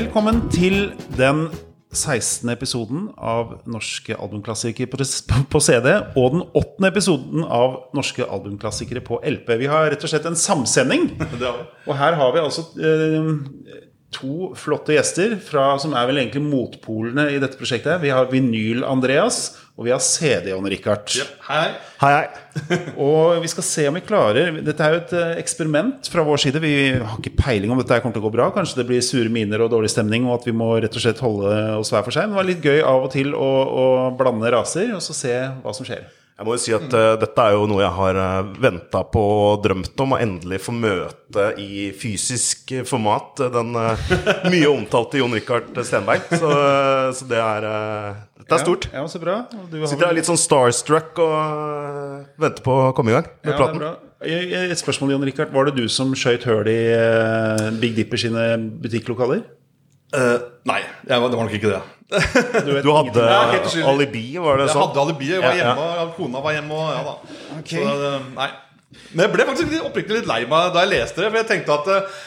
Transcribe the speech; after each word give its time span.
Velkommen 0.00 0.46
til 0.48 0.94
den 1.18 1.50
16. 1.92 2.48
episoden 2.54 3.02
av 3.20 3.58
Norske 3.68 4.14
albumklassikere 4.16 4.88
på- 4.88 5.60
CD. 5.60 5.90
Og 6.16 6.30
den 6.32 6.42
8. 6.56 6.86
episoden 6.88 7.44
av 7.44 7.90
Norske 7.92 8.24
albumklassikere 8.24 9.02
på 9.04 9.20
LP. 9.20 9.58
Vi 9.58 9.66
har 9.68 9.90
rett 9.90 10.02
og 10.02 10.08
slett 10.08 10.24
en 10.24 10.38
samsending. 10.40 11.10
Og 11.88 11.92
her 11.98 12.16
har 12.16 12.32
vi 12.32 12.40
altså 12.40 12.64
eh, 12.80 13.28
to 14.16 14.54
flotte 14.56 14.96
gjester 14.96 15.36
fra, 15.36 15.76
som 15.78 15.92
er 15.92 16.06
vel 16.08 16.22
egentlig 16.22 16.46
motpolene 16.48 17.28
i 17.34 17.38
dette 17.42 17.60
prosjektet. 17.60 18.00
Vi 18.00 18.08
har 18.08 18.30
Vinyl-Andreas, 18.32 19.59
og 19.78 19.86
vi 19.86 19.92
har 19.94 20.02
CD-Jon-Richard. 20.04 21.12
Hei. 21.46 21.68
Hei, 22.02 22.10
hei. 22.12 22.78
Og 23.06 23.38
vi 23.40 23.48
skal 23.48 23.64
se 23.64 23.84
om 23.88 23.96
vi 23.96 24.02
klarer 24.04 24.58
Dette 24.66 24.84
er 24.84 24.92
jo 24.92 24.98
et 25.00 25.12
eh, 25.16 25.38
eksperiment 25.40 26.10
fra 26.12 26.24
vår 26.26 26.42
side. 26.42 26.60
Vi 26.60 26.72
har 26.98 27.16
ikke 27.16 27.32
peiling 27.38 27.72
om 27.72 27.80
dette 27.80 28.00
kommer 28.02 28.16
til 28.16 28.24
å 28.24 28.26
gå 28.26 28.34
bra. 28.34 28.50
Kanskje 28.52 28.82
det 28.82 28.88
blir 28.90 29.04
sure 29.04 29.32
miner 29.32 29.64
og 29.64 29.70
dårlig 29.72 29.92
stemning, 29.94 30.26
og 30.28 30.40
at 30.40 30.48
vi 30.50 30.56
må 30.56 30.72
rett 30.82 30.96
og 30.96 31.04
slett 31.04 31.22
holde 31.24 31.54
oss 31.78 31.92
hver 31.94 32.04
for 32.04 32.16
seg. 32.16 32.28
Men 32.28 32.36
det 32.36 32.40
var 32.42 32.50
litt 32.50 32.66
gøy 32.66 32.82
av 32.82 33.06
og 33.06 33.12
til 33.14 33.32
å, 33.36 33.50
å 33.70 33.86
blande 34.18 34.52
raser, 34.52 34.92
og 34.96 35.04
så 35.04 35.16
se 35.16 35.36
hva 35.62 35.76
som 35.76 35.88
skjer. 35.88 36.04
Jeg 36.40 36.46
må 36.48 36.54
jo 36.56 36.60
si 36.62 36.72
at 36.72 36.94
uh, 36.96 37.18
dette 37.20 37.44
er 37.44 37.52
jo 37.52 37.66
noe 37.68 37.82
jeg 37.82 37.92
har 37.98 38.16
uh, 38.16 38.46
venta 38.64 39.02
på 39.12 39.20
og 39.20 39.58
drømt 39.60 40.00
om, 40.00 40.14
å 40.16 40.20
endelig 40.24 40.62
få 40.64 40.72
møte 40.72 41.50
i 41.60 41.90
fysisk 41.92 42.72
eh, 42.78 42.86
format. 42.88 43.42
eh, 43.44 43.50
Den 43.52 43.76
uh, 43.76 44.00
mye 44.48 44.70
omtalte 44.70 45.20
Jon 45.20 45.36
Rikard 45.36 45.76
Stenberg. 45.84 46.24
Så, 46.32 46.48
uh, 46.48 47.10
så 47.12 47.28
det 47.28 47.42
er 47.44 47.68
eh, 47.68 48.22
Dette 48.40 48.56
er 48.56 48.64
stort. 48.64 48.88
Ja, 48.88 49.02
ja 49.02 49.12
så 49.12 49.20
bra. 49.20 49.36
Du 49.68 49.76
Sitter 49.84 50.08
her 50.08 50.16
litt 50.16 50.30
sånn 50.32 50.40
starstruck 50.40 51.20
og 51.20 51.36
eh, 51.36 52.16
venter 52.40 52.64
på 52.64 52.78
å 52.88 52.90
komme 52.96 53.12
i 53.12 53.18
gang 53.18 53.28
med 53.44 53.52
ja, 53.52 53.60
praten. 53.60 53.84
Eh, 54.24 54.56
Et 54.72 54.80
spørsmål, 54.80 55.12
Jon 55.18 55.28
Rikard. 55.28 55.52
Var 55.52 55.68
det 55.68 55.76
du 55.76 55.92
som 55.92 56.16
skøyt 56.16 56.48
høl 56.48 56.72
i 56.72 56.80
eh, 56.96 57.68
Big 57.84 58.00
Dipper 58.00 58.24
sine 58.24 58.54
butikklokaler? 58.80 59.44
Eh, 60.10 60.38
nei, 60.66 60.80
jeg 61.06 61.22
var, 61.22 61.30
det 61.30 61.38
var 61.38 61.46
nok 61.46 61.54
ikke 61.58 61.70
det. 61.70 61.82
vet 62.10 62.82
Du 62.86 62.90
hadde 62.96 63.26
Ja, 63.30 63.42
alibi, 63.92 64.24
var 64.42 64.58
det 64.58 64.66
sånn? 64.72 64.82
Jeg 64.82 64.88
hadde 64.88 65.04
alibi. 65.04 65.30
Jeg 65.30 65.44
var 65.44 65.54
Ja, 65.54 65.68
hjemme, 65.70 66.08
kona 66.16 66.42
var 66.42 66.56
hjemme. 66.56 66.80
Og, 66.80 66.90
ja 66.96 67.04
da. 67.06 67.38
Okay. 67.60 67.84
Så, 67.84 67.94
eh, 68.10 68.26
nei. 68.34 68.50
Men 69.12 69.24
jeg 69.26 69.32
ble 69.36 69.46
faktisk 69.46 69.86
oppriktig 69.86 70.16
litt 70.18 70.28
lei 70.30 70.40
meg 70.50 70.72
da 70.74 70.82
jeg 70.84 70.92
leste 70.96 71.22
det. 71.22 71.30
For 71.30 71.40
jeg 71.40 71.48
tenkte 71.52 71.76
at 71.78 71.92
eh, 71.94 72.20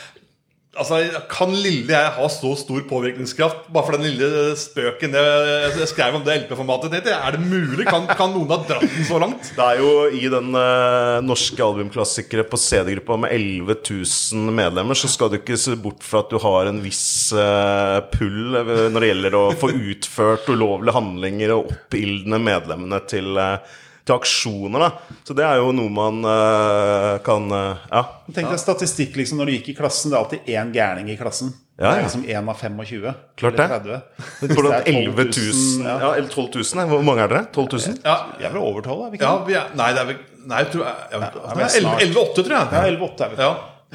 Altså, 0.74 0.98
Kan 1.30 1.52
lille 1.54 1.94
jeg 1.94 2.14
ha 2.16 2.28
så 2.34 2.54
stor 2.58 2.82
påvirkningskraft 2.90 3.68
bare 3.74 3.86
for 3.86 3.94
den 3.98 4.08
lille 4.08 4.56
spøken 4.58 5.14
jeg, 5.14 5.88
skrev 5.92 6.18
om 6.18 6.24
det 6.26 6.40
LP-formatet? 6.44 6.96
Er 7.14 7.36
det 7.36 7.44
mulig? 7.44 7.86
Kan, 7.86 8.08
kan 8.10 8.34
noen 8.34 8.50
ha 8.50 8.58
dratt 8.66 8.82
den 8.82 9.06
så 9.06 9.20
langt? 9.22 9.52
Det 9.54 9.68
er 9.68 9.84
jo 9.84 9.92
i 10.10 10.24
den 10.34 10.50
eh, 10.58 11.20
norske 11.26 11.62
albumklassikere 11.62 12.48
på 12.50 12.58
CD-gruppa 12.58 13.20
med 13.22 13.36
11 13.36 13.78
000 13.86 14.58
medlemmer, 14.58 14.98
så 14.98 15.12
skal 15.12 15.30
du 15.30 15.38
ikke 15.38 15.60
se 15.62 15.78
bort 15.78 16.02
fra 16.06 16.24
at 16.24 16.34
du 16.34 16.40
har 16.42 16.72
en 16.72 16.82
viss 16.82 17.06
eh, 17.38 18.00
pull 18.16 18.58
når 18.58 18.98
det 18.98 19.12
gjelder 19.12 19.38
å 19.38 19.46
få 19.62 19.70
utført 19.78 20.50
ulovlige 20.50 20.98
handlinger 20.98 21.54
og 21.54 21.70
oppildne 21.76 22.42
medlemmene 22.42 23.04
til, 23.14 23.30
eh, 23.38 23.78
til 24.04 24.16
aksjoner. 24.16 24.84
Da. 24.84 25.18
Så 25.24 25.36
det 25.38 25.46
er 25.48 25.60
jo 25.62 25.72
noe 25.76 25.92
man 25.94 26.22
uh, 26.28 27.18
kan 27.26 27.46
uh, 27.52 27.84
Ja. 27.92 28.02
Tenk 28.36 28.50
deg 28.52 28.60
statistikk 28.62 29.16
liksom 29.20 29.40
når 29.40 29.50
du 29.52 29.56
gikk 29.58 29.70
i 29.74 29.78
klassen. 29.78 30.12
Det 30.12 30.18
er 30.18 30.24
alltid 30.24 30.50
én 30.56 30.74
gærning 30.76 31.12
i 31.14 31.18
klassen. 31.20 31.54
Ja, 31.80 31.88
Det 31.90 31.94
er 31.94 32.02
ja. 32.02 32.04
liksom 32.06 32.26
én 32.30 32.50
av 32.52 32.60
25. 32.60 33.14
Klart 33.40 33.56
det. 33.58 33.68
30. 33.72 34.02
For 34.54 34.68
det 34.68 34.74
er 34.76 34.92
11 34.92 35.24
000 35.32 35.88
ja. 35.88 35.96
Ja, 36.04 36.12
eller 36.20 36.30
12 36.30 36.52
000. 36.60 36.86
Hvor 36.92 37.02
mange 37.08 37.24
er 37.24 37.32
dere? 37.32 37.48
12 37.56 37.68
000? 37.72 37.98
Ja, 38.06 38.18
Vi 38.38 38.46
er 38.46 38.54
vel 38.54 38.62
over 38.62 38.86
12, 38.86 39.00
er 39.08 39.10
vi 39.16 39.18
ikke 39.18 39.32
ja 39.32 39.48
vi 39.48 39.58
er, 39.58 39.72
Nei, 39.80 39.90
det 39.96 40.04
er 40.04 40.12
vel 40.12 40.20
Nei, 40.44 40.60
jeg 40.60 40.70
tror 40.74 40.84
jeg, 40.86 41.08
jeg, 41.14 41.24
vet- 41.24 41.40
Ja, 41.40 41.56
vi 41.56 41.64
er 41.64 41.88
Nei, 41.88 41.98
11-8, 42.04 42.44
tror 42.44 42.54
jeg. 42.54 42.68
Ja, 42.76 42.84
11-8 42.92 43.26
er 43.26 43.34
vi. 43.34 43.44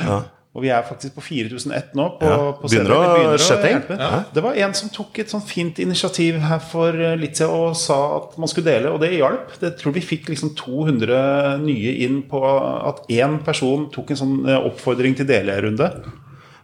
Ja. 0.09 0.19
Og 0.59 0.65
vi 0.65 0.73
er 0.75 0.83
faktisk 0.83 1.15
på 1.15 1.23
4001 1.23 1.93
nå. 1.95 2.05
På, 2.19 2.27
Ja, 2.27 2.39
på 2.59 2.67
begynner 2.67 2.95
å 2.97 3.03
inn. 3.23 3.37
hjelpe. 3.39 3.99
Det 4.35 4.43
var 4.43 4.57
en 4.59 4.75
som 4.75 4.91
tok 4.91 5.21
et 5.23 5.31
sånn 5.31 5.45
fint 5.47 5.79
initiativ 5.79 6.41
her 6.43 6.59
for 6.59 6.99
eh, 6.99 7.15
litt 7.21 7.39
siden 7.39 7.55
og 7.55 7.77
sa 7.79 7.99
at 8.17 8.35
man 8.43 8.51
skulle 8.51 8.67
dele, 8.73 8.91
og 8.91 8.99
det 9.05 9.13
hjalp. 9.15 9.55
Det 9.63 9.77
tror 9.79 9.95
vi 9.95 10.03
fikk 10.03 10.33
liksom 10.33 10.57
200 10.59 11.63
nye 11.63 11.95
inn 12.03 12.25
på 12.27 12.43
at 12.43 13.05
én 13.15 13.39
person 13.47 13.87
tok 13.95 14.11
en 14.11 14.21
sånn 14.25 14.37
eh, 14.49 14.59
oppfordring 14.59 15.15
til 15.15 15.31
delerunde. 15.31 15.93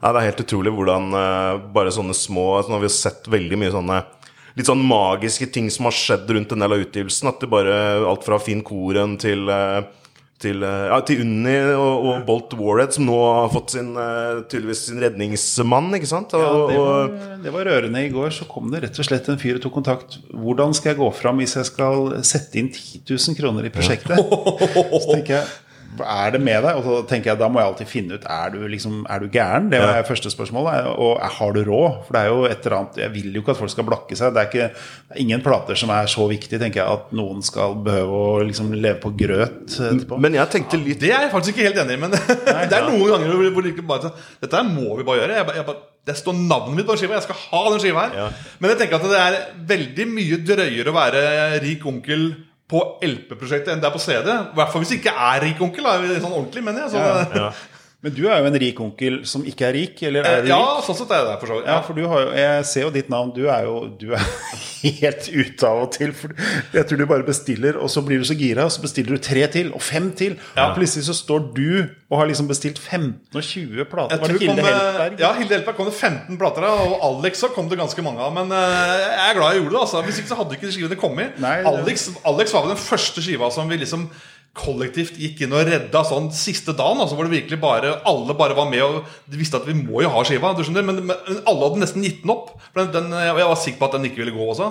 Ja, 0.02 0.10
det 0.12 0.18
er 0.20 0.30
helt 0.32 0.42
utrolig 0.42 0.74
hvordan 0.74 1.14
eh, 1.14 1.62
bare 1.72 1.94
sånne 1.94 2.16
små 2.18 2.56
altså 2.58 2.74
Nå 2.74 2.80
har 2.80 2.84
vi 2.88 2.92
sett 2.92 3.30
veldig 3.30 3.62
mye 3.62 3.72
sånne 3.72 4.02
litt 4.54 4.68
sånn 4.68 4.82
magiske 4.86 5.48
ting 5.54 5.70
som 5.72 5.88
har 5.88 5.94
skjedd 5.96 6.28
rundt 6.30 6.52
en 6.54 6.62
del 6.62 6.74
av 6.76 6.82
utgivelsen. 6.82 7.30
At 7.30 7.40
det 7.42 7.50
bare 7.50 7.78
Alt 8.06 8.26
fra 8.26 8.38
Finn 8.42 8.62
Koren 8.66 9.16
til 9.22 9.46
eh, 9.50 9.82
til, 10.44 10.62
eh, 10.66 10.84
ja, 10.90 10.98
til 11.06 11.22
Unni 11.24 11.54
og, 11.72 12.06
og 12.10 12.22
Bolt 12.28 12.54
Warhead, 12.58 12.94
som 12.96 13.08
nå 13.08 13.16
har 13.18 13.50
fått 13.52 13.74
sin, 13.76 13.90
eh, 13.96 14.42
tydeligvis 14.50 14.84
sin 14.90 15.02
redningsmann. 15.02 15.90
ikke 15.98 16.10
sant? 16.10 16.34
Og, 16.36 16.44
Ja, 16.44 16.52
det, 16.70 16.78
var, 16.84 17.36
det 17.44 17.54
var 17.56 17.68
rørende. 17.70 18.04
I 18.04 18.12
går 18.12 18.34
så 18.36 18.48
kom 18.50 18.70
det 18.72 18.84
rett 18.84 19.00
og 19.00 19.08
slett 19.08 19.28
en 19.32 19.40
fyr 19.40 19.58
og 19.58 19.64
tok 19.64 19.76
kontakt. 19.80 20.18
Hvordan 20.30 20.76
skal 20.76 20.92
jeg 20.92 21.00
gå 21.00 21.10
fram 21.16 21.40
hvis 21.42 21.56
jeg 21.58 21.70
skal 21.70 22.18
sette 22.26 22.60
inn 22.60 22.70
10 22.72 23.04
000 23.10 23.38
kroner 23.40 23.68
i 23.68 23.72
prosjektet? 23.74 24.20
Så 25.04 25.06
tenker 25.10 25.40
jeg 25.40 25.46
er 26.02 26.30
det 26.34 26.40
med 26.42 26.62
deg? 26.64 26.76
Og 26.80 26.82
så 26.84 26.94
tenker 27.08 27.30
jeg, 27.30 27.38
Da 27.38 27.48
må 27.48 27.60
jeg 27.60 27.68
alltid 27.70 27.86
finne 27.90 28.14
ut 28.18 28.24
er 28.26 28.50
du 28.50 28.58
liksom, 28.68 29.04
er 29.10 29.18
du 29.20 29.28
gæren. 29.28 29.70
Det 29.70 29.78
var 29.80 30.02
første 30.08 30.30
spørsmålet. 30.32 30.88
Og 30.98 31.20
har 31.38 31.52
du 31.52 31.60
råd? 31.64 32.00
For 32.06 32.12
det 32.16 32.22
er 32.22 32.28
jo 32.32 32.44
et 32.48 32.66
eller 32.66 32.76
annet 32.78 32.96
Jeg 33.04 33.12
vil 33.14 33.34
jo 33.34 33.40
ikke 33.44 33.54
at 33.54 33.60
folk 33.62 33.70
skal 33.70 33.84
blakke 33.88 34.16
seg. 34.18 34.34
Det 34.34 34.42
er, 34.42 34.50
ikke, 34.50 34.68
det 34.74 35.16
er 35.16 35.22
ingen 35.24 35.40
plater 35.44 35.74
som 35.78 35.90
er 35.94 36.06
så 36.10 36.26
viktig, 36.30 36.58
tenker 36.60 36.82
jeg, 36.82 36.98
at 36.98 37.12
noen 37.14 37.42
skal 37.46 37.76
behøve 37.86 38.20
å 38.24 38.42
liksom 38.48 38.72
leve 38.74 38.98
på 39.04 39.14
grøt 39.16 39.78
etterpå. 39.78 40.18
men 40.20 40.34
jeg 40.40 40.48
tenkte 40.50 40.80
litt 40.82 41.00
Det 41.00 41.10
er 41.12 41.26
jeg 41.26 41.32
faktisk 41.32 41.54
ikke 41.56 41.68
helt 41.70 41.82
enig 41.84 41.98
i, 41.98 42.00
men 42.00 42.10
det 42.70 42.78
er 42.78 42.88
noen 42.90 43.08
ganger 43.14 43.50
hvor- 43.52 43.62
du 43.64 43.70
ikke 43.70 43.86
bare 43.86 44.08
sånn, 44.08 44.16
Dette 44.42 44.56
her 44.56 44.64
må 44.68 44.96
vi 44.98 45.04
bare 45.06 45.22
gjøre. 45.22 45.36
Jeg, 45.38 45.46
bare- 45.46 45.56
jeg, 45.62 45.66
bare- 45.66 45.90
det 46.04 46.16
står 46.20 46.34
navnet 46.36 46.76
mitt 46.76 46.84
på 46.86 46.92
den 46.92 47.00
skiva. 47.00 47.14
Jeg 47.16 47.24
skal 47.24 47.38
ha 47.48 47.60
den 47.72 47.80
skiva 47.80 48.02
her. 48.08 48.16
Ja. 48.18 48.24
Men 48.60 48.70
jeg 48.74 48.78
tenker 48.82 48.98
at 48.98 49.06
det 49.08 49.20
er 49.22 49.36
veldig 49.70 50.04
mye 50.12 50.36
drøyere 50.44 50.92
å 50.92 50.96
være 50.98 51.22
rik 51.64 51.86
onkel 51.88 52.26
på 52.70 52.80
LP-prosjektet 53.04 53.74
enn 53.74 53.82
det 53.82 53.88
er 53.90 53.94
på 53.94 54.00
CD. 54.02 54.28
I 54.32 54.56
hvert 54.56 54.72
fall 54.72 54.82
hvis 54.84 54.94
det 54.94 55.00
ikke 55.02 55.14
er 55.28 55.42
rik 55.44 55.60
onkel. 55.64 55.84
Da, 55.84 56.18
sånn 56.24 56.32
ordentlig, 56.32 56.64
mener 56.64 56.86
jeg. 56.86 56.94
Så, 56.94 57.40
Ja. 57.40 57.52
Men 58.04 58.12
du 58.12 58.26
er 58.28 58.42
jo 58.42 58.48
en 58.50 58.58
rik 58.60 58.80
onkel 58.84 59.14
som 59.24 59.46
ikke 59.48 59.64
er 59.64 59.72
rik, 59.78 60.00
eller 60.04 60.26
er 60.28 60.42
du 60.44 60.50
ja, 60.50 60.58
rik? 60.60 60.84
sånn 60.84 60.98
sett 60.98 61.12
er 61.16 61.22
det 61.24 61.36
for 61.40 61.48
så 61.48 61.56
vidt. 61.56 61.68
Ja, 61.70 61.76
for 61.86 61.96
du 61.96 62.04
har 62.10 62.26
jo, 62.26 62.32
jeg 62.36 62.66
ser 62.68 62.84
jo 62.84 62.90
ditt 62.92 63.08
navn. 63.08 63.30
Du 63.32 63.46
er 63.48 63.64
jo 63.64 63.78
du 63.96 64.10
er 64.12 64.26
helt 65.00 65.30
ute 65.32 65.70
av 65.70 65.80
og 65.86 65.94
til. 65.94 66.12
For 66.12 66.34
jeg 66.76 66.84
tror 66.90 67.00
du 67.00 67.06
bare 67.08 67.24
bestiller, 67.24 67.78
og 67.80 67.88
så 67.88 68.02
blir 68.04 68.20
du 68.20 68.28
så 68.28 68.36
gira, 68.36 68.66
og 68.68 68.74
så 68.74 68.84
bestiller 68.84 69.16
du 69.16 69.24
tre 69.24 69.46
til, 69.54 69.72
og 69.72 69.80
fem 69.80 70.10
til. 70.18 70.36
Og 70.52 70.76
plutselig 70.76 71.06
så 71.08 71.16
står 71.16 71.46
du 71.56 71.64
og 72.12 72.20
har 72.20 72.28
liksom 72.28 72.50
bestilt 72.50 72.76
15 72.78 73.14
og 73.32 73.40
20 73.40 73.88
plater. 73.88 74.12
Jeg 74.14 74.20
Var 74.20 74.34
det 74.34 74.42
Hilde 74.44 74.52
kom 74.52 74.68
Heltberg? 74.68 75.16
Ja, 75.24 75.32
Hilde 75.38 75.56
Heltberg 75.56 75.80
kom 75.80 75.88
det 75.88 75.96
15 75.96 76.42
plater 76.44 76.68
av, 76.68 76.84
og 76.84 77.08
Alex 77.08 77.40
så 77.40 77.50
kom 77.56 77.72
det 77.72 77.80
ganske 77.80 78.04
mange 78.04 78.20
av. 78.20 78.36
Men 78.36 78.52
eh, 78.52 78.92
jeg 79.00 79.24
er 79.30 79.40
glad 79.40 79.56
jeg 79.56 79.62
gjorde 79.64 79.74
det. 79.78 79.80
altså 79.86 80.04
Hvis 80.04 80.20
ikke 80.20 80.34
så 80.34 80.40
hadde 80.42 80.58
ikke 80.58 80.68
de 80.68 80.76
skivene 80.76 81.00
kommet. 81.00 81.40
Nei, 81.42 81.56
Alex, 81.72 82.10
Alex 82.20 82.52
var 82.52 82.68
vel 82.68 82.76
den 82.76 82.84
første 82.84 83.24
skiva 83.24 83.48
som 83.54 83.72
vi 83.72 83.80
liksom 83.80 84.10
kollektivt 84.54 85.16
gikk 85.18 85.42
inn 85.44 85.54
og 85.56 85.64
redda 85.66 86.04
sånn 86.06 86.28
siste 86.34 86.72
dagen. 86.76 87.00
Altså 87.02 87.16
hvor 87.18 87.26
det 87.26 87.34
virkelig 87.34 87.58
bare 87.62 87.96
alle 88.06 88.36
bare 88.38 88.56
var 88.56 88.68
med 88.70 88.84
og 88.84 89.08
de 89.30 89.40
visste 89.40 89.58
at 89.58 89.66
vi 89.66 89.74
må 89.76 90.04
jo 90.04 90.12
ha 90.14 90.22
skiva. 90.26 90.52
Du 90.54 90.62
skjønner, 90.62 90.86
men, 90.86 91.00
men 91.08 91.40
alle 91.42 91.66
hadde 91.66 91.82
nesten 91.82 92.06
gitt 92.06 92.22
den 92.22 92.34
opp. 92.36 92.52
Den, 92.76 92.92
den, 92.94 93.10
jeg 93.18 93.34
var 93.36 93.58
sikker 93.60 93.80
på 93.80 93.88
at 93.88 93.98
den 93.98 94.06
ikke 94.08 94.22
ville 94.22 94.36
gå 94.36 94.46
også. 94.54 94.70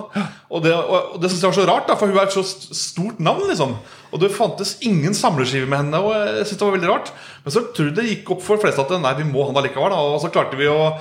Og 0.50 0.64
det, 0.64 0.72
og, 0.72 1.18
det 1.20 1.30
synes 1.30 1.44
jeg 1.44 1.52
var 1.52 1.58
så 1.60 1.68
rart, 1.68 1.86
da 1.90 1.98
for 2.00 2.08
hun 2.08 2.20
er 2.20 2.30
et 2.30 2.36
så 2.36 2.44
stort 2.46 3.20
navn. 3.20 3.44
liksom 3.50 3.76
Og 4.14 4.24
det 4.24 4.32
fantes 4.34 4.78
ingen 4.88 5.16
samleskive 5.16 5.68
med 5.68 5.84
henne. 5.84 6.00
Og 6.00 6.16
jeg 6.16 6.48
synes 6.48 6.56
det 6.56 6.68
var 6.68 6.76
veldig 6.78 6.92
rart 6.94 7.14
Men 7.44 7.56
så 7.58 7.66
tror 7.68 7.90
jeg 7.90 7.98
det 8.00 8.10
gikk 8.10 8.36
opp 8.36 8.44
for 8.46 8.64
flest 8.64 8.80
at 8.80 8.96
nei, 8.96 9.16
vi 9.20 9.28
må 9.28 9.44
ha 9.44 9.52
den 9.52 9.62
allikevel. 9.62 9.92
Da. 9.92 10.02
Og 10.16 10.20
så 10.24 10.32
klarte 10.32 10.60
vi 10.60 10.70
å 10.70 10.94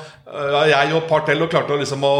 Jeg 0.67 0.91
og 0.91 1.03
et 1.03 1.11
par 1.11 1.27
til 1.27 1.45
og 1.45 1.51
klarte 1.51 1.75
å 1.75 1.79
liksom 1.79 2.03
å 2.03 2.15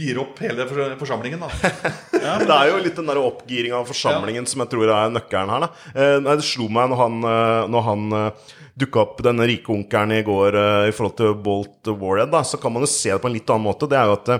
gire 0.00 0.22
opp 0.22 0.40
hele 0.42 0.66
forsamlingen. 1.00 1.42
da 1.42 1.50
Det 2.46 2.54
er 2.56 2.70
jo 2.70 2.80
litt 2.84 2.96
den 2.98 3.10
der 3.10 3.20
oppgiringa 3.20 3.80
av 3.80 3.90
forsamlingen 3.90 4.48
som 4.48 4.64
jeg 4.64 4.72
tror 4.72 4.92
er 4.94 5.12
nøkkelen 5.14 5.52
her. 5.54 5.66
Da. 5.66 5.90
Eh, 5.94 6.16
nei, 6.24 6.38
det 6.40 6.46
slo 6.46 6.68
meg 6.72 6.90
når 6.92 7.02
han, 7.02 7.20
eh, 7.32 7.68
når 7.74 7.86
han 7.88 8.16
eh, 8.18 8.54
dukka 8.80 9.02
opp, 9.04 9.20
denne 9.26 9.48
rike 9.48 9.72
onkelen 9.74 10.16
i 10.16 10.24
går 10.24 10.56
i 10.88 10.92
forhold 10.96 11.16
til 11.18 11.34
Bolt 11.44 11.90
Warhead, 11.90 12.30
da, 12.32 12.40
så 12.46 12.56
kan 12.60 12.72
man 12.72 12.86
jo 12.86 12.88
se 12.88 13.12
det 13.12 13.20
på 13.20 13.28
en 13.28 13.36
litt 13.36 13.52
annen 13.52 13.66
måte. 13.66 13.88
Det 13.90 13.98
er 13.98 14.08
jo 14.08 14.16
at 14.16 14.30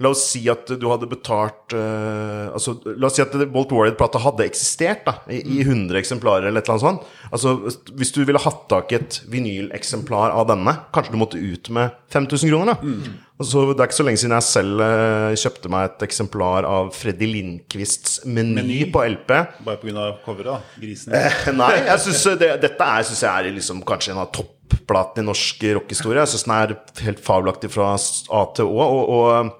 La 0.00 0.10
oss 0.14 0.22
si 0.32 0.40
at 0.48 0.70
du 0.80 0.86
hadde 0.88 1.08
betalt 1.10 1.74
uh, 1.76 2.48
altså, 2.56 2.78
La 2.96 3.10
oss 3.10 3.18
si 3.18 3.24
at 3.24 3.34
Bolt 3.52 3.72
Warrior-plata 3.74 4.22
hadde 4.24 4.46
eksistert 4.48 5.02
da, 5.04 5.18
i, 5.28 5.42
i 5.44 5.58
100 5.60 5.98
eksemplarer. 6.00 6.46
eller 6.48 6.62
et 6.62 6.68
eller 6.70 6.78
annet 6.78 6.86
sånt. 6.86 7.10
Altså, 7.30 7.52
Hvis 8.00 8.14
du 8.16 8.22
ville 8.24 8.40
hatt 8.40 8.62
tak 8.72 8.94
i 8.94 8.96
et 8.96 9.18
vinyleksemplar 9.28 10.32
av 10.32 10.48
denne, 10.48 10.72
kanskje 10.94 11.12
du 11.12 11.20
måtte 11.20 11.40
ut 11.40 11.68
med 11.76 11.92
5000 12.14 12.48
kroner. 12.52 12.72
da. 12.80 12.94
Altså, 13.40 13.66
det 13.72 13.80
er 13.80 13.90
ikke 13.90 13.98
så 13.98 14.08
lenge 14.08 14.22
siden 14.22 14.36
jeg 14.38 14.48
selv 14.48 14.82
uh, 14.84 15.36
kjøpte 15.44 15.72
meg 15.72 15.86
et 15.90 16.06
eksemplar 16.08 16.68
av 16.68 16.90
Freddy 16.96 17.28
Lindqvists 17.34 18.22
Meny, 18.24 18.56
Meny? 18.56 18.80
på 18.92 19.04
LP. 19.04 19.36
Bare 19.68 19.80
pga. 19.84 20.08
coveret, 20.24 20.50
da. 20.54 20.80
Grisen. 20.80 21.16
Nei, 21.60 21.70
jeg 21.92 22.06
synes 22.06 22.24
det, 22.40 22.50
dette 22.64 22.88
er, 22.96 23.06
synes 23.08 23.24
jeg 23.28 23.30
er 23.52 23.56
liksom 23.60 23.84
kanskje 23.88 24.16
en 24.16 24.24
av 24.24 24.32
topplatene 24.32 25.24
i 25.24 25.28
norsk 25.28 25.64
rockehistorie. 25.80 26.24
Jeg 26.24 26.34
syns 26.34 26.48
den 26.48 26.56
er 26.58 26.76
helt 27.04 27.24
fabelaktig 27.24 27.72
fra 27.72 27.94
A 27.96 28.44
til 28.56 28.68
Å. 28.68 28.92
og, 28.96 29.16
og 29.20 29.56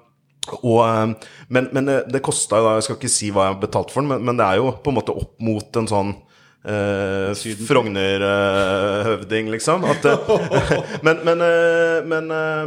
og, 0.63 1.13
men, 1.53 1.67
men 1.71 1.85
det, 1.85 1.95
det 2.09 2.21
kosta 2.25 2.57
jo 2.57 2.65
da 2.65 2.71
Jeg 2.79 2.85
skal 2.87 2.95
ikke 2.97 3.09
si 3.13 3.27
hva 3.29 3.43
jeg 3.45 3.53
har 3.53 3.61
betalt 3.61 3.91
for 3.93 4.01
den, 4.01 4.09
men, 4.09 4.23
men 4.25 4.39
det 4.39 4.47
er 4.47 4.57
jo 4.57 4.71
på 4.81 4.89
en 4.89 4.97
måte 4.97 5.13
opp 5.13 5.35
mot 5.45 5.77
en 5.77 5.89
sånn 5.91 6.09
eh, 6.65 7.29
Frogner-høvding, 7.69 9.51
liksom. 9.53 9.85
At, 9.85 10.05
eh, 10.09 10.31
men, 11.05 11.21
men, 11.27 11.43
eh, 11.45 11.99
men, 12.09 12.31
eh, 12.31 12.65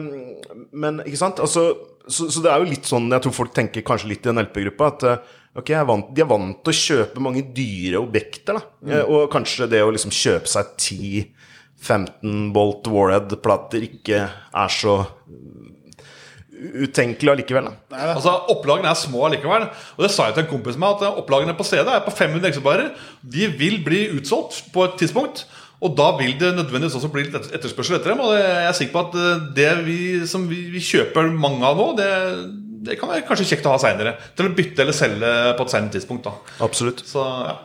men 0.73 1.03
Ikke 1.05 1.21
sant? 1.21 1.43
Altså, 1.43 1.67
så, 2.07 2.29
så 2.31 2.43
det 2.45 2.53
er 2.53 2.61
jo 2.63 2.69
litt 2.71 2.87
sånn 2.89 3.11
Jeg 3.11 3.25
tror 3.25 3.35
folk 3.43 3.55
tenker 3.57 3.85
kanskje 3.87 4.11
litt 4.13 4.27
i 4.27 4.31
den 4.31 4.43
LP-gruppa 4.45 4.91
at 4.93 5.07
eh, 5.11 5.35
Ok, 5.55 5.71
er 5.71 5.87
vant, 5.87 6.09
De 6.15 6.23
er 6.25 6.31
vant 6.31 6.57
til 6.67 6.73
å 6.73 6.79
kjøpe 6.81 7.23
mange 7.23 7.45
dyre 7.55 8.01
objekter. 8.03 8.59
da 8.59 8.95
Eh, 8.99 9.05
Og 9.07 9.29
kanskje 9.33 9.69
det 9.71 9.83
å 9.85 9.93
liksom 9.95 10.13
kjøpe 10.15 10.51
seg 10.51 10.73
10-15 10.79 12.49
Bolt 12.55 12.87
Warhead-plater 12.91 13.87
ikke 13.87 14.25
er 14.29 14.75
så 14.75 14.97
utenkelig 16.85 17.33
allikevel. 17.33 17.69
da 17.91 18.15
Altså, 18.15 18.33
Opplagene 18.53 18.91
er 18.91 18.99
små 18.99 19.27
allikevel. 19.29 19.67
Og 19.97 20.07
det 20.07 20.11
sa 20.15 20.29
jeg 20.29 20.37
til 20.37 20.45
en 20.45 20.53
kompis 20.53 20.79
med 20.81 20.97
at 20.97 21.19
opplagene 21.21 21.57
på 21.57 21.67
CD 21.67 21.91
er 21.91 22.05
på 22.05 22.15
500 22.15 22.51
eksemplarer. 22.53 22.91
De 23.23 23.51
vil 23.59 23.81
bli 23.85 24.07
utsolgt 24.17 24.65
på 24.75 24.87
et 24.89 24.99
tidspunkt. 25.01 25.45
Og 25.85 25.97
da 25.99 26.13
vil 26.17 26.37
det 26.41 26.55
nødvendigvis 26.57 26.97
også 26.97 27.11
bli 27.13 27.27
litt 27.27 27.51
etterspørsel 27.53 27.99
etter 27.99 28.15
dem. 28.15 28.23
Og 28.25 28.33
jeg 28.39 28.69
er 28.69 28.77
sikker 28.79 28.95
på 28.95 29.03
at 29.09 29.19
eh, 29.21 29.47
det 29.59 29.71
vi, 29.85 29.99
som 30.31 30.47
vi, 30.49 30.63
vi 30.73 30.83
kjøper 30.85 31.29
mange 31.35 31.67
av 31.67 31.77
nå, 31.81 31.91
det, 31.99 32.11
det 32.87 32.99
kan 33.01 33.11
være 33.11 33.27
kanskje 33.29 33.51
kjekt 33.53 33.69
å 33.69 33.75
ha 33.75 33.83
seinere. 33.83 34.17
Til 34.39 34.49
å 34.49 34.55
bytte 34.57 34.85
eller 34.85 34.97
selge 34.97 35.33
på 35.59 35.67
et 35.67 35.75
senere 35.75 35.97
tidspunkt. 35.97 36.29
da 36.31 36.65
Absolutt. 36.65 37.05
Så 37.09 37.21
ja. 37.21 37.59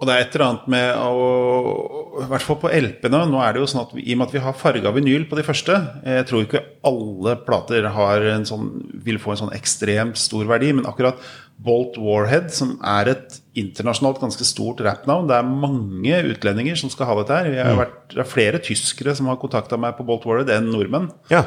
Og 0.00 0.08
det 0.08 0.14
er 0.14 0.22
et 0.24 0.34
eller 0.36 0.46
annet 0.46 0.68
med 0.72 0.86
å 0.96 1.24
I 2.24 2.28
hvert 2.30 2.44
fall 2.46 2.58
på 2.62 2.70
LP-ene. 2.72 3.20
Nå 3.28 3.42
er 3.44 3.52
det 3.52 3.60
jo 3.60 3.68
sånn 3.68 3.82
at 3.82 3.92
vi, 3.92 4.06
I 4.08 4.14
og 4.16 4.20
med 4.20 4.30
at 4.30 4.34
vi 4.36 4.42
har 4.46 4.56
farga 4.56 4.92
vinyl 4.96 5.26
på 5.28 5.36
de 5.38 5.44
første 5.44 5.76
Jeg 6.06 6.26
tror 6.30 6.46
ikke 6.46 6.64
alle 6.88 7.36
plater 7.44 7.88
har 7.92 8.24
en 8.32 8.48
sånn, 8.48 8.70
vil 9.04 9.20
få 9.20 9.34
en 9.34 9.42
sånn 9.44 9.54
ekstremt 9.56 10.16
stor 10.20 10.48
verdi, 10.48 10.72
men 10.76 10.88
akkurat 10.88 11.20
Bolt 11.60 11.98
Warhead, 12.00 12.48
som 12.56 12.78
er 12.80 13.10
et 13.12 13.36
internasjonalt 13.60 14.22
ganske 14.22 14.46
stort 14.48 14.80
rappnavn 14.84 15.28
Det 15.28 15.36
er 15.36 15.50
mange 15.66 16.22
utlendinger 16.30 16.78
som 16.80 16.92
skal 16.92 17.10
ha 17.10 17.18
dette 17.18 17.36
her. 17.36 17.50
Vi 17.52 17.60
har 17.60 17.76
vært, 17.76 17.98
det 18.14 18.22
er 18.24 18.30
flere 18.30 18.62
tyskere 18.64 19.12
som 19.18 19.28
har 19.28 19.36
kontakta 19.42 19.76
meg 19.80 19.98
på 19.98 20.06
Bolt 20.08 20.24
Warhead 20.28 20.52
enn 20.54 20.72
nordmenn. 20.72 21.10
Ja. 21.32 21.44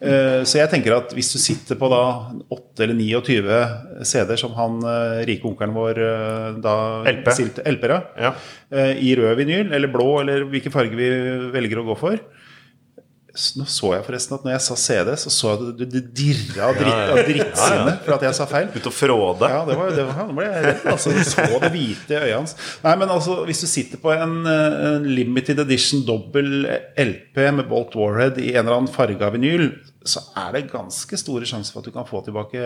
Eh, 0.00 0.42
Så 0.44 0.58
jeg 0.60 0.68
tenker 0.70 0.92
at 0.96 1.12
hvis 1.16 1.30
du 1.32 1.38
sitter 1.40 1.78
på 1.80 1.88
da 1.88 2.00
8 2.52 2.84
eller 2.84 2.94
29 2.98 4.04
CD-er 4.04 4.36
som 4.40 4.52
han 4.58 4.76
eh, 4.84 5.22
rike 5.30 5.48
onkelen 5.48 5.72
vår 5.76 6.00
eh, 6.04 6.58
da 6.60 6.74
LP. 7.08 7.30
stilte 7.32 7.64
LP-er, 7.64 8.02
Ja. 8.20 8.34
i 9.00 9.14
rød 9.16 9.36
vinyl 9.38 9.72
eller 9.72 9.88
blå 9.88 10.20
eller 10.20 10.44
hvilken 10.50 10.72
farge 10.74 10.96
vi 10.98 11.08
velger 11.54 11.80
å 11.80 11.86
gå 11.86 11.96
for 11.96 12.18
Nå 13.56 13.66
så 13.68 13.92
jeg 13.94 14.04
forresten 14.06 14.36
at 14.36 14.44
når 14.46 14.54
jeg 14.54 14.64
sa 14.66 14.76
CD, 14.80 15.10
så 15.20 15.32
så 15.32 15.50
jeg 15.50 15.56
at 15.56 15.80
du, 15.80 15.84
det 15.92 16.02
dirra 16.16 16.70
av, 16.70 16.78
dritt, 16.78 17.00
av 17.12 17.20
drittsinne 17.28 17.94
for 18.04 18.16
at 18.16 18.26
jeg 18.26 18.38
sa 18.38 18.46
feil. 18.50 18.70
Ut 18.72 18.88
og 18.90 18.94
fråde. 18.96 19.50
Ja, 19.52 19.62
det 19.68 19.76
var, 19.78 19.90
det 19.96 20.06
var, 20.08 20.22
nå 20.28 20.36
ble 20.38 20.46
jeg 20.48 20.64
redd. 20.66 20.86
Altså, 20.92 21.12
du 21.12 21.20
så 21.26 21.46
det 21.62 21.72
hvite 21.74 22.16
i 22.16 22.20
øya 22.20 22.40
hans. 22.40 22.56
Nei, 22.84 22.94
men 23.02 23.12
altså, 23.12 23.40
hvis 23.48 23.60
du 23.64 23.68
sitter 23.70 24.00
på 24.02 24.14
en, 24.14 24.38
eh, 24.50 24.78
en 24.92 25.10
limited 25.18 25.60
edition 25.66 26.04
dobbel 26.08 26.68
LP 27.00 27.42
med 27.58 27.68
Bolt 27.70 27.96
Warhead 27.98 28.40
i 28.40 28.54
en 28.54 28.64
eller 28.64 28.80
annen 28.80 28.92
farga 28.92 29.30
vinyl, 29.34 29.70
så 30.08 30.22
er 30.38 30.54
det 30.54 30.62
ganske 30.70 31.18
store 31.20 31.46
sjanser 31.48 31.74
for 31.74 31.82
at 31.82 31.88
du 31.90 31.94
kan 31.94 32.06
få 32.08 32.22
tilbake 32.26 32.60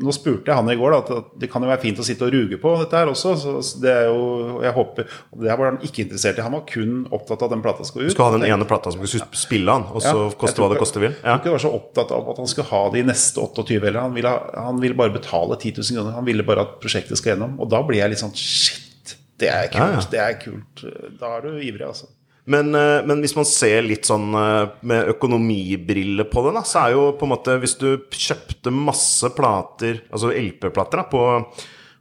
Nå 0.00 0.12
spurte 0.16 0.50
jeg 0.50 0.56
han 0.58 0.70
i 0.72 0.76
går 0.78 0.94
da, 0.94 1.00
at 1.20 1.30
det 1.40 1.50
kan 1.52 1.64
jo 1.64 1.70
være 1.70 1.82
fint 1.82 2.00
å 2.00 2.06
sitte 2.06 2.26
og 2.26 2.34
ruge 2.34 2.58
på 2.60 2.72
dette 2.82 2.98
her 3.00 3.10
også. 3.12 3.34
Så 3.38 3.80
det 3.82 3.92
er 3.92 4.08
jo, 4.08 4.60
jeg 4.64 4.74
håper, 4.76 5.08
Det 5.36 5.50
det 5.50 5.56
var 5.58 5.72
han 5.72 5.80
ikke 5.86 6.04
interessert 6.04 6.38
i. 6.38 6.44
Han 6.46 6.54
var 6.56 6.66
kun 6.68 7.00
opptatt 7.10 7.42
av 7.42 7.48
at 7.50 7.54
den 7.56 7.64
plata 7.64 7.86
skulle 7.86 8.08
ut. 8.08 8.12
Du 8.12 8.16
skal 8.16 8.30
ha 8.30 8.38
den 8.38 8.46
ene 8.48 8.68
plata 8.68 8.92
som 8.94 9.02
skulle 9.04 9.38
spille 9.38 9.76
han, 9.78 9.88
og 9.90 10.04
så 10.04 10.14
Ja, 10.16 10.28
koste 10.40 10.62
hva 10.62 10.70
det 10.72 10.80
koste 10.80 11.02
vil. 11.02 11.16
Ja. 11.20 11.36
tror 11.36 11.40
ikke 11.40 11.50
han 11.50 11.58
var 11.58 11.64
så 11.66 11.74
opptatt 11.80 12.14
av 12.16 12.30
at 12.32 12.40
han 12.42 12.50
skulle 12.50 12.70
ha 12.70 12.82
de 12.94 13.02
neste 13.10 13.42
28 13.42 13.80
eller 13.80 14.00
han 14.00 14.14
ville, 14.14 14.34
han 14.54 14.80
ville 14.82 14.98
bare 14.98 15.14
betale 15.14 15.58
10 15.58 15.74
000 15.80 15.98
kroner. 15.98 16.16
Han 16.16 16.28
ville 16.28 16.46
bare 16.46 16.66
at 16.66 16.78
prosjektet 16.82 17.18
skal 17.20 17.34
gjennom. 17.34 17.58
Og 17.60 17.70
da 17.72 17.82
blir 17.86 18.02
jeg 18.02 18.14
litt 18.14 18.22
sånn 18.22 18.34
Shit, 18.40 19.16
det 19.40 19.50
er 19.50 19.68
kult. 19.72 19.82
Ja, 19.82 19.90
ja. 19.98 20.06
Det 20.14 20.22
er 20.24 20.40
kult. 20.40 20.84
Da 21.20 21.36
er 21.36 21.46
du 21.46 21.60
ivrig, 21.60 21.86
altså. 21.86 22.08
Men, 22.48 22.74
eh, 22.74 23.00
men 23.06 23.20
hvis 23.20 23.36
man 23.36 23.48
ser 23.48 23.84
litt 23.84 24.08
sånn 24.08 24.30
eh, 24.36 24.70
med 24.86 25.10
økonomibriller 25.12 26.28
på 26.30 26.46
det, 26.46 26.54
da, 26.56 26.62
så 26.66 26.84
er 26.84 26.94
jo 26.96 27.10
på 27.18 27.26
en 27.26 27.34
måte 27.34 27.58
Hvis 27.60 27.76
du 27.80 27.90
kjøpte 28.10 28.72
masse 28.74 29.28
plater, 29.36 30.00
altså 30.10 30.32
LP-plater, 30.32 31.02
da, 31.02 31.06
på 31.10 31.26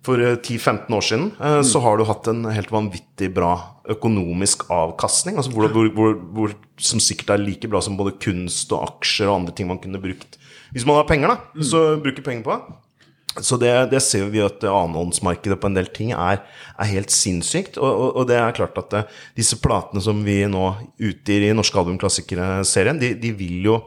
for 0.06 0.21
eh, 0.24 0.38
10-15 0.38 0.95
år 0.95 1.03
siden, 1.03 1.25
mm. 1.36 1.63
så 1.68 1.81
har 1.83 2.00
du 2.00 2.06
hatt 2.07 2.30
en 2.31 2.45
helt 2.47 2.71
vanvittig 2.71 3.31
bra 3.36 3.51
økonomisk 3.91 4.63
avkastning. 4.71 5.39
Altså 5.39 5.51
hvor, 5.51 5.68
hvor, 5.74 5.89
hvor, 5.95 6.15
hvor, 6.38 6.53
som 6.80 7.01
sikkert 7.03 7.35
er 7.35 7.44
like 7.44 7.68
bra 7.68 7.81
som 7.83 7.97
både 8.00 8.15
kunst 8.24 8.71
og 8.75 8.85
aksjer 8.94 9.27
og 9.27 9.42
andre 9.42 9.56
ting 9.57 9.68
man 9.68 9.81
kunne 9.83 10.01
brukt. 10.01 10.39
Hvis 10.71 10.85
man 10.88 11.01
har 11.01 11.09
penger, 11.09 11.33
da, 11.33 11.65
så 11.65 11.83
bruker 12.00 12.24
penger 12.25 12.45
på 12.45 12.56
det. 12.56 12.80
Så 13.45 13.57
det, 13.62 13.71
det 13.94 14.01
ser 14.03 14.27
vi 14.33 14.41
at 14.44 14.63
annenhåndsmarkedet 14.63 15.59
på 15.62 15.69
en 15.69 15.77
del 15.77 15.89
ting 15.95 16.13
er, 16.15 16.41
er 16.80 16.91
helt 16.91 17.13
sinnssykt. 17.13 17.80
Og, 17.81 17.89
og, 17.89 18.21
og 18.21 18.30
det 18.30 18.38
er 18.39 18.56
klart 18.57 18.77
at 18.81 18.94
det, 18.94 19.03
disse 19.39 19.59
platene 19.62 20.03
som 20.03 20.21
vi 20.25 20.41
nå 20.50 20.65
utgir 21.09 21.47
i 21.47 21.53
Norske 21.56 21.80
albumklassikere-serien, 21.81 23.01
de, 23.01 23.13
de 23.19 23.33
vil 23.38 23.69
jo 23.71 23.80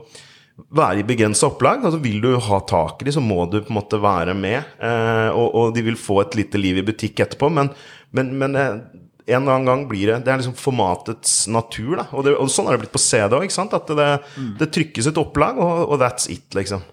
være 0.72 1.00
i 1.00 1.06
begrensa 1.06 1.48
opplag. 1.48 1.84
Altså 1.84 2.00
vil 2.02 2.20
du 2.22 2.32
ha 2.36 2.60
tak 2.68 3.02
i 3.02 3.08
dem, 3.08 3.16
så 3.16 3.24
må 3.24 3.44
du 3.50 3.60
på 3.60 3.72
en 3.72 3.78
måte 3.80 4.00
være 4.02 4.34
med. 4.38 4.74
Eh, 4.78 5.28
og, 5.30 5.48
og 5.48 5.76
de 5.76 5.86
vil 5.86 5.98
få 6.00 6.22
et 6.24 6.36
lite 6.38 6.60
liv 6.60 6.80
i 6.80 6.86
butikk 6.86 7.24
etterpå. 7.24 7.50
Men, 7.52 7.72
men, 8.16 8.34
men 8.40 8.58
eh, 8.58 8.76
en 9.32 9.44
eller 9.44 9.54
annen 9.54 9.68
gang 9.68 9.84
blir 9.86 10.10
det 10.10 10.16
Det 10.26 10.32
er 10.32 10.40
liksom 10.40 10.56
formatets 10.58 11.46
natur. 11.52 11.94
Da. 12.00 12.08
Og, 12.10 12.26
det, 12.26 12.34
sånn 12.52 12.68
er 12.68 12.76
det 12.76 12.84
blitt 12.84 12.96
på 12.96 13.02
CD 13.02 13.38
òg. 13.38 13.46
At 13.48 13.94
det, 13.98 14.10
det 14.60 14.72
trykkes 14.74 15.12
et 15.12 15.22
opplag, 15.22 15.60
og 15.60 15.96
that's 16.02 16.30
it, 16.32 16.48
liksom. 16.56 16.84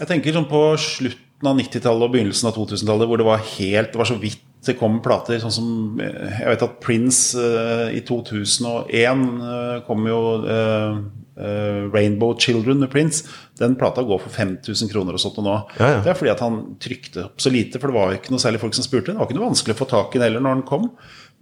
Jeg 0.00 0.10
tenker 0.10 0.34
sånn 0.34 0.50
på 0.50 0.62
slutten 0.80 1.50
av 1.50 1.58
90-tallet 1.60 2.06
og 2.06 2.14
begynnelsen 2.14 2.50
av 2.50 2.56
2000-tallet, 2.56 3.08
hvor 3.10 3.20
det 3.20 3.28
var 3.28 3.44
helt 3.54 3.92
Det 3.92 4.00
var 4.00 4.10
så 4.10 4.18
vidt 4.18 4.42
det 4.64 4.78
kom 4.80 5.00
plater. 5.04 5.36
Sånn 5.42 5.52
som 5.52 6.00
eh, 6.00 6.38
Jeg 6.40 6.54
vet 6.54 6.64
at 6.64 6.78
Prince 6.80 7.36
uh, 7.36 7.90
i 7.92 8.00
2001 8.06 9.26
uh, 9.42 9.82
kom 9.84 10.06
jo 10.08 10.20
uh, 10.46 11.02
eh, 11.36 11.80
Rainbow 11.92 12.32
Children 12.40 12.80
med 12.80 12.90
Prince. 12.90 13.26
Den 13.58 13.76
plata 13.76 14.02
går 14.02 14.22
for 14.22 14.32
5000 14.32 14.88
kroner 14.88 15.16
og 15.16 15.22
sånt 15.22 15.38
og 15.42 15.46
nå. 15.46 15.56
Ja, 15.78 15.90
ja. 15.96 16.00
Det 16.04 16.14
er 16.14 16.18
fordi 16.18 16.32
at 16.32 16.42
han 16.44 16.58
trykte 16.82 17.26
opp 17.28 17.44
så 17.44 17.52
lite, 17.52 17.80
for 17.82 17.90
det 17.90 17.98
var 17.98 18.12
jo 18.12 18.20
ikke 18.20 18.34
noe 18.34 18.42
særlig 18.42 18.62
folk 18.62 18.76
som 18.78 18.86
spurte. 18.86 19.12
Det 19.12 19.20
var 19.20 19.28
ikke 19.28 19.38
noe 19.38 19.50
vanskelig 19.50 19.76
å 19.76 19.82
få 19.82 19.90
tak 19.90 20.14
i 20.16 20.22
den 20.22 20.28
heller 20.28 20.44
når 20.44 20.58
den 20.58 20.68
kom. 20.70 20.88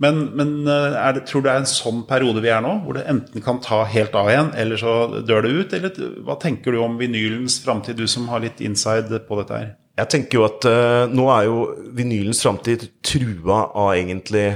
Men, 0.03 0.25
men 0.39 0.55
eh, 0.67 0.97
det, 1.17 1.27
tror 1.29 1.43
du 1.43 1.49
det 1.49 1.55
er 1.55 1.63
en 1.63 1.69
sånn 1.71 2.03
periode 2.09 2.43
vi 2.43 2.51
er 2.51 2.63
nå, 2.65 2.75
hvor 2.85 2.99
det 2.99 3.05
enten 3.11 3.45
kan 3.45 3.61
ta 3.63 3.83
helt 3.89 4.17
av 4.19 4.31
igjen, 4.33 4.51
eller 4.59 4.81
så 4.81 4.97
dør 5.23 5.47
det 5.47 5.53
ut? 5.55 5.77
Eller 5.79 6.11
hva 6.27 6.39
tenker 6.43 6.75
du 6.75 6.81
om 6.83 6.99
vinylens 7.01 7.61
framtid, 7.63 8.01
du 8.01 8.11
som 8.11 8.27
har 8.33 8.43
litt 8.43 8.63
inside 8.65 9.23
på 9.29 9.39
dette 9.39 9.61
her? 9.61 9.71
Jeg 10.01 10.09
tenker 10.15 10.39
jo 10.39 10.47
at 10.47 10.65
uh, 10.65 11.05
nå 11.13 11.27
er 11.35 11.47
jo 11.51 11.57
vinylens 11.95 12.41
framtid 12.43 12.87
trua 13.05 13.67
av 13.77 13.93
egentlig 13.93 14.47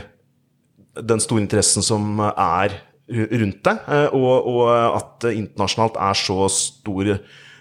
den 0.96 1.20
store 1.20 1.44
interessen 1.44 1.84
som 1.84 2.22
er 2.24 2.78
rundt 3.06 3.60
det, 3.68 3.74
eh, 3.86 4.14
og, 4.16 4.48
og 4.50 4.62
at 4.96 5.10
det 5.22 5.36
internasjonalt 5.38 5.98
er 6.02 6.16
så 6.18 6.48
stor 6.50 7.10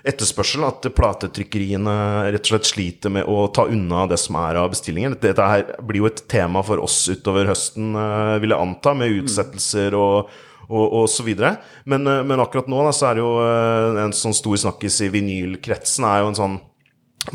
etterspørsel 0.05 0.65
at 0.67 0.88
platetrykkeriene 0.95 1.95
rett 2.33 2.45
og 2.45 2.51
slett 2.53 2.69
sliter 2.69 3.13
med 3.13 3.29
å 3.29 3.47
ta 3.53 3.65
unna 3.71 4.05
det 4.09 4.19
som 4.21 4.38
er 4.41 4.59
av 4.62 4.71
bestillinger. 4.74 5.17
Dette 5.21 5.47
her 5.50 5.71
blir 5.81 6.03
jo 6.03 6.09
et 6.12 6.25
tema 6.31 6.62
for 6.65 6.83
oss 6.83 7.00
utover 7.09 7.50
høsten, 7.50 7.95
eh, 7.97 8.35
vil 8.43 8.53
jeg 8.53 8.67
anta, 8.67 8.93
med 8.97 9.24
utsettelser 9.24 9.97
og 9.97 10.35
og, 10.69 10.85
og 11.01 11.09
så 11.12 11.25
videre. 11.25 11.55
Men, 11.85 12.07
eh, 12.09 12.24
men 12.25 12.41
akkurat 12.41 12.69
nå 12.71 12.83
da, 12.88 12.93
så 12.95 13.09
er 13.09 13.17
det 13.17 13.25
jo 13.25 13.33
eh, 13.43 14.00
en 14.05 14.15
sånn 14.15 14.35
stor 14.38 14.57
snakkis 14.65 15.01
i 15.05 15.12
vinylkretsen 15.13 16.07
er 16.09 16.24
jo 16.24 16.31
en 16.31 16.39
sånn 16.39 16.57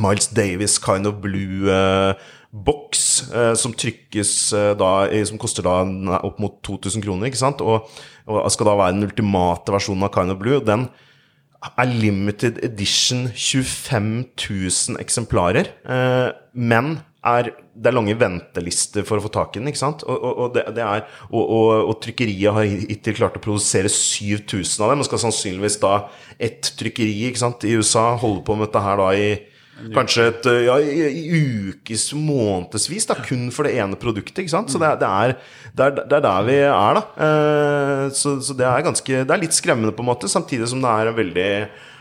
Miles 0.00 0.28
Davis 0.30 0.78
Kind 0.82 1.08
of 1.10 1.18
Blue-boks 1.22 3.04
eh, 3.34 3.54
som 3.58 3.74
trykkes 3.74 4.32
eh, 4.54 4.72
da 4.78 4.90
Som 5.26 5.40
koster 5.42 5.66
da 5.66 5.80
opp 6.22 6.38
mot 6.42 6.60
2000 6.66 7.02
kroner, 7.02 7.30
ikke 7.30 7.42
sant? 7.42 7.62
Og, 7.64 7.90
og 8.30 8.50
skal 8.54 8.70
da 8.70 8.78
være 8.78 8.96
den 8.96 9.08
ultimate 9.08 9.74
versjonen 9.74 10.06
av 10.06 10.14
Kind 10.14 10.34
of 10.34 10.38
Blue. 10.42 10.60
Den 10.62 10.88
er 11.60 11.92
limited 11.92 12.58
edition 12.64 13.28
25 13.34 14.24
000 14.36 15.00
eksemplarer. 15.00 15.72
Eh, 15.84 16.30
men 16.54 16.98
er, 17.20 17.50
det 17.76 17.90
er 17.90 17.96
lange 17.96 18.16
ventelister 18.16 19.04
for 19.04 19.20
å 19.20 19.24
få 19.26 19.30
tak 19.34 19.56
i 19.56 19.60
den. 19.60 19.68
ikke 19.68 19.82
sant? 19.82 20.04
Og, 20.08 20.16
og, 20.16 20.38
og, 20.44 20.54
det, 20.56 20.64
det 20.76 20.84
er, 20.86 21.04
og, 21.28 21.92
trykkeriet 22.00 22.56
har 22.56 22.68
hittil 22.88 23.18
klart 23.18 23.36
å 23.36 23.44
produsere 23.44 23.92
7000 23.92 24.86
av 24.86 24.94
dem. 24.94 25.04
Og 25.04 25.08
skal 25.10 25.24
sannsynligvis 25.26 25.80
da 25.82 25.94
ett 26.40 26.72
trykkeri 26.80 27.12
ikke 27.28 27.44
sant, 27.44 27.68
i 27.68 27.76
USA 27.76 28.14
holde 28.20 28.44
på 28.46 28.56
med 28.56 28.70
dette 28.70 28.84
her 28.84 29.00
da 29.02 29.10
i 29.16 29.30
Kanskje 29.94 30.26
et, 30.30 30.48
ja, 30.66 30.76
i, 30.78 31.08
i 31.08 31.42
ukes, 31.72 32.08
månedsvis, 32.16 33.06
da, 33.08 33.16
kun 33.24 33.48
for 33.54 33.64
det 33.68 33.74
ene 33.80 33.96
produktet. 34.00 34.42
ikke 34.44 34.52
sant? 34.52 34.70
Så 34.72 34.80
det, 34.82 34.90
er- 34.92 34.98
det, 35.00 35.10
er, 35.10 35.36
det, 35.74 35.86
er, 35.86 36.00
det 36.10 36.18
er 36.20 36.26
der 36.26 36.48
vi 36.48 36.58
er, 36.66 36.98
da. 37.00 37.04
Eh, 37.26 38.08
så 38.16 38.36
så 38.44 38.56
det, 38.58 38.66
er 38.68 38.86
ganske, 38.88 39.22
det 39.24 39.36
er 39.36 39.44
litt 39.44 39.56
skremmende, 39.56 39.94
på 39.96 40.04
en 40.04 40.10
måte, 40.12 40.28
samtidig 40.30 40.68
som 40.72 40.82
det 40.84 40.90
er 40.90 41.14
veldig 41.16 41.50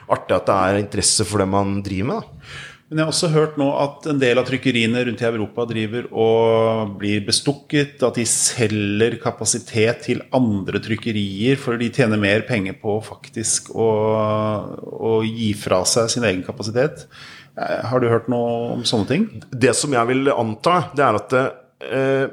artig 0.09 0.35
at 0.39 0.49
det 0.49 0.57
er 0.65 0.81
interesse 0.83 1.25
for 1.29 1.39
det 1.43 1.47
man 1.51 1.79
driver 1.85 2.11
med. 2.11 2.19
da. 2.25 2.51
Men 2.89 2.97
jeg 2.97 3.05
har 3.05 3.11
også 3.13 3.27
hørt 3.29 3.57
nå 3.61 3.65
at 3.77 4.05
en 4.09 4.17
del 4.17 4.39
av 4.41 4.47
trykkeriene 4.47 5.03
rundt 5.05 5.19
i 5.21 5.25
Europa 5.27 5.61
driver 5.69 6.07
og 6.09 6.95
blir 6.97 7.19
bestukket. 7.27 8.01
At 8.01 8.17
de 8.17 8.23
selger 8.25 9.19
kapasitet 9.21 9.99
til 10.07 10.23
andre 10.33 10.81
trykkerier, 10.81 11.53
for 11.61 11.77
de 11.77 11.91
tjener 11.93 12.17
mer 12.17 12.41
penger 12.49 12.79
på 12.81 12.95
faktisk 13.05 13.69
å, 13.77 13.85
å 15.05 15.19
gi 15.21 15.51
fra 15.53 15.83
seg 15.85 16.09
sin 16.15 16.25
egen 16.25 16.41
kapasitet. 16.47 17.05
Eh, 17.59 17.85
Har 17.85 17.99
du 17.99 18.09
hørt 18.09 18.29
noe 18.31 18.75
om 18.75 18.85
sånne 18.87 19.09
ting? 19.09 19.29
Det 19.51 19.75
som 19.77 19.93
jeg 19.95 20.11
vil 20.11 20.31
anta, 20.33 20.81
det 20.95 21.05
er 21.05 21.19
at 21.19 21.37
eh, 21.39 22.25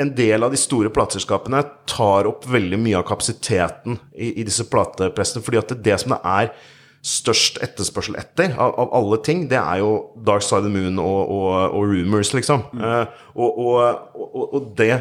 en 0.00 0.12
del 0.16 0.46
av 0.46 0.52
de 0.54 0.60
store 0.60 0.92
plateselskapene 0.94 1.62
tar 1.90 2.28
opp 2.30 2.46
veldig 2.48 2.78
mye 2.80 2.98
av 3.00 3.08
kapasiteten 3.08 3.98
i, 4.14 4.36
i 4.40 4.46
disse 4.46 4.66
platepressene. 4.70 5.44
fordi 5.44 5.60
at 5.60 5.74
det, 5.74 5.80
det 5.88 5.98
som 6.02 6.14
det 6.14 6.20
er 6.24 6.52
størst 7.00 7.58
etterspørsel 7.64 8.18
etter 8.20 8.52
av, 8.60 8.74
av, 8.76 8.90
alle 8.96 9.18
ting, 9.24 9.46
det 9.48 9.58
er 9.58 9.80
jo 9.80 9.92
Dark 10.20 10.44
Side 10.44 10.60
of 10.60 10.68
the 10.68 10.72
Moon 10.72 11.00
og, 11.00 11.20
og, 11.32 11.76
og 11.78 11.94
Rumors, 11.94 12.34
liksom. 12.36 12.66
Mm. 12.76 13.08
Og, 13.34 13.60
og, 13.64 14.46
og, 14.52 14.70
det 14.78 14.94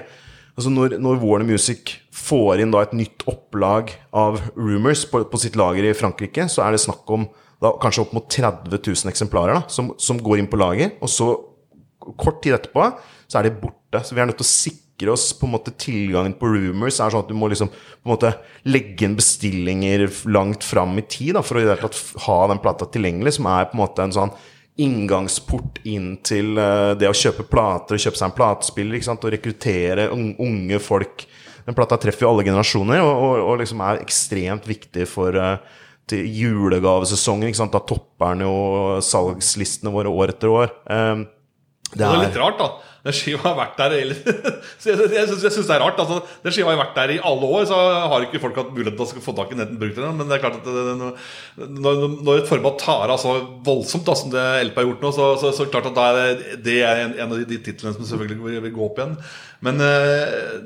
Altså 0.59 0.73
når, 0.73 0.97
når, 0.99 1.21
Warner 1.23 1.47
Music 1.47 1.93
får 2.11 2.59
inn 2.59 2.73
da 2.73 2.81
et 2.83 2.91
nytt 2.97 3.23
opplag 3.31 3.93
av 4.11 4.41
Rumors 4.57 5.05
på, 5.07 5.21
på, 5.31 5.39
sitt 5.39 5.55
lager 5.55 5.85
i 5.87 5.93
Frankrike, 5.95 6.49
så 6.51 6.65
er 6.65 6.75
det 6.75 6.81
snakk 6.83 7.07
om 7.15 7.29
da, 7.59 7.73
kanskje 7.81 8.05
opp 8.05 8.15
mot 8.15 8.27
30 8.31 8.71
000 8.71 9.11
eksemplarer 9.11 9.57
da, 9.59 9.63
som, 9.71 9.93
som 9.99 10.19
går 10.23 10.41
inn 10.41 10.51
på 10.51 10.59
lager. 10.59 10.93
Og 11.03 11.11
så, 11.11 11.31
kort 12.19 12.43
tid 12.43 12.55
etterpå, 12.55 12.85
så 13.29 13.39
er 13.39 13.49
de 13.49 13.57
borte. 13.61 14.03
Så 14.03 14.15
vi 14.15 14.23
er 14.23 14.29
nødt 14.29 14.39
til 14.39 14.47
å 14.47 14.51
sikre 14.51 15.13
oss 15.13 15.29
på 15.35 15.47
en 15.47 15.53
måte 15.53 15.73
tilgangen 15.79 16.35
på 16.39 16.49
Rumors. 16.51 16.99
er 16.99 17.11
sånn 17.11 17.25
at 17.25 17.31
Du 17.31 17.35
må 17.37 17.49
liksom 17.51 17.71
på 17.71 18.07
en 18.07 18.13
måte 18.13 18.31
legge 18.67 19.07
inn 19.07 19.17
bestillinger 19.19 20.07
langt 20.31 20.65
fram 20.67 20.95
i 20.99 21.05
tid 21.07 21.35
da, 21.37 21.43
for 21.45 21.59
å 21.59 21.91
ha 22.25 22.39
den 22.51 22.63
plata 22.63 22.87
tilgjengelig, 22.87 23.37
som 23.37 23.51
er 23.51 23.69
på 23.69 23.77
en 23.77 23.83
måte 23.83 24.07
en 24.07 24.15
sånn 24.15 24.33
inngangsport 24.79 25.81
inn 25.91 26.13
til 26.23 26.53
uh, 26.55 26.95
det 26.95 27.09
å 27.09 27.15
kjøpe 27.15 27.43
plater 27.51 27.97
og 27.97 28.03
kjøpe 28.03 28.19
seg 28.19 28.29
en 28.29 28.37
platespiller. 28.37 28.95
ikke 28.95 29.09
sant, 29.09 29.25
Og 29.27 29.33
rekruttere 29.35 30.07
unge 30.15 30.79
folk. 30.79 31.25
Den 31.65 31.75
plata 31.75 31.99
treffer 31.99 32.23
jo 32.23 32.31
alle 32.31 32.45
generasjoner 32.47 33.03
og, 33.03 33.11
og, 33.11 33.33
og 33.43 33.59
liksom 33.59 33.83
er 33.83 33.99
ekstremt 33.99 34.69
viktig 34.69 35.03
for 35.11 35.35
uh, 35.35 35.59
til 36.09 36.27
julegavesesongen. 36.41 37.55
Da 37.73 37.81
topper 37.81 38.33
han 38.33 38.45
jo 38.45 38.53
salgslistene 39.05 39.93
våre 39.93 40.11
år 40.11 40.35
etter 40.35 40.53
år. 40.53 40.73
Um, 40.85 41.25
det, 41.93 42.03
er... 42.03 42.05
det 42.05 42.13
er 42.13 42.23
litt 42.27 42.39
rart, 42.39 42.61
da. 42.61 42.89
Den 42.99 43.15
skiva 43.15 43.39
har 43.45 43.55
vært 43.55 43.77
der 43.79 43.93
Jeg, 44.03 44.95
jeg 45.15 45.27
syns 45.31 45.55
det 45.55 45.71
er 45.71 45.81
rart. 45.81 45.99
Altså, 46.01 46.19
den 46.43 46.53
skiva 46.53 46.73
har 46.73 46.81
vært 46.81 46.97
der 46.97 47.13
i 47.15 47.19
alle 47.25 47.47
år, 47.47 47.67
så 47.69 47.77
har 48.11 48.25
ikke 48.25 48.41
folk 48.43 48.57
hatt 48.59 48.73
mulighet 48.75 48.97
til 48.99 49.21
å 49.21 49.23
få 49.23 49.35
tak 49.37 49.53
i 49.55 49.59
brukt 49.59 49.95
den. 49.95 50.17
Men 50.19 50.27
det 50.27 50.35
er 50.35 50.43
klart 50.43 50.57
at 50.59 50.67
det, 50.67 50.95
når, 51.79 52.03
når, 52.17 52.41
et 52.41 52.49
format 52.49 52.81
tar 52.81 53.13
av 53.13 53.21
så 53.21 53.37
voldsomt 53.65 54.07
da, 54.07 54.17
som 54.19 54.33
det 54.33 54.47
LP 54.67 54.81
har 54.81 54.89
gjort 54.89 55.05
nå, 55.07 55.13
så, 55.15 55.29
så, 55.39 55.53
så 55.55 55.69
klart 55.71 55.87
at 55.91 55.95
da 55.95 56.09
er 56.09 56.19
det, 56.19 56.57
det 56.65 56.81
er 56.83 57.05
en, 57.05 57.15
en 57.15 57.29
av 57.29 57.39
de, 57.39 57.47
de 57.53 57.61
titlene 57.69 57.95
som 57.95 58.09
selvfølgelig 58.09 58.41
vil, 58.43 58.59
vil, 58.67 58.75
gå 58.75 58.89
opp 58.89 58.99
igjen. 58.99 59.15
Men 59.65 59.85
eh, 59.85 60.59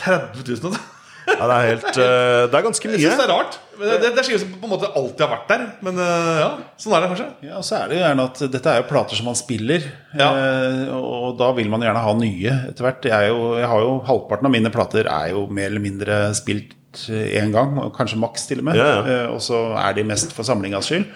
30 0.00 0.40
000 0.40 0.72
altså. 0.72 0.99
Ja, 1.30 1.46
det 1.48 1.56
er 1.56 1.66
helt 1.70 1.88
uh, 1.88 2.02
Det 2.50 2.58
er 2.58 2.64
ganske 2.66 2.90
mye. 2.90 2.96
Jeg 2.98 3.04
synes 3.06 3.20
det 3.20 3.26
er 3.26 3.32
rart. 3.32 3.58
Det, 3.80 3.92
det, 4.02 4.10
det 4.16 4.22
er 4.22 4.40
som 4.42 4.50
på 4.60 4.68
en 4.68 4.72
måte 4.74 4.90
alltid 4.98 5.22
har 5.24 5.30
vært 5.32 5.52
der. 5.52 5.62
Men 5.86 6.00
uh, 6.00 6.40
ja, 6.40 6.48
sånn 6.80 6.96
er 6.96 7.04
det 7.04 7.10
kanskje. 7.12 7.28
Ja, 7.46 7.62
så 7.64 7.78
er 7.78 7.92
det 7.92 8.00
gjerne 8.00 8.26
at 8.30 8.42
dette 8.56 8.72
er 8.72 8.82
jo 8.82 8.88
plater 8.90 9.20
som 9.20 9.30
man 9.30 9.38
spiller. 9.38 9.86
Ja. 10.18 10.28
Uh, 10.34 10.92
og 10.98 11.38
da 11.40 11.50
vil 11.56 11.70
man 11.72 11.84
gjerne 11.86 12.04
ha 12.04 12.14
nye 12.18 12.56
etter 12.70 12.86
hvert. 12.86 13.08
Jeg, 13.12 13.32
jo, 13.32 13.48
jeg, 13.60 13.70
har 13.72 13.86
jo 13.86 13.96
Halvparten 14.10 14.50
av 14.50 14.54
mine 14.54 14.72
plater 14.74 15.10
er 15.10 15.32
jo 15.34 15.46
mer 15.48 15.70
eller 15.70 15.84
mindre 15.84 16.20
spilt 16.36 16.76
én 16.90 17.52
gang, 17.54 17.76
kanskje 17.94 18.18
maks 18.18 18.48
til 18.50 18.64
og 18.64 18.66
med. 18.66 18.80
Ja, 18.80 18.88
ja. 19.06 19.18
og 19.30 19.38
så 19.44 19.68
er 19.78 19.94
de 19.94 20.02
mest 20.08 20.34
for 20.34 20.46
samlingas 20.46 20.88
skyld. 20.90 21.06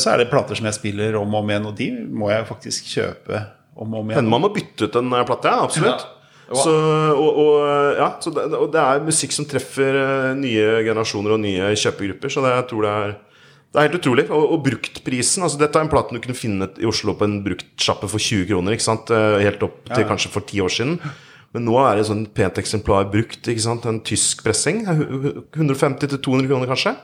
så 0.00 0.14
er 0.14 0.22
det 0.22 0.30
plater 0.30 0.56
som 0.56 0.70
jeg 0.70 0.78
spiller 0.78 1.18
om 1.20 1.34
og 1.34 1.42
om 1.42 1.52
igjen, 1.52 1.68
og 1.68 1.76
de 1.76 1.90
må 2.08 2.30
jeg 2.32 2.48
faktisk 2.48 2.88
kjøpe 2.94 3.42
om 3.76 3.92
og 3.92 4.00
om 4.00 4.08
igjen. 4.08 4.22
Hender 4.22 4.32
man 4.32 4.44
må 4.46 4.52
bytte 4.56 4.88
ut 4.88 4.98
en 5.02 5.12
plate, 5.28 5.52
ja. 5.52 5.68
Absolutt. 5.68 6.06
Så, 6.58 6.72
og, 7.16 7.40
og, 7.42 7.52
ja, 7.98 8.08
så 8.22 8.32
det, 8.34 8.46
og 8.58 8.70
det 8.74 8.80
er 8.82 9.04
musikk 9.06 9.34
som 9.36 9.48
treffer 9.48 9.98
eh, 9.98 10.30
nye 10.38 10.66
generasjoner 10.86 11.36
og 11.36 11.42
nye 11.42 11.72
kjøpegrupper. 11.78 12.32
Så 12.32 12.44
det, 12.44 12.54
jeg 12.56 12.66
tror 12.70 12.86
det 12.86 12.94
er, 13.02 13.14
det 13.72 13.80
er 13.80 13.88
helt 13.88 13.98
utrolig. 14.00 14.26
Og, 14.30 14.46
og 14.56 14.64
bruktprisen 14.66 15.46
altså 15.46 15.60
Dette 15.60 15.80
er 15.80 15.86
en 15.86 15.92
plate 15.92 16.14
du 16.16 16.22
kunne 16.22 16.38
finne 16.38 16.70
i 16.80 16.88
Oslo 16.88 17.16
på 17.18 17.28
en 17.28 17.38
bruktsjappe 17.44 18.10
for 18.10 18.22
20 18.22 18.48
kroner. 18.50 18.76
ikke 18.76 18.88
sant? 18.88 19.12
Eh, 19.14 19.38
helt 19.46 19.64
opp 19.64 19.78
til 19.90 20.04
ja. 20.04 20.08
kanskje 20.08 20.32
for 20.34 20.48
ti 20.48 20.60
år 20.64 20.72
siden. 20.72 20.98
Men 21.52 21.66
nå 21.68 21.76
er 21.84 21.98
det 21.98 22.08
sånn 22.08 22.24
pent 22.32 22.60
eksemplar 22.62 23.10
brukt. 23.12 23.44
ikke 23.44 23.64
sant? 23.64 23.88
En 23.88 24.00
tysk 24.04 24.44
pressing. 24.46 24.84
150-200 24.88 26.48
kroner, 26.48 26.70
kanskje. 26.70 26.96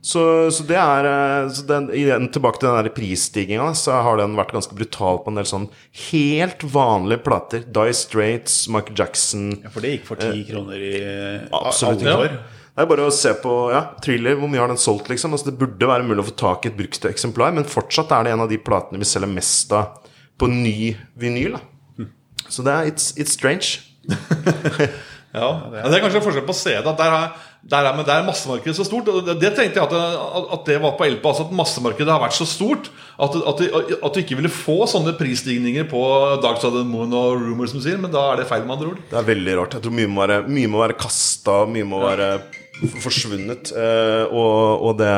Så, 0.00 0.22
så, 0.54 0.64
det 0.68 0.76
er 0.78 1.08
eh, 1.08 1.48
så 1.54 1.64
den, 1.68 1.88
igjen, 1.96 2.28
Tilbake 2.34 2.60
til 2.62 2.70
den 2.70 2.90
prisstigninga, 2.94 3.70
så 3.78 3.98
har 4.04 4.20
den 4.20 4.36
vært 4.38 4.54
ganske 4.56 4.76
brutal 4.78 5.22
på 5.24 5.32
en 5.32 5.40
del 5.40 5.48
sånn 5.48 5.66
helt 6.10 6.62
vanlige 6.74 7.24
plater. 7.26 7.64
Die 7.64 7.96
Straits, 7.96 8.60
Michael 8.72 8.98
Jackson 9.00 9.50
Ja, 9.56 9.72
For 9.74 9.84
det 9.84 9.96
gikk 9.96 10.06
for 10.10 10.20
ti 10.20 10.30
eh, 10.32 10.46
kroner 10.48 10.84
i 10.84 10.94
Absolutt 11.48 12.04
ikke. 12.04 12.30
Ja. 12.30 12.44
Det 12.78 12.84
er 12.84 12.90
bare 12.92 13.08
å 13.08 13.14
se 13.14 13.32
på 13.42 13.52
ja, 13.74 13.80
Thriller, 14.04 14.36
hvor 14.38 14.50
mye 14.50 14.60
har 14.62 14.70
den 14.70 14.78
solgt, 14.78 15.08
liksom. 15.10 15.32
Altså, 15.34 15.48
det 15.50 15.58
burde 15.58 15.88
være 15.90 16.06
mulig 16.06 16.22
å 16.22 16.28
få 16.28 16.36
tak 16.38 16.62
i 16.62 16.70
et 16.70 16.76
brukt 16.78 17.08
eksemplar, 17.10 17.50
men 17.56 17.66
fortsatt 17.66 18.12
er 18.14 18.28
det 18.28 18.36
en 18.36 18.44
av 18.44 18.52
de 18.52 18.60
platene 18.62 19.00
vi 19.02 19.08
selger 19.08 19.32
mest 19.32 19.74
av 19.74 19.96
på 20.38 20.46
ny 20.52 20.92
vinyl. 21.18 21.56
Da. 21.56 21.64
Hm. 21.98 22.12
Så 22.46 22.62
det 22.62 22.76
er 22.76 22.92
It's, 22.92 23.10
it's 23.18 23.34
strange. 23.34 23.80
ja, 25.34 25.48
det 25.74 25.90
er 25.90 26.04
kanskje 26.04 26.22
forskjell 26.22 26.46
på 26.46 26.54
CD. 26.54 26.86
Der 27.02 27.16
er 27.18 27.34
der 27.68 27.84
er, 27.84 27.96
men 27.96 28.06
der 28.06 28.20
er 28.20 28.26
massemarkedet 28.26 28.76
så 28.78 28.84
stort. 28.86 29.08
Og 29.10 29.26
det, 29.26 29.50
tenkte 29.56 29.80
jeg 29.80 29.82
at, 29.82 29.94
at, 30.54 30.62
det 30.66 30.78
var 30.82 30.94
på 30.96 31.04
Elpa. 31.08 31.32
Altså 31.32 31.48
at 31.48 31.56
massemarkedet 31.58 32.12
har 32.12 32.22
vært 32.22 32.36
så 32.38 32.46
stort 32.46 32.86
at, 33.18 33.34
at, 33.34 33.62
at, 33.98 34.14
du 34.14 34.20
ikke 34.22 34.38
ville 34.38 34.52
få 34.52 34.86
sånne 34.88 35.16
prisstigninger 35.18 35.88
på 35.90 36.02
Dark 36.44 36.62
Side 36.62 36.70
of 36.70 36.78
the 36.78 36.86
Moon 36.88 37.12
og 37.18 37.42
Rumors 37.42 37.74
som 37.74 37.82
sier. 37.82 37.98
Men 38.00 38.14
da 38.14 38.28
er 38.30 38.40
det 38.42 38.48
feil, 38.50 38.62
med 38.68 38.78
andre 38.78 38.92
ord. 38.94 39.02
Det 39.10 39.18
er 39.20 39.28
veldig 39.32 39.58
rart. 39.58 39.76
Jeg 39.76 39.86
tror 39.88 39.96
mye 39.98 40.12
må 40.14 40.22
være, 40.24 40.40
mye 40.46 40.70
må 40.70 40.82
være 40.84 40.98
kasta, 41.02 41.60
mye 41.68 41.88
må 41.88 42.02
være 42.06 42.30
forsvunnet. 43.02 43.74
Eh, 43.74 44.24
og, 44.30 44.88
og 44.88 44.98
det, 45.02 45.14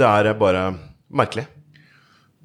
det 0.00 0.08
er 0.08 0.32
bare 0.40 0.70
merkelig. 1.12 1.46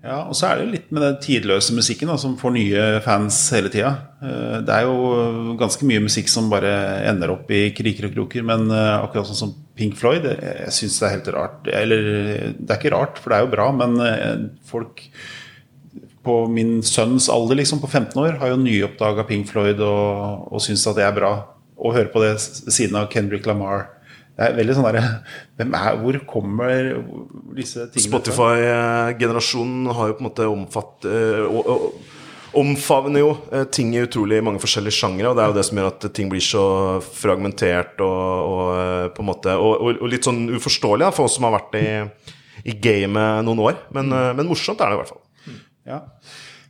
Ja, 0.06 0.20
og 0.30 0.36
så 0.38 0.46
er 0.48 0.60
det 0.60 0.66
jo 0.66 0.74
litt 0.76 0.92
med 0.94 1.02
den 1.02 1.16
tidløse 1.24 1.74
musikken 1.74 2.12
da, 2.12 2.18
som 2.22 2.36
får 2.38 2.54
nye 2.54 2.84
fans 3.04 3.40
hele 3.56 3.72
tida. 3.74 3.96
Eh, 4.22 4.60
det 4.68 4.76
er 4.76 4.86
jo 4.86 5.56
ganske 5.58 5.88
mye 5.90 6.04
musikk 6.06 6.30
som 6.30 6.52
bare 6.52 6.70
ender 7.10 7.34
opp 7.34 7.50
i 7.52 7.72
kriker 7.76 8.08
og 8.08 8.14
kroker. 8.14 8.46
Men 8.46 8.70
eh, 8.70 8.94
akkurat 9.02 9.28
sånn 9.32 9.42
som 9.42 9.56
Pink 9.78 9.98
Floyd, 9.98 10.28
jeg 10.30 10.76
syns 10.76 11.00
det 11.02 11.08
er 11.08 11.16
helt 11.16 11.34
rart. 11.34 11.68
Eller 11.82 12.08
det 12.54 12.70
er 12.70 12.78
ikke 12.78 12.94
rart, 12.94 13.20
for 13.22 13.34
det 13.34 13.40
er 13.40 13.48
jo 13.48 13.54
bra, 13.58 13.68
men 13.82 13.98
eh, 14.06 14.48
folk 14.70 15.04
på 16.28 16.40
min 16.52 16.78
sønns 16.86 17.30
alder, 17.32 17.58
liksom 17.58 17.82
på 17.82 17.90
15 17.90 18.22
år, 18.22 18.38
har 18.42 18.54
jo 18.54 18.62
nyoppdaga 18.62 19.26
Pink 19.26 19.50
Floyd 19.50 19.82
og, 19.82 20.48
og 20.52 20.62
syns 20.62 20.86
at 20.92 21.00
det 21.00 21.08
er 21.08 21.16
bra. 21.18 21.34
Å 21.78 21.94
høre 21.94 22.12
på 22.14 22.22
det 22.22 22.36
siden 22.42 22.98
av 23.00 23.10
Kendrick 23.14 23.50
Lamar 23.50 23.88
det 24.38 24.46
er 24.46 24.58
veldig 24.60 24.76
sånn 24.78 24.86
derre 24.86 25.98
Hvor 25.98 26.20
kommer 26.30 26.92
disse 27.58 27.88
tingene 27.90 28.06
Spotify-generasjonen 28.06 29.90
har 29.98 30.12
jo 30.12 30.18
på 30.20 30.22
en 30.22 30.28
måte 30.28 30.50
omfatt 30.52 31.08
uh, 31.10 32.14
omfavner 32.58 33.22
jo 33.24 33.32
uh, 33.50 33.66
ting 33.74 33.96
i 33.96 34.04
utrolig 34.06 34.40
mange 34.46 34.62
forskjellige 34.62 34.96
sjangere. 34.96 35.32
Og 35.32 35.38
det 35.38 35.44
er 35.44 35.52
jo 35.52 35.58
det 35.58 35.66
som 35.68 35.82
gjør 35.82 35.90
at 35.90 36.08
ting 36.16 36.30
blir 36.32 36.46
så 36.46 36.64
fragmentert 37.04 38.02
og, 38.06 38.22
og 38.54 38.62
uh, 38.78 39.06
på 39.14 39.26
en 39.26 39.30
måte 39.32 39.58
og, 39.58 39.90
og, 39.90 40.06
litt 40.10 40.30
sånn 40.30 40.46
uforståelig 40.54 41.12
for 41.18 41.28
oss 41.28 41.38
som 41.40 41.50
har 41.50 41.58
vært 41.58 41.80
i, 41.82 41.88
i 42.70 42.78
gamet 42.82 43.46
noen 43.48 43.64
år. 43.72 43.82
Men, 43.98 44.14
men 44.38 44.50
morsomt 44.50 44.82
er 44.82 44.94
det 44.94 45.00
i 45.00 45.02
hvert 45.02 45.16
fall. 45.16 45.24
Ja. 45.88 46.04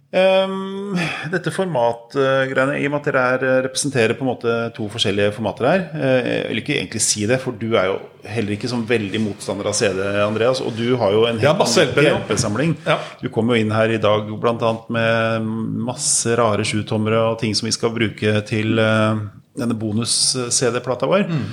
Um, 0.07 0.93
dette 1.33 1.51
formatgreiene, 1.51 2.77
i 2.79 2.85
og 2.87 2.93
med 2.93 3.01
at 3.01 3.07
dere 3.09 3.23
er, 3.33 3.41
eh, 3.43 3.57
representerer 3.65 4.15
på 4.15 4.23
en 4.23 4.29
måte 4.29 4.53
to 4.77 4.85
forskjellige 4.87 5.33
formater 5.35 5.67
her 5.67 5.81
uh, 5.91 6.19
Jeg 6.23 6.45
vil 6.47 6.61
ikke 6.61 6.75
egentlig 6.77 7.01
si 7.03 7.25
det, 7.27 7.41
for 7.43 7.57
du 7.59 7.75
er 7.75 7.89
jo 7.89 7.97
heller 8.23 8.55
ikke 8.55 8.69
sånn 8.71 8.85
veldig 8.87 9.19
motstander 9.25 9.67
av 9.67 9.75
CD, 9.75 9.99
Andreas. 10.23 10.61
Og 10.63 10.71
du 10.79 10.95
har 11.01 11.11
jo 11.11 11.25
en 11.27 11.41
LP-samling. 11.43 12.77
Ja. 12.87 12.95
Du 13.19 13.27
kom 13.35 13.51
jo 13.51 13.59
inn 13.59 13.73
her 13.75 13.91
i 13.91 13.99
dag 13.99 14.31
bl.a. 14.31 14.71
med 14.95 15.51
masse 15.89 16.39
rare 16.39 16.63
sjutommere 16.67 17.25
og 17.33 17.41
ting 17.43 17.55
som 17.55 17.67
vi 17.67 17.75
skal 17.75 17.91
bruke 17.95 18.39
til 18.47 18.79
uh, 18.79 19.19
denne 19.59 19.75
bonus-CD-plata 19.75 21.11
vår. 21.11 21.27
Mm. 21.27 21.47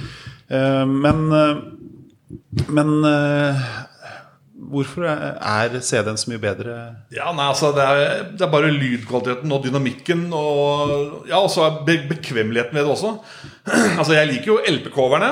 Uh, 0.54 0.84
men 0.94 1.26
men 2.70 2.90
Hvorfor 4.70 5.04
er 5.08 5.74
CD-en 5.84 6.18
så 6.20 6.30
mye 6.30 6.40
bedre? 6.40 6.76
Ja, 7.12 7.32
nei, 7.36 7.48
altså 7.50 7.72
det 7.76 7.84
er, 7.84 8.22
det 8.32 8.46
er, 8.46 8.52
bare 8.52 8.72
lydkvaliteten 8.72 9.52
og 9.52 9.66
dynamikken 9.66 10.24
og 10.32 11.28
ja, 11.28 11.40
er 11.42 11.76
be 11.86 11.98
bekvemmeligheten 12.08 12.76
ved 12.76 12.86
det 12.86 12.94
også. 12.94 13.12
altså 13.98 14.16
Jeg 14.16 14.30
liker 14.30 14.52
jo 14.52 14.58
LP-coverne, 14.76 15.30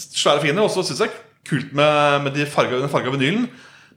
svære 0.00 0.42
fine, 0.46 0.64
og 0.64 0.72
så 0.72 0.84
syns 0.86 1.04
jeg 1.04 1.14
kult 1.48 1.74
med, 1.76 2.24
med 2.24 2.36
de 2.38 2.48
farga, 2.48 2.80
den 2.80 2.92
farga 2.92 3.12
vinylen. 3.12 3.46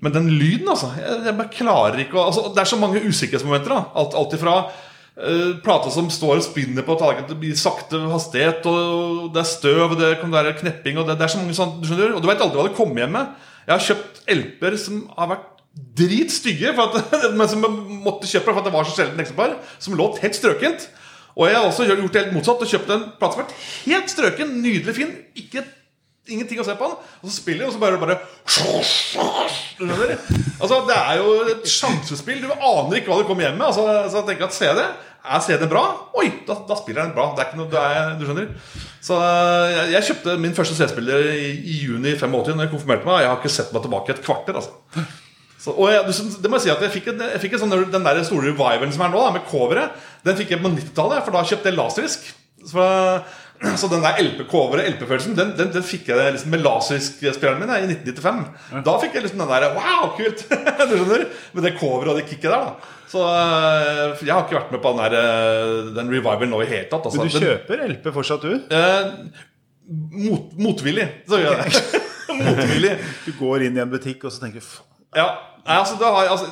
Men 0.03 0.13
den 0.13 0.29
lyden, 0.29 0.67
altså 0.69 0.91
Jeg, 0.97 1.23
jeg 1.25 1.49
klarer 1.55 1.97
ikke 2.03 2.21
altså, 2.21 2.51
Det 2.53 2.61
er 2.61 2.69
så 2.69 2.77
mange 2.77 3.01
usikkerhetsmomenter. 3.01 3.73
da 3.73 3.79
Alt, 3.97 4.13
alt 4.19 4.35
ifra 4.37 4.57
uh, 4.67 5.57
plata 5.63 5.89
som 5.93 6.09
står 6.13 6.37
og 6.37 6.45
spinner 6.45 6.85
på 6.85 6.97
taket, 6.99 7.33
blir 7.39 7.57
sakte 7.57 8.03
hastighet, 8.11 8.65
og 8.69 9.31
det 9.33 9.41
er 9.41 9.49
støv, 9.49 9.83
og 9.87 9.99
det 9.99 10.17
kan 10.21 10.33
være 10.33 10.55
knepping, 10.59 10.99
og 10.99 11.07
det, 11.07 11.17
det 11.17 11.25
er 11.25 11.33
så 11.33 11.41
mange 11.41 11.57
sånt, 11.57 11.79
du 11.81 11.89
skjønner 11.89 12.17
Og 12.17 12.21
du 12.21 12.29
veit 12.29 12.41
aldri 12.41 12.59
hva 12.59 12.67
det 12.69 12.77
kommer 12.77 13.03
hjem 13.03 13.15
med. 13.17 13.47
Jeg 13.67 13.75
har 13.75 13.83
kjøpt 13.83 14.21
LP-er 14.31 14.77
som 14.79 15.01
har 15.17 15.31
vært 15.33 15.47
dritstygge, 15.97 16.71
men 17.37 17.49
som 17.51 17.65
jeg 17.65 17.99
måtte 18.05 18.29
kjøpe 18.29 18.49
for 18.49 18.61
at 18.61 18.69
det 18.69 18.73
var 18.73 18.87
så 18.87 18.95
sjelden 18.95 19.21
eksemplar, 19.21 19.57
som 19.83 19.97
låt 19.99 20.21
helt 20.23 20.37
strøkent. 20.37 20.87
Og 21.37 21.51
jeg 21.51 21.57
har 21.59 21.67
også 21.67 21.85
gjort 21.85 22.13
det 22.15 22.21
helt 22.23 22.33
motsatt 22.33 22.63
og 22.63 22.71
kjøpt 22.71 22.93
en 22.95 23.03
plate 23.19 23.35
som 23.35 23.43
har 23.43 23.43
vært 23.43 23.57
helt 23.85 24.13
strøken, 24.13 24.55
nydelig 24.63 24.95
fin. 24.97 25.11
Ikke 25.37 25.61
ingenting 26.31 26.61
å 26.61 26.65
se 26.67 26.75
på 26.77 26.87
den. 26.89 27.11
Og 27.21 27.29
så 27.29 27.35
spiller 27.37 27.65
de, 27.65 27.67
og 27.69 27.75
så 27.75 27.81
bare, 27.81 27.99
bare? 28.01 28.17
Altså, 30.57 30.79
Det 30.87 30.97
er 30.97 31.19
jo 31.21 31.35
et 31.53 31.67
sjansespill. 31.69 32.41
Du 32.43 32.49
aner 32.53 32.99
ikke 32.99 33.11
hva 33.11 33.19
du 33.21 33.27
kommer 33.29 33.47
hjem 33.47 33.59
med. 33.59 33.67
Altså, 33.69 33.85
så 34.11 34.21
jeg 34.21 34.29
tenker 34.31 34.49
at 34.49 34.57
CD 34.57 34.81
Er 35.27 35.43
CD 35.43 35.67
bra? 35.67 35.83
Oi, 36.17 36.29
da, 36.47 36.55
da 36.69 36.77
spiller 36.79 37.03
den 37.05 37.15
bra. 37.17 37.29
Det 37.35 37.43
er 37.43 37.49
ikke 37.51 37.61
noe, 37.61 37.83
er, 37.83 38.11
du 38.19 38.25
skjønner 38.27 38.49
Så 39.03 39.19
jeg, 39.19 39.93
jeg 39.95 40.07
kjøpte 40.09 40.35
min 40.41 40.55
første 40.57 40.77
CD-spiller 40.77 41.31
i, 41.35 41.47
i 41.57 41.79
juni 41.83 42.15
85 42.15 42.53
Når 42.55 42.67
jeg 42.67 42.73
konfirmerte 42.73 43.09
meg. 43.09 43.23
Jeg 43.25 43.31
har 43.33 43.39
ikke 43.41 43.55
sett 43.59 43.73
meg 43.75 43.85
tilbake 43.85 44.15
et 44.15 44.23
kvarter. 44.25 44.59
altså 44.61 45.07
så, 45.57 45.73
og 45.73 45.89
jeg, 45.89 46.03
det 46.43 46.49
må 46.51 46.59
jeg 46.59 46.67
si 46.67 46.69
at 46.71 46.83
jeg 46.85 46.93
fikk, 46.93 47.07
en, 47.11 47.23
jeg 47.33 47.41
fikk 47.41 47.55
en 47.57 47.61
sånn, 47.63 47.71
Den 47.91 48.05
der 48.05 48.19
store 48.27 48.45
revivalen 48.51 48.91
som 48.93 49.03
er 49.07 49.09
nå, 49.11 49.23
da, 49.25 49.33
med 49.35 49.47
coveret, 49.49 49.95
den 50.23 50.37
fikk 50.37 50.53
jeg 50.53 50.61
på 50.61 50.69
90-tallet. 50.69 51.25
For 51.25 51.33
da 51.33 51.41
kjøpte 51.49 51.71
jeg 51.71 51.77
laserdisk. 51.79 52.27
Så, 52.67 52.85
så 53.81 53.89
den 53.89 54.03
der 54.05 54.19
LP-coveret, 54.21 54.89
LP-følelsen, 54.93 55.35
den, 55.37 55.53
den, 55.57 55.71
den, 55.73 55.85
fikk 55.85 56.11
jeg 56.11 56.33
liksom 56.35 56.53
med 56.53 56.61
laserdisk-spilleren 56.65 57.61
min 57.61 57.73
i 57.73 57.95
1995. 57.95 58.83
Da 58.85 58.95
fikk 59.01 59.17
jeg 59.17 59.25
liksom 59.25 59.43
den 59.43 59.53
der 59.53 59.67
Wow, 59.77 60.11
kult! 60.17 60.43
du 60.89 60.93
skjønner? 60.93 61.25
Med 61.57 61.67
det 61.67 61.73
coveret 61.79 62.13
og 62.13 62.19
det 62.21 62.27
kicket 62.29 62.49
der. 62.51 62.67
da 62.69 62.93
Så 63.09 63.23
jeg 64.21 64.33
har 64.33 64.45
ikke 64.45 64.59
vært 64.59 64.73
med 64.75 64.83
på 64.83 64.93
den, 64.93 65.03
der, 65.03 65.93
den 65.97 66.11
revivalen 66.13 66.53
nå 66.53 66.63
i 66.65 66.69
hele 66.69 66.89
tatt. 66.91 67.07
Altså. 67.09 67.23
Men 67.23 67.33
du 67.33 67.39
kjøper 67.47 67.85
LP 67.87 68.11
fortsatt, 68.19 68.45
du? 68.45 68.75
Eh, 68.77 69.47
mot, 70.27 70.53
motvillig. 70.59 71.09
Så 71.29 71.41
gjør 71.41 71.63
jeg 71.63 71.73
det. 71.73 72.03
motvillig. 72.47 72.93
Du 73.25 73.33
går 73.39 73.69
inn 73.69 73.79
i 73.79 73.83
en 73.85 73.91
butikk 73.91 74.27
og 74.27 74.35
så 74.35 74.45
tenker 74.45 74.61
du 74.61 74.69
ja, 75.15 75.27
altså, 75.75 75.97
har, 75.99 76.29
altså, 76.31 76.47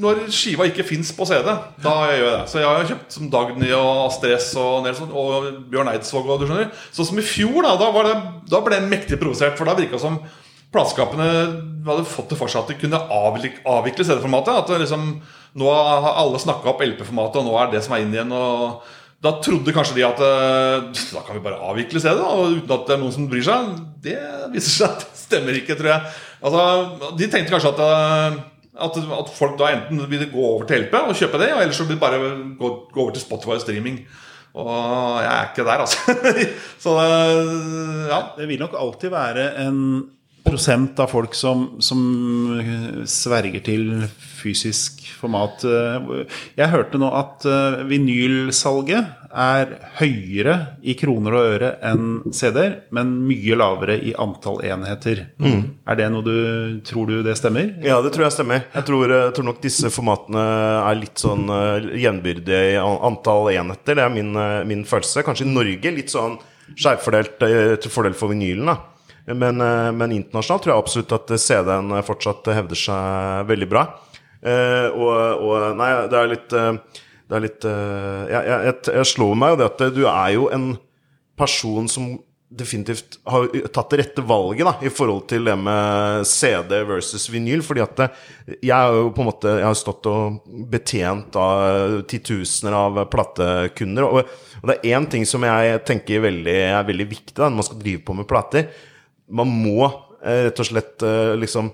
Når 0.00 0.24
skiva 0.34 0.66
ikke 0.68 0.86
fins 0.86 1.10
på 1.16 1.26
CD, 1.28 1.48
da 1.82 1.94
gjør 2.10 2.14
jeg 2.14 2.30
det. 2.30 2.46
Så 2.50 2.60
jeg 2.60 2.68
har 2.68 2.88
kjøpt 2.90 3.16
som 3.16 3.28
Dagny 3.32 3.70
og 3.74 3.90
Astrid 4.06 4.36
og 4.60 4.88
og 5.10 5.50
Bjørn 5.72 5.90
Eidsvåg. 5.94 6.30
Og 6.30 6.40
du 6.40 6.48
skjønner 6.48 6.72
Sånn 6.94 7.10
som 7.10 7.20
i 7.20 7.26
fjor, 7.26 7.62
da, 7.66 7.76
da, 7.80 7.90
det, 8.08 8.16
da 8.50 8.62
ble 8.64 8.80
jeg 8.80 8.90
mektig 8.90 9.20
provosert. 9.20 9.56
For 9.58 9.68
da 9.68 9.76
virka 9.78 10.00
som 10.02 10.20
plateskapene 10.74 11.28
hadde 11.86 12.08
fått 12.10 12.32
det 12.32 12.38
for 12.40 12.50
seg 12.50 12.64
at 12.64 12.72
de 12.72 12.80
kunne 12.80 12.98
avvikle, 12.98 13.62
avvikle 13.70 14.06
CD-formatet. 14.06 14.64
At 14.64 14.84
liksom, 14.84 15.16
Nå 15.54 15.70
har 15.70 16.16
alle 16.18 16.40
snakka 16.42 16.72
opp 16.72 16.80
LP-formatet, 16.82 17.38
og 17.38 17.46
nå 17.46 17.58
er 17.62 17.68
det 17.70 17.84
som 17.84 17.94
er 17.94 18.02
inn 18.02 18.14
igjen. 18.14 18.32
og 18.34 18.82
da 19.24 19.32
trodde 19.40 19.72
kanskje 19.72 19.96
de 19.96 20.04
at 20.04 20.20
eh, 20.20 21.04
da 21.14 21.22
kan 21.24 21.36
vi 21.38 21.42
bare 21.44 21.60
avvikle 21.64 22.00
og 22.26 22.58
uten 22.58 22.74
at 22.74 22.82
det 22.88 22.94
er 22.96 23.00
noen 23.00 23.14
som 23.14 23.28
bryr 23.30 23.44
seg. 23.46 23.70
Det 24.04 24.18
viser 24.52 24.74
seg 24.74 24.90
at 24.90 25.04
det 25.06 25.20
stemmer 25.22 25.56
ikke, 25.56 25.76
tror 25.78 25.94
jeg. 25.94 26.10
Altså, 26.44 26.64
de 27.16 27.30
tenkte 27.32 27.54
kanskje 27.54 27.72
at, 27.72 27.80
eh, 27.80 28.36
at, 28.84 28.98
at, 29.18 29.32
folk 29.32 29.56
da 29.60 29.70
enten 29.72 30.04
vil 30.10 30.26
gå 30.32 30.44
over 30.44 30.66
til 30.68 30.84
LP 30.84 30.98
og 31.00 31.16
kjøpe 31.16 31.40
det, 31.40 31.52
og 31.54 31.62
ellers 31.62 31.80
så 31.80 31.86
vil 31.86 31.96
de 31.96 32.02
bare 32.02 32.20
gå, 32.58 32.72
gå 32.92 33.00
over 33.00 33.14
til 33.14 33.24
Spotify 33.24 33.56
og 33.56 33.64
streaming. 33.64 34.02
Og 34.54 34.74
jeg 35.24 35.30
er 35.32 35.48
ikke 35.48 35.66
der, 35.66 35.80
altså. 35.82 36.14
så 36.84 36.98
eh, 37.02 38.10
ja. 38.12 38.20
Det 38.36 38.50
vil 38.50 38.60
nok 38.60 38.76
alltid 38.78 39.14
være 39.14 39.48
en 39.64 39.80
prosent 40.44 41.00
av 41.00 41.08
folk 41.10 41.34
som, 41.34 41.66
som, 41.82 42.00
sverger 43.08 43.64
til 43.64 44.04
fysisk 44.44 45.02
format. 45.18 45.64
Jeg 46.58 46.70
hørte 46.72 47.00
nå 47.00 47.08
at 47.16 47.44
eh, 47.48 47.82
vinylsalget 47.88 49.22
er 49.34 49.72
høyere 49.98 50.54
i 50.86 50.94
kroner 50.98 51.34
og 51.34 51.48
øre 51.56 51.70
enn 51.82 52.34
CD-er, 52.34 52.76
men 52.94 53.10
mye 53.26 53.58
lavere 53.58 53.96
i 53.98 54.14
antall 54.20 54.60
enheter. 54.68 55.24
Mm. 55.42 55.64
Er 55.90 55.98
det 55.98 56.08
noe 56.14 56.26
du 56.26 56.34
Tror 56.84 57.08
du 57.08 57.18
det 57.24 57.36
stemmer? 57.38 57.72
Ja, 57.84 57.98
det 58.04 58.12
tror 58.14 58.26
jeg 58.26 58.36
stemmer. 58.36 58.64
Jeg 58.74 58.86
tror, 58.86 59.10
jeg 59.10 59.34
tror 59.34 59.48
nok 59.48 59.60
disse 59.64 59.90
formatene 59.92 60.42
er 60.84 60.98
litt 60.98 61.20
sånn 61.20 61.46
Gjenbyrdige 61.48 62.00
jevnbyrdige 62.04 62.72
i 62.74 62.80
antall 62.80 63.50
enheter. 63.54 63.98
Det 63.98 64.04
er 64.04 64.12
min, 64.12 64.32
min 64.68 64.84
følelse. 64.88 65.24
Kanskje 65.26 65.46
i 65.48 65.54
Norge 65.54 65.94
litt 65.94 66.12
sånn 66.12 66.36
skjevfordelt 66.74 67.38
til 67.40 67.92
fordel 67.92 68.16
for 68.18 68.32
vinylen. 68.32 68.68
da 68.70 68.78
men, 69.26 69.60
eh, 69.60 69.92
men, 69.92 70.12
internasjonalt 70.12 70.64
tror 70.64 70.74
jeg 70.74 70.82
absolutt 70.82 71.14
at 71.16 71.34
CD-en 71.40 71.96
fortsatt 72.04 72.50
hevder 72.52 72.78
seg 72.78 73.48
veldig 73.48 73.68
bra. 73.70 73.86
Eh, 74.44 74.88
og, 74.92 75.40
og, 75.40 75.64
Nei, 75.78 75.90
det 76.10 76.20
er 76.20 76.30
litt, 76.30 76.52
eh, 76.52 77.00
det 77.24 77.38
er 77.38 77.44
litt 77.46 77.64
jeg, 77.64 78.44
jeg, 78.44 78.76
jeg, 78.92 79.08
slår 79.14 79.34
meg 79.40 79.54
jo 79.54 79.58
det 79.62 79.68
at 79.70 79.82
du 79.96 80.04
er 80.04 80.30
jo 80.36 80.46
en 80.52 80.70
person 81.38 81.88
som 81.90 82.14
definitivt 82.54 83.16
har 83.26 83.48
tatt 83.74 83.90
det 83.90 83.98
rette 83.98 84.22
valget 84.28 84.68
da, 84.68 84.74
i 84.86 84.90
forhold 84.92 85.24
til 85.32 85.48
det 85.48 85.56
med 85.58 86.28
CD 86.28 86.76
versus 86.86 87.24
vinyl. 87.32 87.64
fordi 87.66 87.82
at 87.82 88.04
jeg 88.60 88.70
har 88.70 88.94
jo 88.94 89.08
på 89.16 89.24
en 89.24 89.30
måte 89.32 89.54
Jeg 89.56 89.66
har 89.66 89.78
stått 89.80 90.06
og 90.06 90.36
betjent 90.70 91.34
av 91.40 92.04
titusener 92.06 92.76
av 92.78 93.00
platekunder. 93.10 94.06
Og, 94.06 94.36
og 94.60 94.70
det 94.70 94.76
er 94.76 94.94
én 94.94 95.08
ting 95.10 95.26
som 95.26 95.42
jeg 95.42 95.80
tenker 95.88 96.22
veldig, 96.28 96.58
er 96.76 96.86
veldig 96.86 97.08
viktig 97.10 97.34
da, 97.34 97.48
når 97.48 97.58
man 97.58 97.68
skal 97.72 97.82
drive 97.82 98.04
på 98.04 98.20
med 98.20 98.28
plater 98.30 98.68
man 99.28 99.50
må 99.50 99.84
eh, 100.24 100.48
rett 100.48 100.60
og 100.60 100.68
slett 100.68 101.04
eh, 101.06 101.34
liksom 101.38 101.70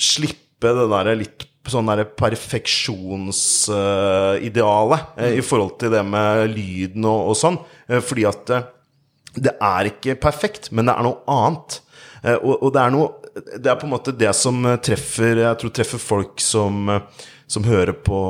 slippe 0.00 0.72
det 0.72 0.88
der 0.92 1.12
litt 1.18 1.48
sånn 1.70 1.86
derre 1.86 2.04
perfeksjonsidealet 2.18 5.00
eh, 5.16 5.38
i 5.38 5.42
forhold 5.46 5.78
til 5.80 5.90
det 5.94 6.04
med 6.06 6.50
lyden 6.56 7.04
og, 7.06 7.28
og 7.32 7.36
sånn. 7.38 7.58
fordi 8.02 8.24
at 8.26 8.50
det 9.32 9.54
er 9.62 9.84
ikke 9.88 10.20
perfekt, 10.20 10.72
men 10.72 10.86
det 10.88 10.94
er 10.96 11.02
noe 11.06 11.18
annet. 11.30 11.80
Og, 12.22 12.62
og, 12.62 12.72
det 12.74 12.82
er 12.82 12.90
noe 12.94 13.08
Det 13.58 13.66
er 13.66 13.76
på 13.80 13.86
en 13.88 13.94
måte 13.96 14.12
det 14.14 14.32
som 14.38 14.62
treffer 14.78 15.34
Jeg 15.40 15.58
tror 15.58 15.70
treffer 15.74 15.98
folk 15.98 16.38
som, 16.38 16.86
som 17.50 17.66
hører 17.66 17.98
på, 17.98 18.20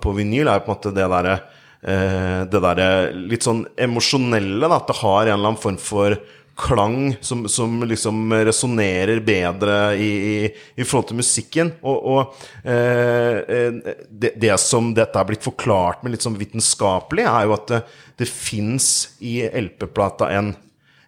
på 0.00 0.08
vinyl, 0.16 0.48
er 0.48 0.64
på 0.64 0.70
en 0.70 0.76
måte 0.78 0.96
det 0.96 1.08
derre 1.12 1.36
det 1.78 2.58
derre 2.58 3.14
litt 3.14 3.44
sånn 3.46 3.62
emosjonelle, 3.78 4.66
at 4.66 4.88
det 4.88 4.96
har 4.98 5.20
en 5.20 5.28
eller 5.36 5.48
annen 5.52 5.62
form 5.62 5.78
for 5.78 6.10
klang 6.58 7.16
som, 7.20 7.44
som 7.48 7.82
liksom 7.86 8.32
resonnerer 8.32 9.20
bedre 9.24 9.76
i, 9.96 10.08
i, 10.08 10.50
i, 10.74 10.84
forhold 10.84 11.08
til 11.10 11.20
musikken. 11.20 11.72
Og, 11.86 11.98
og 12.12 12.38
eh, 12.64 13.38
eh 13.38 13.92
det, 14.10 14.34
det, 14.42 14.54
som 14.60 14.90
dette 14.96 15.20
er 15.20 15.28
blitt 15.28 15.46
forklart 15.46 16.02
med 16.02 16.16
litt 16.16 16.26
sånn 16.26 16.38
vitenskapelig, 16.40 17.26
er 17.30 17.46
jo 17.46 17.54
at 17.56 17.68
det, 17.70 17.82
det 18.18 18.30
fins 18.30 18.88
i 19.22 19.40
LP-plata 19.46 20.32
en, 20.34 20.50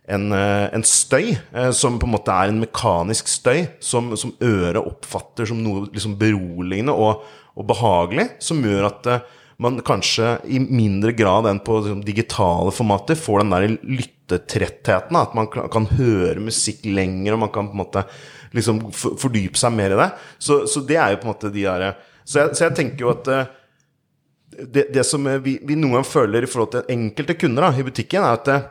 en, 0.06 0.30
eh, 0.36 0.68
en, 0.76 0.86
støy 0.86 1.34
eh, 1.34 1.70
som 1.74 1.98
på 1.98 2.06
en 2.06 2.14
måte 2.14 2.34
er 2.34 2.52
en 2.52 2.62
mekanisk 2.62 3.30
støy, 3.30 3.66
som, 3.82 4.14
som 4.20 4.36
øret 4.38 4.80
oppfatter 4.84 5.50
som 5.50 5.62
noe 5.64 5.88
liksom 5.90 6.14
beroligende 6.20 6.94
og, 6.94 7.26
og 7.58 7.70
behagelig, 7.70 8.30
som 8.42 8.62
gjør 8.62 8.90
at 8.92 9.10
eh, 9.10 9.36
man 9.60 9.80
kanskje 9.84 10.38
i 10.48 10.58
mindre 10.62 11.12
grad 11.12 11.48
enn 11.50 11.60
på 11.64 11.82
liksom, 11.82 12.04
digitale 12.04 12.72
formater 12.72 13.18
får 13.18 13.42
den 13.42 13.54
der 13.54 13.66
lyttetrettheten. 13.84 15.18
At 15.20 15.34
man 15.36 15.50
kan 15.52 15.88
høre 15.98 16.40
musikk 16.40 16.86
lenger, 16.88 17.36
og 17.36 17.42
man 17.44 17.52
kan 17.52 17.68
på 17.68 17.76
en 17.76 17.82
måte 17.82 18.04
liksom 18.56 18.86
fordype 18.94 19.60
seg 19.60 19.74
mer 19.76 19.94
i 19.94 20.00
det. 20.00 20.08
Så, 20.40 20.62
så 20.70 20.82
det 20.86 20.96
er 20.96 21.12
jo 21.12 21.20
på 21.20 21.28
en 21.28 21.34
måte 21.34 21.52
de 21.52 21.66
derre 21.66 21.92
så, 22.30 22.50
så, 22.54 22.66
jeg 22.68 22.76
tenker 22.78 23.04
jo 23.04 23.12
at 23.12 23.30
eh, 23.32 23.48
det, 24.60 24.84
det 24.94 25.04
som 25.06 25.24
vi, 25.42 25.56
vi, 25.66 25.76
noen 25.78 25.98
gang 25.98 26.06
føler 26.06 26.44
i 26.44 26.50
forhold 26.50 26.74
til 26.76 26.92
enkelte 26.94 27.36
kunder 27.40 27.66
da, 27.66 27.70
i 27.74 27.86
butikken, 27.86 28.22
er 28.22 28.38
at 28.38 28.50
eh, 28.52 28.68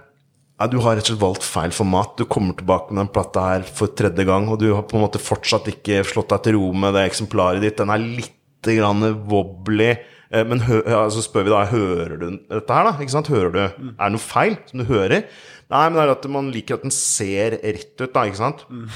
ja, 0.60 0.68
du 0.72 0.78
har 0.84 0.96
rett 0.96 1.08
og 1.08 1.14
slett 1.14 1.24
valgt 1.24 1.48
feil 1.48 1.74
format. 1.76 2.14
Du 2.20 2.28
kommer 2.30 2.56
tilbake 2.56 2.94
med 2.94 3.04
den 3.04 3.12
plata 3.16 3.46
her 3.50 3.66
for 3.68 3.92
tredje 3.96 4.26
gang, 4.28 4.48
og 4.52 4.62
du 4.62 4.70
har 4.74 4.86
på 4.88 5.00
en 5.00 5.06
måte 5.06 5.22
fortsatt 5.24 5.68
ikke 5.72 6.06
slått 6.08 6.32
deg 6.36 6.46
til 6.46 6.60
ro 6.60 6.72
med 6.76 6.96
det 6.96 7.06
eksemplaret 7.10 7.64
ditt. 7.64 7.78
Den 7.80 7.92
er 7.96 8.04
litt 8.04 8.70
grann 8.70 9.06
wobbly. 9.32 9.94
Eh, 10.30 10.46
men 10.46 10.64
hø, 10.68 10.82
så 11.14 11.24
spør 11.26 11.48
vi 11.48 11.54
da 11.54 11.66
hører 11.72 12.18
du 12.22 12.28
dette 12.38 12.76
her, 12.76 12.90
da? 12.90 12.96
Ikke 13.02 13.16
sant? 13.16 13.32
Hører 13.34 13.54
du, 13.56 13.62
mm. 13.66 13.94
Er 13.96 14.04
det 14.04 14.16
noe 14.16 14.26
feil 14.26 14.58
som 14.70 14.84
du 14.84 14.90
hører? 14.90 15.30
Nei, 15.70 15.86
men 15.86 15.98
det 15.98 16.04
er 16.06 16.16
at 16.16 16.28
man 16.34 16.52
liker 16.54 16.80
at 16.80 16.86
den 16.86 16.94
ser 16.96 17.60
rett 17.62 17.96
ut, 17.98 18.12
da. 18.14 18.26
Ikke 18.30 18.42
sant? 18.42 18.66
Mm. 18.70 18.90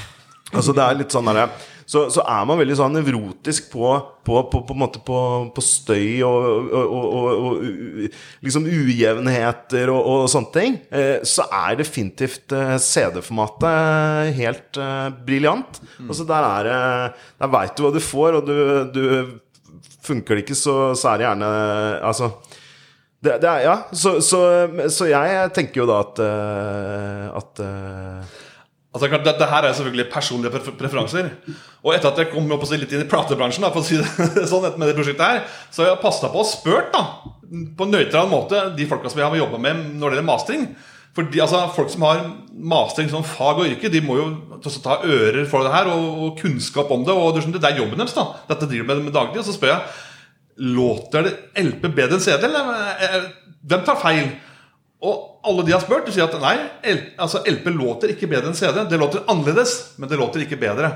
Altså 0.54 0.74
det 0.76 0.84
er 0.84 0.98
litt 1.00 1.14
sånn 1.14 1.30
der, 1.34 1.48
så, 1.84 2.06
så, 2.12 2.22
er 2.24 2.44
man 2.48 2.58
veldig 2.60 2.76
sånn 2.78 2.94
nevrotisk 2.96 3.66
på, 3.72 3.88
på, 4.24 4.38
på, 4.48 4.60
på, 4.68 4.86
på, 5.04 5.18
på 5.56 5.64
støy 5.64 6.22
og, 6.24 6.46
og, 6.72 6.94
og, 6.94 7.26
og, 7.48 8.14
liksom 8.44 8.68
ujevnheter 8.70 9.92
og, 9.92 10.24
sånne 10.32 10.52
ting. 10.54 10.78
Eh, 10.88 11.18
så 11.28 11.48
er 11.50 11.80
definitivt 11.80 12.54
eh, 12.56 12.76
CD-formatet 12.80 14.32
helt 14.38 14.80
uh, 14.80 15.10
briljant. 15.26 15.82
Mm. 15.98 16.08
Altså 16.08 16.28
der 16.28 16.48
er 16.48 16.70
det 16.70 16.80
Der 17.42 17.52
veit 17.52 17.76
du 17.76 17.84
hva 17.84 17.92
du 17.92 18.00
får, 18.02 18.40
og 18.40 18.48
du, 18.48 18.56
du 18.94 19.04
Funker 20.04 20.36
det 20.36 20.44
ikke, 20.44 20.58
så, 20.58 20.76
så 20.98 21.12
er 21.12 21.20
det 21.20 21.26
gjerne 21.28 21.50
Altså 22.04 22.30
det, 23.24 23.38
det 23.40 23.50
er, 23.50 23.60
Ja, 23.64 23.76
så, 23.92 24.18
så, 24.20 24.40
så, 24.92 25.08
jeg 25.08 25.52
tenker 25.56 25.82
jo 25.82 25.88
da 25.88 26.00
at 26.04 26.20
uh, 26.20 27.28
At 27.40 27.62
uh, 27.64 28.40
Altså, 28.94 29.08
det, 29.10 29.32
det, 29.40 29.46
her 29.50 29.64
er 29.66 29.72
selvfølgelig 29.74 30.04
personlige 30.12 30.60
preferanser. 30.78 31.32
Og 31.82 31.96
etter 31.96 32.12
at 32.12 32.18
jeg 32.20 32.28
kom 32.30 32.52
opp 32.54 32.62
og 32.62 32.74
litt 32.78 32.92
inn 32.94 33.02
i 33.02 33.08
platebransjen, 33.10 33.64
da, 33.66 33.72
for 33.74 33.82
å 33.82 33.88
si 33.88 33.98
det 33.98 34.44
sånn, 34.52 34.68
med 34.78 34.86
det 34.86 34.94
prosjektet 34.94 35.24
her, 35.26 35.40
så 35.74 35.82
har 35.82 35.88
jeg 35.88 36.02
passa 36.04 36.30
på 36.30 36.38
og 36.38 36.46
spurt 36.46 36.94
da, 36.94 37.00
på 37.74 37.88
nøytral 37.90 38.30
måte 38.30 38.60
de 38.78 38.86
folka 38.86 39.10
som 39.10 39.18
jeg 39.18 39.26
har 39.26 39.40
jobba 39.40 39.58
med 39.64 39.80
når 39.98 40.14
det 40.14 40.20
gjelder 40.20 40.28
mastering. 40.28 40.68
Fordi, 41.14 41.40
altså, 41.40 41.60
Folk 41.76 41.92
som 41.92 42.02
har 42.02 42.24
mastering 42.54 43.10
som 43.10 43.26
fag 43.26 43.60
og 43.60 43.68
yrke, 43.68 43.90
de 43.92 44.00
må 44.02 44.16
jo 44.18 44.26
ta 44.64 44.98
ører 45.04 45.44
for 45.50 45.66
det 45.66 45.74
her 45.74 45.90
og, 45.92 46.08
og 46.24 46.40
kunnskap 46.40 46.90
om 46.90 47.04
det. 47.06 47.14
og 47.14 47.38
Det 47.38 47.62
er 47.62 47.78
jobben 47.78 48.00
deres. 48.00 48.16
da 48.16 48.26
Dette 48.48 48.66
driver 48.70 48.90
med, 48.90 49.04
med 49.06 49.14
daglig. 49.14 49.38
Og 49.38 49.46
så 49.46 49.54
spør 49.54 49.76
jeg 49.76 49.82
låter 50.56 51.26
det 51.26 51.62
LP 51.64 51.88
bedre 51.94 52.18
enn 52.18 52.22
CD. 52.22 52.46
Eller? 52.46 52.74
Eh, 53.02 53.22
hvem 53.66 53.86
tar 53.86 54.00
feil? 54.02 54.28
Og 55.04 55.40
alle 55.44 55.64
de 55.66 55.74
har 55.74 55.82
spurt, 55.82 56.06
de 56.06 56.14
sier 56.14 56.24
at 56.24 56.36
nei, 56.40 56.54
altså 57.20 57.42
LP 57.50 57.66
låter 57.74 58.14
ikke 58.14 58.30
bedre 58.30 58.52
enn 58.52 58.58
CD. 58.58 58.84
Det 58.88 59.00
låter 59.00 59.26
annerledes, 59.28 59.94
men 59.98 60.08
det 60.08 60.18
låter 60.20 60.44
ikke 60.44 60.60
bedre. 60.62 60.92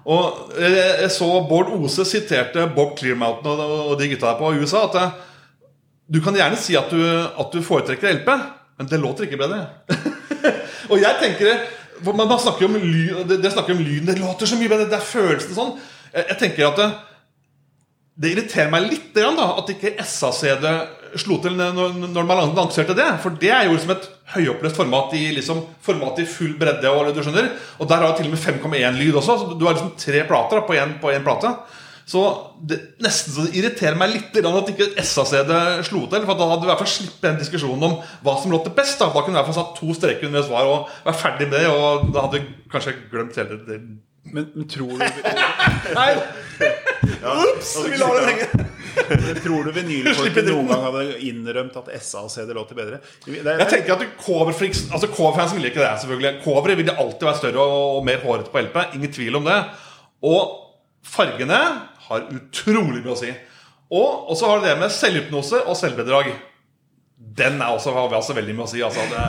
Og 0.00 0.54
jeg, 0.58 0.72
jeg 1.04 1.10
så 1.12 1.28
Bård 1.48 1.70
Ose 1.76 2.06
siterte 2.08 2.64
Bob 2.74 2.96
Clearmountain 2.98 3.60
og, 3.60 3.98
de 4.00 4.08
gutta 4.08 4.30
der 4.30 4.38
på 4.38 4.54
USA 4.56 4.86
at 4.86 4.96
eh, 4.96 5.18
du 6.10 6.18
kan 6.24 6.34
gjerne 6.34 6.56
si 6.58 6.74
at 6.78 6.88
du, 6.90 6.98
at 7.04 7.52
du 7.52 7.60
foretrekker 7.62 8.16
LP, 8.16 8.30
men 8.80 8.88
det 8.88 8.96
låter 8.96 9.26
ikke 9.26 9.36
bedre. 9.36 9.66
og 10.90 10.96
jeg 10.96 11.16
tenker 11.20 11.66
for 12.00 12.16
man, 12.16 12.30
snakker 12.40 12.64
om 12.64 12.78
lyd, 12.80 13.26
det, 13.28 13.42
det 13.42 13.50
snakker 13.52 13.76
om 13.76 13.82
lyden, 13.84 14.06
det 14.08 14.16
låter 14.16 14.48
så 14.48 14.56
mye 14.56 14.70
bedre, 14.72 14.86
det 14.88 14.96
er 14.96 15.04
følelsen 15.04 15.52
sånn. 15.52 15.74
Jeg, 16.14 16.36
tenker 16.40 16.70
at 16.70 16.78
det, 16.80 16.86
det 18.16 18.30
irriterer 18.32 18.70
meg 18.72 18.86
litt 18.88 19.10
da, 19.12 19.50
at 19.60 19.68
ikke 19.74 19.92
SACD 20.00 20.64
slo 21.20 21.36
til 21.44 21.58
når, 21.58 21.92
når 22.08 22.24
man 22.24 22.40
lanserte 22.56 22.96
det. 22.96 23.10
For 23.20 23.36
det 23.36 23.52
er 23.52 23.68
jo 23.68 23.76
liksom 23.76 23.92
et 23.92 24.08
høyoppløst 24.32 24.80
format 24.80 25.12
liksom, 25.36 25.60
format 25.84 26.22
i 26.22 26.26
full 26.30 26.56
bredde. 26.56 26.88
Og, 26.88 27.12
du 27.12 27.20
skjønner 27.20 27.50
Og 27.82 27.90
der 27.90 28.00
har 28.00 28.14
du 28.14 28.22
til 28.22 28.30
og 28.30 28.36
med 28.38 28.40
5,1 28.40 28.96
lyd 28.96 29.20
også. 29.20 29.36
Så 29.42 29.58
du 29.60 29.66
har 29.66 29.76
liksom 29.76 29.92
tre 30.00 30.24
plater 30.24 30.62
da, 30.62 30.86
på 31.02 31.12
én 31.12 31.26
plate. 31.26 31.52
Så 32.10 32.20
det 32.66 32.78
nesten 33.04 33.34
så 33.36 33.44
det 33.46 33.54
irriterer 33.60 33.94
meg 33.98 34.10
litt 34.10 34.34
at 34.42 34.70
ikke 34.72 34.88
SACD 34.98 35.52
slo 35.86 36.02
til. 36.10 36.24
For 36.26 36.34
da 36.34 36.48
hadde 36.50 36.64
vi 36.64 36.66
i 36.66 36.70
hvert 36.72 36.82
fall 36.82 36.90
sluppet 36.90 37.26
den 37.28 37.38
diskusjonen 37.38 37.86
om 37.86 37.98
hva 38.26 38.34
som 38.42 38.50
låter 38.50 38.74
best. 38.74 38.98
Da, 38.98 39.12
da 39.14 39.22
kunne 39.22 39.36
vi 39.36 39.38
i 39.38 39.40
hvert 39.40 39.50
fall 39.52 39.60
satt 39.60 39.76
to 39.78 39.94
streker 39.94 40.26
under 40.26 40.42
svar 40.46 40.66
og 40.66 40.88
vært 41.06 41.20
ferdig 41.20 41.46
med 41.52 41.60
det. 41.60 41.68
Og 41.70 42.08
da 42.10 42.24
hadde 42.26 42.40
vi 42.40 42.70
kanskje 42.72 42.96
glemt 43.12 43.38
hele 43.38 43.60
det. 43.68 43.78
Men, 44.30 44.48
men 44.52 44.66
tror 44.68 44.90
du 44.90 45.04
Nei! 46.00 46.10
Ops! 47.30 47.70
Vi 47.86 48.00
lar 48.02 48.18
det 48.18 48.26
henge. 48.26 48.66
Tror 49.44 49.64
du 49.64 49.70
vinylfolket 49.74 50.48
noen 50.48 50.66
gang 50.68 50.82
hadde 50.88 51.04
innrømt 51.24 51.76
at 51.78 51.92
SA 52.02 52.24
og 52.26 52.32
CD 52.32 52.50
låter 52.56 52.76
bedre? 52.78 52.98
Det 53.24 53.38
det, 53.46 53.54
Jeg 53.62 53.70
tenker 53.70 53.94
at 53.94 54.18
coverfans 54.20 54.82
altså 54.90 55.08
coverfans 55.14 55.54
ville 55.54 55.70
ikke 55.70 55.82
det. 55.82 55.92
selvfølgelig 56.02 56.42
Coveret 56.44 56.80
ville 56.82 56.96
alltid 57.04 57.28
være 57.28 57.38
større 57.38 57.62
og, 57.64 57.86
og 58.00 58.04
mer 58.10 58.20
hårete 58.24 58.52
på 58.52 58.64
LP. 58.66 58.76
Ingen 58.98 59.14
tvil 59.14 59.38
om 59.40 59.46
det. 59.46 59.60
Og 60.26 60.42
fargene 61.06 61.60
har 62.10 62.28
utrolig 62.36 63.00
mye 63.04 63.14
å 63.14 63.18
si. 63.18 63.32
Og 63.90 64.30
så 64.38 64.46
har 64.46 64.60
du 64.60 64.68
det 64.68 64.76
med 64.78 64.92
selvhypnose 64.94 65.64
og 65.66 65.74
selvbedrag. 65.78 66.30
Den 67.40 67.58
er 67.62 67.74
også, 67.74 67.92
har 67.96 68.08
vi 68.10 68.18
altså 68.20 68.36
veldig 68.38 68.54
mye 68.58 68.68
å 68.68 68.70
si. 68.70 68.82
Altså, 68.86 69.02
det, 69.10 69.24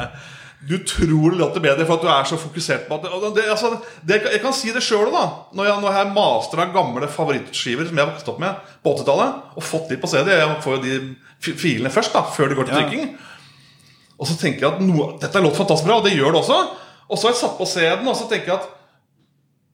du 0.69 0.75
tror 0.85 1.33
det 1.33 1.39
låter 1.39 1.63
bedre 1.63 1.87
for 1.89 1.97
at 1.97 2.03
du 2.05 2.09
er 2.13 2.27
så 2.29 2.37
fokusert 2.37 2.83
på 2.87 2.99
at 2.99 3.07
det, 3.07 3.31
det, 3.39 3.45
altså, 3.49 3.71
det, 4.05 4.19
Jeg 4.35 4.41
kan 4.43 4.53
si 4.53 4.69
det 4.75 4.83
sjøl 4.85 5.07
òg, 5.09 5.15
da. 5.15 5.23
Når 5.57 5.69
jeg, 5.71 5.81
når 5.81 5.97
jeg 5.97 6.11
master 6.17 6.61
av 6.61 6.75
gamle 6.75 7.09
favorittskiver 7.09 7.89
som 7.89 7.97
jeg 7.97 8.05
har 8.05 8.11
vokst 8.13 8.29
opp 8.29 8.39
med 8.43 8.69
på 8.85 8.93
80-tallet, 8.99 9.41
og 9.57 9.65
fått 9.65 9.89
de 9.89 9.97
på 10.03 10.11
CD 10.11 10.29
Jeg 10.35 10.59
får 10.61 10.77
jo 10.77 10.83
de 10.85 11.55
filene 11.57 11.89
først, 11.93 12.13
da 12.13 12.21
før 12.37 12.51
de 12.53 12.59
går 12.59 12.69
til 12.69 12.77
Ja. 12.77 12.83
trykking. 12.85 13.15
Og 14.21 14.29
så 14.29 14.37
tenker 14.37 14.67
jeg 14.67 14.75
at 14.75 14.83
noe, 14.85 15.15
dette 15.17 15.41
låter 15.41 15.63
fantastisk 15.63 15.87
bra, 15.89 15.97
og 15.97 16.05
det 16.05 16.13
gjør 16.13 16.35
det 16.35 16.43
også. 16.43 16.59
Og 17.09 17.17
så 17.17 17.27
har 17.27 17.33
jeg 17.33 17.41
satt 17.41 17.57
på 17.57 17.65
CD-en, 17.65 18.07
og 18.13 18.15
så 18.19 18.29
tenker 18.29 18.53
jeg 18.53 18.59
at 18.61 18.69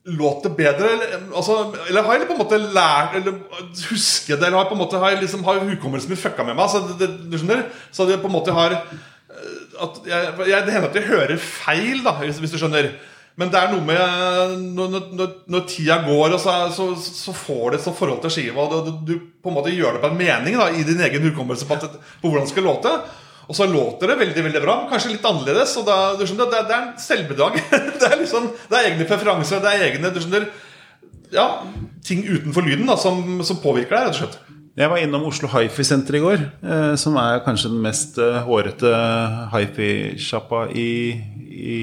Låt 0.08 0.44
det 0.44 0.54
bedre? 0.56 0.88
Eller, 0.94 1.20
altså, 1.36 1.58
eller 1.90 2.06
har 2.06 2.16
jeg 2.16 2.28
på 2.30 2.36
en 2.38 2.40
måte 2.40 2.58
lært 2.62 3.18
Eller 3.20 3.42
husket 3.90 4.38
det? 4.38 4.46
Eller 4.48 4.56
har 4.56 4.64
jeg 4.64 4.72
på 4.72 4.78
en 4.78 4.84
måte 4.86 5.02
Har, 5.02 5.12
jeg 5.12 5.20
liksom, 5.26 5.44
har 5.44 5.60
hukommelsen 5.68 6.14
min 6.14 6.22
fucka 6.22 6.46
med 6.48 6.56
meg? 6.56 6.72
Så 6.72 6.80
det, 6.88 6.96
det, 7.02 7.10
du 7.28 7.36
skjønner? 7.36 7.66
Så 7.92 8.08
det 8.08 8.22
på 8.22 8.32
en 8.32 8.36
måte 8.38 8.56
har 8.56 8.78
eh, 8.78 8.96
at 9.84 10.00
jeg, 10.08 10.32
jeg, 10.48 10.64
Det 10.64 10.74
hender 10.74 10.88
at 10.88 10.96
jeg 10.96 11.10
hører 11.12 11.36
feil, 11.44 12.00
da 12.06 12.16
hvis, 12.22 12.40
hvis 12.40 12.56
du 12.56 12.60
skjønner. 12.62 12.88
Men 13.38 13.52
det 13.54 13.60
er 13.60 13.70
noe 13.70 13.84
med 13.86 14.56
når, 14.74 14.96
når, 15.14 15.34
når, 15.46 15.66
tida 15.70 16.00
går, 16.08 16.38
så, 16.42 16.56
så, 16.74 16.88
så 16.98 17.36
får 17.38 17.68
det 17.68 17.78
et 17.78 17.84
sånt 17.84 18.00
forhold 18.00 18.24
til 18.24 18.34
skiva. 18.34 18.64
Og 18.66 18.88
du, 18.88 18.96
du 19.06 19.14
på 19.44 19.52
en 19.52 19.58
måte 19.60 19.76
gjør 19.76 19.98
det 19.98 20.02
på 20.02 20.10
en 20.10 20.18
mening 20.18 20.58
da, 20.58 20.72
i 20.74 20.86
din 20.88 21.04
egen 21.06 21.28
hukommelse 21.28 21.68
på, 21.70 21.78
at, 21.78 22.00
på 22.24 22.32
hvordan 22.32 22.48
det 22.48 22.54
skal 22.56 22.66
låte. 22.66 22.96
Og 23.48 23.56
så 23.56 23.64
låter 23.72 24.12
det 24.12 24.18
veldig 24.20 24.44
veldig 24.50 24.62
bra, 24.64 24.74
men 24.82 24.90
kanskje 24.92 25.14
litt 25.14 25.24
annerledes. 25.28 25.78
Og 25.80 25.86
da, 25.88 25.98
du 26.20 26.26
skjønner, 26.28 26.50
det, 26.52 26.58
er- 26.60 26.68
det 26.68 26.76
er 26.76 26.82
en 26.84 26.98
selvbedrag. 27.00 27.60
Det 28.02 28.10
er 28.12 28.18
liksom, 28.20 28.50
det 28.70 28.78
er 28.82 28.90
egne 28.92 29.06
preferanser. 29.08 29.62
Det 29.64 29.72
er 29.72 29.86
egne 29.92 30.12
du 30.14 30.20
skjønner, 30.22 30.50
ja, 31.34 31.46
ting 32.08 32.22
utenfor 32.28 32.64
lyden 32.68 32.86
da, 32.88 32.96
som, 33.00 33.40
som 33.48 33.58
påvirker 33.64 33.96
deg, 33.96 34.06
rett 34.10 34.16
og 34.16 34.20
slett. 34.22 34.38
Jeg 34.78 34.92
var 34.92 35.00
innom 35.02 35.24
Oslo 35.26 35.48
Hifi-senter 35.50 36.20
i 36.20 36.22
går, 36.22 36.44
eh, 36.62 36.92
som 37.02 37.16
er 37.18 37.40
kanskje 37.48 37.72
den 37.72 37.80
mest 37.82 38.20
eh, 38.22 38.36
hårete 38.46 38.92
hifi-sjappa 39.56 40.68
i, 40.78 40.90
i 41.48 41.78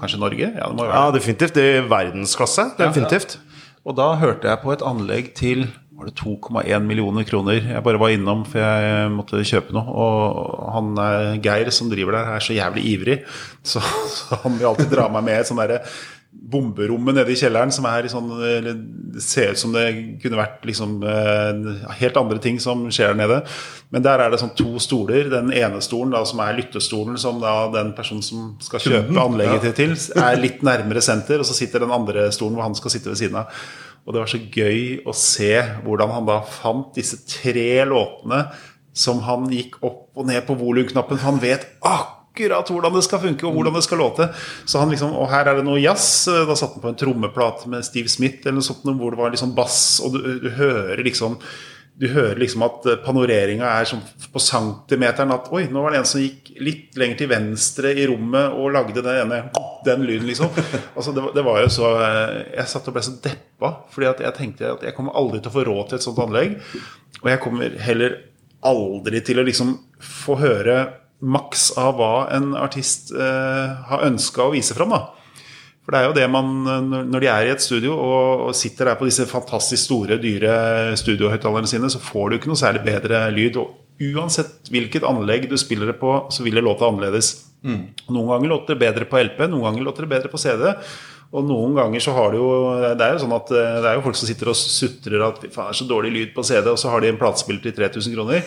kanskje 0.00 0.20
Norge? 0.22 0.48
Ja, 0.54 0.68
det 0.70 0.76
må 0.78 0.86
jo 0.86 0.90
være 0.90 1.02
Ja, 1.02 1.10
definitivt. 1.14 1.56
er 1.60 1.88
verdensklasse. 1.90 2.64
Definitivt. 2.78 3.36
Og 3.84 3.96
da 3.98 4.08
hørte 4.20 4.48
jeg 4.50 4.60
på 4.64 4.72
et 4.74 4.82
anlegg 4.84 5.30
til 5.38 5.66
var 5.98 6.06
det 6.06 6.14
2,1 6.20 6.84
millioner 6.86 7.24
kroner. 7.26 7.58
Jeg 7.58 7.82
bare 7.82 7.98
var 7.98 8.12
innom 8.14 8.44
for 8.46 8.62
jeg 8.62 9.08
måtte 9.10 9.42
kjøpe 9.42 9.74
noe. 9.74 9.96
Og 9.98 10.68
han 10.76 10.92
eh, 11.02 11.40
Geir 11.42 11.72
som 11.74 11.90
driver 11.90 12.20
der, 12.20 12.36
er 12.36 12.44
så 12.44 12.54
jævlig 12.54 12.84
ivrig, 12.92 13.18
så, 13.72 13.82
så 14.14 14.38
han 14.44 14.54
vil 14.60 14.70
alltid 14.70 14.94
dra 14.94 15.08
meg 15.12 15.26
med 15.26 15.40
i 15.40 15.42
et 15.42 15.50
sånn 15.50 15.60
derre 15.60 15.82
bomberommet 16.28 17.16
nede 17.16 17.32
i 17.32 17.38
kjelleren 17.40 17.72
som 17.72 17.86
er 17.88 18.04
i 18.04 18.10
sånn 18.12 18.28
ser 19.20 19.54
ut 19.56 19.60
som 19.60 19.72
det 19.72 19.86
kunne 20.22 20.38
vært 20.38 20.66
liksom 20.68 20.98
eh, 21.02 21.88
helt 21.98 22.20
andre 22.20 22.38
ting 22.44 22.60
som 22.62 22.84
skjer 22.92 23.14
der 23.14 23.18
nede. 23.18 23.38
Men 23.90 24.04
der 24.04 24.22
er 24.22 24.30
det 24.30 24.40
sånn 24.42 24.54
to 24.56 24.76
stoler. 24.82 25.30
Den 25.32 25.50
ene 25.56 25.80
stolen 25.84 26.12
da, 26.14 26.22
som 26.28 26.42
er 26.44 26.56
lyttestolen, 26.60 27.18
som 27.20 27.40
da 27.42 27.56
den 27.72 27.94
personen 27.96 28.24
som 28.24 28.52
skal 28.62 28.84
kjøpe 28.84 29.18
anlegget 29.24 29.74
til, 29.80 29.96
er 30.20 30.40
litt 30.40 30.62
nærmere 30.66 31.02
senter. 31.04 31.42
Og 31.42 31.48
så 31.48 31.56
sitter 31.56 31.84
den 31.84 31.96
andre 31.96 32.28
stolen 32.34 32.58
hvor 32.58 32.68
han 32.68 32.76
skal 32.78 32.94
sitte 32.94 33.10
ved 33.10 33.20
siden 33.20 33.40
av. 33.42 33.60
Og 34.08 34.14
det 34.14 34.22
var 34.22 34.30
så 34.32 34.40
gøy 34.40 35.02
å 35.04 35.12
se 35.12 35.52
hvordan 35.84 36.14
han 36.14 36.28
da 36.28 36.38
fant 36.48 36.94
disse 36.96 37.20
tre 37.28 37.84
låtene 37.84 38.46
som 38.96 39.20
han 39.26 39.44
gikk 39.52 39.76
opp 39.84 40.16
og 40.16 40.30
ned 40.30 40.46
på 40.46 40.56
volumknappen. 40.56 41.20
Han 41.26 41.36
vet 41.42 41.66
akkurat 41.84 42.72
hvordan 42.72 42.96
det 42.96 43.04
skal 43.04 43.20
funke 43.20 43.44
og 43.44 43.58
hvordan 43.58 43.76
det 43.76 43.84
skal 43.84 44.00
låte. 44.00 44.30
Så 44.64 44.80
han 44.80 44.88
liksom, 44.94 45.12
Og 45.12 45.28
her 45.28 45.50
er 45.50 45.60
det 45.60 45.66
noe 45.68 45.82
jazz. 45.82 46.24
Da 46.24 46.56
satte 46.56 46.78
han 46.78 46.86
på 46.86 46.92
en 46.94 47.00
trommeplate 47.04 47.68
med 47.68 47.84
Steve 47.84 48.08
Smith 48.08 48.46
eller 48.46 48.62
noe 48.62 48.70
sånt, 48.70 48.88
hvor 48.88 49.12
det 49.12 49.20
var 49.20 49.36
liksom 49.36 49.52
bass, 49.58 50.00
og 50.00 50.16
du, 50.16 50.22
du 50.40 50.50
hører 50.56 51.04
liksom 51.04 51.36
du 51.98 52.06
hører 52.12 52.38
liksom 52.38 52.62
at 52.62 52.84
panoreringa 53.02 53.66
er 53.80 53.88
som 53.90 53.98
på 54.32 54.38
centimeteren 54.42 55.32
at 55.34 55.48
Oi, 55.54 55.64
nå 55.72 55.80
var 55.82 55.90
det 55.96 55.98
en 56.04 56.06
som 56.06 56.20
gikk 56.22 56.52
litt 56.62 56.94
lenger 57.00 57.18
til 57.24 57.30
venstre 57.32 57.90
i 57.90 58.04
rommet 58.06 58.54
og 58.54 58.70
lagde 58.76 59.02
den 59.02 59.08
ene 59.24 59.40
den 59.86 60.04
lyden, 60.06 60.28
liksom. 60.30 60.52
Altså, 60.96 61.10
det, 61.16 61.24
var- 61.24 61.34
det 61.34 61.44
var 61.46 61.58
jo 61.64 61.68
så 61.74 61.90
eh, 62.02 62.36
Jeg 62.54 62.70
satt 62.70 62.86
og 62.90 62.94
ble 62.96 63.02
så 63.06 63.16
deppa, 63.24 63.72
fordi 63.94 64.08
at 64.12 64.22
jeg 64.22 64.36
tenkte 64.38 64.70
at 64.76 64.86
jeg 64.86 64.94
kommer 64.96 65.16
aldri 65.18 65.40
til 65.42 65.50
å 65.50 65.56
få 65.58 65.66
råd 65.66 65.90
til 65.90 65.98
et 65.98 66.06
sånt 66.06 66.22
anlegg. 66.22 66.56
Og 67.24 67.28
jeg 67.32 67.42
kommer 67.42 67.76
heller 67.82 68.16
aldri 68.66 69.20
til 69.26 69.38
å 69.42 69.46
liksom 69.46 69.74
få 70.02 70.38
høre 70.40 70.78
maks 71.18 71.72
av 71.82 71.96
hva 71.98 72.12
en 72.34 72.52
artist 72.58 73.10
eh, 73.10 73.72
har 73.90 74.04
ønska 74.06 74.44
å 74.46 74.52
vise 74.54 74.74
fram. 74.78 74.94
da 74.94 75.04
for 75.88 75.94
det 75.96 76.00
er 76.02 76.06
jo 76.10 76.16
det 76.18 76.26
man, 76.30 76.48
når- 77.08 77.20
de 77.24 77.26
er 77.32 77.46
i 77.48 77.52
et 77.54 77.62
studio 77.64 77.94
og 77.96 78.54
sitter 78.54 78.90
der 78.90 78.98
på 79.00 79.06
disse 79.08 79.24
fantastisk 79.24 79.86
store, 79.88 80.18
dyre 80.20 80.92
studiohøyttalerne 81.00 81.66
sine, 81.70 81.88
så 81.88 81.96
får 81.98 82.28
du 82.30 82.36
ikke 82.36 82.50
noe 82.52 82.60
særlig 82.60 82.82
bedre 82.84 83.22
lyd. 83.32 83.56
Og 83.56 83.70
uansett 84.14 84.68
hvilket 84.68 85.02
anlegg 85.08 85.48
du 85.48 85.56
spiller 85.56 85.86
det 85.86 85.96
på, 85.98 86.12
så 86.30 86.44
vil 86.44 86.58
det 86.60 86.62
låte 86.66 86.84
annerledes. 86.84 87.30
Noen 87.64 88.28
ganger 88.34 88.52
låter 88.52 88.74
det 88.76 88.82
bedre 88.84 89.08
på 89.08 89.18
LP, 89.24 89.40
noen 89.48 89.64
ganger 89.64 89.82
låter 89.88 90.04
det 90.04 90.12
bedre 90.12 90.28
på 90.30 90.38
CD. 90.38 90.68
Og 91.32 91.44
noen 91.48 91.74
ganger 91.76 92.00
så 92.00 92.12
har 92.16 92.30
du 92.32 92.38
jo 92.38 92.50
Det 92.96 93.00
er 93.04 93.16
jo 93.16 93.24
sånn 93.24 93.34
at 93.36 93.50
eh, 93.50 93.80
det 93.82 93.88
er 93.90 93.94
jo 93.98 94.04
folk 94.04 94.16
som 94.16 94.28
sitter 94.28 94.48
og 94.52 94.56
sutrer 94.60 95.24
at 95.26 95.40
det 95.42 95.50
er 95.56 95.72
så 95.76 95.88
dårlig 95.88 96.12
lyd 96.12 96.30
på 96.36 96.44
CD, 96.44 96.68
og 96.70 96.78
så 96.78 96.92
har 96.92 97.00
de 97.00 97.08
en 97.08 97.18
platespiller 97.20 97.60
til 97.64 97.72
3000 97.72 98.14
kroner. 98.14 98.42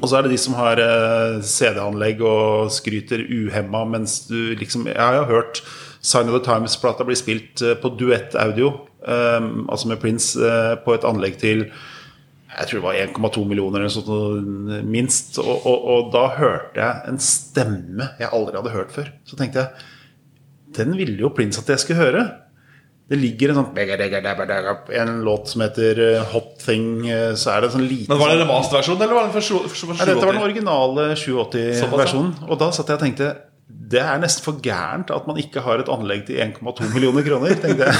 Og 0.00 0.04
så 0.08 0.18
er 0.18 0.22
det 0.26 0.32
de 0.34 0.40
som 0.42 0.52
har 0.58 0.76
eh, 0.82 1.38
CD-anlegg 1.40 2.20
og 2.20 2.68
skryter 2.74 3.22
uhemma, 3.28 3.84
mens 3.88 4.26
du 4.28 4.54
liksom 4.56 4.84
Jeg 4.90 4.96
har 5.00 5.20
jo 5.22 5.24
hørt 5.30 5.62
Sign 6.02 6.28
of 6.28 6.34
the 6.34 6.44
Times-plata 6.44 7.04
blir 7.06 7.18
spilt 7.18 7.62
eh, 7.62 7.76
på 7.78 7.92
duett-audio, 7.94 8.72
eh, 9.06 9.40
altså 9.70 9.88
med 9.92 10.00
Prince, 10.02 10.34
eh, 10.42 10.74
på 10.82 10.96
et 10.96 11.04
anlegg 11.06 11.38
til 11.42 11.68
jeg 12.52 12.68
tror 12.68 12.82
det 12.82 12.84
var 12.84 12.96
1,2 13.32 13.46
millioner 13.48 13.80
eller 13.80 13.88
sånt, 13.94 14.82
minst. 14.84 15.38
Og, 15.40 15.62
og, 15.64 15.84
og 15.88 16.10
da 16.12 16.26
hørte 16.36 16.82
jeg 16.82 17.08
en 17.08 17.20
stemme 17.24 18.10
jeg 18.20 18.28
aldri 18.28 18.58
hadde 18.58 18.74
hørt 18.74 18.90
før. 18.92 19.06
Så 19.24 19.38
tenkte 19.40 19.62
jeg 19.62 19.88
den 20.76 20.92
ville 20.98 21.16
jo 21.20 21.30
Prince 21.32 21.62
at 21.62 21.70
jeg 21.72 21.80
skulle 21.80 22.00
høre. 22.02 22.26
Det 23.08 23.16
ligger 23.20 23.54
en 23.54 23.58
sånn 23.58 24.92
En 25.00 25.14
låt 25.24 25.48
som 25.48 25.64
heter 25.64 26.02
Hot 26.34 26.52
Thing. 26.60 27.02
Så 27.36 27.54
er 27.54 27.64
det 27.64 27.70
en 27.70 27.74
sånn 27.78 27.88
liten 27.88 28.12
Men 28.12 28.20
Var 28.20 28.34
det 28.34 28.38
remasterversjon, 28.44 29.00
eller 29.00 29.16
var 29.16 29.26
det 29.26 29.34
for 29.38 29.48
sju- 29.48 29.64
for 29.72 29.94
Nei, 29.96 30.06
dette 30.12 30.26
var 30.28 30.36
den 30.36 30.44
originale 30.44 31.08
Såpass, 31.16 31.56
780-versjonen. 31.56 32.32
Og 32.48 32.60
da 32.60 32.70
satt 32.72 32.92
jeg 32.92 33.00
og 33.00 33.04
tenkte 33.06 33.32
det 33.92 34.00
er 34.00 34.20
nesten 34.22 34.44
for 34.44 34.60
gærent 34.64 35.10
at 35.12 35.26
man 35.28 35.38
ikke 35.40 35.62
har 35.64 35.82
et 35.82 35.90
anlegg 35.92 36.24
til 36.28 36.40
1,2 36.40 36.92
millioner 36.94 37.24
kroner. 37.26 37.54
tenkte 37.60 37.88
jeg. 37.88 37.96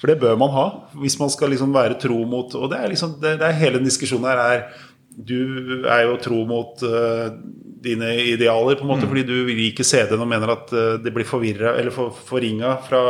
For 0.00 0.10
det 0.10 0.18
bør 0.20 0.36
man 0.38 0.52
ha 0.52 0.66
hvis 1.00 1.18
man 1.18 1.32
skal 1.32 1.50
liksom 1.50 1.72
være 1.74 1.96
tro 2.00 2.18
mot 2.28 2.52
Og 2.54 2.68
det 2.70 2.78
er 2.78 2.90
liksom 2.92 3.14
det, 3.22 3.38
det 3.40 3.46
er 3.48 3.56
hele 3.56 3.80
den 3.80 3.88
diskusjonen 3.88 4.28
her 4.28 4.42
er 4.42 4.64
du 5.16 5.86
er 5.88 6.02
jo 6.04 6.18
tro 6.20 6.42
mot 6.48 6.82
uh, 6.84 7.30
dine 7.86 8.10
idealer, 8.34 8.76
på 8.76 8.84
en 8.84 8.90
måte, 8.90 9.08
fordi 9.08 9.24
du 9.28 9.34
vil 9.48 9.62
ikke 9.68 9.86
CD-en 9.86 10.20
og 10.20 10.28
mener 10.28 10.52
at 10.52 10.72
uh, 10.76 10.96
det 11.00 11.12
blir 11.14 11.28
forvirra 11.28 11.72
eller 11.80 11.94
for, 11.94 12.12
forringa 12.28 12.74
fra 12.84 13.00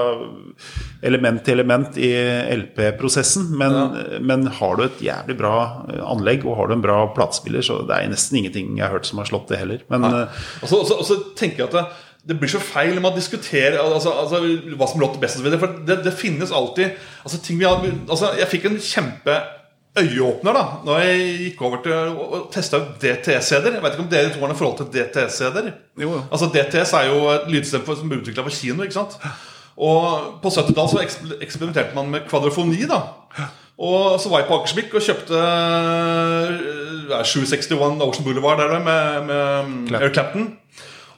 element 1.07 1.42
til 1.45 1.57
element 1.57 1.99
i 1.99 2.11
LP-prosessen. 2.57 3.49
Men, 3.59 3.97
men 4.27 4.47
har 4.59 4.79
du 4.79 4.87
et 4.87 5.05
jævlig 5.09 5.37
bra 5.38 5.55
eh, 5.90 6.03
anlegg 6.07 6.47
og 6.47 6.59
har 6.61 6.71
du 6.71 6.77
en 6.77 6.85
bra 6.85 6.99
platespiller, 7.16 7.64
så 7.66 7.83
det 7.87 7.99
er 7.99 8.11
nesten 8.12 8.40
ingenting 8.40 8.75
jeg 8.77 8.87
har 8.87 8.97
hørt 8.97 9.09
som 9.09 9.23
har 9.23 9.31
slått 9.31 9.53
det 9.53 9.61
heller. 9.62 9.85
Men 9.92 10.09
eh, 10.09 10.42
Og 10.64 10.71
så, 10.71 11.21
tenker 11.38 11.64
jeg 11.64 11.71
at 11.71 11.77
det, 11.77 11.85
det 12.27 12.38
blir 12.40 12.51
så 12.51 12.62
feil 12.62 12.95
når 12.97 13.05
man 13.05 13.19
diskuterer 13.19 13.79
altså, 13.83 14.14
altså, 14.25 14.42
hva 14.79 14.90
som 14.90 15.03
låter 15.03 15.23
best. 15.23 15.42
For 15.42 15.79
det, 15.87 16.01
det 16.07 16.16
finnes 16.19 16.55
alltid 16.55 16.97
altså, 17.23 17.42
ting 17.42 17.61
vi 17.61 17.69
har, 17.69 17.85
altså, 18.07 18.35
Jeg 18.40 18.51
fikk 18.55 18.71
en 18.71 18.81
kjempe 18.83 19.38
øyeåpner 20.00 20.56
da 20.56 20.64
Når 20.85 21.02
jeg 21.02 21.35
gikk 21.40 21.62
over 21.66 21.82
til 21.85 21.92
å 22.14 22.40
teste 22.52 22.80
ut 22.80 22.96
DTS-CD-er. 23.02 23.76
Jeg 23.76 23.85
vet 23.85 23.96
ikke 23.96 24.04
om 24.04 24.11
dere 24.12 24.32
to 24.32 24.40
har 24.42 24.52
noe 24.52 24.59
forhold 24.59 24.80
til 24.80 24.90
DTS-CD-er? 24.94 25.70
Jo, 26.00 26.11
jo. 26.16 26.22
Altså 26.30 26.50
DTS 26.54 26.94
er 26.98 27.11
jo 27.11 27.20
et 27.35 27.46
lydsystem 27.52 27.87
som 27.87 28.11
ble 28.11 28.20
utvikla 28.20 28.46
for 28.46 28.56
kino. 28.56 28.85
ikke 28.85 28.98
sant? 28.98 29.16
Og 29.76 30.37
på 30.42 30.52
70-tallet 30.52 30.92
så 30.92 31.38
eksperimenterte 31.44 31.96
man 31.96 32.11
med 32.12 32.28
kvadrofoni. 32.30 32.85
da 32.88 33.00
Og 33.76 34.20
så 34.20 34.30
var 34.32 34.42
jeg 34.42 34.48
på 34.48 34.61
Akersvik 34.61 34.94
og 34.94 35.04
kjøpte 35.04 35.40
eh, 35.40 37.24
761 37.24 38.06
Ocean 38.06 38.24
Boulevard 38.24 38.62
der, 38.62 38.78
med, 38.78 39.26
med 39.28 39.88
Clapton. 39.88 40.00
Eric 40.02 40.14
Clapton. 40.14 40.48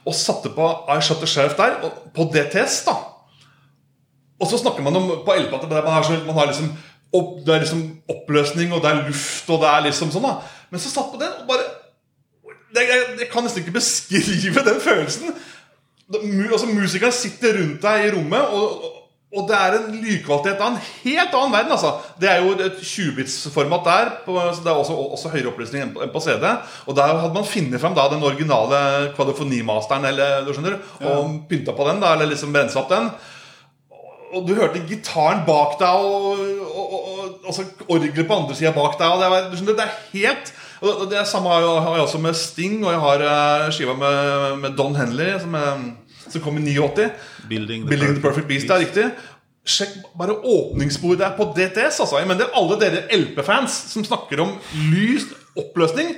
Og 0.05 0.15
satte 0.15 0.51
på 0.55 0.67
I 0.89 0.99
Shut 1.01 1.23
the 1.23 1.27
Sheriff 1.27 1.55
der, 1.59 1.79
på 2.15 2.27
DTS. 2.33 2.83
da 2.87 2.99
og 4.39 4.47
så 4.47 4.59
snakker 4.59 4.83
man 4.85 4.95
om 4.95 5.09
på 5.25 5.35
LP 5.35 5.53
at 5.57 5.65
man 5.69 5.91
har, 5.91 6.03
så, 6.07 6.15
man 6.25 6.37
har 6.37 6.47
liksom, 6.47 6.69
opp, 7.13 7.39
det 7.45 7.55
er 7.55 7.63
liksom 7.63 7.83
oppløsning, 8.09 8.73
og 8.73 8.81
det 8.83 8.91
er 8.91 9.03
luft, 9.07 9.49
og 9.49 9.61
det 9.63 9.69
er 9.71 9.85
liksom 9.87 10.11
sånn. 10.13 10.27
da 10.27 10.35
Men 10.71 10.79
så 10.83 10.91
satt 10.93 11.11
på 11.13 11.17
den 11.21 11.31
og 11.41 11.47
bare 11.49 11.65
Jeg, 12.75 12.85
jeg, 12.85 13.05
jeg 13.23 13.29
kan 13.31 13.41
nesten 13.43 13.63
ikke 13.63 13.73
beskrive 13.79 14.61
den 14.67 14.77
følelsen. 14.83 15.31
Mu, 16.13 16.43
altså 16.51 16.67
Musikeren 16.69 17.13
sitter 17.13 17.55
rundt 17.57 17.81
deg 17.81 18.05
i 18.07 18.11
rommet, 18.15 18.41
og, 18.53 18.83
og- 18.85 18.95
det 19.49 19.53
er 19.57 19.75
en 19.77 19.91
lydkvalitet 20.01 20.57
av 20.61 20.71
en 20.71 20.79
helt 21.03 21.33
annen 21.37 21.51
verden. 21.53 21.71
altså 21.71 21.91
Det 22.21 22.29
er 22.31 22.39
jo 22.41 22.51
et 22.65 22.79
20-bits-format 22.81 23.83
der, 23.85 24.07
på, 24.25 24.33
så 24.53 24.63
det 24.65 24.71
er 24.71 24.79
også, 24.79 24.95
også 25.17 25.29
høyere 25.29 25.51
oppløsning 25.51 25.83
enn 25.83 25.91
på, 25.93 26.01
enn 26.01 26.09
på 26.13 26.21
CD. 26.25 26.45
Og 26.89 26.95
der 26.97 27.13
hadde 27.13 27.33
man 27.35 27.45
funnet 27.45 27.81
fram 27.81 27.93
da 27.97 28.07
den 28.09 28.23
originale 28.25 28.79
kvadrofonimasteren 29.17 30.05
eller, 30.09 30.39
du 30.47 30.49
skjønner, 30.53 30.79
og 31.05 31.35
pynta 31.49 31.75
på 31.77 31.85
den, 31.91 32.01
da, 32.01 32.13
eller 32.15 32.25
liksom 32.31 32.55
rensa 32.57 32.81
opp 32.81 32.89
den. 32.89 33.11
Og 34.33 34.45
du 34.45 34.53
hørte 34.57 34.81
gitaren 34.85 35.41
bak 35.47 35.77
deg, 35.79 35.89
og, 35.89 36.41
og, 36.69 36.91
og, 36.93 37.37
og 37.49 37.93
orgelet 37.95 38.27
på 38.27 38.35
andre 38.35 38.57
sida 38.57 38.73
bak 38.75 38.99
deg. 38.99 39.13
Og 39.13 39.23
det, 39.23 39.29
var, 39.33 39.47
det 39.49 39.85
er 39.85 39.95
helt 40.13 40.51
og 40.79 41.09
Det 41.11 41.25
samme 41.27 41.51
har 41.51 41.63
jeg, 41.63 41.81
har 41.83 41.95
jeg 41.97 42.05
også 42.05 42.21
med 42.23 42.37
Sting, 42.39 42.77
og 42.85 42.93
jeg 42.93 43.01
har 43.03 43.23
eh, 43.29 43.71
skiva 43.75 43.95
med, 43.99 44.59
med 44.61 44.77
Don 44.77 44.95
Henley, 44.95 45.33
som, 45.41 45.57
er, 45.59 45.81
som 46.23 46.43
kom 46.45 46.55
i 46.61 46.63
89. 46.63 47.09
Building 47.49 47.83
the 47.83 47.89
Building 47.89 48.15
the 48.15 48.23
Perfect 48.23 48.47
Beast, 48.47 48.69
det 48.69 48.77
er 48.77 48.85
riktig. 48.85 49.09
Sjekk 49.69 49.97
bare 50.17 50.37
åpningssporet 50.39 51.19
der 51.19 51.35
på 51.35 51.49
DTS. 51.57 51.99
Altså. 51.99 52.21
Jeg 52.21 52.29
mener 52.31 52.53
alle 52.57 52.79
dere 52.79 53.03
LP-fans 53.17 53.75
som 53.91 54.07
snakker 54.07 54.39
om 54.45 54.55
lys, 54.93 55.27
oppløsning. 55.59 56.15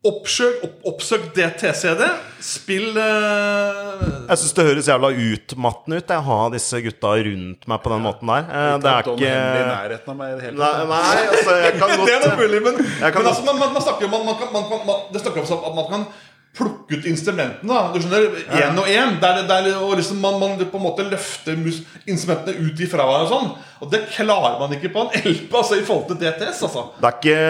Oppsøk, 0.00 0.62
opp, 0.64 0.76
oppsøk 0.88 1.26
DT-CD. 1.36 2.06
Spill 2.40 2.94
uh... 2.96 3.98
Jeg 4.30 4.40
syns 4.40 4.54
det 4.56 4.64
høres 4.64 4.86
jævla 4.88 5.10
utmattende 5.12 5.98
ut 6.00 6.08
jeg, 6.14 6.22
å 6.22 6.24
ha 6.24 6.38
disse 6.54 6.80
gutta 6.86 7.10
rundt 7.26 7.68
meg 7.68 7.82
på 7.84 7.92
den 7.92 8.06
måten 8.06 8.32
der. 8.32 8.46
Uh, 8.48 8.70
Det 8.80 8.94
er 8.94 9.10
i 9.10 9.12
ikke 9.18 9.34
nærheten 9.68 10.14
av 10.14 10.16
meg 10.22 10.32
i 10.32 10.38
det 10.38 10.46
hele 10.46 10.70
tatt. 10.70 10.88
nei 10.94 11.26
altså, 11.26 11.58
jeg 11.66 11.76
kan 11.82 11.92
Det 12.08 12.14
er 12.16 12.24
noe 12.24 12.38
mulig, 12.40 12.62
men, 12.64 12.80
men 12.80 13.20
altså, 13.20 13.44
man, 13.50 13.60
man, 13.60 13.76
man 13.76 13.84
snakker 13.84 14.06
jo 14.06 14.10
man, 14.14 14.24
man, 14.30 14.40
kan- 14.40 14.52
man, 14.56 14.72
man, 14.88 15.04
Det 15.12 15.20
snakker 15.26 15.44
om 15.58 15.68
at 15.68 15.78
man 15.82 15.90
kan 15.92 16.08
plukke 16.56 16.98
ut 16.98 17.04
instrumentene. 17.06 17.70
da, 17.70 17.92
du 17.94 18.00
skjønner, 18.02 18.24
Én 18.58 18.78
og 18.80 18.88
én. 18.90 19.16
Der, 19.22 19.42
der, 19.46 19.68
og 19.78 19.94
liksom 20.00 20.18
man, 20.20 20.38
man 20.40 20.56
på 20.58 20.80
en 20.80 20.82
måte 20.82 21.06
løfter 21.06 21.56
mus, 21.60 21.78
instrumentene 22.10 22.58
ut 22.58 22.80
ifra 22.82 23.06
hverandre. 23.06 23.28
og 23.28 23.30
sånn, 23.30 23.50
Og 23.80 23.92
det 23.92 24.00
klarer 24.12 24.58
man 24.60 24.74
ikke 24.74 24.90
på 24.92 25.04
en 25.06 25.12
LP 25.30 25.54
altså, 25.54 25.78
i 25.78 25.84
forhold 25.86 26.08
til 26.10 26.18
DTS. 26.20 26.62
altså. 26.66 26.86
det 26.98 27.06
er, 27.08 27.18
ikke, 27.20 27.42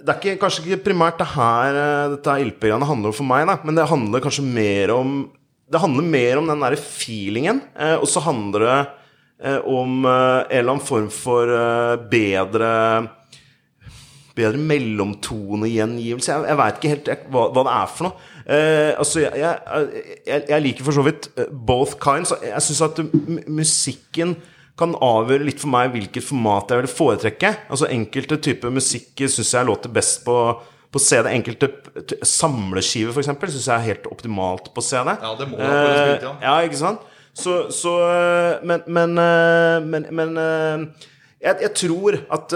det 0.00 0.14
er 0.14 0.20
ikke, 0.22 0.36
kanskje 0.40 0.64
ikke 0.64 0.84
primært 0.88 1.20
det 1.20 1.28
her 1.34 1.80
eh, 1.82 2.12
dette 2.16 2.38
LP-greiene 2.48 2.88
handler 2.88 3.12
om 3.12 3.18
for 3.18 3.28
meg, 3.28 3.44
da, 3.50 3.58
men 3.62 3.76
det 3.78 3.90
handler 3.92 4.24
kanskje 4.24 4.46
mer 4.46 4.94
om 4.96 5.18
Det 5.66 5.80
handler 5.82 6.04
mer 6.06 6.38
om 6.38 6.46
den 6.46 6.60
derre 6.62 6.78
feelingen, 6.78 7.60
eh, 7.74 7.96
og 7.98 8.06
så 8.08 8.20
handler 8.22 8.62
det 8.64 8.78
eh, 9.42 9.60
om 9.66 10.04
eh, 10.06 10.46
en 10.46 10.58
eller 10.60 10.72
annen 10.76 10.86
form 10.86 11.08
for 11.12 11.50
eh, 11.50 11.96
bedre 12.10 12.72
Bedre 14.36 14.60
mellomtonegjengivelse. 14.60 16.28
Jeg, 16.28 16.44
jeg 16.50 16.58
veit 16.60 16.76
ikke 16.76 16.90
helt 16.92 17.06
jeg, 17.08 17.20
hva, 17.32 17.46
hva 17.56 17.62
det 17.64 17.72
er 17.72 17.86
for 17.88 18.04
noe. 18.04 18.32
Eh, 18.46 18.92
altså, 18.94 19.24
jeg, 19.24 19.58
jeg, 20.26 20.42
jeg, 20.48 20.62
liker 20.62 20.86
for 20.86 20.94
så 20.94 21.02
vidt 21.02 21.26
eh, 21.34 21.48
both 21.50 21.96
kinds. 22.02 22.30
Jeg 22.44 22.62
syns 22.62 22.82
at 22.86 23.00
musikken 23.50 24.36
kan 24.78 24.92
avgjøre 25.02 25.48
litt 25.48 25.62
for 25.62 25.72
meg 25.72 25.90
hvilket 25.94 26.24
format 26.24 26.70
jeg 26.70 26.84
vil 26.84 26.92
foretrekke. 26.92 27.52
Altså 27.72 27.88
Enkelte 27.90 28.38
typer 28.44 28.74
musikk 28.74 29.24
syns 29.24 29.50
jeg 29.56 29.66
låter 29.66 29.90
best 29.90 30.22
på, 30.26 30.36
på 30.92 31.02
CD. 31.02 31.30
Enkelte 31.32 31.72
samleskiver, 32.22 33.16
f.eks., 33.16 33.32
syns 33.56 33.66
jeg 33.66 33.74
er 33.74 33.88
helt 33.88 34.06
optimalt 34.12 34.70
på 34.76 34.84
CD. 34.84 35.16
Ja, 35.16 35.32
det 35.40 35.48
må 35.50 35.58
jo 35.58 35.72
spilt, 35.72 36.28
ja. 36.28 36.34
Eh, 36.36 36.46
ja, 36.46 36.56
ikke 36.68 36.82
sant? 36.84 37.12
Så, 37.36 37.56
så 37.74 37.96
øh, 38.00 38.52
Men, 38.64 38.86
men, 38.86 39.18
øh, 39.18 39.82
men, 39.82 40.06
men 40.10 40.38
jeg, 41.42 41.56
jeg 41.66 41.72
tror 41.74 42.14
at 42.32 42.54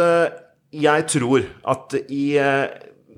Jeg 0.73 1.05
tror 1.11 1.43
at 1.69 1.99
i 2.09 2.39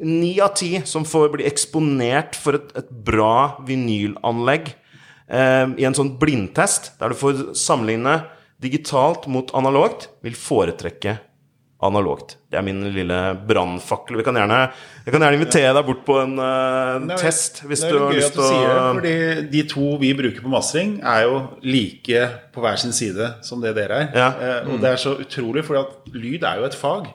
ni 0.03 0.35
av 0.43 0.55
ti 0.59 0.75
som 0.88 1.07
får 1.07 1.31
bli 1.37 1.47
eksponert 1.49 2.38
for 2.38 2.59
et, 2.59 2.71
et 2.79 2.93
bra 3.07 3.62
vinylanlegg 3.67 4.73
eh, 4.73 5.67
i 5.79 5.87
en 5.88 5.97
sånn 5.97 6.17
blindtest, 6.21 6.95
der 7.01 7.12
du 7.12 7.19
får 7.19 7.53
sammenligne 7.59 8.21
digitalt 8.62 9.27
mot 9.31 9.51
analogt, 9.59 10.09
vil 10.23 10.38
foretrekke 10.38 11.19
analogt. 11.83 12.37
Det 12.51 12.59
er 12.61 12.62
min 12.62 12.83
lille 12.95 13.19
brannfakkel. 13.49 14.21
Vi 14.21 14.25
kan 14.27 14.37
gjerne, 14.38 14.59
jeg 15.03 15.15
kan 15.15 15.25
gjerne 15.25 15.38
invitere 15.38 15.73
deg 15.75 15.88
bort 15.88 16.05
på 16.07 16.19
en 16.21 16.37
uh, 16.38 17.17
test 17.19 17.65
hvis 17.67 17.83
du 17.83 17.97
har 17.97 18.15
lyst 18.15 18.37
at 18.37 18.38
du 18.38 18.45
sier 18.45 18.69
det, 18.71 18.85
fordi 18.99 19.15
de 19.57 19.65
to 19.73 19.88
vi 20.03 20.12
bruker 20.19 20.45
på 20.45 20.53
mastering, 20.53 20.93
er 21.03 21.25
jo 21.27 21.41
like 21.67 22.29
på 22.55 22.62
hver 22.62 22.79
sin 22.79 22.95
side 22.95 23.33
som 23.47 23.65
det 23.65 23.75
dere 23.79 24.05
er. 24.05 24.15
Ja. 24.15 24.29
Eh, 24.31 24.71
og 24.71 24.79
det 24.85 24.93
er 24.93 25.03
så 25.03 25.17
utrolig, 25.25 25.67
for 25.67 25.91
lyd 26.15 26.47
er 26.47 26.62
jo 26.62 26.71
et 26.71 26.79
fag. 26.79 27.11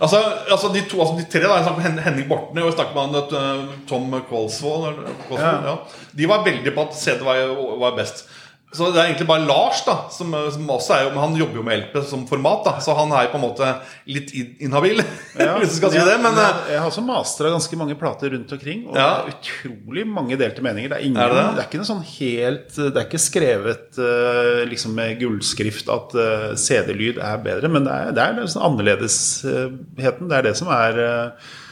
Altså, 0.00 0.18
altså 0.50 0.70
de, 0.72 0.84
to, 0.88 1.00
altså 1.02 1.16
de 1.18 1.24
tre, 1.26 1.42
da, 1.44 1.56
jeg 1.58 1.66
snakket 1.66 1.94
med 1.96 2.04
Henning 2.06 2.28
Bortne 2.30 2.62
og 2.62 2.70
jeg 2.70 2.76
snakket 2.76 2.94
med 2.94 3.02
han, 3.02 3.66
uh, 3.66 3.74
Tom. 3.88 4.14
Kvalsvold, 4.28 5.02
Ja. 5.32 5.50
Ja. 5.66 5.74
De 6.18 6.28
var 6.30 6.44
veldig 6.46 6.74
på 6.74 6.86
at 6.86 6.96
CD 6.96 7.24
var, 7.26 7.42
var 7.82 7.96
best. 7.98 8.26
Så 8.72 8.88
det 8.92 9.00
er 9.02 9.10
egentlig 9.10 9.26
bare 9.28 9.44
Lars, 9.44 9.82
da 9.84 9.94
som, 10.12 10.32
som 10.54 10.70
også 10.72 10.94
er 10.96 11.02
jo, 11.04 11.10
han 11.20 11.34
jobber 11.36 11.58
jo 11.60 11.64
med 11.66 11.82
LP 11.82 11.96
som 12.08 12.22
format. 12.28 12.62
da 12.64 12.72
Så 12.84 12.94
han 12.96 13.10
er 13.12 13.28
på 13.32 13.36
en 13.36 13.44
måte 13.44 13.68
litt 14.08 14.30
inhabil, 14.64 15.02
ja, 15.40 15.56
hvis 15.60 15.74
du 15.74 15.78
skal 15.80 15.92
si 15.92 16.00
det. 16.00 16.14
Men 16.22 16.38
jeg, 16.40 16.54
eh, 16.54 16.70
jeg 16.74 16.80
har 16.80 16.88
også 16.88 17.04
mastra 17.04 17.50
ganske 17.52 17.78
mange 17.80 17.96
plater 18.00 18.32
rundt 18.36 18.54
omkring, 18.56 18.86
og 18.88 18.96
Ja. 18.96 19.08
det 19.26 19.34
er 19.34 19.36
utrolig 19.36 20.06
mange 20.08 20.38
delte 20.40 20.64
meninger. 20.64 20.92
Det 20.94 20.98
er, 21.00 21.06
ingen, 21.08 21.20
Er 21.20 21.34
det, 21.34 21.42
det 21.56 21.64
er 21.64 21.68
ikke 21.68 21.82
noe 21.82 21.90
sånn 21.90 22.04
helt 22.12 22.76
Det 22.76 22.92
er 22.96 23.08
ikke 23.08 23.22
skrevet 23.22 23.98
eh, 23.98 24.62
liksom 24.70 24.94
med 24.96 25.18
gullskrift 25.20 25.90
at 25.92 26.14
eh, 26.14 26.48
CD-lyd 26.56 27.18
er 27.20 27.42
bedre, 27.44 27.72
men 27.72 27.88
det 27.88 27.98
er, 27.98 28.14
det 28.16 28.28
er 28.28 28.52
sånn 28.52 28.68
annerledesheten. 28.70 30.30
Det 30.30 30.38
er 30.38 30.48
det 30.48 30.56
som 30.58 30.70
er 30.72 31.02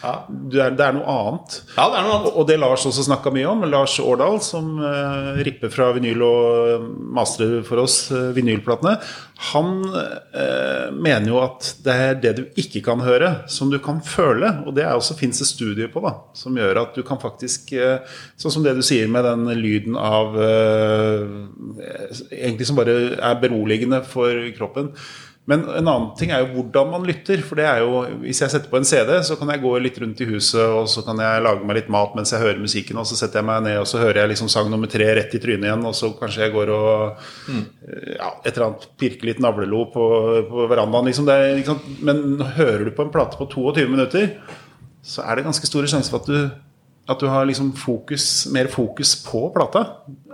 ja. 0.03 0.15
det, 0.29 0.61
er 0.61 0.77
det 0.77 0.85
er 0.85 0.97
noe 0.97 1.17
annet. 1.17 1.61
ja, 1.77 1.87
det 1.89 1.99
er 2.01 2.07
noe 2.07 2.19
annet. 2.19 2.31
Og 2.35 2.41
og 2.41 2.47
det 2.49 2.57
Lars 2.61 2.87
også 2.89 3.05
snakka 3.05 3.33
mye 3.35 3.49
om, 3.51 3.65
Lars 3.69 3.99
Årdal, 4.01 4.39
som 4.45 4.73
uh, 4.81 5.37
ripper 5.45 5.73
fra 5.73 5.91
vinyl 5.97 6.23
og 6.25 6.87
masterer 6.91 7.63
for 7.67 7.83
oss 7.83 8.11
eh, 8.15 8.31
vinylplatene, 8.37 8.97
han 9.51 9.71
eh, 9.97 10.91
mener 10.93 11.31
jo 11.31 11.39
at 11.41 11.71
det 11.85 11.95
er 11.95 12.19
det 12.21 12.33
du 12.37 12.43
ikke 12.61 12.83
kan 12.85 13.01
høre, 13.01 13.31
som 13.49 13.71
du 13.73 13.79
kan 13.81 14.03
føle. 14.05 14.51
Og 14.67 14.75
det 14.77 14.85
er 14.85 14.93
også 14.93 15.17
fins 15.17 15.41
det 15.41 15.49
studier 15.49 15.89
på, 15.93 16.03
da, 16.05 16.13
som 16.37 16.59
gjør 16.61 16.83
at 16.83 16.99
du 16.99 17.05
kan 17.07 17.21
faktisk 17.23 17.73
eh, 17.77 18.03
Sånn 18.41 18.53
som 18.53 18.65
det 18.65 18.75
du 18.77 18.83
sier 18.85 19.09
med 19.13 19.25
den 19.25 19.49
lyden 19.61 19.97
av 19.97 20.37
eh, 20.41 21.25
Egentlig 22.29 22.69
som 22.69 22.79
bare 22.79 22.97
er 23.17 23.41
beroligende 23.41 24.03
for 24.09 24.45
kroppen. 24.57 24.93
Men 25.49 25.65
en 25.65 25.89
annen 25.89 26.11
ting 26.19 26.31
er 26.31 26.45
jo 26.45 26.51
hvordan 26.53 26.91
man 26.93 27.07
lytter. 27.09 27.41
For 27.43 27.59
det 27.59 27.67
er 27.67 27.81
jo, 27.83 28.03
hvis 28.23 28.43
jeg 28.43 28.53
setter 28.53 28.71
på 28.71 28.79
en 28.79 28.87
CD, 28.87 29.13
så 29.27 29.35
kan 29.41 29.51
jeg 29.51 29.63
gå 29.65 29.73
litt 29.83 29.99
rundt 30.03 30.21
i 30.23 30.29
huset, 30.29 30.63
og 30.63 30.87
så 30.93 31.03
kan 31.07 31.19
jeg 31.23 31.43
lage 31.47 31.67
meg 31.67 31.81
litt 31.81 31.91
mat 31.93 32.15
mens 32.19 32.35
jeg 32.35 32.43
hører 32.45 32.63
musikken, 32.63 33.01
og 33.01 33.09
så 33.09 33.19
setter 33.19 33.41
jeg 33.41 33.49
meg 33.49 33.65
ned, 33.67 33.81
og 33.81 33.89
så 33.91 34.03
hører 34.03 34.23
jeg 34.23 34.33
liksom 34.35 34.53
sang 34.53 34.71
nummer 34.71 34.91
tre 34.91 35.09
rett 35.19 35.35
i 35.35 35.43
trynet 35.43 35.67
igjen, 35.67 35.87
og 35.89 35.97
så 35.97 36.13
kanskje 36.19 36.45
jeg 36.45 36.55
går 36.55 36.75
og 36.77 37.27
ja, 37.49 38.31
et 38.45 38.53
eller 38.53 38.67
annet 38.69 38.89
pirker 39.01 39.31
litt 39.31 39.43
navlelo 39.43 39.87
på, 39.95 40.07
på 40.51 40.71
verandaen. 40.71 41.11
Liksom. 41.11 41.29
Det 41.31 41.39
liksom. 41.63 41.85
Men 42.07 42.25
hører 42.59 42.87
du 42.87 42.95
på 42.95 43.09
en 43.09 43.15
plate 43.15 43.41
på 43.41 43.49
22 43.51 43.89
minutter, 43.91 44.35
så 45.03 45.25
er 45.25 45.39
det 45.39 45.49
ganske 45.49 45.67
store 45.67 45.89
sjanser 45.91 46.13
for 46.13 46.23
at 46.23 46.31
du 46.31 46.70
at 47.11 47.23
du 47.23 47.27
har 47.31 47.49
liksom 47.49 47.73
fokus, 47.77 48.47
mer 48.55 48.71
fokus 48.71 49.17
på 49.25 49.49
plata. 49.55 49.85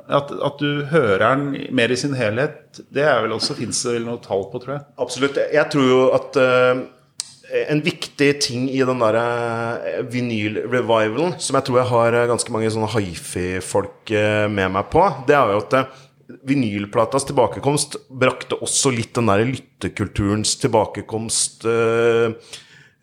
At, 0.06 0.30
at 0.30 0.60
du 0.60 0.84
hører 0.90 1.24
den 1.24 1.74
mer 1.74 1.90
i 1.92 1.98
sin 1.98 2.14
helhet. 2.14 2.82
Det 2.92 3.02
er 3.02 3.22
vel 3.24 3.34
også 3.36 3.56
fins 3.58 3.80
det 3.86 3.96
vel 3.96 4.06
noe 4.06 4.20
tall 4.22 4.44
på, 4.52 4.60
tror 4.62 4.76
jeg. 4.76 4.84
Absolutt. 5.02 5.40
Jeg 5.54 5.72
tror 5.72 5.88
jo 5.88 6.02
at 6.14 6.38
uh, 6.38 6.82
en 7.66 7.82
viktig 7.82 8.28
ting 8.44 8.68
i 8.70 8.82
den 8.86 9.02
der 9.02 9.18
uh, 9.18 10.02
vinyl-revivalen, 10.12 11.38
som 11.42 11.58
jeg 11.58 11.68
tror 11.68 11.80
jeg 11.80 11.90
har 11.94 12.18
eh, 12.18 12.28
ganske 12.30 12.54
mange 12.54 12.70
sånne 12.74 12.90
hifi-folk 12.92 14.12
uh, 14.12 14.44
med 14.52 14.76
meg 14.76 14.92
på, 14.92 15.06
det 15.26 15.38
er 15.38 15.54
jo 15.54 15.64
at 15.64 16.04
vinylplatas 16.46 17.26
tilbakekomst 17.28 18.00
brakte 18.10 18.58
også 18.62 18.90
litt 18.94 19.14
den 19.14 19.30
der 19.30 19.44
lyttekulturens 19.46 20.56
tilbakekomst 20.58 21.62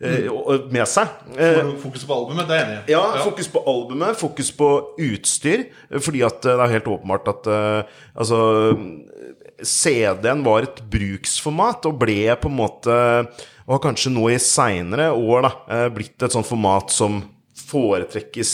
med 0.00 0.88
seg. 0.90 1.08
Eh, 1.38 1.60
Fokus 1.80 2.04
på 2.04 2.16
albumet, 2.16 2.48
det 2.48 2.56
er 2.56 2.60
jeg 2.60 2.66
enig 2.68 2.78
i. 2.88 2.92
ja, 2.92 3.02
fokus 3.24 3.48
på 3.48 3.62
albumet, 3.70 4.16
fokus 4.18 4.50
på 4.58 4.68
utstyr. 5.00 5.66
Fordi 6.02 6.24
at 6.26 6.44
eh, 6.44 6.56
det 6.58 6.66
er 6.66 6.74
helt 6.78 6.90
åpenbart 6.96 7.28
at 7.30 7.46
eh, 7.46 8.00
altså 8.18 8.40
CD-en 9.64 10.42
var 10.44 10.66
et 10.66 10.80
bruksformat 10.90 11.86
og 11.88 11.98
ble 12.02 12.34
på 12.40 12.50
en 12.50 12.56
måte 12.58 12.96
Og 13.64 13.76
har 13.78 13.84
kanskje 13.86 14.10
nå 14.12 14.26
i 14.34 14.40
seinere 14.42 15.06
år 15.14 15.46
da, 15.46 15.52
eh, 15.72 15.86
blitt 15.94 16.20
et 16.26 16.34
sånt 16.34 16.48
format 16.48 16.90
som 16.92 17.22
foretrekkes 17.68 18.52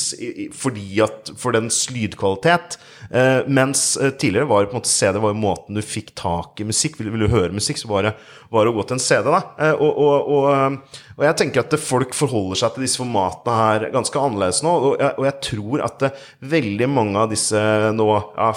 fordi 0.56 1.00
at, 1.04 1.32
for 1.38 1.56
dens 1.56 1.82
lydkvalitet. 1.92 2.78
Eh, 3.10 3.46
mens 3.50 3.96
eh, 3.96 4.12
tidligere 4.14 4.48
var 4.50 4.68
på 4.68 4.76
en 4.76 4.80
måte 4.80 4.92
CD 4.92 5.18
var 5.18 5.34
jo 5.34 5.40
måten 5.42 5.78
du 5.78 5.82
fikk 5.84 6.12
tak 6.18 6.60
i 6.62 6.66
musikk. 6.68 7.00
Vil, 7.00 7.10
vil 7.14 7.26
du 7.26 7.32
høre 7.32 7.54
musikk, 7.56 7.80
så 7.80 7.90
var 7.90 8.06
det, 8.06 8.14
var 8.52 8.66
det 8.66 8.72
å 8.72 8.78
gå 8.78 8.86
til 8.86 8.98
en 8.98 9.04
CD. 9.04 9.30
da 9.30 9.42
eh, 9.58 9.74
og, 9.74 10.00
og, 10.00 10.50
eh, 10.54 11.00
og 11.18 11.26
jeg 11.26 11.38
tenker 11.42 11.64
at 11.64 11.78
folk 11.82 12.16
forholder 12.16 12.62
seg 12.62 12.76
til 12.76 12.86
disse 12.86 13.02
formatene 13.02 13.56
her 13.60 13.88
ganske 13.94 14.24
annerledes 14.24 14.62
nå. 14.66 14.76
Og 14.90 15.02
jeg, 15.02 15.16
jeg 15.28 15.38
tror 15.50 15.86
at 15.88 16.04
det, 16.04 16.12
veldig 16.54 16.90
mange 16.90 17.24
av 17.24 17.34
disse 17.34 17.64
nå 17.96 18.10
ja, 18.14 18.52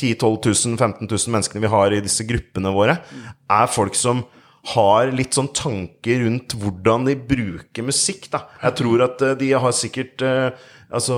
10 0.00 0.16
000-12 0.16 0.68
000, 0.70 0.76
15 0.78 1.08
000 1.10 1.34
menneskene 1.34 1.64
vi 1.64 1.72
har 1.72 1.92
i 1.92 2.02
disse 2.04 2.24
gruppene 2.28 2.72
våre, 2.72 3.00
er 3.50 3.72
folk 3.74 3.98
som 3.98 4.22
har 4.72 5.12
litt 5.14 5.36
sånn 5.36 5.50
tanker 5.56 6.24
rundt 6.24 6.56
hvordan 6.58 7.06
de 7.08 7.16
bruker 7.16 7.86
musikk. 7.86 8.28
da. 8.32 8.44
Jeg 8.62 8.78
tror 8.80 9.06
at 9.06 9.22
eh, 9.26 9.38
de 9.40 9.52
har 9.52 9.76
sikkert 9.76 10.24
eh, 10.26 10.50
altså, 10.88 11.16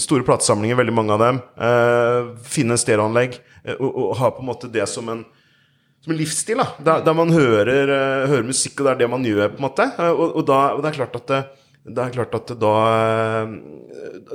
store 0.00 0.26
platesamlinger, 0.28 0.78
veldig 0.80 0.96
mange 0.96 1.14
av 1.16 1.22
dem. 1.22 1.40
Eh, 1.68 2.32
finne 2.48 2.80
stereoanlegg 2.80 3.38
og, 3.78 3.88
og 3.88 4.12
har 4.18 4.34
på 4.34 4.42
en 4.42 4.50
måte 4.50 4.72
det 4.72 4.88
som 4.90 5.08
en 5.12 5.24
som 6.02 6.10
en 6.10 6.18
livsstil, 6.18 6.58
da. 6.58 6.64
Der, 6.82 7.02
der 7.06 7.14
man 7.14 7.30
hører, 7.30 7.86
hører 8.26 8.42
musikk, 8.42 8.80
og 8.80 8.88
det 8.88 8.90
er 8.90 8.96
det 9.04 9.06
man 9.12 9.22
gjør, 9.22 9.52
på 9.52 9.60
en 9.60 9.66
måte. 9.68 9.84
Og, 10.08 10.22
og, 10.32 10.40
da, 10.48 10.56
og 10.74 10.80
det 10.82 10.88
er 10.88 10.96
klart 10.96 11.14
at 11.20 11.30
det, 11.82 11.98
er 11.98 12.12
klart 12.14 12.30
at 12.38 12.46
da, 12.62 12.74
eh, 12.94 13.46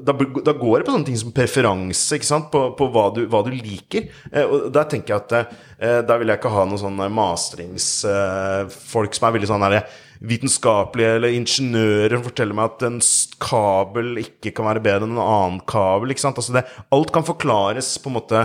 da 0.03 0.11
Da 0.13 0.53
går 0.57 0.81
det 0.81 0.87
på 0.87 0.91
sånne 0.91 1.07
ting 1.07 1.19
som 1.19 1.31
preferanse, 1.35 2.15
ikke 2.17 2.27
sant? 2.27 2.49
På, 2.51 2.75
på 2.75 2.87
hva, 2.91 3.05
du, 3.15 3.21
hva 3.31 3.39
du 3.45 3.51
liker. 3.55 4.09
Eh, 4.31 4.43
Og 4.43 4.67
der 4.75 4.85
tenker 4.91 5.15
jeg 5.15 5.23
at 5.23 5.31
eh, 5.39 6.01
der 6.03 6.19
vil 6.19 6.27
jeg 6.33 6.39
ikke 6.41 6.51
ha 6.51 6.65
noen 6.67 6.81
sånne 6.81 7.07
mastringsfolk 7.13 9.15
som 9.15 9.27
er 9.29 9.35
veldig 9.37 9.51
sånn 9.53 9.65
herre 9.67 9.81
vitenskapelige 10.17 11.15
eller 11.19 11.35
ingeniører 11.37 12.23
forteller 12.25 12.55
meg 12.57 12.71
at 12.71 12.81
en 12.87 12.97
kabel 13.43 14.07
ikke 14.23 14.49
kan 14.57 14.65
være 14.71 14.81
bedre 14.83 15.05
enn 15.05 15.13
en 15.13 15.23
annen 15.23 15.61
kabel. 15.69 16.09
ikke 16.11 16.25
sant? 16.25 16.39
Altså 16.41 16.53
det, 16.57 16.65
alt 16.93 17.11
kan 17.13 17.27
forklares 17.27 17.87
på 18.01 18.09
en 18.11 18.17
måte 18.17 18.39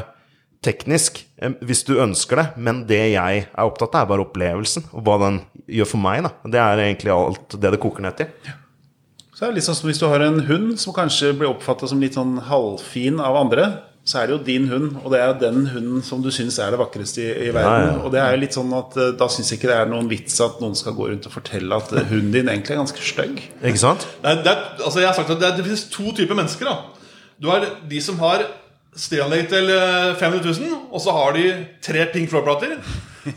teknisk 0.62 1.24
eh, 1.42 1.52
hvis 1.64 1.84
du 1.88 1.96
ønsker 2.02 2.36
det, 2.38 2.46
men 2.56 2.86
det 2.86 3.02
jeg 3.16 3.46
er 3.46 3.66
opptatt 3.66 3.94
av, 3.96 4.02
er 4.04 4.10
bare 4.14 4.26
opplevelsen 4.26 4.82
og 4.92 5.00
hva 5.06 5.16
den 5.26 5.36
gjør 5.66 5.88
for 5.94 6.00
meg. 6.04 6.22
da. 6.26 6.30
Det 6.54 6.60
er 6.62 6.84
egentlig 6.86 7.12
alt 7.14 7.48
det 7.58 7.70
det 7.74 7.82
koker 7.82 8.02
ned 8.06 8.14
til. 8.20 8.28
Så 9.42 9.48
er 9.48 9.56
litt 9.56 9.66
sånn 9.66 9.74
som 9.74 9.88
hvis 9.88 9.98
du 9.98 10.04
har 10.06 10.22
en 10.22 10.36
hund 10.46 10.76
som 10.78 10.94
kanskje 10.94 11.32
blir 11.34 11.48
oppfatta 11.48 11.88
som 11.90 11.98
litt 11.98 12.14
sånn 12.14 12.36
halvfin 12.46 13.16
av 13.18 13.34
andre, 13.40 13.64
så 14.06 14.20
er 14.20 14.28
det 14.28 14.36
jo 14.36 14.44
din 14.46 14.68
hund, 14.70 15.00
og 15.00 15.08
det 15.10 15.18
er 15.18 15.32
den 15.40 15.64
hunden 15.72 16.04
som 16.06 16.20
du 16.22 16.28
syns 16.30 16.60
er 16.62 16.70
det 16.70 16.78
vakreste 16.78 17.24
i, 17.24 17.32
i 17.48 17.50
verden. 17.50 17.88
Ja, 17.88 17.88
ja. 17.88 17.96
Og 18.06 18.14
det 18.14 18.20
er 18.22 18.36
jo 18.36 18.38
litt 18.38 18.54
sånn 18.54 18.70
at 18.78 18.94
eh, 19.02 19.10
da 19.18 19.26
syns 19.34 19.50
jeg 19.50 19.58
ikke 19.58 19.72
det 19.72 19.80
er 19.80 19.90
noen 19.90 20.06
vits 20.12 20.38
at 20.46 20.62
noen 20.62 20.78
skal 20.78 20.94
gå 20.94 21.10
rundt 21.10 21.26
og 21.26 21.34
fortelle 21.34 21.74
at 21.82 21.90
eh, 21.90 22.06
hunden 22.12 22.30
din 22.36 22.52
egentlig 22.54 22.76
er 22.76 22.80
ganske 22.84 23.02
stygg. 23.02 23.42
Ikke 23.58 23.82
sant? 23.82 24.06
Det, 24.22 24.30
er, 24.30 24.40
det, 24.46 24.54
er, 24.54 24.64
altså 24.78 25.02
jeg 25.02 25.10
har 25.10 25.18
sagt 25.18 25.34
at 25.34 25.42
det, 25.42 25.50
er, 25.50 25.58
det 25.58 25.66
finnes 25.66 25.86
to 25.98 26.14
typer 26.22 26.38
mennesker. 26.38 26.70
da 26.70 27.20
Du 27.42 27.50
har 27.50 27.66
de 27.90 28.06
som 28.06 28.22
har 28.22 28.46
stereoanlegg 28.94 29.50
til 29.50 29.74
eh, 29.74 30.16
500 30.22 30.54
000, 30.54 30.82
og 30.86 31.02
så 31.02 31.18
har 31.18 31.34
de 31.34 31.48
tre 31.82 32.06
Pink 32.14 32.30
Floor-plater. 32.30 32.78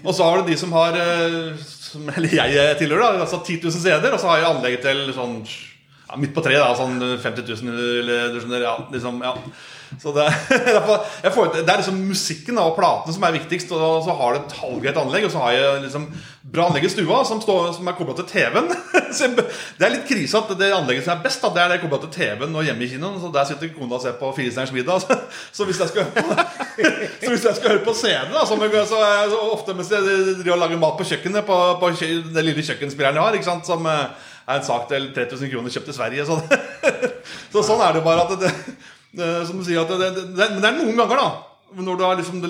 Og 0.03 0.11
så 0.13 0.21
har 0.21 0.37
du 0.37 0.53
de 0.53 0.61
som 0.61 0.77
har 0.77 1.01
eh, 1.01 1.55
som, 1.65 2.05
Eller 2.19 2.43
jeg 2.43 2.81
tilhører, 2.83 3.07
da. 3.07 3.25
Altså 3.25 3.41
10 3.41 3.63
000 3.65 3.79
CD-er, 3.87 4.13
og 4.13 4.21
så 4.21 4.35
har 4.35 4.43
jeg 4.43 4.53
anlegget 4.53 4.85
til 4.85 5.09
sånn 5.17 5.41
ja, 6.07 6.19
midt 6.21 6.35
på 6.35 6.43
treet, 6.45 6.61
da. 6.61 6.75
Sånn 6.77 6.99
50 7.01 7.49
000 7.49 7.79
eller 8.03 8.29
du 8.33 8.41
skjønner, 8.41 8.67
ja, 8.67 8.75
liksom, 8.93 9.23
ja. 9.25 9.33
Så 10.01 10.11
det, 10.11 10.25
får, 11.35 11.51
det 11.53 11.71
er 11.71 11.79
liksom 11.79 11.99
musikken 12.09 12.57
og 12.59 12.73
platene 12.77 13.13
som 13.15 13.25
er 13.25 13.35
viktigst. 13.37 13.71
Og 13.75 14.03
så 14.05 14.15
har 14.17 14.33
du 14.33 14.39
et 14.41 14.55
halvgreit 14.59 14.97
anlegg, 14.99 15.27
og 15.27 15.33
så 15.33 15.43
har 15.43 15.55
jeg 15.55 15.83
liksom 15.85 16.07
bra 16.55 16.67
anlegg 16.69 16.87
i 16.87 16.91
stua 16.91 17.21
som, 17.27 17.39
står, 17.41 17.71
som 17.77 17.87
er 17.89 17.95
kobla 17.97 18.15
til 18.19 18.27
TV-en. 18.29 18.69
Det 19.15 19.85
er 19.85 19.93
litt 19.93 20.09
krise 20.09 20.39
at 20.41 20.49
det 20.59 20.67
anlegget 20.75 21.05
som 21.05 21.13
er 21.15 21.23
best, 21.23 21.39
da, 21.43 21.51
det 21.55 21.61
er 21.63 21.71
det 21.71 21.79
kobla 21.83 22.01
til 22.03 22.11
TV-en 22.17 22.57
og 22.57 22.67
hjemme 22.67 22.83
i 22.83 22.89
kinoen. 22.91 23.17
Så 23.21 23.31
der 23.33 23.47
sitter 23.47 23.71
kona 23.77 23.97
og 23.97 24.03
ser 24.03 24.17
på 24.19 24.31
Firestjerners 24.35 24.75
middag. 24.75 25.01
Så, 25.05 25.17
så 25.55 25.67
hvis 25.69 25.79
jeg 25.79 25.91
skal 25.91 26.05
høre 26.05 26.25
på, 26.25 26.35
så 27.21 27.31
hvis 27.31 27.45
jeg 27.47 27.57
skal 27.57 27.71
høre 27.71 27.83
på 27.85 27.93
scenen, 27.95 28.33
da, 28.33 28.43
så, 28.45 28.55
jeg 28.57 29.31
så 29.31 29.39
ofte 29.53 29.75
mens 29.77 29.91
jeg 29.91 30.03
driver 30.41 30.55
og 30.55 30.61
lager 30.63 30.81
mat 30.81 30.97
på 30.99 31.07
kjøkkenet, 31.07 31.45
på, 31.47 31.57
på 31.79 31.91
den 32.01 32.45
lille 32.45 32.65
kjøkkenspilleren 32.65 33.19
jeg 33.19 33.23
har, 33.23 33.37
ikke 33.37 33.47
sant, 33.47 33.69
som 33.69 33.87
eh, 33.89 34.33
en 34.53 34.65
sak 34.65 34.87
til 34.91 35.09
3000 35.15 35.51
kroner 35.53 35.73
kjøpt 35.73 35.89
i 35.89 35.97
Sverige. 35.97 36.27
Sånn. 36.29 36.45
Så 37.53 37.65
sånn 37.65 37.81
er 37.81 37.97
det 37.97 38.05
bare 38.05 38.27
det, 38.35 38.53
det, 39.15 39.33
som 39.49 39.59
du 39.59 39.65
sier 39.65 39.83
at 39.83 39.91
det, 39.91 40.13
det, 40.35 40.47
er 40.47 40.79
noen 40.79 40.95
ganger, 40.97 41.21
da. 41.21 41.29
Når 41.75 41.97
du 41.97 42.03
har 42.05 42.19
liksom 42.19 42.43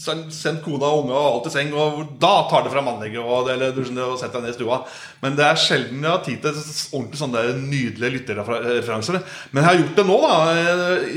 sendt 0.00 0.62
kona 0.64 0.88
og 0.88 1.02
unga 1.02 1.16
og 1.16 1.26
alt 1.26 1.48
i 1.50 1.52
seng, 1.52 1.72
og 1.76 2.14
da 2.22 2.30
tar 2.48 2.62
det 2.64 2.70
fra 2.72 2.80
mannlegget 2.84 3.20
og, 3.20 3.50
eller, 3.52 3.74
du 3.76 3.82
skjønner, 3.82 4.14
og 4.14 4.20
setter 4.20 4.40
deg 4.40 4.46
ned 4.46 4.54
i 4.54 4.56
stua. 4.56 4.78
Men 5.20 5.36
det 5.36 5.44
er 5.44 5.60
sjelden 5.60 6.06
jeg 6.06 6.14
har 6.14 6.22
tid 6.24 6.38
til 6.44 6.60
ordentlig 6.96 7.20
sånne 7.20 7.42
nydelige 7.58 8.14
lytterreferanser. 8.14 9.20
Men 9.50 9.60
jeg 9.60 9.68
har 9.68 9.80
gjort 9.82 10.00
det 10.00 10.06
nå, 10.08 10.16
da. 10.24 10.38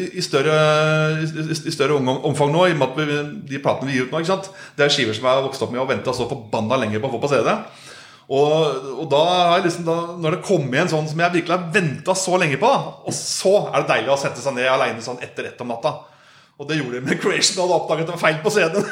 I, 0.09 0.25
større, 0.25 0.57
i 1.53 1.75
større 1.77 2.01
omfang 2.01 2.51
nå. 2.51 2.65
I 2.67 2.75
og 2.75 2.81
med 2.81 2.89
at 2.89 2.99
vi, 2.99 3.21
de 3.53 3.63
platene 3.63 3.91
vi 3.91 3.99
gir 3.99 4.09
ut 4.09 4.17
nå, 4.17 4.23
ikke 4.23 4.33
sant? 4.33 4.51
det 4.75 4.87
er 4.87 4.95
skiver 4.97 5.15
som 5.15 5.29
jeg 5.29 5.37
har 5.37 5.47
vokst 5.47 5.63
opp 5.63 5.71
med 5.71 5.85
og 5.85 5.89
venta 5.93 6.15
så 6.15 6.27
forbanna 6.27 6.81
lenge 6.83 6.99
på 6.99 7.07
å 7.07 7.15
få 7.15 7.23
på 7.23 7.31
CD. 7.31 7.53
Og, 8.29 8.85
og 9.03 9.07
da 9.11 9.19
har 9.27 9.57
jeg 9.57 9.65
liksom 9.65 9.83
da, 9.87 9.95
Når 10.23 10.37
det 10.37 10.45
kommer 10.47 10.79
en 10.79 10.91
sånn 10.93 11.09
som 11.11 11.19
jeg 11.19 11.33
virkelig 11.33 11.57
har 11.57 11.65
venta 11.75 12.15
så 12.15 12.37
lenge 12.39 12.55
på, 12.61 12.69
da, 12.71 12.93
og 13.03 13.15
så 13.17 13.53
er 13.67 13.83
det 13.83 13.89
deilig 13.91 14.13
å 14.15 14.19
sette 14.21 14.43
seg 14.43 14.55
ned 14.55 14.69
aleine 14.71 15.03
sånn 15.03 15.19
etter 15.23 15.51
ett 15.51 15.63
om 15.65 15.73
natta. 15.73 15.97
Og 16.61 16.67
det 16.69 16.77
gjorde 16.77 16.99
de 16.99 17.07
med 17.09 17.17
Creation, 17.19 17.57
og 17.59 17.65
hadde 17.65 17.77
oppdaget 17.81 18.07
det 18.07 18.13
var 18.13 18.21
feil 18.21 18.35
på 18.43 18.51
CD-en. 18.53 18.85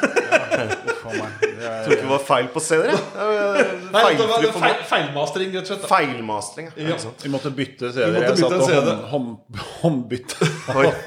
Tror 1.62 1.94
ikke 1.94 2.02
det 2.02 2.10
var 2.10 2.24
feil 2.26 2.48
på 2.52 2.62
CD-er. 2.62 2.96
jeg. 2.96 3.68
Nei, 3.92 4.02
det 4.18 4.26
var 4.26 4.32
feil, 4.34 4.48
format. 4.56 4.82
feilmastering, 4.90 5.52
rett 5.54 5.62
og 5.62 5.70
slett. 5.70 5.86
Feilmastring. 5.90 6.72
ja. 6.76 6.96
Vi 7.22 7.30
måtte 7.32 7.52
bytte 7.54 7.92
CD-er. 7.94 8.26
Jeg 8.26 8.42
satt 8.42 8.42
bytte 8.42 8.58
og 8.58 8.66
CD. 8.66 8.96
hånd, 9.12 9.30
hånd, 9.54 9.70
håndbytte 9.84 10.50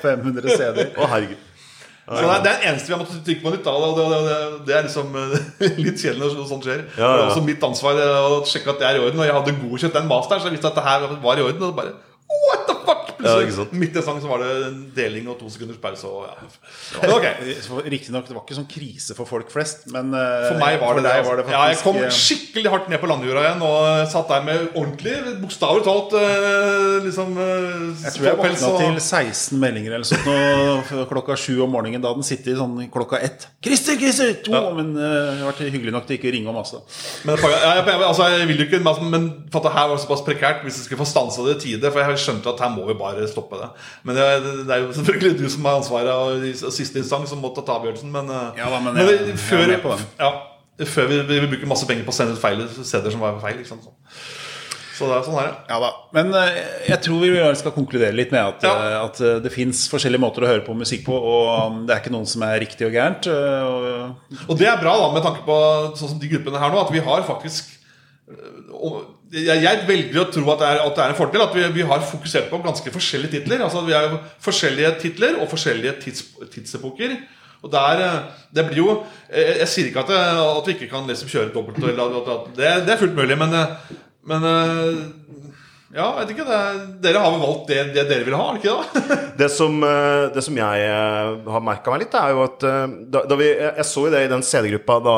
500 0.05 0.55
CD-er. 0.55 0.95
Å, 0.95 1.09
herregud. 1.11 1.43
Så 2.05 2.21
det 2.21 2.33
er 2.35 2.43
det 2.45 2.53
eneste 2.69 2.89
vi 2.89 2.93
har 2.93 2.99
måttet 3.01 3.21
trykke 3.25 3.41
på 3.41 3.51
nytt. 3.55 3.67
Og 3.71 3.95
det, 3.97 4.03
det, 4.13 4.35
det, 4.67 4.73
er 4.77 4.83
liksom 4.85 5.15
eh, 5.17 5.77
litt 5.85 6.01
kjedelig 6.01 6.27
når 6.37 6.49
sånt 6.51 6.67
skjer. 6.67 6.83
Ja, 6.99 7.07
ja. 7.09 7.23
Også 7.31 7.41
mitt 7.45 7.63
ansvar 7.65 7.97
eh, 7.97 8.27
å 8.29 8.43
sjekke 8.45 8.75
at 8.75 8.83
det 8.83 8.89
er 8.89 8.99
i 8.99 9.01
orden. 9.07 9.23
Og 9.23 9.25
jeg 9.25 9.37
hadde 9.39 9.55
godkjent 9.63 9.97
den 9.97 10.11
masteren, 10.11 10.43
så 10.43 10.51
jeg 10.51 10.57
visste 10.59 10.69
at 10.69 10.77
det 10.77 10.85
her 10.85 11.07
var 11.23 11.41
i 11.41 11.47
orden. 11.47 11.65
Og 11.65 11.79
bare 11.79 11.95
What 12.45 12.67
the 12.69 12.75
fuck? 12.85 12.94
Ja, 13.25 13.51
sant. 13.57 13.73
midt 13.73 13.97
i 13.97 14.03
sang 14.05 14.19
så 14.23 14.29
var 14.29 14.43
det 14.43 14.49
en 14.69 14.79
deling 14.95 15.27
og 15.31 15.39
to 15.39 15.49
sekunders 15.49 15.79
pause. 15.81 16.05
Og, 16.07 16.25
ja. 16.29 17.09
okay. 17.15 17.55
Riktignok, 17.95 18.27
det 18.29 18.35
var 18.37 18.43
ikke 18.45 18.57
sånn 18.59 18.69
krise 18.69 19.15
for 19.17 19.29
folk 19.29 19.49
flest, 19.53 19.87
men 19.93 20.13
eh, 20.13 20.47
For 20.51 20.61
meg 20.61 20.79
var 20.81 20.99
det 20.99 21.05
det. 21.07 21.15
var 21.27 21.41
det 21.41 21.45
faktisk, 21.47 21.57
ja, 21.57 21.63
jeg 21.73 21.81
kom 21.83 21.99
eh, 22.01 22.13
skikkelig 22.19 22.73
hardt 22.75 22.89
ned 22.93 23.01
på 23.03 23.09
landjorda 23.11 23.45
igjen 23.45 23.65
og 23.65 24.11
satt 24.13 24.31
der 24.33 24.45
med 24.47 24.67
ordentlig, 24.77 25.15
bokstavelig 25.43 25.85
talt, 25.87 26.15
eh, 26.21 26.97
liksom 27.05 27.35
Jeg 27.39 28.15
tror 28.15 28.29
jeg 28.29 28.39
våkna 28.41 28.69
og- 28.71 28.79
til 28.85 28.99
16 29.01 29.59
meldinger 29.61 29.97
eller 29.97 30.07
sånt 30.07 30.25
nå, 30.29 31.05
klokka 31.11 31.35
sju 31.39 31.59
om 31.65 31.71
morgenen. 31.73 32.01
Da 32.03 32.13
den 32.13 32.23
sitter 32.25 32.57
sånn 32.59 32.77
klokka 32.91 33.19
ett. 33.23 33.47
'Christer, 33.63 33.95
Christer!' 33.99 34.33
To, 34.45 34.51
Men 34.75 34.91
eh, 34.97 35.01
det 35.01 35.41
har 35.41 35.51
vært 35.51 35.63
hyggelig 35.73 35.93
nok 35.95 36.05
til 36.07 36.17
ikke 36.19 36.29
å 36.29 36.33
ringe 36.35 36.49
om 36.51 36.55
masse. 36.59 36.77
Men, 37.25 37.37
jeg, 37.37 37.51
jeg, 37.87 38.01
altså, 38.05 38.27
jeg 38.35 38.47
vil 38.49 38.57
jo 38.61 38.65
ikke, 38.67 38.79
men 38.83 38.91
altså, 38.91 39.03
men 39.09 39.25
for 39.51 39.59
at 39.61 39.65
det 39.69 39.73
her 39.77 39.87
var 39.91 39.97
såpass 40.03 40.23
prekært 40.25 40.63
hvis 40.65 40.77
jeg 40.79 40.85
skulle 40.89 41.01
få 41.03 41.07
stansa 41.09 41.45
det 41.47 41.55
i 41.57 41.59
tide. 41.65 41.91
For 41.91 41.99
jeg 42.03 42.19
skjønte 42.25 42.51
at 42.53 42.59
her 42.65 42.71
må 42.75 42.85
vi 42.89 42.93
bare 42.99 43.14
stoppe 43.31 43.57
det. 43.61 43.69
Men 44.07 44.15
det, 44.19 44.25
det 44.67 44.73
er 44.75 44.83
jo 44.83 44.91
selvfølgelig 44.97 45.37
du 45.39 45.45
som 45.53 45.65
har 45.69 45.79
ansvaret 45.79 46.11
og 46.13 46.71
siste 46.75 46.99
instans 47.01 47.31
som 47.33 47.41
må 47.43 47.51
ta 47.55 47.63
avgjørelsen. 47.77 48.11
Men, 48.13 48.29
eh, 48.29 48.59
Ja 48.61 48.69
da, 48.69 48.79
men 48.85 48.95
jeg- 49.01 49.37
før, 49.39 49.65
jeg 49.71 49.81
på 49.83 49.95
den. 49.95 50.05
ja, 50.19 50.31
før 50.85 51.07
vi, 51.11 51.21
vi, 51.29 51.39
bruker 51.47 51.67
masse 51.71 51.87
penger 51.87 52.03
på 52.07 52.13
å 52.13 52.17
sende 52.19 52.35
ut 52.35 52.41
feil 52.43 52.65
CD-er 52.83 53.11
som 53.15 53.23
var 53.23 53.39
feil. 53.43 53.57
Ikke 53.63 53.71
sant? 53.73 53.87
Så 54.95 55.09
det 55.09 55.15
er 55.17 55.25
sånn 55.27 55.35
her. 55.35 55.49
Ja 55.67 55.77
da. 55.83 55.89
Men 56.15 56.29
eh, 56.39 56.59
jeg 56.87 57.01
tror 57.03 57.19
vi 57.19 57.55
skal 57.59 57.73
konkludere 57.75 58.15
litt 58.15 58.31
med 58.31 58.39
at, 58.45 58.63
Ja. 58.63 58.75
eh, 58.75 58.99
at 59.03 59.43
det 59.43 59.51
fins 59.51 59.89
forskjellige 59.91 60.23
måter 60.23 60.45
å 60.45 60.47
høre 60.47 60.63
på 60.63 60.75
musikk 60.77 61.03
på, 61.09 61.15
og 61.15 61.71
um, 61.71 61.81
det 61.87 61.95
er 61.95 61.99
ikke 62.03 62.13
noen 62.15 62.27
som 62.27 62.43
er 62.47 62.59
riktig 62.63 62.87
og 62.87 62.93
gærent. 62.95 63.27
Og, 63.27 64.15
Og 64.47 64.57
det 64.57 64.67
er 64.71 64.79
bra 64.79 64.95
da 65.01 65.09
med 65.11 65.23
tanke 65.23 65.43
på 65.47 65.57
sånn 65.99 66.13
som 66.13 66.19
de 66.19 66.29
gruppene 66.31 66.59
her 66.59 66.71
nå, 66.71 66.79
at 66.85 66.93
vi 66.95 67.03
har 67.03 67.23
faktisk 67.27 67.73
jeg, 69.33 69.61
jeg 69.63 69.85
velger 69.87 70.21
å 70.21 70.27
tro 70.31 70.43
at 70.53 70.61
det 70.61 70.67
er, 70.69 70.81
at 70.85 70.97
det 70.97 71.03
er 71.05 71.13
en 71.13 71.17
fordel 71.17 71.45
at 71.45 71.55
vi, 71.57 71.63
vi 71.79 71.87
har 71.89 72.03
fokusert 72.05 72.49
på 72.51 72.59
ganske 72.63 72.93
forskjellige 72.93 73.39
titler. 73.39 73.63
Altså 73.65 73.81
Vi 73.87 73.95
har 73.95 74.19
forskjellige 74.45 74.91
titler 75.01 75.39
og 75.41 75.49
forskjellige 75.51 75.95
tids, 76.03 76.25
tidsepoker. 76.53 77.17
Og 77.65 77.71
der, 77.73 78.01
øh, 78.05 78.17
det 78.53 78.65
blir 78.67 78.77
jo 78.83 78.89
Jeg, 79.31 79.55
jeg 79.63 79.67
sier 79.71 79.87
ikke 79.89 80.03
at, 80.03 80.11
det, 80.11 80.17
at 80.45 80.67
vi 80.67 80.75
ikke 80.77 80.91
kan 80.91 81.07
liksom 81.09 81.31
kjøre 81.31 81.53
dobbelt. 81.53 81.81
Det, 81.81 82.73
det 82.85 82.93
er 82.93 83.01
fullt 83.01 83.17
mulig, 83.17 83.37
men, 83.41 83.55
Men 84.25 84.45
eh, 84.49 84.99
ja, 85.95 86.05
jeg 86.19 86.25
vet 86.27 86.31
ikke. 86.35 86.45
Er- 86.51 86.79
dere 87.01 87.21
har 87.23 87.31
vel 87.31 87.41
valgt 87.45 87.69
det, 87.71 87.81
det 87.95 88.03
dere 88.09 88.25
vil 88.27 88.35
ha, 88.35 88.47
ikke 88.57 88.73
da? 88.73 89.03
Det 89.41 89.49
som, 89.51 89.77
eh, 89.83 90.25
det 90.35 90.43
som 90.43 90.57
jeg 90.59 90.87
eh, 90.89 91.51
har 91.55 91.63
merka 91.63 91.93
meg 91.93 92.05
litt, 92.05 92.15
er 92.19 92.33
jo 92.35 92.43
at 92.45 92.65
eh, 92.67 92.95
da, 93.13 93.21
da 93.29 93.37
vi, 93.39 93.47
jeg 93.53 93.85
så 93.87 94.05
jo 94.07 94.11
det 94.13 94.25
i 94.25 94.31
den 94.31 94.43
CD-gruppa 94.45 94.99
da, 95.05 95.15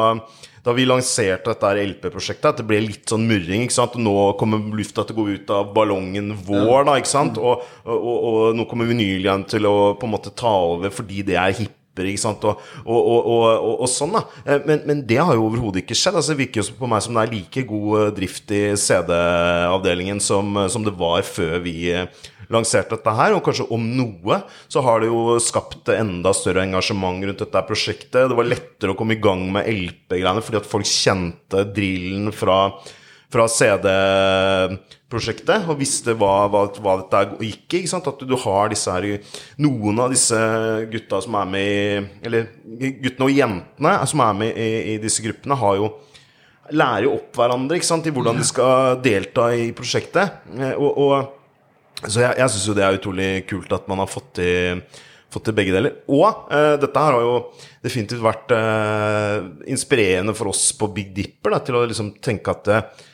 da 0.67 0.75
vi 0.75 0.83
lanserte 0.83 1.53
dette 1.53 1.85
LP-prosjektet, 1.93 2.49
at 2.49 2.59
det 2.59 2.67
ble 2.67 2.81
litt 2.83 3.07
sånn 3.07 3.23
murring. 3.29 3.63
ikke 3.63 3.77
sant? 3.77 3.95
Nå 4.01 4.33
kommer 4.39 4.59
lufta 4.75 5.05
til 5.07 5.15
å 5.15 5.21
gå 5.21 5.27
ut 5.37 5.55
av 5.55 5.71
ballongen 5.75 6.33
vår, 6.43 6.83
da, 6.89 6.97
ikke 6.99 7.13
sant? 7.13 7.39
Og, 7.39 7.63
og, 7.87 7.95
og, 7.95 8.27
og 8.27 8.59
nå 8.59 8.67
kommer 8.67 8.89
vinylen 8.89 9.47
til 9.47 9.69
å 9.69 9.77
på 9.97 10.09
en 10.09 10.15
måte 10.17 10.35
ta 10.35 10.51
over 10.67 10.91
fordi 10.91 11.23
det 11.27 11.39
er 11.39 11.55
hippere, 11.55 11.73
Ikke 12.11 12.21
sant? 12.21 12.43
Og, 12.45 12.59
og 12.85 13.87
sånn 13.89 14.11
da 14.13 14.27
Eh, 14.47 14.61
men, 14.65 14.83
men 14.87 15.03
det 15.07 15.19
har 15.19 15.35
jo 15.35 15.47
overhodet 15.47 15.83
ikke 15.83 15.97
skjedd. 15.97 16.17
Altså, 16.19 16.33
det 16.33 16.45
virker 16.45 16.61
jo 16.61 16.77
på 16.79 16.89
meg 16.89 17.03
som 17.03 17.17
det 17.17 17.25
er 17.25 17.33
like 17.35 17.63
god 17.67 17.99
eh, 17.99 18.11
drift 18.19 18.53
i 18.55 18.63
CD-avdelingen 18.79 20.21
som, 20.23 20.51
eh, 20.61 20.69
som 20.71 20.85
det 20.85 20.95
var 20.97 21.25
før 21.27 21.59
vi 21.65 21.77
lanserte 22.53 22.95
dette 22.95 23.11
her, 23.17 23.31
og 23.35 23.43
kanskje 23.45 23.71
om 23.73 23.83
noe 23.97 24.35
så 24.71 24.79
har 24.85 24.97
det 25.01 25.09
jo 25.11 25.21
skapt 25.43 25.85
enda 25.93 26.31
større 26.35 26.63
engasjement 26.67 27.23
rundt 27.25 27.41
dette 27.43 27.59
prosjektet. 27.67 28.29
Det 28.29 28.37
var 28.37 28.45
lettere 28.47 28.91
å 28.93 28.97
komme 28.99 29.13
i 29.17 29.23
gang 29.23 29.41
med 29.53 29.67
LP-greiene 29.71 30.43
fordi 30.45 30.61
at 30.61 30.69
folk 30.69 30.87
kjente 30.87 31.59
drillen 31.75 32.27
fra, 32.35 32.57
fra 33.33 33.45
CD-prosjektet 33.51 35.59
og 35.67 35.79
visste 35.81 36.11
hva, 36.17 36.35
hva, 36.51 36.61
hva 36.79 36.93
dette 37.03 37.19
gikk 37.49 37.69
i. 37.81 37.83
At 37.99 38.21
du, 38.23 38.35
har 38.45 38.63
disse 38.71 38.89
her 38.95 39.03
Noen 39.63 39.95
av 40.03 40.07
disse 40.13 40.39
gutta 40.91 41.17
som 41.25 41.33
er 41.41 41.47
med 41.51 41.65
i 41.67 41.69
Eller 42.27 42.41
guttene 43.03 43.27
og 43.27 43.35
jentene 43.35 43.91
som 44.07 44.19
er 44.23 44.33
med 44.45 44.51
i, 44.55 44.57
i 44.93 44.95
disse 45.03 45.21
gruppene, 45.25 45.55
har 45.59 45.73
jo 45.81 45.87
lærer 46.75 47.07
jo 47.07 47.15
opp 47.15 47.37
hverandre 47.37 47.79
i 47.79 48.11
hvordan 48.11 48.39
de 48.39 48.47
skal 48.47 49.01
delta 49.03 49.49
i 49.55 49.71
prosjektet. 49.75 50.43
Eh, 50.57 50.75
Og, 50.75 50.97
og 50.97 51.36
så 52.05 52.21
jeg, 52.21 52.37
jeg 52.37 52.53
syns 52.53 52.67
jo 52.69 52.77
det 52.77 52.85
er 52.85 52.97
utrolig 52.99 53.29
kult 53.49 53.71
at 53.73 53.87
man 53.89 54.03
har 54.03 54.09
fått 54.11 54.35
til, 54.37 54.83
fått 55.33 55.47
til 55.49 55.55
begge 55.57 55.73
deler. 55.73 55.95
Og 56.13 56.51
eh, 56.53 56.75
dette 56.81 57.03
her 57.03 57.17
har 57.17 57.25
jo 57.25 57.37
definitivt 57.83 58.21
vært 58.21 58.53
eh, 58.53 59.47
inspirerende 59.73 60.35
for 60.37 60.51
oss 60.53 60.69
på 60.77 60.91
Big 60.93 61.13
Dipper 61.17 61.55
da, 61.55 61.61
til 61.65 61.79
å 61.79 61.85
liksom 61.89 62.13
tenke 62.23 62.53
at 62.53 62.69
eh, 62.73 63.05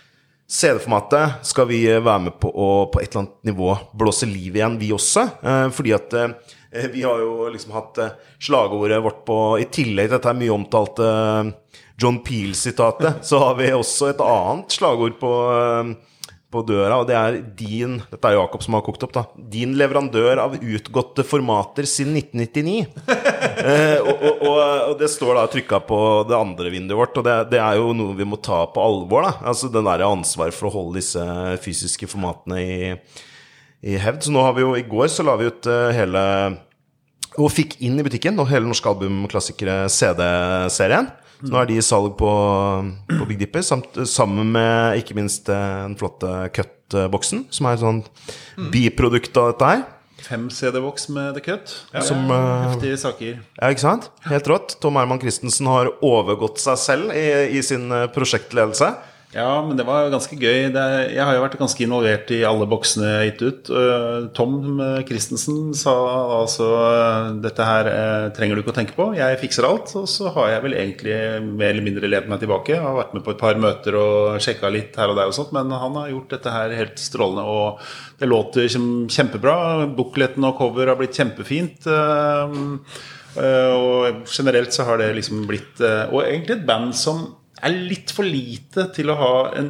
CD-formatet 0.53 1.47
skal 1.47 1.69
vi 1.71 1.85
eh, 1.87 2.03
være 2.03 2.25
med 2.27 2.37
på 2.43 2.51
å 2.51 2.67
på 2.91 2.99
et 2.99 3.07
eller 3.13 3.23
annet 3.23 3.49
nivå 3.53 3.71
blåse 3.95 4.27
liv 4.29 4.59
igjen, 4.59 4.75
vi 4.81 4.91
også. 4.93 5.27
Eh, 5.39 5.67
fordi 5.73 5.95
at 5.95 6.19
eh, 6.19 6.87
vi 6.91 7.05
har 7.07 7.23
jo 7.23 7.47
liksom 7.53 7.73
hatt 7.77 8.03
eh, 8.03 8.15
slagordet 8.43 8.99
vårt 9.05 9.23
på 9.29 9.41
I 9.63 9.69
tillegg 9.71 10.11
til 10.11 10.17
dette 10.17 10.35
mye 10.37 10.57
omtalte 10.59 11.07
eh, 11.07 11.53
John 12.01 12.19
Peel-sitatet, 12.25 13.23
så 13.23 13.39
har 13.45 13.55
vi 13.61 13.71
også 13.71 14.11
et 14.11 14.23
annet 14.27 14.75
slagord 14.75 15.15
på 15.21 15.31
eh, 15.55 15.93
på 16.53 16.63
døra, 16.67 16.99
og 17.01 17.09
det 17.09 17.17
er 17.17 17.39
din 17.57 17.97
Dette 18.11 18.29
er 18.29 18.37
Jakob 18.37 18.63
som 18.65 18.77
har 18.77 18.83
kokt 18.85 19.03
opp, 19.07 19.13
da. 19.15 19.25
Din 19.35 19.73
leverandør 19.79 20.41
av 20.45 20.55
utgåtte 20.59 21.25
formater 21.27 21.87
siden 21.89 22.15
1999. 22.21 22.75
eh, 23.69 23.97
og, 23.99 24.13
og, 24.13 24.43
og, 24.49 24.59
og 24.91 24.95
det 25.01 25.09
står 25.11 25.39
da 25.39 25.47
trykka 25.51 25.81
på 25.89 25.99
det 26.29 26.37
andre 26.37 26.73
vinduet 26.73 26.99
vårt, 26.99 27.17
og 27.19 27.27
det, 27.27 27.37
det 27.55 27.61
er 27.63 27.79
jo 27.81 27.95
noe 27.97 28.17
vi 28.17 28.27
må 28.27 28.39
ta 28.41 28.63
på 28.69 28.83
alvor. 28.83 29.27
da 29.27 29.49
Altså 29.51 29.71
den 29.73 29.89
der 29.89 30.05
ansvaret 30.07 30.57
for 30.57 30.69
å 30.69 30.75
holde 30.77 31.01
disse 31.01 31.23
fysiske 31.63 32.09
formatene 32.11 32.61
i, 32.61 32.77
i 33.89 33.97
hevd. 34.01 34.27
Så 34.27 34.35
nå 34.35 34.45
har 34.45 34.55
vi 34.57 34.65
jo 34.65 34.75
I 34.77 34.85
går 34.87 35.09
så 35.11 35.25
la 35.25 35.37
vi 35.39 35.49
ut 35.49 35.69
eh, 35.69 35.89
hele 35.97 36.23
og 37.41 37.49
fikk 37.49 37.79
inn 37.81 37.97
i 37.97 38.03
butikken 38.05 38.37
og 38.41 38.49
hele 38.51 38.67
Norske 38.69 38.89
Albumklassikere 38.91 39.87
CD-serien. 39.89 41.09
Så 41.43 41.51
nå 41.51 41.59
er 41.59 41.67
de 41.67 41.75
i 41.75 41.83
salg 41.83 42.13
på, 42.19 42.29
på 43.09 43.25
Big 43.27 43.41
Dipper, 43.41 43.63
samt, 43.67 43.97
sammen 44.07 44.53
med 44.55 45.01
ikke 45.01 45.17
minst 45.17 45.49
eh, 45.51 45.81
den 45.83 45.97
flotte 45.99 46.29
Cut-boksen, 46.55 47.43
som 47.51 47.67
er 47.67 47.75
et 47.75 47.83
sånn 47.83 47.99
biprodukt 48.71 49.35
av 49.41 49.51
dette 49.51 49.71
her. 49.73 49.83
Fem 50.23 50.45
CD-boks 50.47 51.09
med 51.11 51.35
The 51.35 51.43
Cut. 51.43 51.73
Som, 52.07 52.29
eh, 52.31 52.69
Heftige 52.69 52.99
saker. 53.01 53.41
Ja, 53.59 53.71
ikke 53.73 53.83
sant? 53.83 54.07
Helt 54.29 54.47
rått. 54.47 54.77
Tom 54.79 54.95
Herman 54.95 55.19
Christensen 55.19 55.67
har 55.67 55.91
overgått 55.99 56.63
seg 56.63 56.79
selv 56.79 57.11
i, 57.11 57.25
i 57.59 57.63
sin 57.65 57.91
eh, 57.91 58.07
prosjektledelse. 58.15 58.93
Ja, 59.33 59.63
men 59.65 59.73
det 59.79 59.85
var 59.87 60.11
ganske 60.13 60.35
gøy. 60.37 60.67
Jeg 60.69 61.17
har 61.25 61.33
jo 61.33 61.41
vært 61.41 61.57
ganske 61.57 61.81
involvert 61.81 62.29
i 62.35 62.43
alle 62.45 62.67
boksene 62.69 63.07
jeg 63.07 63.17
har 63.17 63.25
gitt 63.31 63.41
ut. 63.41 63.71
Uh, 63.73 64.27
Tom 64.37 64.77
Christensen 65.09 65.71
sa 65.77 65.93
altså 66.37 66.67
dette 67.41 67.65
her 67.65 67.89
eh, 67.89 68.27
trenger 68.37 68.55
du 68.55 68.61
ikke 68.61 68.73
å 68.75 68.77
tenke 68.77 68.95
på, 68.97 69.07
jeg 69.17 69.39
fikser 69.41 69.65
alt. 69.65 69.89
Og 69.97 70.05
så 70.09 70.29
har 70.35 70.51
jeg 70.53 70.65
vel 70.67 70.77
egentlig 70.77 71.17
mer 71.47 71.71
eller 71.71 71.87
mindre 71.89 72.11
levd 72.13 72.29
meg 72.29 72.43
tilbake. 72.45 72.75
Jeg 72.75 72.85
har 72.85 72.99
vært 72.99 73.17
med 73.17 73.25
på 73.25 73.33
et 73.33 73.41
par 73.41 73.59
møter 73.65 73.97
og 73.97 74.39
sjekka 74.43 74.69
litt 74.73 75.01
her 75.01 75.09
og 75.09 75.17
der 75.17 75.33
og 75.33 75.37
sånt, 75.39 75.53
men 75.57 75.73
han 75.73 75.97
har 75.97 76.13
gjort 76.13 76.37
dette 76.37 76.53
her 76.53 76.77
helt 76.77 77.01
strålende. 77.01 77.49
Og 77.49 78.21
det 78.21 78.29
låter 78.29 78.69
kjempebra. 78.69 79.57
Bukletten 79.97 80.45
og 80.45 80.59
cover 80.61 80.93
har 80.93 80.99
blitt 81.01 81.17
kjempefint. 81.17 81.89
eh, 81.89 82.59
eh, 83.41 83.73
og 83.73 84.27
generelt 84.29 84.77
så 84.77 84.85
har 84.85 85.01
det 85.01 85.15
liksom 85.17 85.47
blitt 85.49 85.81
eh, 85.81 86.05
Og 86.13 86.21
egentlig 86.21 86.59
et 86.59 86.67
band 86.69 86.93
som 86.93 87.31
er 87.63 87.75
litt 87.89 88.11
for 88.11 88.27
lite 88.27 88.85
til 88.95 89.09
å 89.09 89.15
ha 89.19 89.31
en 89.59 89.69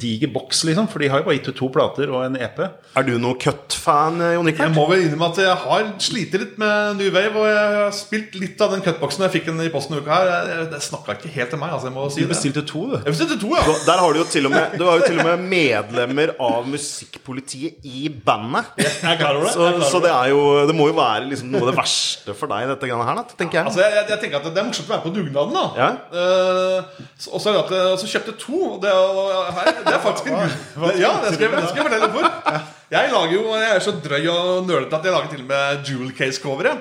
diger 0.00 0.30
boks, 0.34 0.64
liksom. 0.68 0.88
For 0.92 1.02
de 1.02 1.08
har 1.12 1.22
jo 1.22 1.26
bare 1.28 1.36
gitt 1.38 1.48
ut 1.52 1.56
to 1.58 1.68
plater 1.74 2.10
og 2.14 2.24
en 2.26 2.36
EP. 2.38 2.58
Er 2.96 3.06
du 3.08 3.14
noe 3.18 3.34
Cut-fan, 3.40 4.18
Jon 4.34 4.46
Jeg 4.46 4.54
Rikard? 4.54 4.74
må 4.76 4.84
vel 4.90 5.04
innrømme 5.06 5.28
at 5.32 5.40
jeg 5.42 5.56
har 5.64 5.86
slitt 6.02 6.36
litt 6.38 6.58
med 6.60 6.96
New 7.00 7.10
Wave, 7.14 7.32
og 7.40 7.46
jeg 7.48 7.76
har 7.78 7.90
spilt 7.96 8.36
litt 8.38 8.60
av 8.62 8.72
den 8.76 8.84
cut-boksen 8.84 9.24
jeg 9.26 9.34
fikk 9.38 9.46
den 9.50 9.60
i 9.64 9.70
posten 9.74 9.96
denne 9.96 10.04
uka 10.06 10.18
her. 10.20 10.64
Det 10.72 10.80
snakka 10.84 11.16
ikke 11.18 11.32
helt 11.34 11.50
til 11.54 11.62
meg, 11.62 11.72
altså. 11.76 11.88
Jeg 11.90 11.96
må 11.96 12.06
si 12.12 12.22
Du 12.26 12.30
bestilte 12.30 12.64
to, 12.68 12.84
du. 12.92 12.96
Jeg 13.00 13.14
bestilte 13.16 13.38
to, 13.42 13.52
ja. 13.56 13.64
Der 13.88 14.02
har 14.04 14.12
du 14.12 14.20
jo 14.22 14.28
til 14.30 14.46
og 14.46 14.54
med 14.54 14.76
Du 14.78 14.84
har 14.86 15.00
jo 15.00 15.06
til 15.08 15.18
og 15.18 15.26
med 15.32 15.46
medlemmer 15.52 16.34
av 16.42 16.68
musikkpolitiet 16.70 17.82
i 17.88 18.06
bandet. 18.12 18.70
Jeg 18.78 19.18
er 19.18 19.38
det. 19.40 19.52
Så, 19.52 19.66
jeg 19.66 19.74
er 19.74 19.80
klar 19.80 19.90
så 19.90 20.00
det 20.04 20.10
er 20.12 20.30
jo 20.32 20.40
Det 20.68 20.74
må 20.76 20.86
jo 20.90 20.94
være 20.96 21.26
liksom 21.30 21.50
noe 21.52 21.64
av 21.66 21.70
det 21.72 21.76
verste 21.80 22.34
for 22.38 22.50
deg, 22.52 22.68
dette 22.70 22.88
greiene 22.88 23.06
her, 23.08 23.18
da, 23.18 23.36
tenker 23.38 23.58
jeg. 23.60 23.66
Altså, 23.70 23.82
jeg, 23.82 23.94
jeg, 23.98 24.06
jeg 24.12 24.20
tenker 24.22 24.40
at 24.40 24.48
Det 24.54 24.62
er 24.62 24.68
morsomt 24.68 24.88
å 24.90 24.94
være 24.94 25.04
på 25.06 25.14
dugnaden. 25.16 25.56
da 25.56 25.64
Ja. 25.82 25.90
Uh, 26.12 27.08
så- 27.18 27.31
Og 27.32 27.40
så 27.40 27.52
det 27.56 27.78
jeg 27.78 27.98
så 28.02 28.10
kjøpte 28.12 28.34
to. 28.42 28.60
Det, 28.82 28.90
er- 28.92 29.52
her, 29.56 29.72
det 29.86 29.94
er 29.94 30.02
faktisk 30.04 30.28
en 30.28 30.36
gud. 30.36 31.00
Ja, 31.00 31.12
det 31.24 31.34
skal, 31.34 31.48
jeg, 31.48 31.68
skal 31.70 31.80
jeg 31.82 31.88
fortelle 31.88 32.12
for. 32.12 32.68
Jeg 32.92 33.08
lager 33.14 33.32
jo 33.32 33.42
Jeg 33.56 33.70
er 33.76 33.80
så 33.80 33.94
drøy 34.04 34.26
og 34.28 34.66
nølete 34.68 34.98
at 34.98 35.04
jeg 35.08 35.12
lager 35.16 35.32
til 35.32 35.44
og 35.46 35.50
med 35.54 35.88
jewel 35.88 36.12
case-cover. 36.18 36.72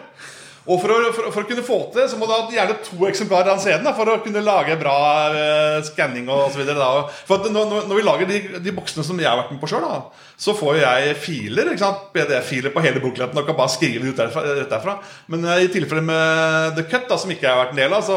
Og 0.69 0.77
for 0.77 0.91
å, 0.93 0.97
for, 1.15 1.31
for 1.33 1.41
å 1.41 1.47
kunne 1.49 1.63
få 1.65 1.77
til 1.95 2.03
så 2.11 2.17
må 2.21 2.27
du 2.29 2.33
ha 2.35 2.41
gjerne 2.53 2.75
to 2.85 3.07
eksemplarer 3.09 3.49
av 3.55 3.61
CD-en. 3.63 3.87
For 3.97 4.11
å 4.13 4.19
kunne 4.21 4.43
lage 4.45 4.75
bra 4.77 4.97
uh, 5.33 5.79
skanning 5.87 6.27
videre. 6.53 6.89
For 7.25 7.39
at 7.41 7.49
når- 7.55 7.87
når 7.89 7.97
vi 7.97 8.03
lager 8.05 8.29
de, 8.29 8.41
de 8.61 8.73
boksene 8.77 9.03
som 9.07 9.17
jeg 9.17 9.25
har 9.31 9.39
vært 9.41 9.55
med 9.55 9.61
på 9.63 9.71
sjøl, 9.71 9.87
så 10.41 10.55
får 10.57 10.79
jeg 10.79 11.17
filer. 11.21 11.69
ikke 11.69 11.83
sant, 11.83 12.05
PDF-filer 12.15 12.73
på 12.73 12.81
hele 12.81 13.01
bokletten 13.03 13.37
og 13.37 13.45
kan 13.45 13.57
bare 13.59 13.69
skrive 13.69 14.01
det 14.01 14.13
ut 14.15 14.21
derfra. 14.23 14.41
rett 14.57 14.71
derfra. 14.71 14.95
Men 15.29 15.45
eh, 15.45 15.65
i 15.67 15.69
tilfelle 15.69 16.01
med 16.01 16.73
The 16.79 16.85
Cut, 16.89 17.05
da, 17.11 17.17
som 17.21 17.29
ikke 17.29 17.45
jeg 17.45 17.53
har 17.53 17.59
vært 17.59 17.75
en 17.75 17.81
del 17.83 17.93
av, 17.93 18.01
så 18.07 18.15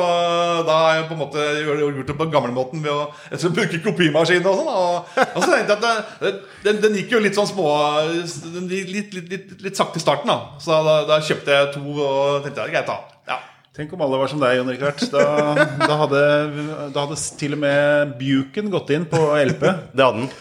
da 0.65 0.79
har 0.81 0.95
jeg 0.97 1.09
på 1.11 1.19
en 1.19 1.21
måte 1.21 1.45
gjort 1.61 1.83
gjort 1.85 2.13
det 2.13 2.17
på 2.23 2.29
gamlemåten 2.33 2.85
ved 2.85 2.95
å 2.95 3.03
etter 3.29 3.51
å 3.51 3.55
bruke 3.59 3.83
kopimaskin 3.85 4.49
og 4.49 4.57
sånn. 4.63 4.71
Og, 4.73 5.19
og 5.27 5.37
så 5.45 5.51
tenkte 5.51 5.77
jeg 5.77 5.77
at 5.77 6.23
det, 6.23 6.33
den, 6.65 6.81
den 6.87 6.97
gikk 7.03 7.13
jo 7.13 7.21
litt 7.27 7.37
sånn 7.37 7.51
små 7.51 7.67
litt, 8.09 9.13
litt, 9.13 9.29
litt, 9.35 9.53
litt 9.67 9.83
sakte 9.83 10.01
i 10.01 10.07
starten, 10.07 10.33
da. 10.33 10.57
Så 10.65 10.81
da, 10.89 10.97
da 11.11 11.21
kjøpte 11.29 11.59
jeg 11.59 11.75
to 11.77 11.85
og 11.99 12.47
tenkte 12.47 12.65
jeg, 12.65 12.73
greit, 12.79 12.89
da. 12.89 13.21
Ja. 13.35 13.39
Tenk 13.77 13.93
om 13.93 14.07
alle 14.07 14.23
var 14.23 14.33
som 14.33 14.41
deg, 14.41 14.57
Jon 14.63 14.73
Rikard. 14.73 15.05
Da, 15.13 15.29
da, 15.85 15.93
hadde, 16.07 16.25
da 16.95 17.05
hadde 17.05 17.21
til 17.37 17.59
og 17.59 17.63
med 17.67 18.17
Buken 18.17 18.73
gått 18.73 18.97
inn 18.97 19.05
på 19.13 19.27
LP. 19.45 19.69
Det 19.93 20.09
hadde 20.09 20.25
den. 20.25 20.35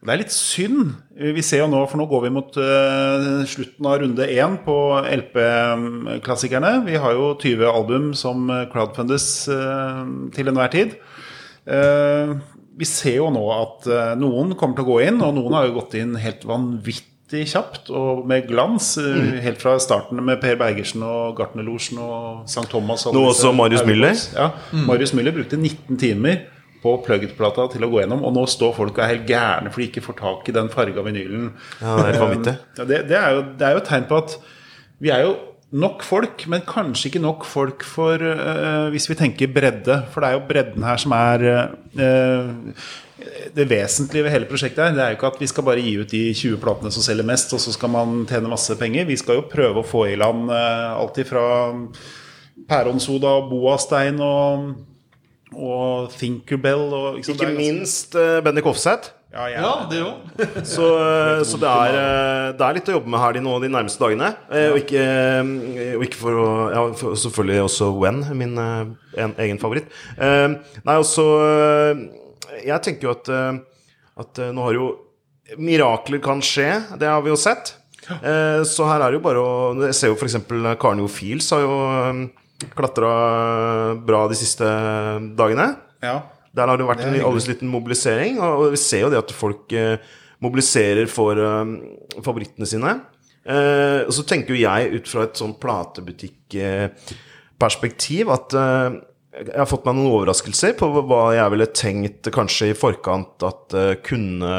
Det 0.00 0.14
er 0.14 0.20
litt 0.22 0.32
synd. 0.32 0.94
Vi 1.12 1.42
ser 1.44 1.60
jo 1.60 1.68
nå, 1.68 1.82
for 1.90 2.00
nå 2.00 2.06
går 2.08 2.22
vi 2.24 2.32
mot 2.32 2.54
uh, 2.56 3.42
slutten 3.48 3.88
av 3.88 3.98
runde 4.00 4.28
én 4.32 4.54
på 4.64 4.76
LP-klassikerne. 5.04 6.78
Vi 6.86 6.96
har 7.02 7.18
jo 7.18 7.34
20 7.36 7.68
album 7.68 8.06
som 8.16 8.48
crowdfundes 8.72 9.26
uh, 9.52 10.00
til 10.32 10.48
enhver 10.48 10.72
tid. 10.72 10.94
Uh, 11.68 12.38
vi 12.80 12.88
ser 12.88 13.18
jo 13.18 13.26
nå 13.28 13.42
at 13.52 13.88
noen 14.16 14.54
kommer 14.56 14.78
til 14.78 14.86
å 14.86 14.88
gå 14.94 14.94
inn, 15.04 15.18
og 15.20 15.34
noen 15.36 15.58
har 15.58 15.66
jo 15.66 15.74
gått 15.74 15.98
inn 16.00 16.14
helt 16.16 16.46
vanvittig 16.48 17.42
kjapt 17.50 17.90
og 17.92 18.22
med 18.30 18.46
glans. 18.48 18.94
Mm. 18.96 19.34
Helt 19.44 19.60
fra 19.60 19.74
starten 19.84 20.22
med 20.24 20.40
Per 20.40 20.56
Bergersen 20.62 21.04
og 21.04 21.34
Gartnerlosjen 21.36 22.00
og 22.00 22.48
St. 22.48 22.64
Thomas. 22.72 23.04
og 23.04 23.18
Nå 23.18 23.26
også 23.34 23.52
Marius 23.52 23.84
Müller. 23.84 24.16
Ja, 24.32 24.48
Marius 24.88 25.12
Müller 25.12 25.36
brukte 25.36 25.60
19 25.60 26.00
timer 26.00 26.40
på 26.82 26.94
plugget-plata 27.04 27.66
til 27.74 27.84
å 27.84 27.90
gå 27.92 28.00
gjennom, 28.02 28.24
og 28.24 28.34
nå 28.36 28.46
står 28.48 28.72
folk 28.78 28.96
og 28.96 29.04
er 29.04 29.12
helt 29.14 29.28
gærne 29.28 29.72
fordi 29.72 29.86
de 29.86 29.92
ikke 29.92 30.06
får 30.06 30.18
tak 30.22 30.48
i 30.48 30.56
den 30.56 30.72
farga 30.72 31.04
vinylen. 31.06 31.50
Ja, 31.82 31.98
det 32.00 32.16
er. 32.16 32.56
Ja, 32.78 32.86
det, 32.88 33.04
det, 33.10 33.20
er 33.20 33.36
jo, 33.36 33.44
det 33.60 33.68
er 33.68 33.76
jo 33.76 33.82
et 33.82 33.90
tegn 33.90 34.08
på 34.10 34.20
at 34.22 34.36
vi 35.00 35.12
er 35.12 35.24
jo 35.26 35.36
nok 35.70 36.02
folk, 36.02 36.46
men 36.50 36.64
kanskje 36.66 37.10
ikke 37.10 37.22
nok 37.22 37.44
folk 37.46 37.84
for 37.86 38.18
uh, 38.18 38.88
hvis 38.90 39.06
vi 39.10 39.18
tenker 39.18 39.52
bredde. 39.54 40.00
For 40.10 40.22
det 40.22 40.30
er 40.30 40.38
jo 40.38 40.48
bredden 40.48 40.86
her 40.86 40.98
som 41.00 41.14
er 41.14 41.46
uh, 41.46 42.90
det 43.54 43.66
vesentlige 43.70 44.24
ved 44.26 44.34
hele 44.34 44.48
prosjektet. 44.50 44.82
her 44.84 44.96
Det 44.96 45.04
er 45.04 45.12
jo 45.12 45.18
ikke 45.18 45.30
at 45.30 45.40
vi 45.40 45.50
skal 45.50 45.66
bare 45.66 45.84
gi 45.84 45.94
ut 46.00 46.10
de 46.10 46.22
20 46.34 46.60
platene 46.62 46.92
som 46.94 47.04
selger 47.04 47.26
mest, 47.26 47.52
og 47.54 47.62
så 47.62 47.74
skal 47.76 47.92
man 47.92 48.24
tjene 48.28 48.50
masse 48.50 48.76
penger. 48.80 49.08
Vi 49.08 49.18
skal 49.20 49.40
jo 49.40 49.48
prøve 49.50 49.82
å 49.82 49.86
få 49.86 50.06
i 50.10 50.18
land 50.18 50.50
øh, 50.50 50.86
alt 50.96 51.20
ifra 51.22 51.44
pæronsoda 52.70 53.36
og 53.40 53.50
boastein 53.50 54.20
og, 54.24 54.70
og 55.56 56.10
Thinkerbell 56.14 56.84
og 56.94 57.16
ikke 57.18 57.26
sant, 57.30 57.40
Ikke 57.40 57.46
ganske- 57.48 57.58
minst 57.58 58.14
uh, 58.14 58.40
Benny 58.44 58.62
Kofseth. 58.62 59.10
Ja, 59.30 59.44
ja, 59.46 59.60
Ja, 59.62 59.72
det 59.90 59.98
òg. 60.02 60.14
Så, 60.66 60.86
eh, 60.98 61.42
så 61.46 61.58
det, 61.62 61.68
er, 61.70 61.96
eh, 61.98 62.46
det 62.58 62.64
er 62.66 62.74
litt 62.74 62.88
å 62.90 62.94
jobbe 62.96 63.12
med 63.14 63.20
her 63.22 63.36
de, 63.36 63.42
nå, 63.46 63.52
de 63.62 63.68
nærmeste 63.70 64.02
dagene. 64.02 64.32
Eh, 64.50 64.72
Og 64.72 64.78
ikke, 64.80 65.04
eh, 65.04 65.92
og 65.94 66.02
ikke 66.02 66.18
for 66.18 66.34
å 66.40 66.46
ja, 66.74 66.82
for, 66.98 67.14
Selvfølgelig 67.14 67.60
også 67.68 67.90
When, 67.94 68.18
min 68.34 68.58
eh, 68.58 68.90
en, 69.22 69.34
egen 69.38 69.60
favoritt. 69.62 69.86
Eh, 70.18 70.48
Nei, 70.82 70.96
også 70.98 71.26
eh, 71.46 72.02
Jeg 72.66 72.82
tenker 72.88 73.06
jo 73.06 73.14
at, 73.14 73.30
eh, 73.30 73.60
at 74.24 74.42
eh, 74.42 74.50
nå 74.56 74.66
har 74.66 74.74
jo 74.80 74.88
Mirakler 75.62 76.18
kan 76.22 76.42
skje, 76.42 76.66
det 76.98 77.06
har 77.10 77.22
vi 77.22 77.30
jo 77.30 77.38
sett. 77.38 77.76
Eh, 78.10 78.64
Så 78.66 78.86
her 78.90 78.98
er 79.02 79.10
det 79.14 79.20
jo 79.20 79.24
bare 79.28 79.38
å 79.46 79.86
Jeg 79.86 79.94
ser 79.98 80.10
jo 80.10 80.18
f.eks. 80.18 80.40
Karen 80.82 81.02
Jo 81.02 81.06
Fields 81.10 81.52
har 81.54 81.62
jo 81.62 81.78
klatra 82.76 83.10
bra 84.06 84.20
de 84.30 84.36
siste 84.38 84.66
dagene. 85.38 85.68
Ja. 86.04 86.16
Der 86.56 86.66
har 86.66 86.76
det 86.80 86.88
vært 86.88 87.04
Det 87.04 87.12
en 87.12 87.28
aldri 87.28 87.52
liten 87.52 87.70
mobilisering, 87.70 88.34
og 88.42 88.72
vi 88.74 88.80
ser 88.80 89.00
jo 89.04 89.10
det 89.12 89.22
at 89.22 89.30
folk 89.34 89.72
eh, 89.76 90.02
mobiliserer 90.42 91.06
for 91.10 91.38
eh, 91.38 91.66
favorittene 92.24 92.66
sine. 92.66 92.92
Eh, 93.44 94.00
og 94.04 94.12
så 94.12 94.22
tenker 94.28 94.54
jo 94.54 94.60
jeg 94.64 94.92
ut 94.98 95.08
fra 95.08 95.22
et 95.24 95.36
sånn 95.38 95.54
platebutikkperspektiv 95.62 98.30
at 98.34 98.54
eh, 98.58 98.90
jeg 99.40 99.56
har 99.56 99.70
fått 99.70 99.86
meg 99.86 99.94
noen 99.96 100.12
overraskelser 100.18 100.72
på 100.78 100.86
hva 101.06 101.22
jeg 101.36 101.50
ville 101.54 101.68
tenkt 101.70 102.22
kanskje 102.34 102.66
i 102.72 102.78
forkant 102.78 103.36
at 103.46 103.74
eh, 103.78 103.98
kunne 104.04 104.52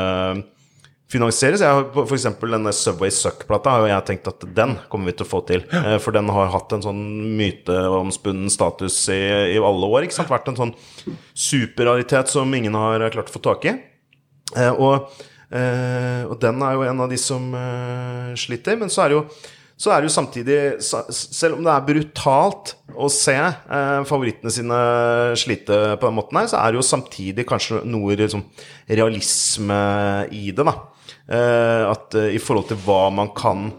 finansieres. 1.12 1.62
Jeg 1.64 1.76
har 1.76 2.14
eksempel 2.16 2.55
denne 2.55 2.72
Subway 2.76 3.12
Suck-plata 3.14 3.76
har 3.76 3.88
jeg 3.89 4.07
tenkt 4.07 4.30
at 4.32 4.45
den 4.55 4.78
kommer 4.91 5.12
vi 5.12 5.16
til 5.20 5.28
å 5.28 5.32
få 5.32 5.41
til. 5.49 5.66
Ja. 5.72 5.97
For 6.03 6.16
den 6.16 6.32
har 6.32 6.51
hatt 6.53 6.72
en 6.76 6.86
sånn 6.86 7.01
myteomspunnen 7.39 8.51
status 8.53 8.97
i, 9.14 9.20
i 9.55 9.59
alle 9.59 9.91
år. 9.91 10.07
ikke 10.07 10.20
sant? 10.20 10.32
Vært 10.32 10.51
en 10.51 10.59
sånn 10.59 10.76
superraritet 11.36 12.32
som 12.32 12.51
ingen 12.55 12.78
har 12.80 13.03
klart 13.14 13.32
å 13.32 13.38
få 13.38 13.43
tak 13.51 13.68
i. 13.68 13.76
Eh, 14.55 14.72
Og, 14.72 15.09
eh, 15.51 16.24
og 16.28 16.38
den 16.43 16.62
er 16.64 16.78
jo 16.78 16.86
en 16.88 17.03
av 17.03 17.12
de 17.12 17.20
som 17.20 17.49
eh, 17.55 18.32
sliter. 18.39 18.80
Men 18.80 18.91
så 18.93 19.05
er 19.05 19.12
det 19.12 19.20
jo 19.20 19.26
så 19.82 19.89
er 19.89 20.03
det 20.03 20.12
jo 20.12 20.14
samtidig, 20.14 20.55
selv 21.09 21.55
om 21.57 21.64
det 21.66 21.72
er 21.74 21.86
brutalt 21.88 22.76
å 22.93 23.07
se 23.09 23.34
eh, 23.34 24.01
favorittene 24.05 24.51
sine 24.53 24.78
slite 25.41 25.80
på 25.97 26.05
den 26.05 26.18
måten 26.20 26.38
her, 26.38 26.51
så 26.51 26.59
er 26.59 26.70
det 26.70 26.78
jo 26.78 26.86
samtidig 26.86 27.47
kanskje 27.49 27.80
noe 27.89 28.14
liksom, 28.20 28.43
realisme 28.91 29.80
i 30.38 30.51
det, 30.53 30.68
da. 30.68 30.76
Eh, 31.30 31.84
at 31.86 32.15
eh, 32.17 32.34
i 32.36 32.41
forhold 32.41 32.72
til 32.72 32.80
hva 32.82 33.05
man 33.13 33.30
kan 33.38 33.69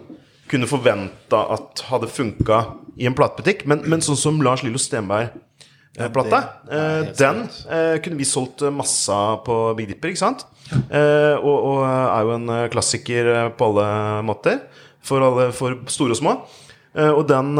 kunne 0.52 0.68
forvente 0.68 1.36
at 1.36 1.82
hadde 1.88 2.10
funka 2.12 2.60
i 3.00 3.08
en 3.08 3.16
platebutikk. 3.16 3.64
Men, 3.70 3.84
men 3.88 4.04
sånn 4.04 4.20
som 4.20 4.40
Lars 4.44 4.62
Lillo 4.64 4.80
Stenberg-plata, 4.80 6.40
er 6.68 7.08
eh, 7.08 7.12
den 7.18 7.44
eh, 7.66 7.96
kunne 8.04 8.20
vi 8.20 8.28
solgt 8.28 8.64
masse 8.74 9.18
på 9.46 9.58
Big 9.78 9.90
Dipper, 9.90 10.12
ikke 10.12 10.22
sant? 10.22 10.46
Eh, 10.72 11.36
og, 11.40 11.56
og 11.56 11.78
er 11.88 12.28
jo 12.28 12.36
en 12.36 12.54
klassiker 12.72 13.32
på 13.56 13.72
alle 13.72 13.88
måter. 14.28 14.62
For, 15.02 15.24
alle, 15.24 15.48
for 15.56 15.80
store 15.90 16.14
og 16.14 16.20
små. 16.20 16.36
Eh, 16.94 17.10
og 17.10 17.24
den, 17.26 17.56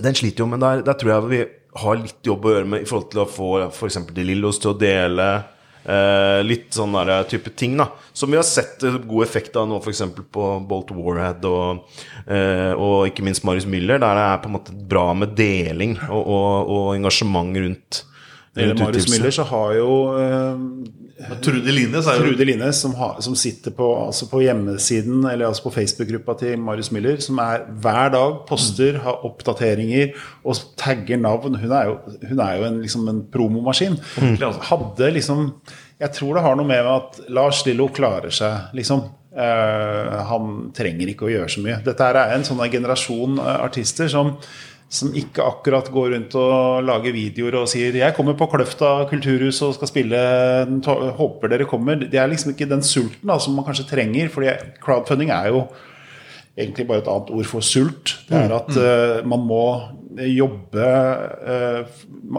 den 0.00 0.16
sliter 0.16 0.46
jo, 0.46 0.48
men 0.48 0.62
der, 0.62 0.80
der 0.86 0.96
tror 0.96 1.12
jeg 1.12 1.32
vi 1.34 1.42
har 1.76 1.98
litt 2.00 2.24
jobb 2.24 2.46
å 2.46 2.54
gjøre 2.54 2.70
med 2.72 2.86
i 2.86 2.88
forhold 2.88 3.10
til 3.12 3.20
å 3.20 3.28
få 3.28 3.50
f.eks. 3.66 4.00
De 4.16 4.24
Lillos 4.24 4.62
til 4.62 4.72
å 4.72 4.78
dele 4.80 5.26
eh, 5.86 6.40
litt 6.46 6.74
sånn 6.76 6.96
der 6.96 7.26
type 7.30 7.52
ting, 7.56 7.76
da. 7.80 7.88
Som 8.16 8.32
vi 8.32 8.40
har 8.40 8.46
sett 8.46 8.82
eh, 8.86 8.98
god 9.06 9.26
effekt 9.26 9.56
av 9.58 9.68
nå, 9.70 9.78
f.eks. 9.80 10.02
på 10.34 10.48
Bolt 10.68 10.92
Warhead 10.96 11.46
og, 11.48 11.86
eh, 12.26 12.72
og 12.72 13.10
ikke 13.10 13.26
minst 13.26 13.46
Marius 13.46 13.68
Müller, 13.70 14.02
der 14.02 14.18
det 14.18 14.26
er 14.26 14.42
på 14.42 14.50
en 14.50 14.58
måte 14.58 14.76
bra 14.76 15.08
med 15.16 15.36
deling 15.38 15.96
og, 16.08 16.22
og, 16.22 16.74
og 16.76 16.92
engasjement 16.96 17.62
rundt. 17.62 18.02
Eller 18.56 18.78
Marius. 18.78 19.10
Müller 19.12 19.34
så 19.34 19.44
har 19.46 19.74
jo 19.76 19.90
eh, 20.16 20.60
Trude 21.44 21.72
Lines 21.72 22.06
jo 22.08 22.14
Trude 22.20 22.44
Linnes, 22.44 22.80
som, 22.80 22.94
har, 22.94 23.16
som 23.24 23.36
sitter 23.38 23.72
på, 23.76 23.86
altså 24.06 24.28
på 24.28 24.42
hjemmesiden 24.44 25.24
eller 25.24 25.48
altså 25.48 25.64
på 25.64 25.72
Facebook-gruppa 25.78 26.36
til 26.42 26.60
Marius 26.60 26.90
Müller, 26.92 27.20
som 27.24 27.40
er 27.40 27.64
hver 27.82 28.12
dag 28.12 28.38
poster, 28.48 29.00
har 29.04 29.24
oppdateringer 29.24 30.12
og 30.44 30.60
tagger 30.76 31.20
navn. 31.20 31.56
Hun 31.62 31.72
er 31.72 31.90
jo, 31.90 31.98
hun 32.28 32.42
er 32.44 32.60
jo 32.60 32.68
en, 32.68 32.80
liksom 32.84 33.08
en 33.12 33.22
promomaskin. 33.32 33.96
Mm. 34.20 34.36
Hadde 34.70 35.12
liksom 35.16 35.48
Jeg 36.00 36.12
tror 36.12 36.36
det 36.36 36.44
har 36.44 36.56
noe 36.58 36.68
med 36.68 36.88
at 36.92 37.20
Lars 37.32 37.62
Lillo 37.64 37.88
klarer 37.88 38.32
seg, 38.34 38.68
liksom. 38.76 39.06
Eh, 39.36 40.16
han 40.28 40.70
trenger 40.76 41.12
ikke 41.12 41.28
å 41.28 41.32
gjøre 41.32 41.48
så 41.52 41.64
mye. 41.64 41.80
Dette 41.84 42.08
er 42.08 42.36
en 42.36 42.44
sånn 42.44 42.60
generasjon 42.72 43.40
eh, 43.40 43.58
artister 43.64 44.08
som 44.12 44.36
som 44.88 45.10
ikke 45.18 45.42
akkurat 45.42 45.88
går 45.90 46.12
rundt 46.14 46.36
og 46.38 46.84
lager 46.86 47.14
videoer 47.14 47.58
og 47.58 47.68
sier 47.68 47.92
'Jeg 47.92 48.14
kommer 48.14 48.34
på 48.38 48.46
Kløfta 48.46 49.08
kulturhus 49.10 49.62
og 49.62 49.74
skal 49.74 49.88
spille. 49.88 50.20
Håper 51.18 51.48
dere 51.48 51.66
kommer.' 51.66 52.08
Det 52.10 52.14
er 52.14 52.28
liksom 52.28 52.54
ikke 52.54 52.70
den 52.70 52.82
sulten 52.82 53.26
da, 53.26 53.38
som 53.38 53.54
man 53.54 53.64
kanskje 53.64 53.88
trenger. 53.88 54.28
fordi 54.28 54.50
crowdfunding 54.80 55.30
er 55.30 55.48
jo 55.48 55.66
egentlig 56.56 56.86
bare 56.86 56.98
et 56.98 57.08
annet 57.08 57.30
ord 57.30 57.44
for 57.44 57.60
sult. 57.60 58.16
Det 58.28 58.36
er 58.36 58.54
at 58.54 58.70
uh, 58.76 59.28
man 59.28 59.40
må 59.44 59.64
jobbe 60.16 60.86
uh, 61.44 61.84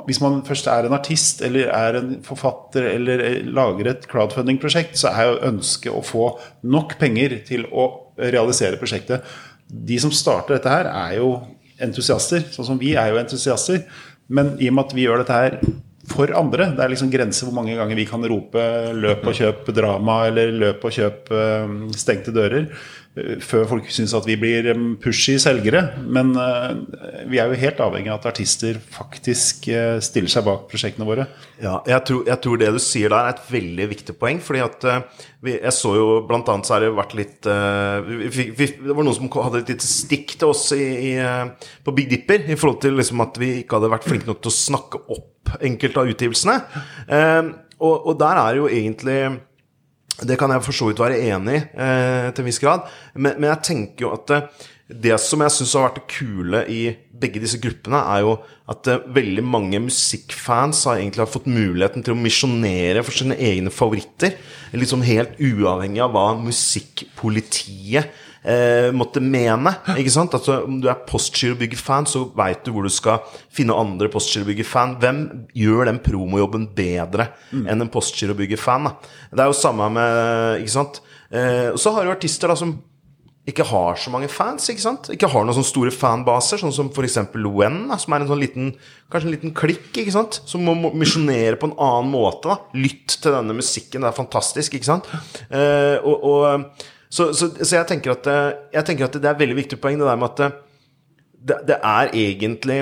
Hvis 0.07 0.21
man 0.21 0.41
først 0.45 0.67
er 0.67 0.87
en 0.87 0.93
artist 0.97 1.43
eller 1.45 1.69
er 1.69 1.99
en 1.99 2.23
forfatter 2.25 2.87
eller 2.95 3.21
eh, 3.23 3.43
lager 3.45 3.91
et 3.91 4.07
crowdfunding-prosjekt, 4.07 4.97
så 4.97 5.11
er 5.13 5.29
jo 5.29 5.43
ønsket 5.51 5.93
å 5.93 6.01
få 6.01 6.39
nok 6.63 6.97
penger 6.99 7.37
til 7.47 7.67
å 7.71 8.13
realisere 8.17 8.79
prosjektet. 8.81 9.21
De 9.67 9.99
som 9.99 10.11
starter 10.11 10.57
dette 10.57 10.71
her, 10.71 10.89
er 10.89 11.17
jo 11.19 11.29
entusiaster. 11.83 12.45
Sånn 12.53 12.71
som 12.71 12.79
vi 12.81 12.95
er 12.97 13.11
jo 13.11 13.19
entusiaster. 13.21 13.83
Men 14.27 14.55
i 14.59 14.69
og 14.71 14.77
med 14.77 14.87
at 14.87 14.95
vi 14.97 15.05
gjør 15.05 15.23
dette 15.23 15.37
her 15.37 15.59
for 16.07 16.31
andre, 16.39 16.69
det 16.75 16.83
er 16.83 16.91
liksom 16.93 17.09
grenser 17.11 17.47
hvor 17.47 17.57
mange 17.57 17.75
ganger 17.75 17.97
vi 17.99 18.05
kan 18.07 18.23
rope 18.31 18.61
'løp 18.95 19.25
og 19.27 19.35
kjøp 19.35 19.67
drama' 19.75 20.21
eller 20.29 20.53
'løp 20.55 20.85
og 20.87 20.93
kjøp 20.95 21.33
eh, 21.35 21.73
stengte 21.99 22.31
dører' 22.35 22.69
før 23.43 23.65
folk 23.69 23.87
syns 23.93 24.13
at 24.17 24.27
vi 24.27 24.35
blir 24.39 24.67
eh, 24.71 24.83
pushy 25.01 25.37
selgere. 25.41 25.83
Men 26.03 26.33
eh, 26.37 27.25
vi 27.31 27.39
er 27.41 27.49
jo 27.51 27.59
helt 27.61 27.81
avhengig 27.83 28.11
av 28.11 28.19
at 28.19 28.29
artister 28.33 28.79
faktisk 28.93 29.69
eh, 29.73 29.97
stiller 30.03 30.31
seg 30.31 30.45
bak 30.47 30.67
prosjektene 30.71 31.07
våre. 31.07 31.27
Ja, 31.61 31.79
jeg 31.89 32.03
tror, 32.09 32.23
jeg 32.29 32.41
tror 32.43 32.61
det 32.61 32.69
du 32.75 32.79
sier 32.83 33.13
der 33.13 33.29
er 33.29 33.35
et 33.35 33.49
veldig 33.51 33.89
viktig 33.93 34.17
poeng. 34.19 34.41
Fordi 34.43 34.63
at 34.65 34.87
eh, 34.87 35.25
vi, 35.45 35.55
Jeg 35.57 35.73
så 35.75 35.93
jo 35.97 36.07
blant 36.27 36.47
annet 36.49 36.67
så 36.67 36.75
har 36.75 36.85
det 36.85 36.93
vært 36.97 37.17
litt 37.17 37.49
eh, 37.49 38.11
vi, 38.33 38.47
vi, 38.57 38.69
Det 38.81 38.95
var 38.95 39.05
noen 39.05 39.17
som 39.17 39.29
hadde 39.37 39.63
et 39.63 39.73
lite 39.75 39.89
stikk 39.89 40.37
til 40.37 40.53
oss 40.53 40.69
i, 40.75 40.83
i, 41.11 41.11
eh, 41.21 41.69
på 41.85 41.93
Big 41.97 42.09
Dipper 42.13 42.47
i 42.47 42.57
forhold 42.57 42.81
til 42.85 42.97
liksom 42.97 43.21
at 43.25 43.37
vi 43.41 43.57
ikke 43.61 43.79
hadde 43.79 43.93
vært 43.93 44.07
flinke 44.07 44.29
nok 44.29 44.41
til 44.43 44.53
å 44.53 44.57
snakke 44.57 45.03
opp 45.13 45.57
enkelte 45.63 46.03
av 46.03 46.09
utgivelsene. 46.11 46.57
Eh, 47.07 47.53
og, 47.77 47.95
og 48.09 48.17
der 48.19 48.41
er 48.41 48.57
jo 48.57 48.71
egentlig 48.71 49.19
det 50.25 50.37
kan 50.39 50.49
jeg 50.49 50.65
for 50.65 50.73
så 50.73 50.87
vidt 50.89 51.01
være 51.01 51.19
enig 51.29 51.59
i 51.59 51.83
eh, 51.83 52.31
til 52.31 52.41
en 52.41 52.49
viss 52.49 52.61
grad. 52.61 52.87
Men, 53.13 53.37
men 53.37 53.51
jeg 53.51 53.63
tenker 53.69 54.07
jo 54.07 54.13
at 54.15 54.33
eh, 54.33 54.65
det 54.87 55.17
som 55.19 55.41
jeg 55.43 55.51
syns 55.51 55.73
har 55.75 55.89
vært 55.89 55.99
det 55.99 56.05
kule 56.13 56.61
i 56.71 56.81
begge 57.17 57.41
disse 57.43 57.59
gruppene, 57.59 57.99
er 58.15 58.23
jo 58.23 58.37
at 58.71 58.87
eh, 58.89 59.03
veldig 59.17 59.43
mange 59.45 59.81
musikkfans 59.83 60.85
har 60.87 61.01
egentlig 61.01 61.25
har 61.25 61.33
fått 61.33 61.49
muligheten 61.51 62.05
til 62.05 62.15
å 62.15 62.21
misjonere 62.21 63.03
for 63.05 63.19
sine 63.19 63.37
egne 63.37 63.73
favoritter. 63.73 64.37
Liksom 64.73 65.05
helt 65.05 65.37
uavhengig 65.37 66.01
av 66.05 66.15
hva 66.15 66.31
musikkpolitiet 66.39 68.09
eh, 68.47 68.89
måtte 68.95 69.21
mene. 69.23 69.75
Ikke 69.97 70.13
sant? 70.13 70.35
Altså, 70.37 70.61
om 70.67 70.79
du 70.81 70.89
er 70.91 71.03
Postgirobygger-fan, 71.07 72.07
så 72.09 72.25
veit 72.37 72.63
du 72.65 72.73
hvor 72.75 72.87
du 72.87 72.93
skal 72.93 73.21
finne 73.53 73.75
andre 73.77 74.09
Postgirobygger-fan. 74.13 74.97
Hvem 75.03 75.23
gjør 75.57 75.91
den 75.91 76.01
promojobben 76.03 76.69
bedre 76.77 77.31
enn 77.53 77.77
en 77.77 77.93
Postgirobygger-fan? 77.93 78.91
Det 79.31 79.43
er 79.43 79.51
jo 79.51 79.57
samme 79.57 79.89
med 79.93 80.61
Ikke 80.63 80.77
sant? 80.79 81.01
Eh, 81.27 81.73
og 81.73 81.81
så 81.81 81.91
har 81.95 82.07
du 82.07 82.13
artister 82.13 82.47
da 82.47 82.55
som 82.57 82.77
ikke 83.47 83.63
har 83.63 83.95
så 83.95 84.11
mange 84.11 84.27
fans, 84.27 84.65
ikke 84.67 84.83
sant? 84.83 85.07
Ikke 85.13 85.29
har 85.31 85.45
noen 85.45 85.55
sånne 85.55 85.69
store 85.69 85.91
fanbaser, 85.95 86.59
sånn 86.59 86.73
som 86.75 86.89
f.eks. 86.91 87.15
Wen, 87.31 87.77
som 87.95 88.15
er 88.15 88.23
en 88.23 88.31
sånn 88.33 88.43
liten 88.43 88.73
Kanskje 89.07 89.29
en 89.29 89.35
liten 89.37 89.53
klikk, 89.55 89.85
ikke 89.93 90.11
sant? 90.11 90.41
Som 90.43 90.65
må 90.67 90.91
misjonere 90.91 91.55
på 91.55 91.69
en 91.69 91.77
annen 91.79 92.09
måte. 92.11 92.51
da 92.51 92.57
Lytt 92.75 93.15
til 93.23 93.31
denne 93.31 93.55
musikken, 93.55 94.03
det 94.03 94.09
er 94.09 94.17
fantastisk, 94.17 94.75
ikke 94.75 94.89
sant? 94.89 95.07
Eh, 95.47 95.95
og, 96.03 96.27
og, 96.27 96.83
så, 97.09 97.31
så, 97.33 97.49
så 97.61 97.77
jeg 97.77 97.87
tenker 97.87 98.15
at 98.17 98.27
eh, 98.27 98.47
Jeg 98.75 98.87
tenker 98.89 99.07
at 99.07 99.17
det 99.17 99.27
er 99.27 99.35
et 99.35 99.43
veldig 99.43 99.59
viktig 99.61 99.79
poeng, 99.83 99.99
det 99.99 100.07
der 100.07 100.19
med 100.19 100.31
at 100.33 100.45
eh, 100.45 100.55
det, 101.47 101.59
det 101.69 101.77
er 101.79 102.15
egentlig 102.17 102.79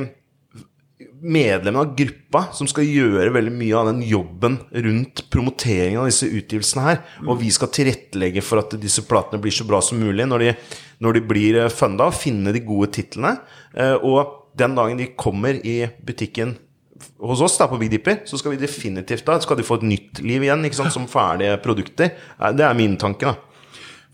medlemmene 1.26 1.82
av 1.82 1.94
gruppa 1.98 2.42
som 2.56 2.68
skal 2.70 2.88
gjøre 2.88 3.34
veldig 3.34 3.54
mye 3.54 3.78
av 3.78 3.90
den 3.90 4.02
jobben 4.06 4.58
rundt 4.86 5.24
promoteringen 5.34 6.02
av 6.02 6.10
disse 6.10 6.30
utgivelsene 6.30 6.86
her. 6.86 7.00
Og 7.26 7.40
vi 7.42 7.52
skal 7.54 7.72
tilrettelegge 7.74 8.44
for 8.46 8.62
at 8.62 8.76
disse 8.82 9.04
platene 9.08 9.42
blir 9.44 9.54
så 9.54 9.68
bra 9.68 9.82
som 9.84 10.02
mulig 10.02 10.28
når 10.30 10.46
de, 10.46 10.52
når 11.06 11.18
de 11.18 11.24
blir 11.34 11.62
eh, 11.62 11.72
funda, 11.74 12.10
og 12.10 12.18
finne 12.18 12.54
de 12.56 12.64
gode 12.66 12.92
titlene. 12.96 13.38
Og 14.08 14.54
den 14.56 14.78
dagen 14.78 15.02
de 15.02 15.12
kommer 15.20 15.58
i 15.68 15.82
butikken 16.08 16.56
hos 17.20 17.42
oss 17.44 17.58
da 17.60 17.68
på 17.68 17.78
Big 17.82 17.92
Dipper, 17.92 18.22
så 18.26 18.40
skal 18.40 18.54
vi 18.54 18.62
definitivt 18.62 19.26
da 19.28 19.36
skal 19.44 19.60
de 19.60 19.66
få 19.68 19.82
et 19.82 19.90
nytt 19.90 20.22
liv 20.24 20.46
igjen 20.46 20.64
ikke 20.68 20.80
sant, 20.80 20.96
som 20.96 21.10
ferdige 21.12 21.58
produkter. 21.64 22.14
Det 22.56 22.64
er 22.64 22.78
min 22.78 22.96
tanke. 23.02 23.34
da. 23.34 23.55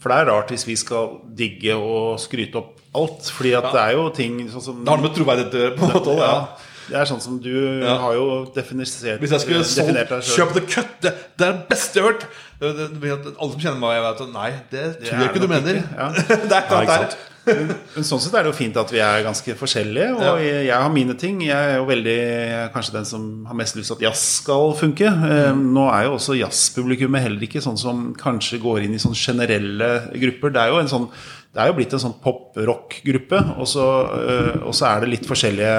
For 0.02 0.10
det 0.10 0.18
er 0.18 0.30
rart 0.32 0.50
hvis 0.54 0.66
vi 0.66 0.76
skal 0.80 1.20
digge 1.38 1.76
og 1.78 2.18
skryte 2.22 2.58
opp 2.58 2.80
alt. 2.98 3.30
Fordi 3.38 3.54
at 3.60 3.70
det 3.72 3.82
er 3.86 3.96
jo 4.00 4.10
ting 4.18 4.42
sånn 4.50 4.64
som 4.66 4.82
Det 4.82 4.90
har 4.90 5.00
noe 5.00 5.08
med 5.08 5.18
troverdighet 5.18 5.54
å 5.58 5.64
gjøre. 5.66 5.76
på 5.78 5.88
en 5.88 5.96
måte 5.96 6.14
òg. 6.16 6.22
ja. 6.26 6.36
Det 6.92 6.98
er 6.98 7.08
sånn 7.08 7.22
som 7.24 7.36
du 7.40 7.54
har 7.86 8.16
jo 8.18 8.24
definert 8.56 8.90
Hvis 9.22 9.32
jeg 9.32 9.44
skulle 9.46 9.62
definert 9.64 10.10
solgt. 10.12 10.32
Kjøp 10.34 10.56
the 10.58 10.64
cut, 10.66 10.96
det, 11.06 11.14
det 11.40 11.46
er 11.48 11.54
det 11.54 11.68
beste 11.70 12.00
jeg 12.02 12.04
har 12.04 12.12
hørt! 12.12 12.26
Det, 12.62 12.72
det, 12.78 12.88
det, 13.00 13.34
alle 13.38 13.52
som 13.54 13.62
kjenner 13.62 13.80
meg, 13.82 13.94
jeg 13.96 14.04
vet 14.06 14.24
at 14.26 14.34
Nei, 14.36 14.50
det 14.74 14.82
tror 14.98 15.14
er 15.16 15.22
jeg 15.22 15.30
ikke 15.32 15.42
du 15.42 15.48
mener. 15.50 15.78
ikke, 15.80 16.02
ja. 16.02 16.10
det 16.50 16.58
er 16.58 16.66
klart 16.68 16.84
ikke 16.84 16.98
det 17.06 17.08
er. 17.08 17.31
Men 17.46 18.06
sånn 18.06 18.20
sett 18.22 18.36
er 18.38 18.44
det 18.46 18.52
jo 18.52 18.58
fint 18.58 18.76
at 18.78 18.92
vi 18.94 19.00
er 19.02 19.24
ganske 19.26 19.56
forskjellige. 19.58 20.10
Og 20.14 20.22
Ja. 20.22 20.34
jeg, 20.38 20.66
jeg 20.68 20.78
har 20.78 20.92
mine 20.94 21.16
ting. 21.18 21.40
Jeg 21.42 21.58
er 21.72 21.78
jo 21.80 21.86
veldig 21.90 22.18
kanskje 22.76 22.94
den 23.00 23.06
som 23.10 23.46
har 23.50 23.56
mest 23.58 23.76
lyst 23.76 23.90
til 23.90 23.98
at 23.98 24.06
jazz 24.10 24.24
skal 24.44 24.74
funke. 24.78 25.08
Eh, 25.10 25.52
Mm. 25.52 25.74
Nå 25.74 25.88
er 25.92 26.04
jo 26.06 26.16
også 26.20 26.38
jazzpublikummet 26.38 27.22
heller 27.26 27.42
ikke 27.48 27.62
sånn 27.64 27.78
som 27.82 28.14
kanskje 28.16 28.60
går 28.62 28.84
inn 28.86 28.94
i 28.94 29.02
sånn 29.02 29.16
generelle 29.18 30.12
grupper. 30.14 30.54
Det 30.54 30.62
er 30.62 30.70
jo 30.70 30.80
en 30.84 30.88
sånn 30.92 31.10
det 31.52 31.60
er 31.60 31.68
jo 31.68 31.74
blitt 31.76 31.92
en 31.92 32.00
sånn 32.00 32.14
pop-rock-gruppe, 32.24 33.40
og, 33.60 33.66
så, 33.68 33.86
eh, 34.16 34.62
og 34.64 34.72
så 34.78 34.86
er 34.88 35.02
det 35.04 35.10
litt 35.12 35.26
forskjellige 35.28 35.74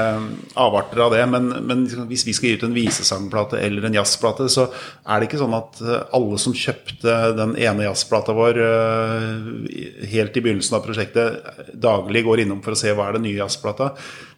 avarter 0.61 1.01
av 1.01 1.15
det. 1.15 1.23
Men, 1.33 1.49
men 1.65 1.87
liksom, 1.87 2.05
hvis 2.11 2.27
vi 2.29 2.35
skal 2.37 2.51
gi 2.51 2.59
ut 2.61 2.67
en 2.69 2.77
visesangplate 2.77 3.57
eller 3.57 3.87
en 3.89 3.97
jazzplate, 3.97 4.51
så 4.53 4.67
er 4.69 5.17
det 5.17 5.31
ikke 5.31 5.41
sånn 5.41 5.57
at 5.57 5.81
eh, 5.81 6.05
alle 6.19 6.43
som 6.45 6.53
kjøpte 6.53 7.17
den 7.39 7.57
ene 7.57 7.87
jazzplata 7.87 8.37
vår 8.37 8.61
eh, 8.67 10.07
helt 10.13 10.37
i 10.37 10.45
begynnelsen 10.45 10.77
av 10.77 10.85
prosjektet, 10.85 11.73
daglig 11.73 12.27
går 12.29 12.45
innom 12.45 12.61
for 12.61 12.77
å 12.77 12.83
se 12.83 12.93
hva 12.93 13.09
er 13.09 13.17
den 13.17 13.31
nye 13.31 13.41
jazzplata. 13.41 13.95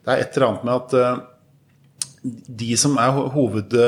Det 0.06 0.14
er 0.14 0.22
et 0.22 0.38
eller 0.38 0.52
annet 0.52 0.68
med 0.70 0.76
at 0.78 1.33
de 2.24 2.76
som 2.80 2.94
er 2.96 3.10
hovedfolk 3.34 3.84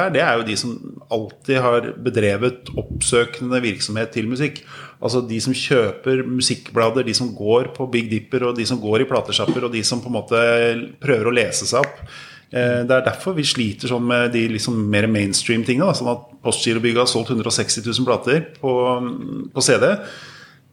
her, 0.00 0.08
det 0.14 0.22
er 0.24 0.38
jo 0.38 0.46
de 0.48 0.56
som 0.56 0.70
alltid 1.12 1.58
har 1.60 1.90
bedrevet 2.06 2.70
oppsøkende 2.80 3.60
virksomhet 3.64 4.14
til 4.14 4.30
musikk. 4.30 4.62
Altså 5.04 5.20
de 5.28 5.40
som 5.44 5.52
kjøper 5.52 6.22
musikkblader, 6.24 7.04
de 7.04 7.14
som 7.16 7.34
går 7.36 7.68
på 7.76 7.86
Big 7.92 8.08
Dipper, 8.12 8.46
og 8.48 8.56
de 8.56 8.64
som 8.68 8.80
går 8.80 9.04
i 9.04 9.08
platesjapper, 9.10 9.64
og 9.68 9.72
de 9.74 9.82
som 9.84 10.00
på 10.00 10.08
en 10.08 10.16
måte 10.16 10.40
prøver 11.04 11.28
å 11.28 11.36
lese 11.36 11.68
seg 11.68 11.80
opp. 11.84 11.96
Eh, 12.48 12.80
Det 12.88 12.94
er 12.96 13.04
derfor 13.10 13.36
vi 13.36 13.44
sliter 13.44 13.88
sånn 13.92 14.06
med 14.08 14.32
de 14.32 14.48
liksom 14.56 14.74
mer 14.88 15.06
mainstream-tingene. 15.06 15.84
da, 15.84 15.92
Sånn 15.92 16.12
at 16.12 16.22
Postgirobygget 16.44 17.04
har 17.04 17.06
solgt 17.12 17.30
160 17.30 17.84
000 17.84 18.04
plater 18.08 18.40
på, 18.60 18.72
på 19.52 19.60
CD. 19.60 19.84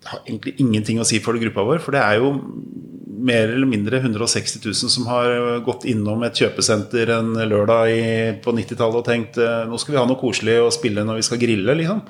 Det 0.01 0.07
har 0.09 0.19
egentlig 0.25 0.55
ingenting 0.59 0.99
å 0.99 1.05
si 1.05 1.19
for 1.19 1.33
gruppa 1.37 1.63
vår, 1.67 1.79
for 1.83 1.91
det 1.91 2.01
er 2.01 2.15
jo 2.23 2.31
mer 3.21 3.51
eller 3.53 3.69
mindre 3.69 3.99
160 4.01 4.61
000 4.65 4.91
som 4.91 5.05
har 5.09 5.59
gått 5.65 5.85
innom 5.89 6.23
et 6.25 6.37
kjøpesenter 6.41 7.11
en 7.15 7.33
lørdag 7.49 7.91
i, 7.93 8.05
på 8.43 8.53
90-tallet 8.55 8.99
og 8.99 9.05
tenkt 9.07 9.39
eh, 9.41 9.63
nå 9.69 9.77
skal 9.81 9.95
vi 9.95 9.99
ha 9.99 10.05
noe 10.09 10.19
koselig 10.19 10.57
å 10.63 10.71
spille 10.73 11.05
når 11.07 11.19
vi 11.19 11.25
skal 11.27 11.41
grille. 11.41 11.75
liksom. 11.81 12.01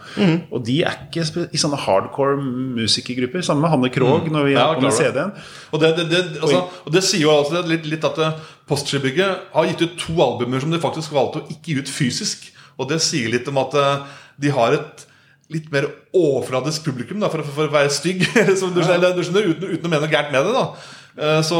Og 0.51 0.63
de 0.67 0.79
er 0.87 1.03
ikke 1.07 1.25
i 1.51 1.61
sånne 1.61 1.79
hardcore 1.83 2.37
musikergrupper. 2.79 3.43
Sammen 3.45 3.65
med 3.65 3.73
Hanne 3.75 3.91
Krogh 3.93 4.31
når 4.31 4.47
vi 4.47 4.55
Ja, 4.55 4.69
på 4.77 4.85
med. 4.85 4.95
CD-en. 4.95 5.35
Og 5.71 5.83
det, 5.83 5.93
det, 5.99 6.07
det, 6.11 6.23
altså, 6.39 6.63
og 6.85 6.95
det 6.95 7.03
sier 7.07 7.25
jo 7.25 7.35
altså 7.35 7.63
litt, 7.67 7.87
litt 7.89 8.07
at 8.07 8.19
eh, 8.21 8.41
Postgirobygget 8.71 9.51
har 9.51 9.67
gitt 9.67 9.81
ut 9.83 9.95
to 9.99 10.13
albumer 10.23 10.61
som 10.63 10.71
de 10.71 10.79
faktisk 10.79 11.11
valgte 11.15 11.41
å 11.41 11.47
ikke 11.51 11.73
gi 11.73 11.79
ut 11.81 11.91
fysisk. 11.91 12.45
Og 12.79 12.87
det 12.91 13.01
sier 13.03 13.31
litt 13.33 13.49
om 13.51 13.59
at 13.61 13.75
eh, 13.77 14.19
de 14.41 14.53
har 14.55 14.77
et 14.77 15.07
litt 15.51 15.67
mer 15.73 15.89
overfladisk 16.15 16.85
publikum, 16.85 17.19
da, 17.19 17.27
for, 17.31 17.43
for, 17.43 17.67
å 17.67 17.73
være 17.73 17.91
stygg. 17.91 18.23
Du 18.47 18.79
skjønner, 18.79 19.11
du 19.11 19.23
skjønner 19.25 19.51
uten, 19.51 19.73
uten 19.75 19.87
å 19.87 19.91
mene 19.91 20.05
noe 20.05 20.13
gærent 20.13 20.31
med 20.31 20.47
det. 20.47 20.55
da 20.55 20.99
Så 21.17 21.57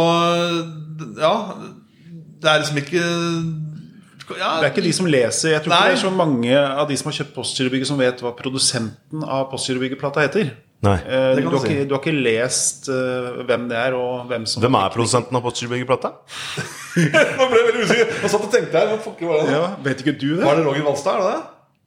ja 1.20 1.32
Det 2.42 2.50
er 2.50 2.62
liksom 2.62 2.78
ikke 2.80 3.02
ja, 4.32 4.52
Det 4.62 4.68
er 4.68 4.72
ikke 4.72 4.84
de 4.86 4.94
som 4.96 5.08
leser. 5.12 5.50
Jeg 5.58 5.64
tror 5.66 5.74
Nei. 5.74 5.78
ikke 5.82 5.92
det 5.92 5.98
er 5.98 6.04
så 6.06 6.12
mange 6.16 6.54
av 6.56 6.86
de 6.88 6.96
som 7.00 7.10
har 7.10 7.16
kjøpt 7.18 7.34
Postgirobygget, 7.36 7.90
som 7.90 7.98
vet 8.00 8.22
hva 8.24 8.32
produsenten 8.38 9.26
av 9.28 9.50
Postgirobygget-plata 9.52 10.24
heter. 10.24 10.54
Nei. 10.86 10.94
Eh, 11.04 11.36
Du 11.42 11.50
har, 11.50 11.58
si. 11.60 11.68
ikke, 11.68 11.84
du 11.90 11.92
har 11.98 12.00
ikke 12.02 12.14
lest 12.16 12.88
uh, 12.90 13.42
hvem 13.46 13.68
det 13.70 13.78
er, 13.78 13.94
og 13.98 14.24
hvem 14.32 14.46
som 14.50 14.64
Hvem 14.64 14.78
er 14.80 14.94
produsenten 14.96 15.36
av 15.36 15.44
Postgirobygget-plata? 15.46 16.14
Nå 16.16 17.48
ble 17.52 17.60
jeg 17.60 17.68
veldig 17.68 17.84
usikker. 17.90 18.14
Jeg 18.24 18.32
satt 18.34 18.48
og 18.48 18.54
tenkte 18.56 18.80
her. 18.80 18.88
Hva 18.94 19.02
fucker 19.04 19.30
var 19.34 19.44
det? 19.44 19.52
Ja, 19.58 19.66
vet 19.90 20.06
ikke 20.06 20.16
du 20.16 20.30
det? 20.38 20.46
Var 20.48 20.62
det 20.62 20.66
Roger 20.70 20.88
Valstad? 20.88 21.12
Er 21.12 21.26
det 21.26 21.34
det? 21.36 21.42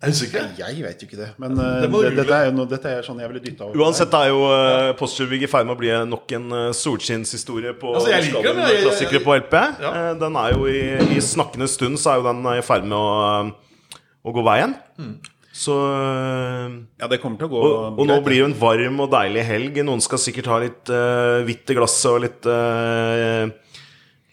Jeg 0.05 0.13
du 0.15 0.19
sikker? 0.21 0.47
Jeg 0.61 0.83
vet 0.85 1.03
jo 1.03 1.09
ikke 1.09 1.19
det. 1.21 1.29
Men 1.43 1.59
eh, 1.59 1.81
Det 1.85 1.91
det, 1.95 2.13
dette, 2.21 2.37
er 2.39 2.49
jo 2.51 2.55
noe, 2.59 2.69
dette 2.71 2.93
er 2.99 3.03
sånn 3.07 3.21
jeg 3.23 3.31
ville 3.33 3.43
dytta 3.45 3.67
over. 3.69 3.81
Uansett 3.85 4.15
er 4.21 4.31
jo 4.31 4.41
uh, 4.47 4.93
Postgirobygg 5.01 5.47
i 5.47 5.51
ferd 5.51 5.67
med 5.69 5.77
å 5.77 5.81
bli 5.81 5.93
nok 6.13 6.35
en 6.39 6.49
uh, 6.53 6.63
solskinnshistorie 6.77 7.75
på 7.81 7.93
Altså, 7.97 8.11
jeg 8.13 8.29
liker 8.29 8.41
norsk 8.43 8.49
den, 8.53 8.63
jeg- 8.65 8.75
jeg- 8.79 8.87
klassikere 8.89 9.25
på 9.25 9.37
LP. 9.41 9.55
Ja. 9.85 9.93
Uh, 9.95 10.11
den 10.21 10.37
er 10.45 10.57
jo 10.57 10.67
i, 10.71 10.83
i 11.17 11.21
snakkende 11.25 11.69
stund 11.73 11.99
så 12.03 12.13
er 12.15 12.21
jo 12.23 12.29
den 12.31 12.45
i 12.55 12.61
ferd 12.67 12.85
med 12.89 12.99
å, 12.99 13.07
uh, 13.49 13.79
å 14.25 14.35
gå 14.37 14.45
veien. 14.47 14.77
Mm. 15.01 15.15
Så 15.55 15.75
uh, 15.79 16.71
Ja, 16.99 17.07
det 17.11 17.21
kommer 17.23 17.39
til 17.39 17.47
å 17.47 17.53
gå 17.53 17.61
og, 17.63 17.99
og 18.03 18.09
nå 18.11 18.17
blir 18.27 18.41
det 18.41 18.41
jo 18.43 18.49
en 18.51 18.57
varm 18.59 19.05
og 19.05 19.13
deilig 19.13 19.45
helg. 19.47 19.77
Noen 19.87 20.03
skal 20.03 20.19
sikkert 20.19 20.49
ha 20.51 20.59
litt 20.65 20.91
uh, 20.91 21.45
hvitt 21.47 21.71
i 21.71 21.77
glasset 21.79 22.11
og 22.11 22.25
litt 22.27 22.49
uh, 22.51 23.47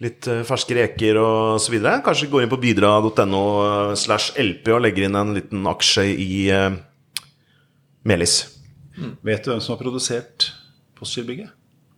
Litt 0.01 0.25
uh, 0.29 0.41
ferske 0.47 0.77
reker 0.77 1.19
og 1.21 1.59
så 1.61 1.73
videre. 1.73 1.99
Kanskje 2.05 2.29
går 2.31 2.45
inn 2.45 2.53
på 2.53 2.61
bidra.no 2.61 3.43
uh, 3.61 3.93
slash 3.99 4.33
LP 4.41 4.71
og 4.73 4.81
legger 4.87 5.07
inn 5.07 5.19
en 5.19 5.35
liten 5.37 5.67
aksje 5.69 6.07
i 6.09 6.41
uh, 6.49 6.71
Melis. 8.07 8.39
Vet 9.25 9.45
du 9.45 9.53
hvem 9.53 9.61
som 9.61 9.75
har 9.75 9.81
produsert 9.81 10.51
Postgirobygget? 10.97 11.53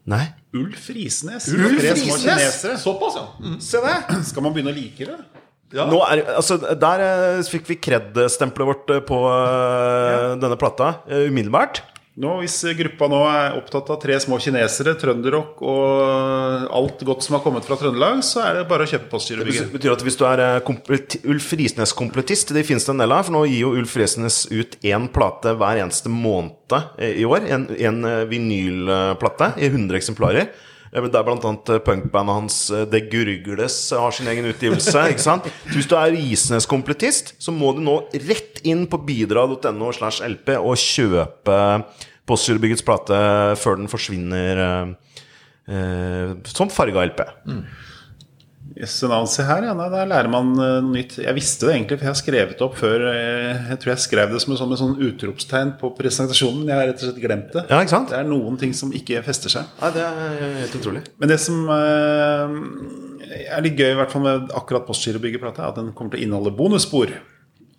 Nei? 0.10 0.26
Ulf 0.56 0.90
Risnes. 0.92 1.48
Ulf 1.56 1.80
Risnes? 1.80 2.60
Såpass, 2.84 3.16
ja. 3.16 3.24
Mm. 3.40 3.56
Se 3.64 3.80
det! 3.84 3.96
Skal 4.28 4.44
man 4.44 4.56
begynne 4.56 4.74
å 4.74 4.76
like 4.76 5.08
det? 5.08 5.18
ja. 5.74 5.88
Nå 5.90 6.02
er, 6.06 6.22
altså, 6.36 6.60
der 6.60 7.04
eh, 7.04 7.40
fikk 7.50 7.72
vi 7.72 7.80
kred-stempelet 7.82 8.70
vårt 8.70 8.86
på 8.92 9.00
på 9.08 9.20
ja. 9.32 10.36
denne 10.40 10.58
plata 10.60 10.96
uh, 11.08 11.26
umiddelbart. 11.32 11.82
Nå, 12.14 12.36
Hvis 12.44 12.60
gruppa 12.78 13.08
nå 13.10 13.20
er 13.26 13.56
opptatt 13.58 13.88
av 13.90 13.98
tre 14.04 14.14
små 14.22 14.38
kinesere, 14.42 14.94
trønderrock 15.02 15.64
og 15.66 16.68
alt 16.78 17.02
godt 17.08 17.26
som 17.26 17.40
har 17.40 17.42
kommet 17.42 17.66
fra 17.66 17.78
Trøndelag, 17.80 18.20
så 18.26 18.44
er 18.44 18.60
det 18.60 18.68
bare 18.70 18.86
å 18.86 18.92
kjøpe 18.92 19.10
Det 19.66 19.74
betyr 19.74 19.96
at 19.96 20.04
hvis 20.06 20.20
du 20.20 20.26
er 20.30 20.44
eh, 20.44 21.24
Ulf 21.34 21.48
Risnes-komplettist, 21.58 22.54
det 22.54 22.66
finnes 22.68 22.86
det 22.86 22.94
en 22.94 23.02
del 23.02 23.16
av, 23.16 23.26
for 23.26 23.34
nå 23.34 23.42
gir 23.50 23.64
jo 23.64 23.74
Ulf 23.80 23.96
Risnes 23.98 24.44
ut 24.54 24.78
én 24.86 25.08
plate 25.16 25.56
hver 25.58 25.82
eneste 25.82 26.12
måned 26.14 26.78
eh, 27.02 27.18
i 27.24 27.26
år. 27.26 27.50
En, 27.50 27.66
en 27.74 28.06
eh, 28.06 28.22
vinylplate 28.30 29.56
i 29.58 29.72
100 29.72 29.98
eksemplarer. 29.98 30.54
Eh, 30.94 31.10
Der 31.10 31.26
annet 31.32 31.70
eh, 31.70 31.80
punkbandet 31.82 32.36
hans 32.36 32.58
eh, 32.72 32.86
Det 32.86 33.10
Gurgles 33.12 33.78
har 33.92 34.12
sin 34.12 34.28
egen 34.28 34.46
utgivelse. 34.46 34.94
ikke 35.14 35.26
sant? 35.26 35.50
Så 35.66 35.78
Hvis 35.78 35.90
du 35.90 35.96
er 35.98 36.14
Isnes-komplettist, 36.14 37.36
så 37.42 37.52
må 37.52 37.74
du 37.74 37.82
nå 37.84 38.00
rett 38.28 38.62
inn 38.64 38.86
på 38.88 39.02
bidra.no 39.06 39.92
slash 39.94 40.24
LP 40.26 40.56
og 40.60 40.78
kjøpe 40.80 41.60
Postgirobyggets 42.24 42.86
plate 42.88 43.18
før 43.60 43.82
den 43.82 43.90
forsvinner 43.92 44.62
eh, 44.68 45.18
eh, 45.74 46.36
som 46.48 46.72
farga 46.72 47.04
LP. 47.10 47.26
Yes, 48.74 48.96
navn, 49.06 49.28
se 49.30 49.44
her, 49.46 49.68
ja. 49.68 49.74
Nei, 49.78 49.86
der 49.94 50.08
lærer 50.10 50.30
man 50.34 50.48
eh, 50.58 50.78
noe 50.82 50.96
nytt. 50.96 51.20
Jeg 51.22 51.36
visste 51.38 51.68
det 51.70 51.76
egentlig, 51.76 52.00
for 52.00 52.08
jeg 52.08 52.14
har 52.14 52.20
skrevet 52.22 52.56
det 52.58 52.66
opp 52.66 52.78
før. 52.80 53.04
eh, 53.12 53.68
Jeg 53.70 53.80
tror 53.84 53.92
jeg 53.94 54.02
skrev 54.06 54.32
det 54.34 54.42
som 54.42 54.56
en 54.56 54.60
sånn, 54.64 54.74
sånn 54.82 54.96
utropstegn 55.10 55.76
på 55.82 55.92
presentasjonen, 56.00 56.64
men 56.64 56.72
jeg 56.74 56.80
har 56.80 56.90
rett 56.90 57.04
og 57.04 57.06
slett 57.12 57.22
glemt 57.22 57.52
det. 57.54 57.66
Ja, 57.70 57.82
ikke 57.86 57.94
sant? 57.94 58.10
Det 58.10 58.18
er 58.18 58.30
noen 58.32 58.58
ting 58.62 58.74
som 58.74 58.94
ikke 58.98 59.22
fester 59.28 59.54
seg. 59.54 59.70
Nei, 59.84 59.92
det 59.94 60.06
er 60.08 60.58
helt 60.64 60.80
utrolig. 60.82 61.04
Men 61.22 61.34
det 61.36 61.38
som 61.44 61.62
eh, 61.70 62.58
er 63.54 63.62
litt 63.68 63.78
gøy, 63.78 63.92
i 63.94 64.00
hvert 64.02 64.12
fall 64.14 64.26
med 64.26 64.50
akkurat 64.58 64.88
Postgirobygget-plata, 64.90 65.64
er 65.68 65.70
at 65.76 65.80
den 65.82 65.94
kommer 65.94 66.16
til 66.16 66.24
å 66.24 66.28
inneholde 66.28 66.56
bonusspor. 66.58 67.14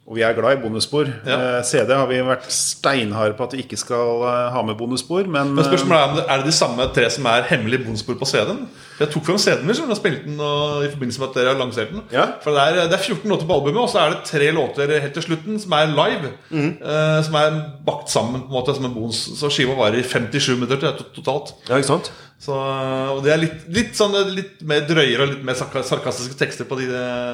Og 0.05 0.19
vi 0.19 0.21
er 0.21 0.35
glad 0.37 0.59
i 0.59 0.61
bonusspor. 0.61 1.09
Ja. 1.25 1.37
Eh, 1.59 1.63
CD 1.65 1.95
har 1.97 2.05
vi 2.11 2.19
vært 2.27 2.45
steinharde 2.53 3.33
på 3.39 3.47
at 3.47 3.55
vi 3.57 3.63
ikke 3.65 3.79
skal 3.81 4.25
eh, 4.29 4.51
ha 4.53 4.63
med 4.67 4.77
bonusspor, 4.77 5.25
men, 5.33 5.55
Men 5.57 5.65
spørsmålet 5.65 5.97
er 5.97 6.11
om 6.11 6.19
det 6.19 6.25
er 6.29 6.43
det 6.43 6.51
de 6.51 6.57
samme 6.57 6.89
tre 6.93 7.07
som 7.15 7.29
er 7.31 7.47
hemmelige 7.49 7.87
bonusspor 7.87 8.19
på 8.21 8.29
CD-en. 8.29 8.67
Jeg 8.99 9.09
tok 9.15 9.25
fram 9.25 9.39
CD-en 9.41 9.65
min 9.65 9.95
og 9.95 9.97
spilte 9.97 10.27
den 10.27 10.37
og, 10.45 10.85
i 10.85 10.91
forbindelse 10.93 11.23
med 11.23 11.31
at 11.31 11.39
dere 11.39 11.55
har 11.55 11.63
lansert 11.63 11.95
den. 11.95 12.05
Ja. 12.13 12.27
For 12.45 12.53
det 12.53 12.67
er, 12.67 12.91
det 12.93 12.99
er 12.99 13.07
14 13.15 13.33
låter 13.33 13.49
på 13.49 13.57
albumet, 13.57 13.81
og 13.81 13.89
så 13.95 14.03
er 14.03 14.13
det 14.13 14.21
tre 14.29 14.51
låter 14.53 14.93
helt 14.93 15.17
til 15.17 15.27
slutten 15.31 15.57
som 15.65 15.73
er 15.81 15.97
live. 15.97 16.35
eh, 16.53 17.17
som 17.25 17.41
er 17.41 17.59
bakt 17.89 18.13
sammen 18.13 18.45
på 18.45 18.53
en 18.53 18.59
måte 18.59 18.77
som 18.77 18.85
en 18.85 18.95
bonus. 18.95 19.25
Så 19.41 19.49
skiva 19.57 19.79
varer 19.81 20.03
i 20.03 20.05
57 20.05 20.53
minutter 20.61 21.01
totalt. 21.17 21.57
Ja, 21.71 21.81
ikke 21.81 21.95
sant? 21.95 22.13
Så, 22.45 22.53
og 23.15 23.23
det 23.25 23.31
er 23.33 23.39
litt, 23.41 23.61
litt, 23.73 23.93
sånn, 23.97 24.13
litt 24.37 24.61
mer 24.69 24.83
drøyere 24.85 25.25
og 25.25 25.31
litt 25.31 25.45
mer 25.49 25.57
sarkastiske 25.57 26.37
tekster 26.37 26.67
på 26.69 26.77
de 26.77 26.89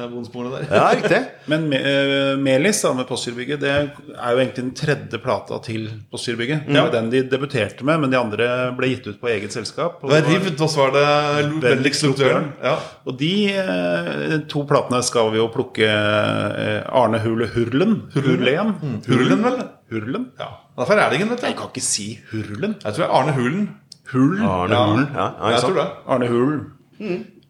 bonussporene 0.07 0.61
der. 0.61 0.67
Ja, 0.71 0.85
riktig. 0.95 1.19
Men 1.51 1.65
Me- 1.71 1.81
eh, 1.83 2.37
Melis 2.39 2.79
da, 2.85 2.93
med 2.95 3.09
Postgirobygget 3.09 3.59
Det 3.59 3.71
er 3.73 3.89
jo 3.91 4.39
egentlig 4.39 4.61
den 4.61 4.69
tredje 4.77 5.19
plata 5.19 5.57
til 5.65 5.89
Postgirobygget. 6.13 6.63
Det 6.69 6.77
Ja. 6.79 6.85
var 6.87 6.93
den 6.95 7.09
de 7.11 7.23
debuterte 7.27 7.83
med, 7.83 7.99
men 8.05 8.13
de 8.13 8.19
andre 8.21 8.47
ble 8.77 8.87
gitt 8.93 9.09
ut 9.11 9.19
på 9.19 9.27
eget 9.33 9.51
selskap. 9.51 9.99
Og 9.99 10.09
Det 10.09 10.21
var 10.21 10.29
det 10.29 10.37
var- 10.39 10.45
Rivd, 10.47 10.61
og 10.61 10.69
så 10.71 10.85
var 10.85 10.95
det 10.95 11.61
Bendix 11.65 12.03
Lotøren. 12.07 12.47
Ja. 12.63 12.77
Og 13.05 13.17
de 13.19 13.33
eh, 13.51 14.37
to 14.47 14.63
platene 14.69 15.03
skal 15.03 15.31
vi 15.35 15.41
jo 15.41 15.49
plukke 15.51 15.91
eh, 15.91 16.81
Arne 16.87 17.19
Hule 17.25 17.49
Hurlen. 17.51 17.97
Hurlen? 18.15 18.75
Hurlen, 19.09 19.43
vel? 19.43 19.61
Hurlen? 19.91 20.29
Ja. 20.39 20.53
Derfor 20.77 20.95
er 20.95 21.09
Ferdingen, 21.09 21.29
vet 21.35 21.41
Jeg 21.49 21.57
kan 21.59 21.67
ikke 21.73 21.83
si 21.83 22.07
Hurlen. 22.31 22.77
Jeg 22.79 22.93
tror 22.95 23.03
det 23.03 23.09
er 23.09 23.17
Arne 23.19 23.35
Hulen. 23.35 23.69
Hull? 24.11 24.37
Arne 24.43 24.73
Ja. 24.75 24.85
Hulen. 24.87 25.07
Ja, 25.15 25.27
ja, 25.39 25.51
Jeg 25.55 25.61
tror 25.65 25.77
det. 25.79 25.87
Arne 26.07 26.27
Hulen. 26.27 26.61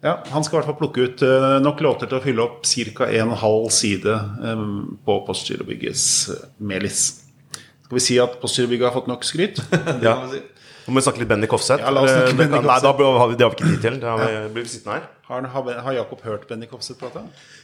Ja, 0.01 0.16
Han 0.32 0.43
skal 0.43 0.55
i 0.55 0.59
hvert 0.62 0.70
fall 0.72 0.80
plukke 0.80 1.03
ut 1.05 1.22
eh, 1.22 1.57
nok 1.62 1.82
låter 1.86 2.09
til 2.09 2.18
å 2.18 2.24
fylle 2.24 2.41
opp 2.41 2.64
ca. 2.97 3.05
en 3.12 3.30
halv 3.38 3.68
side 3.70 4.14
eh, 4.14 4.64
på 5.05 5.18
Postgirobyggets 5.28 6.05
Melis. 6.57 7.03
Skal 7.86 7.97
vi 7.99 8.03
si 8.07 8.18
at 8.24 8.39
Postgirobygget 8.41 8.88
har 8.89 8.95
fått 8.95 9.12
nok 9.12 9.24
skryt? 9.28 9.62
Det 9.72 10.01
kan 10.01 10.26
vi 10.30 10.38
si. 10.39 10.41
Nå 10.86 10.94
må 10.94 10.98
vi 10.98 11.06
snakke 11.06 11.22
litt 11.22 11.30
Benny 11.30 11.48
Kofseth. 11.50 11.84
Ja, 11.84 11.92
Eh, 11.94 12.34
Nei, 12.34 12.78
da 12.82 12.92
har 12.92 13.28
vi, 13.30 13.36
det 13.38 13.46
har 13.46 13.52
vi 13.54 13.58
ikke 13.58 13.70
tid 13.70 13.82
til. 13.86 13.98
Da 14.02 14.16
har 14.16 14.22
vi, 14.24 14.38
blir 14.56 14.66
vi 14.66 14.72
sittende 14.72 14.98
her. 14.98 15.10
Har, 15.32 15.46
har, 15.86 15.94
Jakob 15.96 16.22
hørt 16.26 16.48
Benny 16.50 16.68
Kofseth 16.68 17.00
prate? 17.00 17.22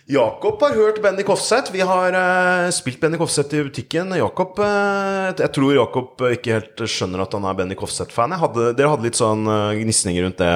Jakob 0.07 0.61
har 0.61 0.75
hørt 0.77 1.01
Benny 1.03 1.25
Kofseth. 1.27 1.73
Vi 1.73 1.81
har 1.83 2.15
uh, 2.15 2.69
spilt 2.71 3.01
Benny 3.01 3.17
Kofseth 3.19 3.57
i 3.57 3.63
butikken. 3.67 4.13
Jakob 4.15 4.59
uh, 4.61 5.33
Jeg 5.33 5.51
tror 5.55 5.73
Jakob 5.75 6.27
ikke 6.29 6.59
helt 6.59 6.85
skjønner 6.87 7.25
at 7.25 7.33
han 7.35 7.47
er 7.49 7.57
Benny 7.57 7.75
Kofseth-fan. 7.79 8.37
Dere 8.37 8.93
hadde 8.93 9.09
litt 9.09 9.19
sånn 9.19 9.49
uh, 9.49 9.73
gnisninger 9.75 10.29
rundt 10.29 10.43
det. 10.43 10.53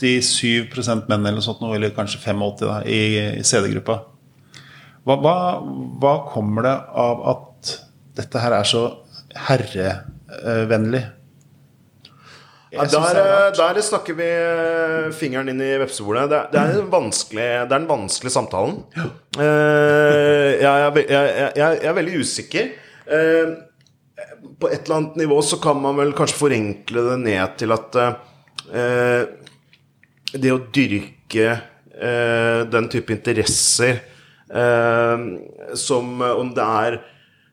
87% 0.01 1.09
menn 1.11 1.27
eller 1.29 1.43
sånt, 1.45 1.61
eller 1.67 1.93
kanskje 1.95 2.21
85 2.23 2.65
da, 2.65 2.81
i, 2.85 3.01
i 3.39 3.45
CD-gruppa. 3.45 4.01
Hva, 5.07 5.17
hva, 5.17 5.35
hva 6.01 6.13
kommer 6.29 6.67
det 6.67 6.75
av 7.05 7.23
at 7.31 7.73
dette 8.19 8.43
her 8.43 8.53
er 8.59 8.67
så 8.69 8.83
herrevennlig? 9.47 11.01
Ja, 12.71 12.85
der, 12.87 13.17
er 13.19 13.55
der 13.55 13.81
snakker 13.83 14.15
vi 14.15 14.27
eh, 14.31 15.09
fingeren 15.15 15.49
inn 15.51 15.59
i 15.59 15.73
vepsebolet. 15.81 16.29
Det, 16.31 16.37
det, 16.53 16.61
er 16.61 16.77
er 17.41 17.65
den 17.67 17.89
vanskelige 17.89 18.31
samtalen. 18.31 18.77
Ja. 18.95 19.09
jeg, 19.35 20.69
er, 20.69 21.01
jeg, 21.01 21.33
jeg, 21.35 21.51
jeg 21.57 21.89
er 21.89 21.97
veldig 21.97 22.21
usikker. 22.23 22.71
Eh, 23.11 23.51
på 24.61 24.69
et 24.69 24.85
eller 24.85 25.01
annet 25.01 25.19
nivå 25.19 25.41
så 25.43 25.59
kan 25.59 25.81
man 25.83 25.97
vel 25.99 26.13
kanskje 26.15 26.39
forenkle 26.39 27.03
det 27.09 27.19
ned 27.25 27.57
til 27.59 27.75
at 27.75 27.97
eh, 27.99 29.21
det 30.33 30.51
å 30.53 30.61
dyrke 30.73 31.47
eh, 31.51 32.61
den 32.71 32.89
type 32.91 33.13
interesser 33.13 33.99
eh, 34.51 35.25
som 35.77 36.21
eh, 36.21 36.35
om 36.39 36.53
det 36.55 36.67
er 36.67 36.99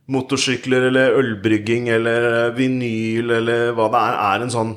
motorsykler 0.09 0.89
eller 0.89 1.16
ølbrygging 1.18 1.91
eller 1.93 2.53
vinyl 2.57 3.35
eller 3.41 3.72
hva 3.76 3.89
det 3.93 4.05
er, 4.05 4.20
er 4.31 4.45
en 4.47 4.55
sånn 4.55 4.76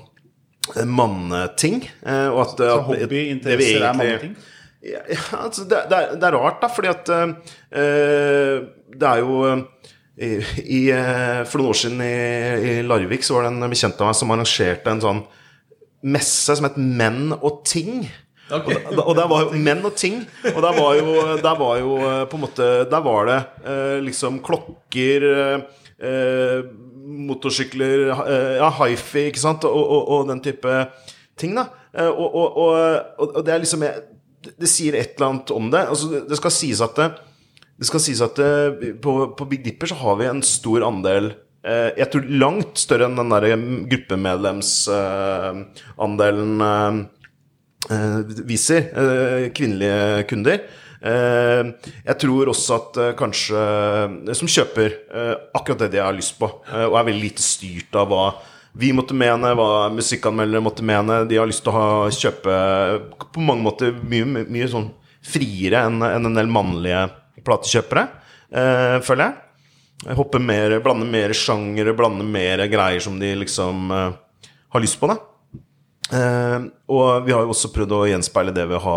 manneting. 0.87 1.85
eh, 2.05 2.27
Og 2.31 2.41
at, 2.45 2.57
Så 2.57 2.81
hobbyinteresser 2.89 3.85
er 3.85 3.95
manneting? 3.97 4.35
Ja, 4.81 5.01
altså 5.37 5.67
det, 5.69 5.83
det, 5.91 5.97
er, 5.97 6.15
det 6.17 6.25
er 6.25 6.33
rart, 6.33 6.57
da, 6.63 6.67
fordi 6.73 6.89
at 6.89 7.09
eh, 7.13 8.63
Det 8.97 9.05
er 9.11 9.19
jo 9.21 9.35
eh, 9.45 9.59
i, 10.17 10.29
i, 10.63 10.79
eh, 10.95 11.43
For 11.45 11.61
noen 11.61 11.69
år 11.69 11.77
siden 11.77 12.01
i, 12.01 12.15
i 12.65 12.73
Larvik 12.85 13.21
så 13.25 13.37
var 13.37 13.45
det 13.45 13.51
en 13.53 13.69
bekjent 13.69 14.01
av 14.01 14.09
meg 14.09 14.17
som 14.17 14.33
arrangerte 14.33 14.91
en 14.95 15.03
sånn 15.03 15.21
messe 16.01 16.57
som 16.57 16.67
het 16.67 16.77
Menn 16.81 17.31
og 17.37 17.63
ting. 17.67 18.05
Okay. 18.51 18.81
Og, 18.91 18.99
og 19.05 19.15
der 19.15 19.29
var 19.31 19.45
jo 19.45 19.59
menn 19.63 19.83
og 19.87 19.95
ting. 19.95 20.21
Og 20.51 20.59
der 20.63 20.75
var 20.75 20.95
jo, 20.99 21.15
der 21.39 21.59
var 21.59 21.77
jo 21.79 21.97
eh, 22.03 22.23
på 22.27 22.35
en 22.37 22.43
måte 22.43 22.69
Der 22.91 23.03
var 23.05 23.29
det 23.29 23.39
eh, 23.63 23.97
liksom 24.03 24.41
klokker 24.43 25.27
eh, 25.29 25.61
eh, 26.03 26.57
Motorsykler, 27.11 28.09
eh, 28.23 28.53
ja, 28.59 28.69
hifi, 28.79 29.27
ikke 29.29 29.41
sant, 29.41 29.65
og, 29.67 29.81
og, 29.81 30.11
og 30.15 30.29
den 30.29 30.39
type 30.43 30.75
ting, 31.39 31.57
da. 31.57 31.65
Eh, 31.91 32.07
og, 32.07 33.41
det 33.43 33.51
er 33.51 33.59
liksom 33.59 33.83
det, 33.83 34.69
sier 34.69 34.95
et 34.97 35.17
eller 35.17 35.27
annet 35.27 35.51
om 35.53 35.67
det. 35.73 35.83
Altså, 35.91 36.21
det, 36.29 36.37
skal 36.39 36.53
sies 36.55 36.81
at 36.83 36.95
det, 36.97 37.09
det 37.81 37.89
skal 37.89 38.03
sies 38.03 38.23
at 38.23 38.39
det, 38.39 38.93
på, 39.03 39.15
på 39.37 39.49
Big 39.49 39.65
Dipper 39.65 39.91
så 39.91 39.99
har 40.01 40.21
vi 40.21 40.29
en 40.29 40.43
stor 40.45 40.87
andel 40.87 41.33
eh, 41.33 41.41
Jeg 41.61 42.07
tror 42.09 42.23
langt 42.41 42.73
større 42.81 43.05
enn 43.05 43.19
den 43.19 43.29
der 43.29 43.53
gruppemedlemsandelen 43.91 46.63
eh, 46.65 46.97
viser. 48.49 48.81
eh, 48.89 49.45
kvinnelige 49.53 50.25
kunder. 50.29 50.57
Eh, 51.01 51.65
jeg 52.05 52.17
tror 52.21 52.45
også 52.51 52.75
at 52.77 52.97
eh, 53.01 53.15
kanskje 53.17 53.61
Som 54.37 54.45
kjøper 54.53 54.89
eh, 55.09 55.33
akkurat 55.57 55.79
det 55.81 55.89
de 55.95 55.99
har 56.01 56.13
lyst 56.13 56.35
på, 56.39 56.45
eh, 56.69 56.85
og 56.85 56.93
er 56.99 57.07
veldig 57.09 57.25
lite 57.25 57.41
styrt 57.45 57.95
av 57.97 58.05
hva 58.11 58.25
vi 58.77 58.93
måtte 58.95 59.13
mene, 59.17 59.51
hva 59.57 59.89
musikkanmeldere 59.91 60.61
måtte 60.63 60.83
mene. 60.87 61.25
De 61.27 61.35
har 61.35 61.47
lyst 61.49 61.63
til 61.65 61.73
å 61.73 61.75
ha, 61.75 62.07
kjøpe 62.07 62.51
på 63.33 63.39
mange 63.43 63.65
måter 63.65 63.91
mye, 63.91 64.45
mye 64.47 64.67
sånn 64.71 64.87
friere 65.21 65.81
enn 65.89 65.99
en 66.07 66.35
del 66.37 66.47
mannlige 66.49 67.09
platekjøpere, 67.43 68.03
eh, 68.53 68.99
føler 69.03 69.23
jeg. 69.25 69.33
Jeg 70.01 70.17
hopper 70.17 70.41
mer, 70.41 70.79
blander 70.81 71.09
mer 71.09 71.33
sjangere, 71.37 71.93
blander 71.97 72.25
mer 72.25 72.63
greier 72.71 73.03
som 73.03 73.19
de 73.21 73.35
liksom 73.43 73.91
uh, 73.93 74.47
har 74.73 74.83
lyst 74.83 74.99
på. 75.01 75.11
da 75.11 75.19
Uh, 76.11 76.65
og 76.91 77.21
vi 77.23 77.31
har 77.31 77.45
jo 77.45 77.53
også 77.53 77.69
prøvd 77.71 77.93
å 77.95 78.01
gjenspeile 78.09 78.51
det 78.51 78.65
ved 78.67 78.75
å 78.81 78.83
ha 78.83 78.95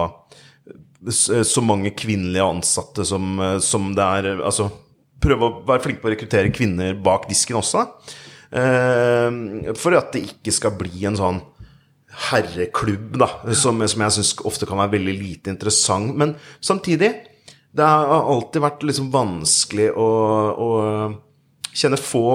så 1.12 1.62
mange 1.62 1.92
kvinnelige 1.94 2.42
ansatte 2.42 3.05
som, 3.07 3.38
eh, 3.40 3.59
som 3.59 3.90
det 3.94 4.02
er 4.02 4.40
Altså 4.40 4.70
prøve 5.20 5.46
å 5.46 5.64
være 5.66 5.82
flink 5.84 6.00
på 6.00 6.09
å 6.09 6.14
rekruttere 6.14 6.52
kvinner 6.52 6.94
bak 6.94 7.28
disken 7.28 7.57
også. 7.57 7.82
da. 7.82 8.14
Eh, 8.61 9.74
for 9.76 9.96
at 9.96 10.12
det 10.12 10.24
ikke 10.28 10.52
skal 10.52 10.76
bli 10.78 11.05
en 11.09 11.16
sånn 11.16 11.40
herreklubb, 12.30 13.16
da, 13.18 13.28
som, 13.52 13.80
som 13.88 14.05
jeg 14.05 14.16
syns 14.18 14.34
ofte 14.46 14.66
kan 14.66 14.78
være 14.78 14.94
veldig 14.98 15.14
lite 15.18 15.50
interessant. 15.50 16.14
Men 16.14 16.36
samtidig, 16.61 17.11
det 17.74 17.86
har 17.86 18.28
alltid 18.30 18.62
vært 18.62 18.84
liksom 18.86 19.08
vanskelig 19.14 19.88
å, 19.98 20.08
å 20.54 20.68
kjenne 21.74 21.98
få 21.98 22.26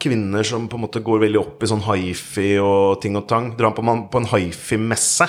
kvinner 0.00 0.46
som 0.46 0.68
på 0.70 0.78
en 0.78 0.84
måte 0.86 1.02
går 1.04 1.26
veldig 1.26 1.40
opp 1.42 1.64
i 1.64 1.68
sånn 1.68 1.84
hifi 1.84 2.54
og 2.62 3.02
ting 3.02 3.18
og 3.18 3.26
tang. 3.28 3.50
Drar 3.58 3.76
man, 3.84 4.06
på 4.12 4.22
en 4.22 4.30
hifi-messe, 4.30 5.28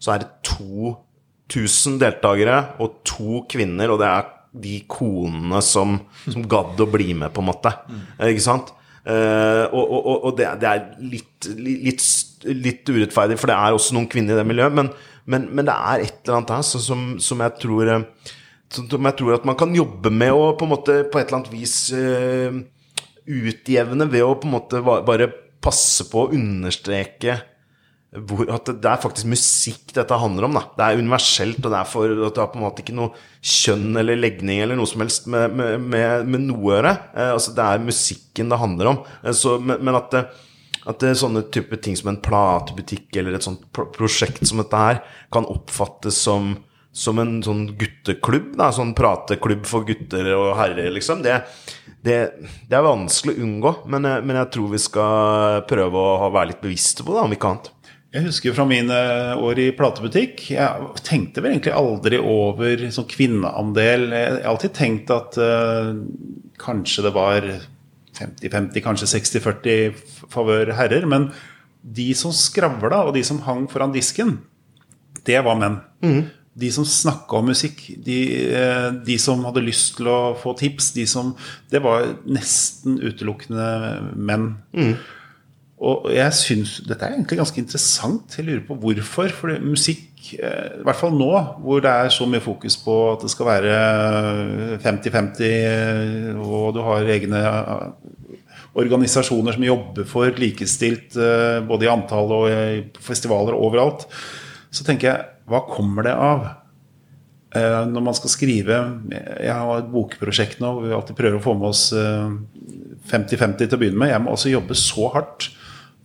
så 0.00 0.14
er 0.14 0.24
det 0.24 0.30
2000 0.48 1.98
deltakere 2.00 2.62
og 2.80 3.02
to 3.06 3.42
kvinner, 3.50 3.92
og 3.92 4.00
det 4.00 4.08
er 4.08 4.32
de 4.56 4.78
konene 4.88 5.60
som, 5.64 5.98
som 6.24 6.46
gadd 6.48 6.80
å 6.80 6.88
bli 6.88 7.12
med, 7.18 7.34
på 7.34 7.44
en 7.44 7.50
måte. 7.50 7.72
Mm. 7.90 8.02
Ikke 8.30 8.46
sant? 8.46 8.72
Uh, 9.06 9.68
og 9.70 9.92
og, 10.00 10.06
og, 10.16 10.32
det, 10.38 10.48
det 10.62 10.70
er 10.70 10.86
litt, 10.98 11.50
litt, 11.60 12.06
litt 12.48 12.88
urettferdig, 12.90 13.36
for 13.38 13.52
det 13.52 13.58
er 13.58 13.76
også 13.76 13.94
noen 13.94 14.08
kvinner 14.10 14.34
i 14.34 14.40
det 14.40 14.48
miljøet, 14.48 14.74
men, 14.74 14.90
men, 15.30 15.46
men 15.52 15.68
det 15.68 15.76
er 15.76 16.08
et 16.08 16.18
eller 16.24 16.40
annet 16.40 16.56
her 16.56 16.64
som, 16.66 17.04
som 17.22 17.44
jeg 17.44 17.54
tror 17.62 17.92
eh, 17.92 18.32
som 18.72 19.08
jeg 19.08 19.18
tror 19.18 19.36
at 19.36 19.44
man 19.48 19.58
kan 19.58 19.74
jobbe 19.74 20.10
med 20.10 20.34
å 20.34 20.54
på 20.58 20.68
måte 20.70 21.02
på 21.10 21.20
et 21.20 21.28
eller 21.28 21.40
annet 21.40 21.52
vis 21.52 21.76
uh, 21.94 22.56
utjevne 23.26 24.08
ved 24.10 24.24
å 24.26 24.38
på 24.38 24.48
en 24.48 24.56
måte 24.56 24.82
bare 24.82 25.30
passe 25.62 26.06
på 26.10 26.24
å 26.24 26.32
understreke 26.34 27.38
hvor, 28.16 28.46
at 28.52 28.68
det, 28.70 28.88
er 28.88 29.00
faktisk 29.02 29.28
musikk 29.28 29.92
dette 29.96 30.16
handler 30.16 30.46
om. 30.46 30.56
Da. 30.56 30.62
Det 30.78 30.84
er 30.86 31.02
universelt, 31.02 31.58
og 31.60 31.72
det 31.72 31.80
er 31.80 32.14
det 32.16 32.40
har 32.40 32.50
på 32.52 32.60
en 32.60 32.64
måte 32.64 32.84
ikke 32.84 32.96
noe 32.96 33.12
kjønn 33.44 33.98
eller 34.00 34.18
legning 34.18 34.62
eller 34.62 34.78
noe 34.78 34.88
som 34.88 35.02
helst 35.04 35.26
med, 35.32 35.52
med, 35.56 35.82
med, 35.82 36.30
med 36.30 36.46
noe 36.46 36.62
å 36.62 36.74
gjøre. 36.76 36.94
Eh, 37.12 37.32
altså, 37.34 37.54
det 37.56 37.66
er 37.66 37.84
musikken 37.84 38.52
det 38.52 38.60
handler 38.62 38.92
om. 38.92 39.00
Eh, 39.22 39.36
så, 39.36 39.56
men, 39.60 39.82
men 39.84 39.98
at, 39.98 40.14
det, 40.14 40.22
at 40.86 41.02
det 41.02 41.10
er 41.10 41.20
sånne 41.20 41.44
type 41.52 41.80
ting 41.84 41.98
som 41.98 42.12
en 42.12 42.22
platebutikk 42.24 43.20
eller 43.20 43.36
et 43.36 43.46
sånt 43.46 43.66
pro 43.74 43.88
prosjekt 43.92 44.46
som 44.48 44.62
dette 44.62 44.80
her 44.86 45.02
kan 45.34 45.48
oppfattes 45.52 46.22
som, 46.28 46.54
som 46.96 47.18
en 47.20 47.34
sånn 47.44 47.66
gutteklubb, 47.76 48.54
da, 48.56 48.70
sånn 48.72 48.94
prateklubb 48.96 49.66
for 49.68 49.84
gutter 49.84 50.30
og 50.32 50.54
herrer, 50.56 50.88
liksom. 50.94 51.20
Det, 51.26 51.34
det, 52.06 52.18
det 52.70 52.78
er 52.78 52.86
vanskelig 52.86 53.34
å 53.36 53.42
unngå, 53.44 53.72
men, 53.92 54.06
jeg- 54.08 54.24
men 54.24 54.38
jeg 54.40 54.50
tror 54.56 54.70
vi 54.72 54.80
skal 54.80 55.58
prøve 55.68 56.04
å 56.24 56.30
være 56.32 56.54
litt 56.54 56.62
bevisste 56.64 57.04
på 57.04 57.12
det, 57.18 57.24
om 57.26 57.34
ikke 57.36 57.50
annet. 57.52 57.72
Jeg 58.16 58.24
husker 58.30 58.54
fra 58.56 58.64
mine 58.64 58.96
år 59.44 59.58
i 59.60 59.66
platebutikk. 59.76 60.46
Jeg 60.54 60.86
tenkte 61.04 61.42
vel 61.44 61.52
egentlig 61.58 61.74
aldri 61.76 62.16
over 62.22 62.86
sånn 62.94 63.08
kvinneandel. 63.10 64.06
Jeg 64.14 64.30
har 64.38 64.46
alltid 64.54 64.72
tenkt 64.78 65.10
at 65.12 65.36
uh, 65.36 65.90
kanskje 66.62 67.04
det 67.04 67.12
var 67.12 67.48
50-50, 68.16 68.80
kanskje 68.86 69.10
60-40 69.10 70.00
favør 70.32 70.72
herrer. 70.78 71.04
Men 71.12 71.28
de 71.84 72.08
som 72.16 72.32
skravla, 72.32 73.02
og 73.10 73.12
de 73.18 73.24
som 73.26 73.42
hang 73.44 73.66
foran 73.68 73.92
disken, 73.92 74.38
det 75.26 75.42
var 75.44 75.58
menn. 75.60 75.76
De 76.56 76.70
som 76.72 76.86
snakka 76.88 77.36
om 77.36 77.50
musikk, 77.50 77.82
de, 78.04 78.18
eh, 78.56 78.88
de 79.04 79.18
som 79.20 79.44
hadde 79.44 79.64
lyst 79.64 79.98
til 79.98 80.08
å 80.08 80.36
få 80.40 80.54
tips, 80.56 80.92
de 80.96 81.04
som 81.06 81.34
Det 81.70 81.82
var 81.82 82.16
nesten 82.24 82.96
utelukkende 83.02 84.14
menn. 84.16 84.56
Og 85.76 86.08
jeg 86.08 86.32
syns 86.32 86.78
dette 86.88 87.04
er 87.04 87.12
egentlig 87.18 87.36
ganske 87.36 87.60
interessant. 87.60 88.38
Jeg 88.38 88.46
lurer 88.46 88.64
på 88.64 88.78
hvorfor. 88.80 89.28
For 89.28 89.58
musikk, 89.60 90.32
eh, 90.40 90.80
i 90.80 90.82
hvert 90.82 90.96
fall 90.96 91.12
nå, 91.12 91.60
hvor 91.60 91.82
det 91.84 91.92
er 91.92 92.08
så 92.08 92.24
mye 92.24 92.40
fokus 92.40 92.78
på 92.80 93.12
at 93.12 93.20
det 93.20 93.30
skal 93.30 93.50
være 93.50 94.78
50-50, 94.80 95.44
eh, 95.44 96.32
og 96.40 96.72
du 96.74 96.80
har 96.80 97.04
egne 97.04 97.44
organisasjoner 98.76 99.52
som 99.52 99.62
jobber 99.64 100.04
for 100.08 100.32
likestilt 100.36 101.14
både 101.68 101.86
i 101.86 101.88
antall 101.88 102.32
og 102.32 102.48
i 102.50 102.82
festivaler 103.00 103.56
og 103.56 103.70
overalt, 103.70 104.04
så 104.70 104.84
tenker 104.84 105.08
jeg 105.08 105.35
hva 105.46 105.62
kommer 105.68 106.06
det 106.06 106.14
av? 106.14 106.46
Eh, 107.54 107.82
Når 107.86 108.02
man 108.02 108.16
skal 108.18 108.32
skrive 108.32 108.78
Jeg 109.12 109.52
har 109.54 109.78
et 109.78 109.92
bokprosjekt 109.92 110.58
nå 110.62 110.72
hvor 110.74 110.86
vi 110.86 110.94
alltid 110.96 111.18
prøver 111.18 111.38
å 111.38 111.44
få 111.44 111.54
med 111.58 111.70
oss 111.70 111.84
eh, 111.94 112.32
50-50 113.06 113.60
til 113.62 113.76
å 113.76 113.80
begynne 113.80 114.00
med. 114.02 114.10
Jeg 114.10 114.24
må 114.24 114.34
også 114.34 114.50
jobbe 114.50 114.74
så 114.78 115.06
hardt 115.14 115.50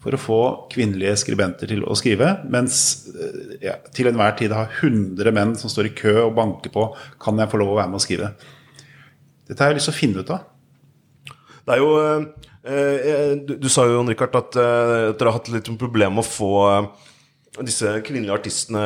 for 0.01 0.13
å 0.13 0.21
få 0.21 0.39
kvinnelige 0.71 1.15
skribenter 1.21 1.69
til 1.69 1.83
å 1.85 1.95
skrive, 1.97 2.31
mens 2.49 2.77
jeg 3.13 3.67
ja, 3.67 3.75
til 3.93 4.09
enhver 4.09 4.33
tid 4.37 4.53
har 4.53 4.71
100 4.73 5.33
menn 5.33 5.53
som 5.57 5.69
står 5.69 5.91
i 5.91 5.93
kø 5.97 6.15
og 6.23 6.33
banker 6.37 6.73
på 6.73 6.87
kan 7.21 7.37
jeg 7.37 7.51
få 7.51 7.61
lov 7.61 7.73
å 7.73 7.77
være 7.77 7.91
med 7.91 7.99
å 7.99 8.05
skrive. 8.05 8.31
Dette 9.49 9.61
har 9.61 9.73
jeg 9.73 9.77
lyst 9.77 9.91
til 9.91 9.93
å 9.93 9.99
finne 9.99 10.23
ut 10.23 10.33
av. 10.33 10.47
Det 11.61 11.75
er 11.75 11.81
jo 11.83 11.91
eh, 12.01 12.25
eh, 12.65 13.33
du, 13.45 13.69
sa 13.69 13.85
jo, 13.85 13.99
Jon 13.99 14.09
Rikard, 14.09 14.37
at 14.41 14.57
eh, 14.57 15.11
dere 15.13 15.29
har 15.29 15.37
hatt 15.37 15.51
litt 15.53 15.69
problemer 15.81 16.17
med 16.17 16.25
å 16.25 16.29
få 16.29 16.51
eh, 16.71 17.09
disse 17.60 17.97
kvinnelige 18.06 18.38
artistene 18.38 18.84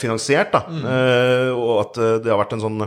finansiert. 0.00 0.54
Da. 0.54 0.64
Eh, 0.70 1.50
og 1.52 1.72
at 1.84 2.00
eh, 2.00 2.18
det 2.24 2.32
har 2.32 2.40
vært 2.40 2.56
en 2.56 2.64
sånn 2.64 2.84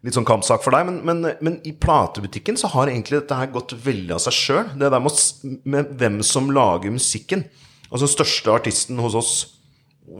litt 0.00 0.16
sånn 0.16 0.26
kampsak 0.28 0.64
for 0.64 0.74
deg. 0.74 0.88
Men, 0.88 1.00
men, 1.06 1.30
men 1.44 1.58
i 1.68 1.74
platebutikken 1.76 2.58
så 2.58 2.70
har 2.72 2.90
egentlig 2.90 3.20
dette 3.20 3.36
her 3.36 3.52
gått 3.52 3.76
veldig 3.84 4.16
av 4.16 4.22
seg 4.24 4.36
sjøl. 4.36 4.70
Det 4.80 4.90
der 4.90 5.04
med, 5.04 5.24
med 5.68 5.94
hvem 6.00 6.20
som 6.26 6.50
lager 6.56 6.94
musikken. 6.94 7.44
Altså 7.90 8.06
den 8.06 8.14
største 8.14 8.54
artisten 8.54 9.02
hos 9.02 9.16
oss 9.18 9.32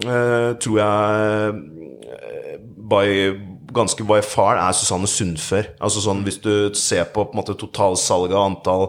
uh, 0.04 0.52
tror 0.60 0.76
jeg 0.80 1.60
by, 2.90 3.04
ganske 3.72 4.04
by 4.04 4.18
far 4.26 4.58
er 4.60 4.76
Susanne 4.76 5.08
Sundfør. 5.10 5.70
Altså 5.80 6.02
sånn 6.04 6.24
hvis 6.26 6.40
du 6.44 6.52
ser 6.78 7.06
på, 7.14 7.24
på 7.30 7.46
totalsalget 7.50 8.36
av 8.36 8.48
antall 8.50 8.86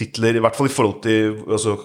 titler, 0.00 0.38
i 0.38 0.42
hvert 0.42 0.56
fall 0.56 0.70
i 0.70 0.74
forhold 0.74 1.02
til 1.04 1.42
altså, 1.44 1.76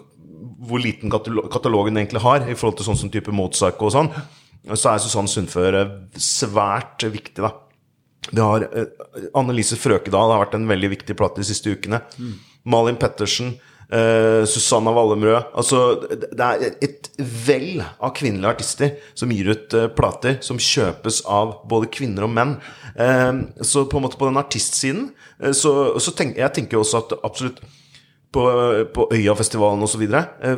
hvor 0.69 0.81
liten 0.81 1.11
katalo- 1.13 1.47
katalogen 1.51 1.97
egentlig 1.99 2.23
har, 2.25 2.47
i 2.47 2.57
forhold 2.57 2.79
til 2.79 2.89
sånn 2.89 2.99
som 3.03 3.11
type 3.13 3.33
Mozart 3.35 3.81
og 3.81 3.93
sånn, 3.93 4.11
så 4.73 4.93
er 4.93 5.03
Susanne 5.03 5.31
Sundfør 5.31 5.79
eh, 5.81 5.93
svært 6.17 7.05
viktig, 7.05 7.43
da. 7.43 7.53
Det 8.31 8.41
har, 8.41 8.65
eh, 8.71 9.29
Annelise 9.37 9.77
Frøkedal 9.77 10.33
har 10.33 10.43
vært 10.45 10.57
en 10.57 10.67
veldig 10.69 10.91
viktig 10.95 11.17
plate 11.17 11.41
de 11.41 11.47
siste 11.47 11.73
ukene. 11.75 12.01
Malin 12.65 12.97
Pettersen, 12.97 13.53
eh, 13.93 14.45
Susanna 14.49 14.91
Wallemrød 14.95 15.51
altså, 15.53 15.81
det, 16.09 16.41
er 16.41 16.73
et 16.81 17.09
vell 17.19 17.83
av 17.99 18.15
kvinnelige 18.17 18.53
artister 18.55 18.95
som 19.13 19.29
gir 19.33 19.51
ut 19.53 19.77
eh, 19.77 19.87
plater 19.93 20.39
som 20.45 20.57
kjøpes 20.57 21.21
av 21.29 21.59
både 21.69 21.91
kvinner 21.93 22.25
og 22.25 22.33
menn. 22.33 22.57
Eh, 22.97 23.31
så 23.61 23.85
på 23.85 23.99
en 23.99 24.07
måte 24.07 24.17
på 24.17 24.29
den 24.29 24.41
artistsiden 24.41 25.09
så, 25.53 25.99
så 25.99 26.13
tenker 26.15 26.41
jeg 26.41 26.55
tenker 26.55 26.79
også 26.79 27.03
at 27.03 27.17
absolutt 27.27 27.59
på, 28.35 28.43
på 28.95 29.07
Øyafestivalen 29.15 29.85
osv. 29.87 30.03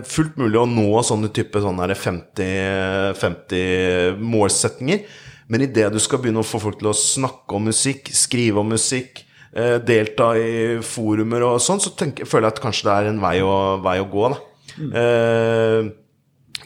Fullt 0.10 0.40
mulig 0.42 0.60
å 0.60 0.68
nå 0.70 0.90
sånne 1.06 1.30
type 1.36 1.62
sånne 1.64 1.88
50, 1.94 3.16
50 3.22 4.20
målsetninger. 4.22 5.06
Men 5.48 5.64
idet 5.64 5.92
du 5.94 6.00
skal 6.04 6.20
begynne 6.24 6.44
å 6.44 6.48
få 6.48 6.60
folk 6.60 6.82
til 6.82 6.92
å 6.92 6.98
snakke 6.98 7.56
om 7.56 7.70
musikk, 7.70 8.12
skrive 8.16 8.60
om 8.60 8.74
musikk, 8.76 9.24
eh, 9.54 9.78
delta 9.80 10.34
i 10.36 10.82
forumer 10.84 11.46
og 11.48 11.62
sånn, 11.64 11.80
så 11.80 11.94
tenker, 11.96 12.28
føler 12.28 12.50
jeg 12.50 12.58
at 12.58 12.66
kanskje 12.66 12.90
det 12.90 12.98
er 12.98 13.14
en 13.14 13.22
vei 13.24 13.38
å, 13.40 13.56
vei 13.84 13.96
å 14.02 14.10
gå. 14.12 14.28
da. 14.34 14.42
Eh, 14.78 15.88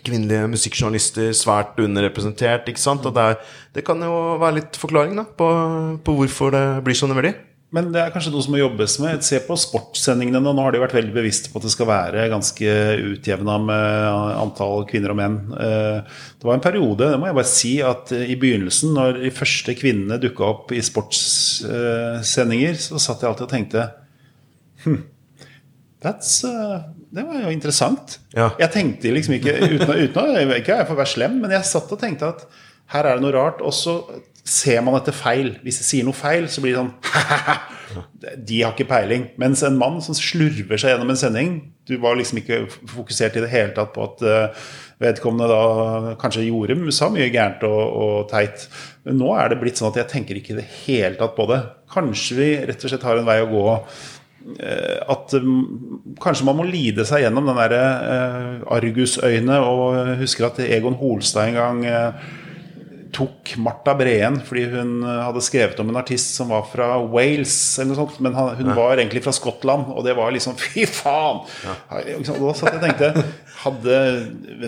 kvinnelige 0.01 0.49
musikkjournalister 0.49 1.29
svært 1.37 1.77
underrepresentert. 1.77 2.65
ikke 2.67 2.81
sant? 2.81 3.05
Og 3.05 3.13
det, 3.13 3.21
er, 3.21 3.55
det 3.75 3.85
kan 3.85 4.01
jo 4.01 4.39
være 4.41 4.57
litt 4.61 4.79
forklaring 4.81 5.15
da, 5.19 5.25
på, 5.25 5.47
på 6.01 6.17
hvorfor 6.17 6.55
det 6.55 6.65
blir 6.85 6.97
sånn 6.97 7.13
det 7.13 7.21
blir. 7.21 7.39
Men 7.71 7.87
det 7.93 8.01
er 8.01 8.09
kanskje 8.11 8.33
noe 8.33 8.43
som 8.43 8.51
må 8.51 8.59
jobbes 8.59 8.97
med. 8.99 9.21
Se 9.23 9.37
på 9.45 9.55
sportssendingene 9.55 10.41
nå. 10.43 10.51
Nå 10.51 10.65
har 10.65 10.73
de 10.75 10.81
vært 10.81 10.95
veldig 10.97 11.13
bevisste 11.15 11.47
på 11.53 11.61
at 11.61 11.63
det 11.63 11.71
skal 11.71 11.87
være 11.87 12.25
ganske 12.33 12.73
utjevna 13.13 13.53
med 13.63 14.07
antall 14.41 14.83
kvinner 14.89 15.13
og 15.13 15.19
menn. 15.21 15.37
Eh, 15.55 16.01
Det 16.35 16.49
var 16.49 16.57
en 16.57 16.65
periode, 16.65 17.07
det 17.13 17.19
må 17.21 17.29
jeg 17.29 17.37
bare 17.37 17.47
si, 17.47 17.71
at 17.85 18.11
i 18.11 18.35
begynnelsen, 18.35 18.91
når 18.97 19.21
de 19.23 19.31
første 19.31 19.75
kvinnene 19.79 20.19
dukka 20.19 20.43
opp 20.49 20.73
i 20.75 20.81
sportssendinger, 20.83 22.75
så 22.81 22.99
satt 22.99 23.21
jeg 23.23 23.29
alltid 23.31 23.45
og 23.47 23.53
tenkte 23.53 23.85
hm, 24.83 24.97
that's, 26.03 26.41
uh, 26.43 26.81
Det 27.11 27.23
var 27.27 27.39
jo 27.45 27.53
interessant. 27.55 28.17
Ja. 28.35 28.49
Jeg 28.59 28.71
tenkte 28.73 29.11
liksom 29.15 29.35
ikke 29.37 29.55
uten, 29.61 29.87
å- 29.87 29.99
uten 30.01 30.35
å 30.51 30.57
ikke 30.59 30.75
jeg 30.79 30.87
får 30.91 30.99
være 30.99 31.13
slem, 31.13 31.39
men 31.43 31.51
jeg 31.55 31.67
satt 31.71 31.91
og 31.91 31.99
tenkte 32.03 32.29
at 32.35 32.45
her 32.91 33.05
er 33.07 33.15
det 33.15 33.23
noe 33.23 33.31
rart. 33.35 33.61
Og 33.63 33.71
så 33.75 33.97
ser 34.47 34.81
man 34.85 34.97
etter 34.97 35.15
feil. 35.15 35.55
Hvis 35.65 35.81
de 35.81 35.87
sier 35.87 36.07
noe 36.07 36.17
feil, 36.17 36.47
så 36.49 36.63
blir 36.63 36.75
det 36.75 36.81
sånn 36.81 36.93
De 38.47 38.61
har 38.61 38.73
ikke 38.73 38.89
peiling. 38.89 39.27
Mens 39.41 39.63
en 39.67 39.77
mann 39.79 39.99
som 40.03 40.15
slurver 40.17 40.79
seg 40.79 40.93
gjennom 40.93 41.11
en 41.11 41.19
sending 41.19 41.57
Du 41.89 41.97
var 42.01 42.15
liksom 42.15 42.39
ikke 42.39 42.63
fokusert 42.69 43.35
i 43.35 43.43
det 43.43 43.51
hele 43.51 43.73
tatt 43.75 43.91
på 43.95 44.05
at 44.05 44.23
eh, 44.23 44.63
vedkommende 45.01 45.49
da 45.49 46.15
kanskje 46.21 46.45
gjorde 46.45 46.93
sa 46.93 47.09
mye 47.11 47.29
gærent 47.33 47.65
og, 47.67 47.81
og 47.81 48.15
teit. 48.31 48.67
Men 49.07 49.19
nå 49.21 49.33
er 49.35 49.51
det 49.51 49.59
blitt 49.61 49.81
sånn 49.81 49.89
at 49.91 50.01
jeg 50.03 50.11
tenker 50.11 50.39
ikke 50.39 50.55
i 50.55 50.59
det 50.61 50.67
hele 50.85 51.17
tatt 51.19 51.35
på 51.37 51.47
det. 51.49 51.61
Kanskje 51.91 52.37
vi 52.37 52.49
rett 52.69 52.85
og 52.85 52.93
slett 52.93 53.07
har 53.07 53.19
en 53.19 53.27
vei 53.27 53.39
å 53.41 53.49
gå 53.49 53.65
eh, 53.75 54.99
at 55.11 55.33
mm, 55.41 55.63
kanskje 56.21 56.47
man 56.47 56.61
må 56.61 56.67
lide 56.69 57.05
seg 57.09 57.25
gjennom 57.25 57.49
den 57.49 57.59
derre 57.63 57.81
eh, 58.13 58.53
argusøyne 58.77 59.57
og 59.65 60.15
husker 60.21 60.51
at 60.51 60.61
Egon 60.69 60.99
Holstad 61.01 61.49
en 61.49 61.59
gang 61.59 61.83
tok 63.13 63.53
Marta 63.61 63.93
Breen 63.97 64.39
fordi 64.45 64.63
hun 64.71 65.01
eh, 65.03 65.19
hadde 65.25 65.43
skrevet 65.43 65.79
om 65.83 65.91
en 65.91 65.99
artist 65.99 66.35
som 66.37 66.51
var 66.53 66.65
fra 66.69 66.93
Wales, 67.11 67.53
eller 67.79 67.91
noe 67.91 67.99
sånt, 67.99 68.19
men 68.23 68.35
han, 68.37 68.53
hun 68.59 68.71
var 68.77 68.97
egentlig 68.97 69.23
fra 69.25 69.33
Skottland, 69.35 69.89
og 69.91 70.05
det 70.07 70.15
var 70.17 70.33
liksom 70.33 70.57
Fy 70.61 70.85
faen! 70.89 71.41
Ja. 71.65 71.75
Da 71.91 72.53
satt 72.57 72.71
jeg 72.71 72.79
og 72.79 72.85
tenkte 72.85 73.11
Hadde 73.61 73.97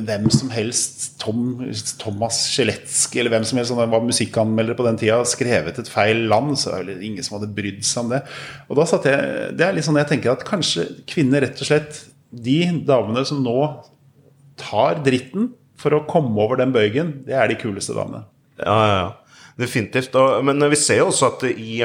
hvem 0.06 0.28
som 0.34 0.52
helst, 0.54 1.08
Tom, 1.22 1.64
Thomas 2.02 2.44
Skjeletski 2.52 3.22
eller 3.22 3.34
hvem 3.34 3.48
som 3.48 3.58
helst 3.58 3.74
som 3.74 3.80
var 3.82 4.06
musikkanmelder 4.06 4.78
på 4.78 4.86
den 4.86 5.00
tida, 5.02 5.18
skrevet 5.26 5.80
et 5.82 5.90
feil 5.90 6.28
land, 6.30 6.54
så 6.62 6.76
er 6.76 6.84
det 6.84 6.98
vel 7.00 7.08
ingen 7.10 7.26
som 7.26 7.40
hadde 7.40 7.50
brydd 7.56 7.82
seg 7.88 8.04
om 8.04 8.14
det. 8.14 8.22
Og 8.68 8.78
da 8.78 8.86
satt 8.90 9.08
jeg 9.10 9.56
Det 9.58 9.66
er 9.66 9.74
litt 9.74 9.88
sånn 9.88 9.98
jeg 9.98 10.12
tenker 10.12 10.36
at 10.36 10.46
kanskje 10.46 10.86
kvinner 11.10 11.42
rett 11.42 11.58
og 11.58 11.70
slett 11.70 12.04
De 12.30 12.60
damene 12.86 13.26
som 13.26 13.42
nå 13.42 13.58
tar 14.62 15.02
dritten 15.06 15.52
for 15.80 15.98
å 15.98 16.06
komme 16.10 16.38
over 16.40 16.62
den 16.62 16.74
bøygen, 16.76 17.16
det 17.28 17.36
er 17.36 17.50
de 17.50 17.58
kuleste 17.60 17.96
damene. 17.98 18.24
Ja, 18.62 18.80
ja, 18.88 18.96
ja. 18.98 19.12
Definitivt. 19.60 20.16
Men 20.44 20.64
vi 20.72 20.80
ser 20.80 21.04
jo 21.04 21.12
også 21.12 21.30
at 21.30 21.46
i, 21.52 21.84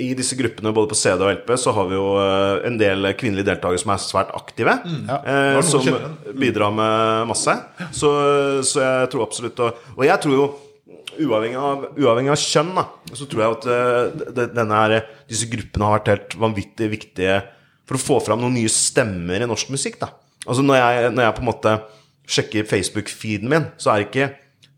i 0.00 0.08
disse 0.16 0.36
gruppene, 0.38 0.72
både 0.74 0.90
på 0.92 0.98
CD 0.98 1.24
og 1.26 1.32
LP, 1.34 1.52
så 1.58 1.74
har 1.74 1.88
vi 1.90 1.98
jo 1.98 2.06
eh, 2.22 2.62
en 2.68 2.78
del 2.80 3.10
kvinnelige 3.18 3.48
deltakere 3.50 3.82
som 3.82 3.92
er 3.94 4.02
svært 4.02 4.32
aktive. 4.38 4.76
Ja. 5.10 5.20
eh, 5.20 5.60
som 5.66 5.86
bidrar 6.38 6.74
med 6.74 7.30
masse. 7.30 7.56
Så, 7.90 8.10
så 8.66 8.82
jeg 8.84 9.12
tror 9.12 9.26
absolutt 9.26 9.62
Og, 9.66 9.86
og 9.98 10.04
jeg 10.06 10.20
tror 10.24 10.36
jo 10.38 10.50
Uavhengig 11.20 11.58
av, 11.58 11.82
uavhengig 11.98 12.30
av 12.32 12.38
kjønn, 12.38 12.68
da, 12.76 12.84
så 13.18 13.26
tror 13.28 13.42
jeg 13.42 13.54
at 13.56 13.64
eh, 13.74 14.44
denne 14.54 14.76
her, 14.78 14.92
disse 15.28 15.48
gruppene 15.50 15.84
har 15.84 15.98
vært 15.98 16.10
helt 16.12 16.36
vanvittig 16.40 16.86
viktige 16.92 17.34
for 17.88 17.98
å 17.98 18.00
få 18.00 18.18
fram 18.24 18.40
noen 18.40 18.54
nye 18.56 18.70
stemmer 18.72 19.42
i 19.42 19.48
norsk 19.50 19.72
musikk. 19.74 19.98
da 20.00 20.12
Altså 20.46 20.62
når 20.64 20.78
jeg, 20.78 21.10
når 21.16 21.26
jeg 21.26 21.36
på 21.36 21.42
en 21.42 21.48
måte 21.50 21.72
sjekker 22.30 22.68
Facebook-feeden 22.70 23.50
min, 23.50 23.66
så 23.76 23.90
er 23.92 24.00
det 24.00 24.06
ikke 24.08 24.30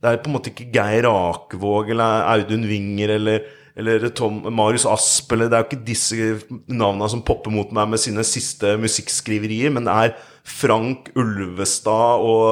Det 0.02 0.10
er 0.10 0.22
på 0.22 0.30
en 0.30 0.34
måte 0.34 0.50
ikke 0.50 0.70
Geir 0.74 1.06
Akevåg 1.06 1.92
eller 1.94 2.24
Audun 2.32 2.66
Winger 2.66 3.14
eller, 3.14 3.44
eller 3.78 4.08
Tom, 4.18 4.40
Marius 4.50 4.86
Asp 4.90 5.30
eller 5.36 5.46
Det 5.46 5.58
er 5.58 5.62
jo 5.62 5.68
ikke 5.70 5.86
disse 5.86 6.28
navnene 6.66 7.10
som 7.12 7.22
popper 7.22 7.54
mot 7.54 7.70
meg 7.70 7.92
med 7.94 8.02
sine 8.02 8.24
siste 8.26 8.74
musikkskriverier, 8.82 9.70
men 9.70 9.86
det 9.86 9.94
er 9.94 10.16
Frank 10.42 11.12
Ulvestad 11.14 12.26
og 12.26 12.50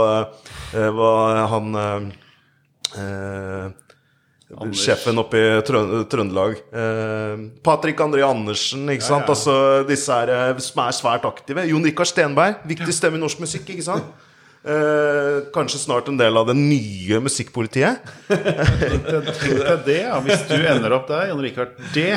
eh, 0.78 0.90
hva 0.94 1.12
han 1.50 1.80
eh, 1.82 2.10
eh, 3.02 3.70
Sjefen 4.74 5.18
oppe 5.22 5.38
i 5.38 5.50
Trøndelag. 5.62 6.56
Eh, 6.74 7.42
Patrick 7.66 8.00
André 8.02 8.24
Andersen, 8.26 8.88
ikke 8.90 9.06
sant. 9.06 9.28
Altså, 9.30 9.52
disse 9.86 10.10
er, 10.10 10.32
eh, 10.34 10.58
som 10.58 10.82
er 10.82 10.96
svært 10.96 11.26
aktive. 11.28 11.66
Jon 11.70 11.86
Rikard 11.86 12.10
Stenberg, 12.10 12.62
viktig 12.66 12.94
stemme 12.94 13.18
i 13.18 13.22
norsk 13.22 13.42
musikk, 13.42 13.70
ikke 13.70 13.86
sant. 13.86 14.26
Eh, 14.60 15.52
kanskje 15.54 15.78
snart 15.80 16.08
en 16.08 16.18
del 16.20 16.36
av 16.36 16.50
det 16.50 16.56
nye 16.58 17.20
musikkpolitiet. 17.24 18.10
Tenk 18.28 19.06
deg 19.08 19.86
det, 19.86 20.00
ja. 20.02 20.18
Hvis 20.24 20.44
du 20.50 20.58
ender 20.58 20.92
opp 20.98 21.08
der, 21.08 21.30
Jon 21.30 21.40
Rikard. 21.40 21.78
Det 21.94 22.12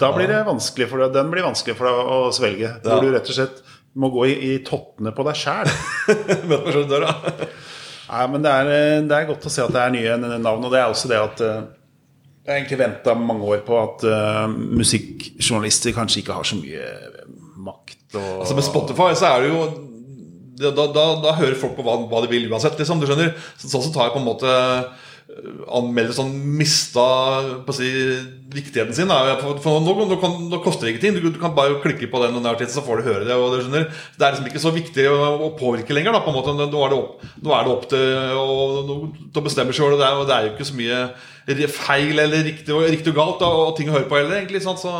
Da 0.00 0.08
blir 0.16 0.30
det 0.32 0.40
vanskelig 0.46 0.88
for 0.88 1.04
deg. 1.04 1.12
Den 1.12 1.28
blir 1.32 1.44
vanskelig 1.44 1.76
for 1.76 1.90
deg 1.90 2.12
å 2.16 2.20
svelge. 2.32 2.70
Hvor 2.80 3.04
du 3.04 3.12
rett 3.12 3.28
og 3.28 3.36
slett 3.36 3.60
må 3.96 4.08
gå 4.12 4.26
i, 4.30 4.36
i 4.48 4.52
tottene 4.64 5.12
på 5.12 5.24
deg 5.26 5.36
sjæl. 5.36 5.68
Nei, 8.06 8.26
men 8.32 8.44
det 8.44 8.52
er, 8.52 8.68
det 9.04 9.16
er 9.16 9.28
godt 9.28 9.48
å 9.48 9.52
se 9.52 9.64
at 9.64 9.72
det 9.74 9.82
er 9.82 9.92
nye 9.92 10.16
navn. 10.38 10.64
Og 10.64 10.72
det 10.72 10.80
er 10.80 10.88
også 10.88 11.10
det 11.10 11.18
at 11.20 11.42
eh, 11.44 11.64
Jeg 12.46 12.52
har 12.52 12.60
egentlig 12.62 12.80
venta 12.80 13.16
mange 13.18 13.48
år 13.50 13.64
på 13.66 13.76
at 13.80 14.04
uh, 14.06 14.46
musikkjournalister 14.48 15.92
kanskje 15.96 16.22
ikke 16.22 16.36
har 16.38 16.46
så 16.46 16.56
mye 16.60 16.86
makt. 17.66 18.04
Og, 18.14 18.32
Altså 18.44 18.56
Med 18.56 18.68
Spotify 18.68 19.10
så 19.18 19.32
er 19.34 19.44
det 19.44 19.50
jo 19.52 19.64
Da, 20.56 20.72
da, 20.72 21.04
da, 21.20 21.34
hører 21.36 21.58
folk 21.60 21.76
på 21.76 21.84
hva, 21.84 21.98
hva 22.08 22.22
de 22.24 22.30
vil 22.32 22.48
uansett, 22.50 22.78
liksom. 22.80 23.02
Du 23.02 23.08
skjønner? 23.08 23.34
Så, 23.58 23.68
sånn 23.68 23.84
så 23.84 23.92
tar 23.92 24.08
jeg 24.08 24.14
på 24.14 24.22
en 24.22 24.28
måte 24.28 24.48
eh, 24.48 25.06
anmelder 25.76 26.14
sånn 26.16 26.32
mista 26.56 27.04
si, 27.76 27.90
viktigheten 28.54 28.96
sin. 28.96 29.12
For, 29.42 29.60
for 29.60 29.84
nå, 29.84 29.94
nå, 30.08 30.18
kan, 30.22 30.38
nå 30.48 30.60
koster 30.64 30.88
det 30.88 30.94
ingenting. 30.94 31.18
Du, 31.18 31.28
du 31.34 31.40
kan 31.42 31.54
bare 31.56 31.76
klikke 31.82 32.08
på 32.12 32.22
den, 32.24 32.38
og 32.40 32.64
så 32.72 32.84
får 32.86 33.02
du 33.02 33.08
høre 33.10 33.28
det. 33.28 33.36
Du? 33.36 33.78
Det 34.16 34.24
er 34.24 34.32
liksom 34.32 34.50
ikke 34.50 34.64
så 34.64 34.72
viktig 34.74 35.08
å, 35.12 35.20
å 35.48 35.52
påvirke 35.58 35.96
lenger. 35.96 36.16
Da, 36.16 36.24
på 36.24 36.32
en 36.32 36.38
måte. 36.38 36.56
Nå 36.56 36.84
er 36.86 36.94
det 36.94 37.00
opp, 37.02 37.24
er 37.26 37.68
det 37.68 37.74
opp 37.74 37.88
til, 37.92 38.18
å, 38.40 38.98
å 39.28 39.44
bestemme 39.44 39.76
sjøl. 39.76 39.98
Og 39.98 40.28
det 40.28 40.36
er 40.36 40.48
jo 40.48 40.54
ikke 40.54 40.70
så 40.70 40.78
mye 40.78 41.02
feil 41.70 42.18
eller 42.18 42.42
riktig 42.42 42.74
riktig 42.90 43.12
og 43.12 43.18
galt 43.20 43.42
da, 43.42 43.50
og 43.68 43.74
ting 43.76 43.90
å 43.90 43.94
høre 43.94 44.08
på 44.08 44.16
heller. 44.18 44.40
egentlig 44.40 44.64
sant? 44.64 44.80
Så 44.82 44.90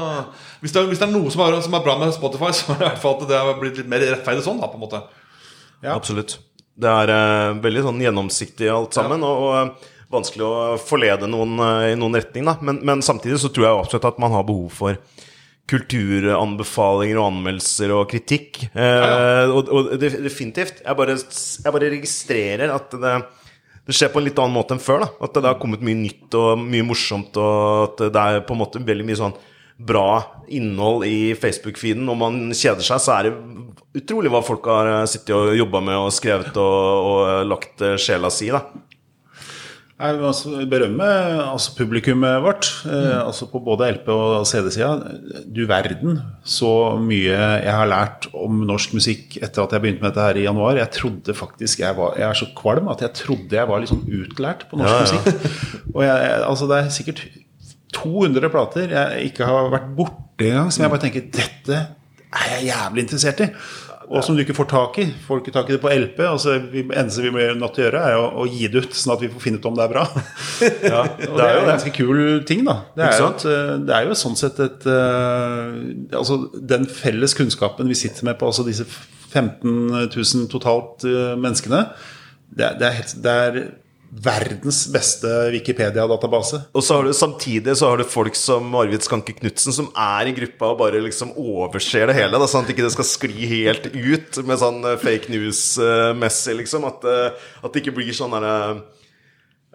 hvis 0.60 0.72
det, 0.74 0.82
er, 0.82 0.90
hvis 0.90 1.00
det 1.00 1.08
er 1.08 1.14
noe 1.16 1.30
som 1.32 1.42
er, 1.46 1.60
som 1.64 1.74
er 1.74 1.86
bra 1.86 1.96
med 1.98 2.12
Spotify, 2.14 2.52
så 2.58 2.74
er 2.74 2.82
det 2.82 2.84
i 2.84 2.90
hvert 2.90 3.02
fall 3.02 3.16
at 3.18 3.30
det 3.30 3.40
har 3.40 3.62
blitt 3.62 3.80
litt 3.80 3.90
mer 3.90 4.04
rettferdig 4.04 4.44
sånn. 4.46 4.60
da, 4.60 4.68
på 4.70 4.78
en 4.78 4.84
måte 4.84 5.06
Ja. 5.84 5.96
Absolutt. 5.96 6.38
Det 6.76 6.88
er 6.92 7.12
eh, 7.12 7.58
veldig 7.64 7.84
sånn 7.86 8.02
gjennomsiktig 8.04 8.68
alt 8.72 8.96
sammen, 8.96 9.22
og, 9.24 9.44
og 9.46 9.54
eh, 9.60 9.92
vanskelig 10.12 10.44
å 10.46 10.56
forlede 10.80 11.28
noen 11.30 11.56
uh, 11.58 11.86
i 11.90 11.96
noen 11.98 12.18
retning. 12.18 12.46
Da. 12.46 12.56
Men, 12.64 12.82
men 12.86 13.02
samtidig 13.04 13.40
så 13.42 13.50
tror 13.52 13.66
jeg 13.66 13.78
absolutt 13.80 14.10
at 14.12 14.20
man 14.22 14.34
har 14.36 14.44
behov 14.46 14.68
for 14.76 15.00
kulturanbefalinger 15.66 17.18
og 17.18 17.32
anmeldelser 17.32 17.94
og 17.96 18.04
kritikk. 18.12 18.68
Eh, 18.70 19.50
og, 19.50 19.72
og 19.72 19.96
definitivt. 19.98 20.82
Jeg 20.84 20.98
bare, 20.98 21.16
jeg 21.18 21.74
bare 21.74 21.90
registrerer 21.90 22.74
at 22.74 22.94
det, 23.02 23.16
det 23.88 23.96
skjer 23.96 24.12
på 24.14 24.22
en 24.22 24.28
litt 24.28 24.38
annen 24.38 24.54
måte 24.54 24.76
enn 24.76 24.82
før. 24.82 25.02
Da. 25.02 25.10
At 25.26 25.34
det 25.34 25.48
har 25.48 25.58
kommet 25.62 25.82
mye 25.86 25.98
nytt 26.04 26.38
og 26.38 26.62
mye 26.62 26.86
morsomt, 26.86 27.34
og 27.42 27.82
at 27.88 28.06
det 28.14 28.22
er 28.22 28.46
på 28.46 28.54
en 28.54 28.62
måte 28.62 28.84
veldig 28.86 29.08
mye 29.08 29.20
sånn 29.24 29.36
bra 29.76 30.42
innhold 30.48 31.04
i 31.08 31.34
Facebook-feeden. 31.36 32.06
Når 32.08 32.16
man 32.20 32.40
kjeder 32.56 32.84
seg, 32.86 33.02
så 33.02 33.18
er 33.18 33.28
det 33.28 33.36
utrolig 34.02 34.30
hva 34.32 34.42
folk 34.44 34.66
har 34.70 34.92
eh, 35.02 35.06
sittet 35.10 35.34
og 35.36 35.54
jobba 35.56 35.82
med 35.84 36.00
og 36.00 36.12
skrevet 36.16 36.56
og, 36.60 37.06
og 37.12 37.46
lagt 37.50 37.84
eh, 37.84 37.96
sjela 38.00 38.30
si, 38.32 38.48
da. 38.54 38.64
Jeg 39.96 40.12
vil 40.18 40.26
altså 40.28 40.50
berømme 40.68 41.04
altså 41.54 41.70
publikummet 41.78 42.42
vårt, 42.44 42.66
eh, 42.84 43.14
altså 43.22 43.46
på 43.48 43.62
både 43.64 43.86
LP- 43.94 44.10
og 44.12 44.42
CD-sida. 44.44 44.90
Du 45.56 45.62
verden 45.70 46.18
så 46.44 46.68
mye 47.00 47.32
jeg 47.64 47.72
har 47.72 47.88
lært 47.88 48.28
om 48.36 48.58
norsk 48.68 48.92
musikk 48.98 49.38
etter 49.40 49.64
at 49.64 49.72
jeg 49.72 49.84
begynte 49.86 50.04
med 50.04 50.10
dette 50.12 50.26
her 50.26 50.36
i 50.36 50.44
januar. 50.44 50.76
Jeg 50.82 50.92
trodde 50.98 51.36
faktisk 51.36 51.80
jeg 51.80 51.96
var 51.96 52.12
Jeg 52.20 52.28
er 52.28 52.36
så 52.42 52.50
kvalm 52.60 52.92
at 52.92 53.06
jeg 53.06 53.16
trodde 53.22 53.56
jeg 53.56 53.70
var 53.72 53.80
litt 53.80 53.92
sånn 53.94 54.04
utlært 54.20 54.66
på 54.68 54.76
norsk 54.82 54.92
Ja, 54.92 55.00
ja. 55.00 55.24
musikk. 55.24 55.88
Og 55.94 56.04
jeg, 56.04 56.30
altså 56.52 56.68
det 56.68 56.82
er 56.82 56.92
sikkert 57.00 57.24
200 57.94 58.50
plater 58.52 58.94
jeg 58.96 59.30
ikke 59.30 59.46
har 59.48 59.70
vært 59.72 59.90
borti 59.96 60.50
engang, 60.50 60.72
som 60.74 60.84
jeg 60.84 60.92
bare 60.92 61.04
tenker 61.06 61.28
Dette 61.32 61.82
er 62.36 62.56
jeg 62.56 62.70
jævlig 62.70 63.06
interessert 63.06 63.44
i. 63.44 63.50
Og 64.06 64.22
som 64.22 64.36
du 64.36 64.42
ikke 64.42 64.54
får 64.54 64.68
tak 64.70 64.98
i. 65.02 65.06
Får 65.26 65.40
ikke 65.40 65.52
tak 65.54 65.70
i 65.70 65.74
det 65.74 65.80
på 65.82 65.90
LP. 65.90 66.20
Altså, 66.28 66.56
vi, 66.70 66.84
eneste 66.84 67.24
vi 67.24 67.32
blir 67.34 67.56
nødt 67.58 67.74
til 67.74 67.82
å 67.82 67.86
gjøre, 67.88 68.02
er 68.06 68.18
å, 68.20 68.26
å 68.42 68.44
gi 68.46 68.68
det 68.70 68.84
ut, 68.84 68.94
sånn 68.94 69.14
at 69.16 69.24
vi 69.24 69.30
får 69.32 69.42
finne 69.42 69.58
ut 69.58 69.66
om 69.66 69.78
det 69.78 69.82
er 69.82 69.92
bra. 69.92 70.04
Ja, 70.84 71.00
Og 71.26 71.34
det 71.38 71.46
er 71.46 71.56
jo 71.56 71.64
en 71.64 71.70
ganske 71.72 71.94
kul 71.96 72.20
ting, 72.46 72.62
da. 72.68 72.76
Det 72.94 73.08
er, 73.08 73.16
jo, 73.18 73.32
et, 73.32 73.46
eh, 73.50 73.72
det 73.88 73.96
er 73.96 74.06
jo 74.06 74.18
sånn 74.20 74.38
sett 74.38 74.60
et 74.62 74.86
uh, 74.86 75.74
Altså 76.20 76.38
den 76.54 76.86
felles 76.90 77.34
kunnskapen 77.36 77.90
vi 77.90 77.98
sitter 77.98 78.28
med 78.28 78.38
på 78.38 78.50
altså 78.50 78.66
disse 78.66 78.86
15 78.86 80.06
000 80.14 80.46
totalt 80.52 81.02
uh, 81.08 81.34
menneskene, 81.34 81.82
det, 82.46 82.76
det, 82.78 82.86
er 82.86 82.96
helt, 83.00 83.16
det 83.24 83.36
er 83.48 83.60
verdens 84.16 84.86
beste 84.88 85.28
Wikipedia-database. 85.52 86.62
Og 86.72 86.82
så 86.84 86.96
har 86.96 87.04
du 87.04 87.12
samtidig 87.12 87.74
så 87.76 87.90
har 87.90 88.00
du 88.00 88.04
folk 88.08 88.34
som 88.38 88.72
Arvid 88.80 89.04
Skanke 89.04 89.34
Knutsen, 89.36 89.74
som 89.76 89.90
er 89.92 90.30
i 90.30 90.34
gruppa 90.38 90.70
og 90.72 90.78
bare 90.80 91.02
liksom 91.04 91.34
overser 91.36 92.08
det 92.08 92.16
hele. 92.16 92.38
Da, 92.40 92.48
sånn 92.48 92.64
at 92.64 92.72
ikke 92.72 92.86
det 92.86 92.94
skal 92.96 93.04
skli 93.10 93.48
helt 93.50 93.90
ut 93.92 94.40
med 94.48 94.62
sånn 94.62 94.80
eh, 94.88 94.96
fake 95.02 95.28
news-messig, 95.34 96.56
liksom. 96.62 96.86
At, 96.88 97.04
eh, 97.04 97.50
at 97.60 97.72
det 97.76 97.82
ikke 97.84 97.96
blir 97.98 98.16
sånn 98.16 98.32
derre 98.32 98.56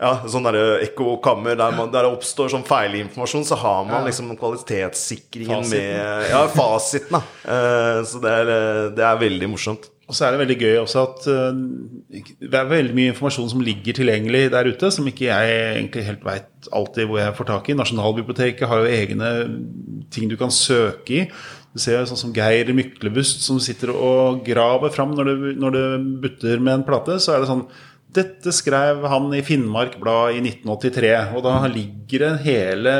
ja, 0.01 0.15
sånn 0.25 0.47
ekkokammer 0.81 1.53
der, 1.59 1.75
man- 1.77 1.91
der 1.93 2.07
det 2.07 2.15
oppstår 2.15 2.49
sånn 2.49 2.65
feilinformasjon, 2.65 3.43
så 3.45 3.53
har 3.61 3.83
man 3.85 4.07
liksom 4.07 4.31
kvalitetssikringen 4.39 5.61
Fasiten. 5.61 5.77
med 5.77 6.29
Ja, 6.31 6.47
fasiten, 6.49 7.11
da. 7.11 7.21
Eh, 7.45 8.03
Så 8.09 8.17
det 8.23 8.31
er, 8.31 8.89
det 8.97 9.05
er 9.05 9.21
veldig 9.21 9.49
morsomt. 9.53 9.90
Og 10.11 10.17
så 10.17 10.25
er 10.27 10.33
det 10.35 10.41
veldig 10.41 10.57
gøy 10.59 10.73
også 10.81 11.03
at 11.05 11.27
eh, 11.31 11.59
det 12.43 12.57
er 12.59 12.67
veldig 12.67 12.95
mye 12.97 13.13
informasjon 13.13 13.47
som 13.53 13.61
ligger 13.63 13.95
tilgjengelig 13.95 14.49
der 14.51 14.67
ute, 14.67 14.89
som 14.91 15.07
ikke 15.07 15.29
jeg 15.29 15.53
egentlig 15.77 16.03
helt 16.09 16.25
veit 16.27 16.67
alltid 16.75 17.07
hvor 17.07 17.21
jeg 17.21 17.37
får 17.37 17.47
tak 17.47 17.69
i. 17.71 17.77
Nasjonalbiblioteket 17.79 18.67
har 18.67 18.83
jo 18.83 18.91
egne 18.91 19.29
ting 20.11 20.27
du 20.27 20.35
kan 20.39 20.51
søke 20.51 21.21
i. 21.21 21.23
Du 21.71 21.79
ser 21.79 22.01
jo 22.01 22.09
sånn 22.09 22.19
som 22.19 22.33
Geir 22.35 22.73
Myklebust 22.75 23.45
som 23.45 23.61
sitter 23.63 23.93
og 23.95 24.43
graver 24.43 24.91
fram 24.91 25.15
når 25.15 25.71
det 25.77 25.85
butter 26.25 26.59
med 26.59 26.81
en 26.81 26.85
plate. 26.91 27.15
Så 27.23 27.31
er 27.31 27.45
det 27.45 27.51
sånn 27.53 27.63
dette 28.11 28.51
skrev 28.51 29.05
han 29.07 29.31
i 29.31 29.39
Finnmark 29.47 29.93
Blad 30.01 30.35
i 30.35 30.41
1983, 30.43 31.11
og 31.31 31.45
da 31.45 31.53
ligger 31.71 32.25
det 32.25 32.31
hele 32.43 32.95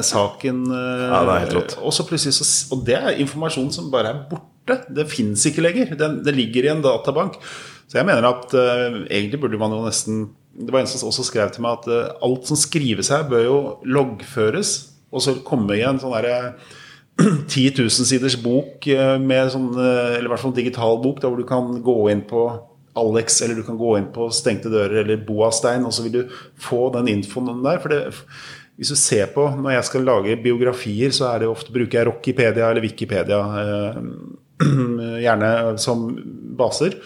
saken 0.00 0.62
eh, 0.72 1.02
Ja, 1.10 1.18
det 1.20 1.34
er 1.34 1.42
helt 1.44 1.56
rått. 1.58 1.74
og 1.76 1.92
så 1.92 2.06
plutselig 2.08 2.48
Og 2.72 2.86
det 2.88 2.96
er 2.96 3.20
informasjon 3.20 3.68
som 3.74 3.92
bare 3.92 4.14
er 4.14 4.22
borte. 4.30 4.55
Det 4.66 5.06
fins 5.10 5.46
ikke 5.48 5.64
lenger. 5.64 5.94
Den, 5.98 6.20
det 6.26 6.34
ligger 6.36 6.66
i 6.66 6.72
en 6.74 6.84
databank. 6.84 7.38
Så 7.86 8.00
jeg 8.00 8.08
mener 8.08 8.26
at 8.26 8.54
uh, 8.56 9.04
egentlig 9.06 9.40
burde 9.42 9.60
man 9.60 9.74
jo 9.74 9.84
nesten 9.84 10.26
Det 10.56 10.72
var 10.72 10.82
en 10.82 10.88
som 10.90 11.06
også 11.06 11.26
skrev 11.28 11.52
til 11.54 11.62
meg 11.62 11.78
at 11.78 11.86
uh, 11.90 12.16
alt 12.26 12.48
som 12.48 12.58
skrives 12.58 13.12
her, 13.12 13.26
bør 13.28 13.44
jo 13.44 13.58
loggføres, 13.84 14.72
og 15.12 15.22
så 15.22 15.36
komme 15.46 15.76
i 15.76 15.84
en 15.86 16.00
sånn 16.02 16.14
derre 16.16 16.56
10 17.48 17.76
000 17.78 18.08
siders 18.08 18.38
bok 18.40 18.88
uh, 18.90 19.16
med 19.22 19.52
sånn, 19.52 19.70
eller 19.76 20.26
i 20.26 20.32
hvert 20.32 20.42
fall 20.42 20.56
digital 20.56 20.98
bok, 21.04 21.20
da 21.22 21.30
hvor 21.30 21.40
du 21.40 21.46
kan 21.48 21.76
gå 21.84 21.98
inn 22.12 22.24
på 22.26 22.48
Alex, 22.96 23.42
eller 23.44 23.60
du 23.60 23.64
kan 23.66 23.76
gå 23.76 23.98
inn 23.98 24.08
på 24.12 24.30
Stengte 24.32 24.72
dører 24.72 25.02
eller 25.02 25.20
Boastein, 25.20 25.84
og 25.84 25.92
så 25.92 26.06
vil 26.06 26.14
du 26.14 26.38
få 26.60 26.88
den 26.94 27.10
infoen 27.12 27.60
der. 27.64 27.82
For 27.82 27.92
det, 27.92 28.00
hvis 28.80 28.92
du 28.92 28.96
ser 28.96 29.28
på 29.32 29.44
Når 29.60 29.76
jeg 29.76 29.88
skal 29.88 30.08
lage 30.08 30.36
biografier, 30.40 31.12
så 31.12 31.28
er 31.30 31.44
det 31.44 31.50
ofte 31.52 31.72
bruker 31.72 32.00
jeg 32.00 32.08
Rockipedia 32.08 32.70
eller 32.70 32.84
Wikipedia, 32.84 33.42
gjerne 35.24 35.50
som 35.82 36.06
baser. 36.58 36.96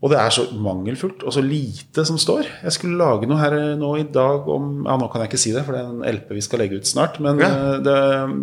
Og 0.00 0.08
det 0.08 0.16
er 0.16 0.32
så 0.32 0.46
mangelfullt 0.56 1.26
og 1.28 1.34
så 1.36 1.42
lite 1.44 2.06
som 2.08 2.16
står. 2.16 2.46
Jeg 2.64 2.72
skulle 2.72 2.96
lage 2.96 3.26
noe 3.28 3.36
her 3.36 3.52
eh, 3.58 3.72
nå 3.76 3.90
i 4.00 4.06
dag 4.08 4.46
om 4.48 4.78
Ja, 4.86 4.94
nå 4.96 5.10
kan 5.12 5.20
jeg 5.20 5.28
ikke 5.28 5.40
si 5.42 5.52
det, 5.52 5.64
for 5.66 5.76
det 5.76 5.82
er 5.82 5.90
en 5.92 6.06
LP 6.16 6.30
vi 6.38 6.44
skal 6.46 6.62
legge 6.62 6.78
ut 6.80 6.88
snart. 6.88 7.18
Men 7.20 7.42
Ja. 7.42 7.50
eh, 7.50 7.80
det, 7.84 7.96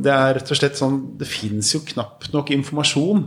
det 0.05 0.11
er 0.13 0.35
rett 0.37 0.51
og 0.53 0.59
slett 0.59 0.77
sånn 0.77 0.99
Det 1.17 1.25
fins 1.31 1.71
jo 1.73 1.81
knapt 1.93 2.29
nok 2.35 2.51
informasjon. 2.53 3.23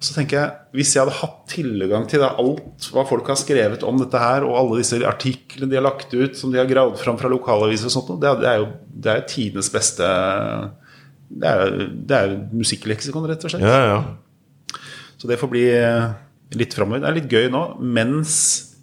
Så 0.00 0.12
tenker 0.16 0.36
jeg, 0.40 0.54
Hvis 0.76 0.94
jeg 0.94 1.02
hadde 1.04 1.18
hatt 1.20 1.36
tilgang 1.52 2.08
til 2.08 2.20
det, 2.24 2.32
alt 2.40 2.88
hva 2.92 3.04
folk 3.08 3.28
har 3.32 3.36
skrevet 3.40 3.84
om 3.88 4.00
dette 4.00 4.20
her, 4.24 4.44
og 4.48 4.56
alle 4.62 4.80
disse 4.80 4.96
artiklene 5.08 5.68
de 5.72 5.76
har 5.78 5.84
lagt 5.86 6.12
ut, 6.16 6.36
som 6.36 6.52
de 6.52 6.58
har 6.60 6.68
gravd 6.68 6.96
fram 7.00 7.16
fra 7.20 7.28
lokalaviser 7.32 7.88
og 7.88 7.94
sånt, 7.98 8.10
det, 8.20 8.28
er- 8.32 8.40
det 8.40 8.50
er 8.54 8.58
jo 8.60 8.66
det 9.04 9.12
er 9.18 9.24
tidenes 9.28 9.68
beste 9.72 10.08
Det 11.28 11.50
er, 11.50 11.80
det 12.08 12.18
er 12.18 12.36
musikkleksikon, 12.54 13.26
rett 13.30 13.44
og 13.46 13.52
slett. 13.52 13.64
Ja, 13.66 13.80
ja. 13.90 14.80
Så 15.16 15.30
det 15.30 15.38
får 15.40 15.50
bli 15.50 15.64
eh, 15.72 16.10
litt 16.58 16.76
framover. 16.76 17.02
Det 17.02 17.10
er 17.10 17.18
litt 17.18 17.32
gøy 17.32 17.48
nå, 17.52 17.62
mens 17.80 18.34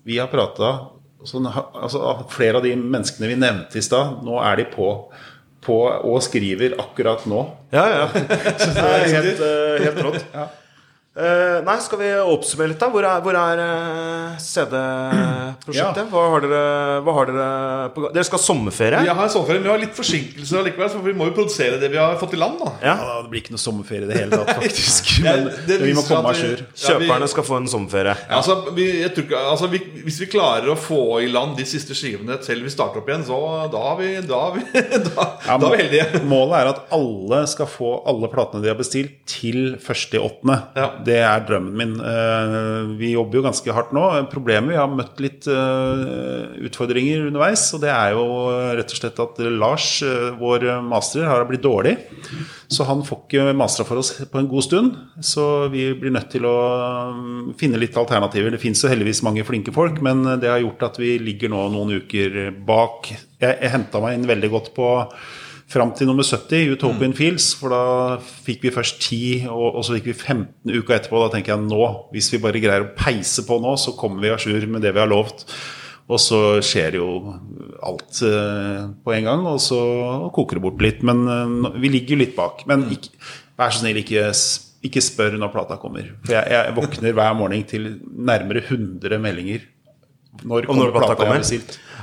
vi 0.03 0.19
har 0.19 0.31
prata 0.31 0.73
sånn, 1.23 1.47
altså, 1.47 2.01
Flere 2.33 2.59
av 2.59 2.65
de 2.65 2.73
menneskene 2.75 3.29
vi 3.31 3.37
nevnte 3.39 3.79
i 3.79 3.85
stad, 3.85 4.19
nå 4.25 4.41
er 4.43 4.59
de 4.59 4.67
på, 4.73 4.89
på 5.63 5.77
og 5.87 6.19
skriver 6.25 6.75
akkurat 6.81 7.23
nå. 7.29 7.45
Ja, 7.75 7.85
ja. 7.93 8.09
Det 8.17 8.83
er 8.83 9.07
helt, 9.13 9.45
eh, 9.47 9.85
helt 9.85 10.03
rått. 10.03 10.27
Eh, 11.13 11.59
nei, 11.61 11.75
skal 11.85 11.99
vi 12.01 12.07
oppsummere 12.25 12.71
litt, 12.71 12.79
da? 12.81 12.87
Hvor 12.89 13.05
er, 13.05 13.19
hvor 13.21 13.35
er 13.37 13.59
eh, 13.61 14.37
CD-prosjektet? 14.41 16.07
Hva 16.09 16.23
har 16.33 16.41
dere, 16.41 16.61
hva 17.05 17.13
har 17.19 17.29
dere 17.29 17.49
på 17.93 18.01
gang? 18.01 18.13
Dere 18.15 18.25
skal 18.25 18.39
ha 18.39 18.43
sommerferie? 18.47 19.01
Vi 19.05 19.13
har 19.19 19.29
sommerferie, 19.29 19.59
men 19.61 19.67
vi 19.67 19.71
har 19.75 19.81
litt 19.83 19.93
forsinkelser 19.97 20.65
likevel, 20.65 20.89
for 20.89 21.05
vi 21.05 21.13
må 21.19 21.27
jo 21.29 21.35
produsere 21.37 21.77
det 21.77 21.91
vi 21.93 21.99
har 22.01 22.17
fått 22.17 22.33
i 22.33 22.39
land. 22.41 22.57
da 22.63 22.71
Ja. 22.81 22.95
Ja, 22.97 23.19
det 23.21 23.29
blir 23.29 23.43
ikke 23.43 23.53
noe 23.53 23.61
sommerferie 23.61 24.07
i 24.07 24.09
det 24.09 24.17
hele 24.23 24.39
tatt, 24.41 24.55
faktisk. 24.63 25.11
Ja, 25.19 25.35
Men 25.37 25.51
det 25.69 25.77
vi 25.83 25.93
må 25.93 26.01
komme 26.07 26.33
à 26.33 26.39
jour. 26.39 26.63
Ja, 26.63 26.73
vi- 26.73 27.05
Kjøperne 27.05 27.29
skal 27.35 27.47
få 27.51 27.59
en 27.61 27.69
sommerferie. 27.75 28.17
Ja, 28.23 28.39
altså, 28.41 28.57
vi, 28.73 28.87
jeg 29.03 29.13
tror 29.13 29.27
ikke, 29.27 29.43
altså 29.53 29.69
vi, 29.69 29.83
Hvis 30.07 30.17
vi 30.23 30.29
klarer 30.33 30.73
å 30.73 30.77
få 30.81 30.99
i 31.21 31.29
land 31.29 31.53
de 31.61 31.67
siste 31.69 31.93
skivene 31.93 32.39
til 32.41 32.65
vi 32.65 32.73
starter 32.73 33.03
opp 33.03 33.13
igjen, 33.13 33.27
så 33.29 33.37
da 33.69 33.85
er 33.93 34.01
vi, 34.01 34.09
da 34.33 34.41
er 34.49 34.57
vi, 34.57 34.65
da, 35.11 35.29
Ja, 35.45 35.59
da 35.61 35.69
er 35.69 35.77
vi 35.77 35.83
heldige. 35.85 36.23
Målet 36.25 36.57
er 36.63 36.73
at 36.73 36.83
alle 36.97 37.43
skal 37.53 37.69
få 37.69 37.93
alle 38.09 38.33
platene 38.33 38.65
de 38.65 38.73
har 38.73 38.81
bestilt, 38.81 39.19
til 39.29 39.75
1.8. 39.77 40.57
Ja. 40.73 40.89
Det 41.05 41.17
er 41.21 41.43
drømmen 41.47 41.75
min. 41.77 41.93
Eh, 41.99 42.93
Vi 42.99 43.13
jobber 43.13 43.39
jo 43.39 43.45
ganske 43.45 43.75
hardt 43.75 43.93
nå. 43.95 44.03
Problemet 44.31 44.73
Vi 44.73 44.79
har 44.79 44.89
møtt 44.91 45.19
litt 45.23 45.47
eh, 45.51 46.63
utfordringer 46.67 47.27
underveis. 47.27 47.65
Og 47.75 47.83
det 47.83 47.91
er 47.93 48.15
jo 48.15 48.25
rett 48.79 48.93
og 48.93 48.99
slett 48.99 49.21
at 49.23 49.41
Lars, 49.53 49.87
eh, 50.05 50.31
vår 50.39 50.67
master, 50.85 51.27
har 51.29 51.45
blitt 51.49 51.65
dårlig. 51.65 51.97
Så 52.73 52.87
han 52.87 53.03
får 53.05 53.21
ikke 53.25 53.53
mastra 53.57 53.85
for 53.85 54.01
oss 54.01 54.13
på 54.31 54.41
en 54.41 54.49
god 54.49 54.65
stund. 54.65 54.97
Så 55.21 55.69
vi 55.73 55.89
blir 55.99 56.15
nødt 56.15 56.31
til 56.33 56.47
å 56.49 56.57
mm, 57.13 57.53
finne 57.59 57.81
litt 57.81 57.97
alternativer. 57.99 58.53
Det 58.53 58.63
fins 58.63 58.83
jo 58.83 58.91
heldigvis 58.91 59.23
mange 59.25 59.45
flinke 59.47 59.75
folk, 59.75 60.01
men 60.05 60.25
det 60.41 60.49
har 60.51 60.63
gjort 60.63 60.89
at 60.89 60.99
vi 61.01 61.17
ligger 61.21 61.53
nå 61.53 61.67
noen 61.73 61.99
uker 62.01 62.51
bak. 62.65 63.13
Jeg, 63.13 63.57
jeg 63.59 63.73
henta 63.75 64.01
meg 64.03 64.17
inn 64.17 64.29
veldig 64.29 64.53
godt 64.53 64.73
på 64.77 64.91
fram 65.73 65.91
til 65.97 66.09
nummer 66.09 66.25
70, 66.25 66.75
Utopian 66.75 67.15
Fields, 67.17 67.51
for 67.57 67.73
da 67.73 68.17
fikk 68.45 68.67
vi 68.67 68.73
først 68.73 68.99
10, 69.01 69.47
og, 69.51 69.79
og 69.79 69.85
så 69.85 69.97
fikk 69.97 70.11
vi 70.11 70.17
15 70.17 70.73
uka 70.77 70.97
etterpå. 70.97 71.21
Da 71.25 71.31
tenker 71.33 71.55
jeg 71.55 71.65
nå, 71.65 71.85
hvis 72.13 72.29
vi 72.33 72.41
bare 72.43 72.61
greier 72.61 72.85
å 72.85 72.91
peise 72.97 73.45
på 73.47 73.57
nå, 73.63 73.75
så 73.81 73.95
kommer 73.97 74.23
vi 74.23 74.33
a 74.33 74.39
jour 74.39 74.67
med 74.69 74.85
det 74.85 74.93
vi 74.93 75.01
har 75.03 75.09
lovt. 75.11 75.47
Og 76.11 76.19
så 76.19 76.39
skjer 76.65 76.97
jo 76.99 77.07
alt 77.83 78.19
eh, 78.27 78.81
på 79.05 79.15
en 79.15 79.29
gang, 79.29 79.45
og 79.49 79.61
så 79.63 79.79
koker 80.35 80.59
det 80.59 80.65
bort 80.65 80.83
litt. 80.83 81.03
Men 81.07 81.23
eh, 81.31 81.79
vi 81.79 81.93
ligger 81.95 82.15
jo 82.15 82.21
litt 82.23 82.35
bak. 82.37 82.65
Men 82.69 82.85
ikke, 82.93 83.13
vær 83.59 83.73
så 83.73 83.83
snill, 83.83 84.01
ikke, 84.03 84.29
ikke 84.89 85.03
spør 85.03 85.39
når 85.39 85.53
plata 85.55 85.79
kommer. 85.81 86.11
For 86.25 86.35
jeg, 86.35 86.51
jeg 86.53 86.75
våkner 86.77 87.17
hver 87.17 87.37
morgen 87.39 87.67
til 87.69 87.93
nærmere 88.03 88.65
100 88.67 89.23
meldinger. 89.23 89.69
Når 90.41 90.65
kommer 90.67 90.87
når 90.89 90.95
plata 90.95 91.15
kommer? 91.19 91.43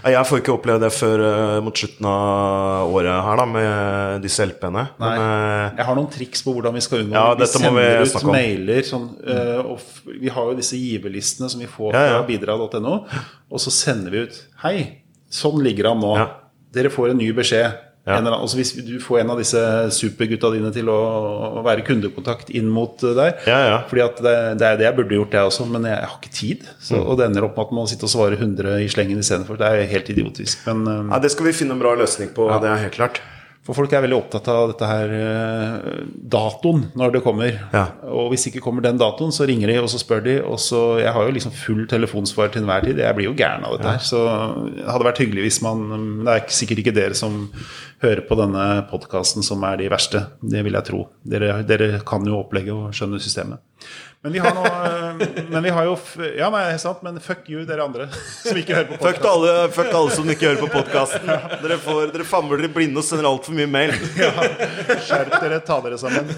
Ja, 0.00 0.10
Jeg 0.14 0.28
får 0.30 0.40
ikke 0.40 0.52
oppleve 0.54 0.80
det 0.80 0.90
før 0.96 1.22
eh, 1.26 1.56
mot 1.66 1.76
slutten 1.76 2.06
av 2.08 2.92
året 2.94 3.10
her, 3.26 3.40
da, 3.42 3.44
med 3.50 4.22
disse 4.24 4.46
LP-ene. 4.46 4.84
Nei. 5.02 5.10
Men 5.18 5.24
eh, 5.26 5.74
Jeg 5.82 5.88
har 5.90 5.98
noen 5.98 6.08
triks 6.14 6.44
på 6.46 6.54
hvordan 6.56 6.78
vi 6.78 6.84
skal 6.86 7.02
unngå 7.02 7.18
Ja, 7.18 7.34
det. 7.36 7.50
Vi 7.52 7.64
må 7.66 7.74
vi 7.76 7.88
ut 8.06 8.24
mailer 8.30 8.86
sånn, 8.88 9.08
og 9.66 9.82
Vi 10.08 10.32
har 10.32 10.48
jo 10.52 10.56
disse 10.62 10.78
giverlistene 10.80 11.50
som 11.52 11.60
vi 11.60 11.68
får 11.68 11.92
Ja, 11.98 12.04
ja. 12.06 12.16
fra 12.16 12.24
bidra.no. 12.30 12.94
Og 13.50 13.60
så 13.60 13.74
sender 13.74 14.14
vi 14.14 14.24
ut 14.30 14.40
Hei, 14.64 14.76
sånn 15.28 15.60
ligger 15.66 15.90
han 15.92 16.00
nå. 16.00 16.14
Ja. 16.22 16.28
Dere 16.72 16.90
får 16.94 17.12
en 17.12 17.18
ny 17.20 17.32
beskjed. 17.34 17.89
Ja. 18.10 18.18
En 18.18 18.26
eller 18.26 18.36
annen, 18.40 18.52
hvis 18.60 18.74
du 18.86 18.96
får 19.02 19.22
en 19.22 19.32
av 19.34 19.40
disse 19.40 19.62
supergutta 19.96 20.50
dine 20.54 20.72
til 20.74 20.90
å, 20.92 20.98
å 21.60 21.64
være 21.66 21.84
kundekontakt 21.86 22.50
inn 22.56 22.68
mot 22.70 22.96
deg 23.00 23.16
der 23.18 23.32
Ja, 23.48 23.58
ja. 23.70 23.78
Fordi 23.90 24.02
at 24.04 24.20
det, 24.24 24.36
det 24.60 24.66
er 24.68 24.78
det 24.80 24.88
jeg 24.88 24.98
burde 25.00 25.16
gjort, 25.20 25.36
jeg 25.38 25.50
også, 25.50 25.66
men 25.70 25.86
jeg 25.88 25.98
har 26.02 26.18
ikke 26.18 26.34
tid. 26.36 26.68
Så, 26.78 26.98
Mm. 27.00 27.06
Og 27.06 27.16
det 27.18 27.26
ender 27.30 27.44
opp 27.46 27.56
med 27.56 27.68
at 27.68 27.74
man 27.78 27.86
sitter 27.88 28.08
og 28.08 28.12
svarer 28.12 28.36
100 28.36 28.80
i 28.84 28.88
slengen 28.92 29.20
istedenfor. 29.22 29.56
Det 29.60 29.68
er 29.70 29.86
helt 29.88 30.08
idiotisk. 30.12 30.66
Men 30.66 30.82
eh, 30.90 31.12
ja, 31.14 31.20
det 31.22 31.30
skal 31.32 31.46
vi 31.48 31.52
finne 31.56 31.76
en 31.76 31.80
bra 31.82 31.94
løsning 31.96 32.32
på, 32.36 32.48
det 32.60 32.68
er 32.68 32.82
helt 32.84 32.96
klart. 32.98 33.20
For 33.60 33.76
folk 33.76 33.92
er 33.92 34.00
veldig 34.06 34.16
opptatt 34.16 34.46
av 34.48 34.70
dette 34.70 34.86
her 34.88 35.10
eh, 35.12 35.98
datoen 36.32 36.86
når 36.96 37.12
det 37.12 37.20
kommer. 37.26 37.58
Ja. 37.74 37.82
Og 38.08 38.30
hvis 38.32 38.46
ikke 38.48 38.62
kommer 38.64 38.84
den 38.86 38.98
datoen, 39.00 39.34
så 39.36 39.44
ringer 39.48 39.68
de 39.68 39.76
og 39.82 39.90
så 39.92 40.00
spør 40.00 40.24
de. 40.24 40.38
Og 40.40 40.56
så, 40.64 40.80
Jeg 41.02 41.12
har 41.12 41.26
jo 41.28 41.34
liksom 41.36 41.52
full 41.54 41.84
telefonsvar 41.90 42.54
til 42.54 42.64
enhver 42.64 42.88
tid. 42.88 43.02
Jeg 43.04 43.18
blir 43.18 43.28
jo 43.28 43.36
gæren 43.36 43.66
av 43.68 43.76
dette 43.76 43.92
her. 43.92 44.02
Så 44.04 44.24
det 44.78 44.88
hadde 44.88 45.08
vært 45.10 45.20
hyggelig 45.20 45.44
hvis 45.44 45.60
man 45.66 45.84
men 45.90 46.08
Det 46.24 46.34
er 46.34 46.56
sikkert 46.56 46.82
ikke 46.82 46.96
dere 46.96 47.18
som 47.18 47.42
hører 48.00 48.24
på 48.24 48.38
denne 48.40 48.66
podkasten 48.90 49.44
som 49.44 49.64
er 49.68 49.76
de 49.80 49.90
verste. 49.92 50.24
Det 50.40 50.64
vil 50.64 50.78
jeg 50.78 50.88
tro. 50.88 51.04
Dere, 51.20 51.60
dere 51.68 52.00
kan 52.06 52.24
jo 52.24 52.40
opplegget 52.40 52.72
og 52.72 52.96
skjønne 52.96 53.20
systemet. 53.20 53.60
Men 54.22 54.32
vi 54.36 54.40
har 54.44 54.52
nå 54.52 54.62
eh, 54.68 55.28
Men 55.48 55.62
vi 55.64 55.70
har 55.72 55.86
jo 55.88 55.94
Ja, 56.36 56.50
nei, 56.52 56.74
sant, 56.82 56.98
men 57.06 57.16
fuck 57.24 57.46
you, 57.48 57.62
dere 57.64 57.86
andre 57.86 58.04
som 58.44 58.58
ikke 58.60 58.74
hører 58.76 58.90
på 58.90 58.98
Fuck 59.06 59.24
alle, 59.30 59.54
fuck 59.72 59.88
alle 59.96 60.10
som 60.12 60.28
ikke 60.28 60.50
hører 60.50 60.60
på 60.60 60.68
podkasten. 60.74 61.30
Dere, 61.62 61.78
får- 61.80 62.10
dere 62.12 62.26
famler 62.28 62.60
dere 62.60 62.72
blinde 62.74 63.00
og 63.00 63.06
sender 63.06 63.28
altfor 63.30 63.56
mye 63.56 63.68
mail. 63.70 63.94
Ja. 64.20 64.28
Skjerp 65.00 65.32
dere, 65.40 65.60
ta 65.64 65.78
dere 65.80 65.96
sammen. 66.00 66.28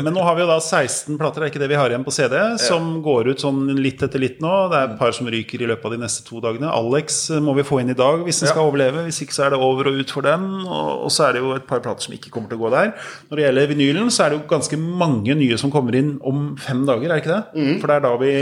Men 0.00 0.14
nå 0.16 0.22
har 0.24 0.36
vi 0.38 0.44
jo 0.44 0.48
da 0.48 0.56
16 0.62 1.18
plater, 1.20 1.44
er 1.44 1.50
ikke 1.52 1.60
det 1.60 1.68
vi 1.68 1.76
har 1.76 1.92
igjen 1.92 2.06
på 2.06 2.14
CD, 2.14 2.34
som 2.62 2.86
går 3.04 3.28
ut 3.34 3.42
sånn 3.44 3.66
litt 3.76 4.00
etter 4.06 4.22
litt 4.22 4.40
nå. 4.44 4.52
Det 4.72 4.78
er 4.78 4.86
et 4.94 4.96
par 5.00 5.12
som 5.16 5.28
ryker 5.32 5.64
i 5.64 5.68
løpet 5.68 5.84
av 5.90 5.94
de 5.96 6.00
neste 6.00 6.24
to 6.26 6.40
dagene. 6.44 6.70
Alex 6.72 7.18
må 7.44 7.52
vi 7.58 7.66
få 7.68 7.82
inn 7.82 7.92
i 7.92 7.98
dag 7.98 8.22
hvis 8.24 8.40
den 8.40 8.50
skal 8.52 8.70
overleve. 8.70 9.04
Hvis 9.10 9.20
ikke 9.26 9.36
så 9.36 9.44
er 9.48 9.54
det 9.54 9.60
over 9.60 9.90
og 9.92 10.00
ut 10.00 10.14
for 10.16 10.24
den. 10.24 10.46
Og 10.64 11.12
så 11.12 11.28
er 11.28 11.36
det 11.36 11.44
jo 11.44 11.52
et 11.58 11.68
par 11.68 11.84
plater 11.84 12.08
som 12.08 12.16
ikke 12.16 12.32
kommer 12.34 12.48
til 12.54 12.60
å 12.60 12.64
gå 12.64 12.72
der. 12.72 12.94
Når 13.28 13.40
det 13.42 13.46
gjelder 13.48 13.70
vinylen, 13.74 14.08
så 14.14 14.24
er 14.26 14.32
det 14.32 14.40
jo 14.40 14.46
ganske 14.54 14.80
mange 14.80 15.36
nye 15.42 15.60
som 15.60 15.74
kommer 15.74 16.00
inn 16.00 16.14
om 16.24 16.53
fem 16.60 16.84
dager, 16.86 17.04
er 17.10 17.14
det 17.14 17.22
ikke 17.24 17.34
det? 17.36 17.78
For 17.80 17.86
det 17.90 17.96
er 17.96 18.04
da 18.04 18.16
vi, 18.20 18.32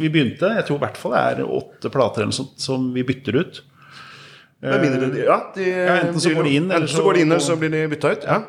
vi 0.00 0.08
begynte. 0.08 0.50
Jeg 0.56 0.66
tror 0.68 0.76
i 0.80 0.84
hvert 0.84 0.96
fall 1.00 1.12
det 1.12 1.44
er 1.44 1.50
åtte 1.58 1.90
plater 1.94 2.22
eller 2.24 2.32
sånt 2.36 2.58
som 2.60 2.92
vi 2.94 3.02
bytter 3.06 3.40
ut. 3.40 3.62
Mindre 4.60 5.08
de, 5.14 5.22
ja, 5.24 5.38
enten 6.02 6.20
så 6.20 6.34
går 6.36 6.44
de 6.44 6.50
inn, 6.58 6.70
eller 6.70 6.86
så 6.86 6.98
så- 6.98 7.04
går 7.06 7.14
de 7.14 7.20
inn, 7.24 7.32
og 7.32 7.40
så 7.40 7.54
blir 7.56 7.70
de 7.72 7.86
bytta 7.88 8.10
ut. 8.12 8.24
Ja. 8.28 8.42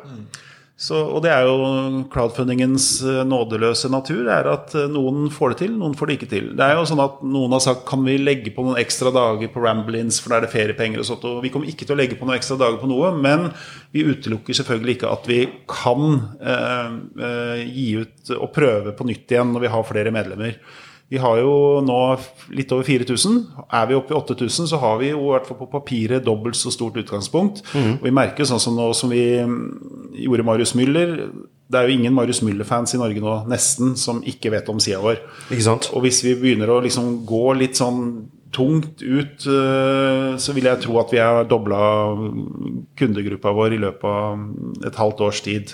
Så, 0.82 0.98
og 0.98 1.20
det 1.22 1.30
er 1.30 1.46
jo 1.46 2.02
crowdfundingens 2.10 2.86
eh, 3.06 3.20
nådeløse 3.28 3.86
natur, 3.92 4.26
er 4.26 4.48
at 4.50 4.72
eh, 4.74 4.88
noen 4.90 5.28
får 5.30 5.52
det 5.52 5.58
til, 5.60 5.76
noen 5.78 5.94
får 5.98 6.10
det 6.10 6.16
ikke 6.16 6.30
til. 6.32 6.48
Det 6.58 6.66
er 6.66 6.74
jo 6.74 6.88
sånn 6.90 7.02
at 7.04 7.20
noen 7.22 7.54
har 7.54 7.62
sagt 7.62 7.84
kan 7.86 8.02
vi 8.02 8.16
legge 8.18 8.50
på 8.54 8.64
noen 8.66 8.80
ekstra 8.82 9.12
dager 9.14 9.52
på 9.52 9.62
Ramblins, 9.62 10.18
for 10.18 10.32
da 10.32 10.40
er 10.40 10.48
det 10.48 10.50
feriepenger 10.50 10.98
og 10.98 11.06
sånt. 11.06 11.26
Og 11.28 11.38
vi 11.44 11.52
kommer 11.54 11.70
ikke 11.70 11.86
til 11.86 11.94
å 11.94 12.00
legge 12.00 12.18
på 12.18 12.26
noen 12.26 12.34
ekstra 12.34 12.58
dager 12.58 12.80
på 12.82 12.90
noe, 12.90 13.12
men 13.14 13.52
vi 13.94 14.02
utelukker 14.08 14.58
selvfølgelig 14.58 14.96
ikke 14.98 15.12
at 15.14 15.30
vi 15.30 15.40
kan 15.70 16.18
eh, 16.42 16.96
eh, 17.28 17.62
gi 17.68 17.88
ut 18.02 18.34
og 18.40 18.50
prøve 18.56 18.96
på 18.98 19.06
nytt 19.06 19.36
igjen 19.36 19.54
når 19.54 19.68
vi 19.68 19.72
har 19.76 19.86
flere 19.86 20.14
medlemmer. 20.18 20.58
Vi 21.12 21.20
har 21.20 21.42
jo 21.42 21.54
nå 21.84 21.98
litt 22.56 22.70
over 22.72 22.86
4000. 22.88 23.34
Er 23.68 23.88
vi 23.90 23.96
oppe 23.98 24.14
i 24.14 24.16
8000, 24.16 24.70
så 24.70 24.78
har 24.80 24.96
vi 25.02 25.10
jo 25.10 25.26
i 25.26 25.32
hvert 25.34 25.48
fall 25.48 25.58
på 25.60 25.68
papiret 25.74 26.24
dobbelt 26.24 26.56
så 26.56 26.72
stort 26.72 26.96
utgangspunkt. 26.96 27.60
Og 27.98 28.06
vi 28.06 28.14
merker 28.16 28.48
sånn 28.48 28.62
som 28.62 28.78
nå 28.78 28.88
som 28.96 29.12
vi 29.12 29.26
mm, 29.44 29.58
gjorde 30.24 30.46
Marius 30.48 30.72
Müller. 30.78 31.18
Det 31.68 31.80
er 31.80 31.88
jo 31.88 31.98
ingen 31.98 32.16
Marius 32.16 32.40
Müller-fans 32.44 32.96
i 32.96 33.00
Norge 33.00 33.20
nå, 33.20 33.42
nesten, 33.52 33.92
som 34.00 34.24
ikke 34.24 34.54
vet 34.56 34.72
om 34.72 34.80
sida 34.80 35.02
vår. 35.04 35.20
Ikke 35.50 35.66
sant? 35.68 35.90
Og 35.92 36.06
hvis 36.06 36.22
vi 36.24 36.32
begynner 36.40 36.72
å 36.72 36.80
liksom 36.84 37.26
gå 37.28 37.44
litt 37.60 37.76
sånn 37.80 38.06
tungt 38.52 39.04
ut, 39.04 39.46
eh, 39.48 40.32
så 40.40 40.56
vil 40.56 40.68
jeg 40.68 40.82
tro 40.84 40.98
at 41.00 41.12
vi 41.12 41.20
har 41.20 41.44
dobla 41.48 41.78
kundegruppa 43.00 43.52
vår 43.56 43.76
i 43.76 43.84
løpet 43.84 44.04
av 44.08 44.84
et 44.88 45.00
halvt 45.00 45.24
års 45.28 45.40
tid. 45.44 45.72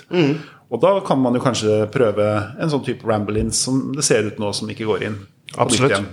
Og 0.69 0.81
da 0.83 0.91
kan 1.05 1.17
man 1.21 1.33
jo 1.33 1.41
kanskje 1.41 1.83
prøve 1.93 2.25
en 2.61 2.69
sånn 2.71 2.83
type 2.85 3.07
ramble-in 3.09 3.49
som 3.55 3.87
det 3.95 4.05
ser 4.05 4.27
ut 4.29 4.37
nå 4.41 4.51
som 4.53 4.69
ikke 4.69 4.85
går 4.89 5.05
inn. 5.07 5.15
Absolutt. 5.57 6.05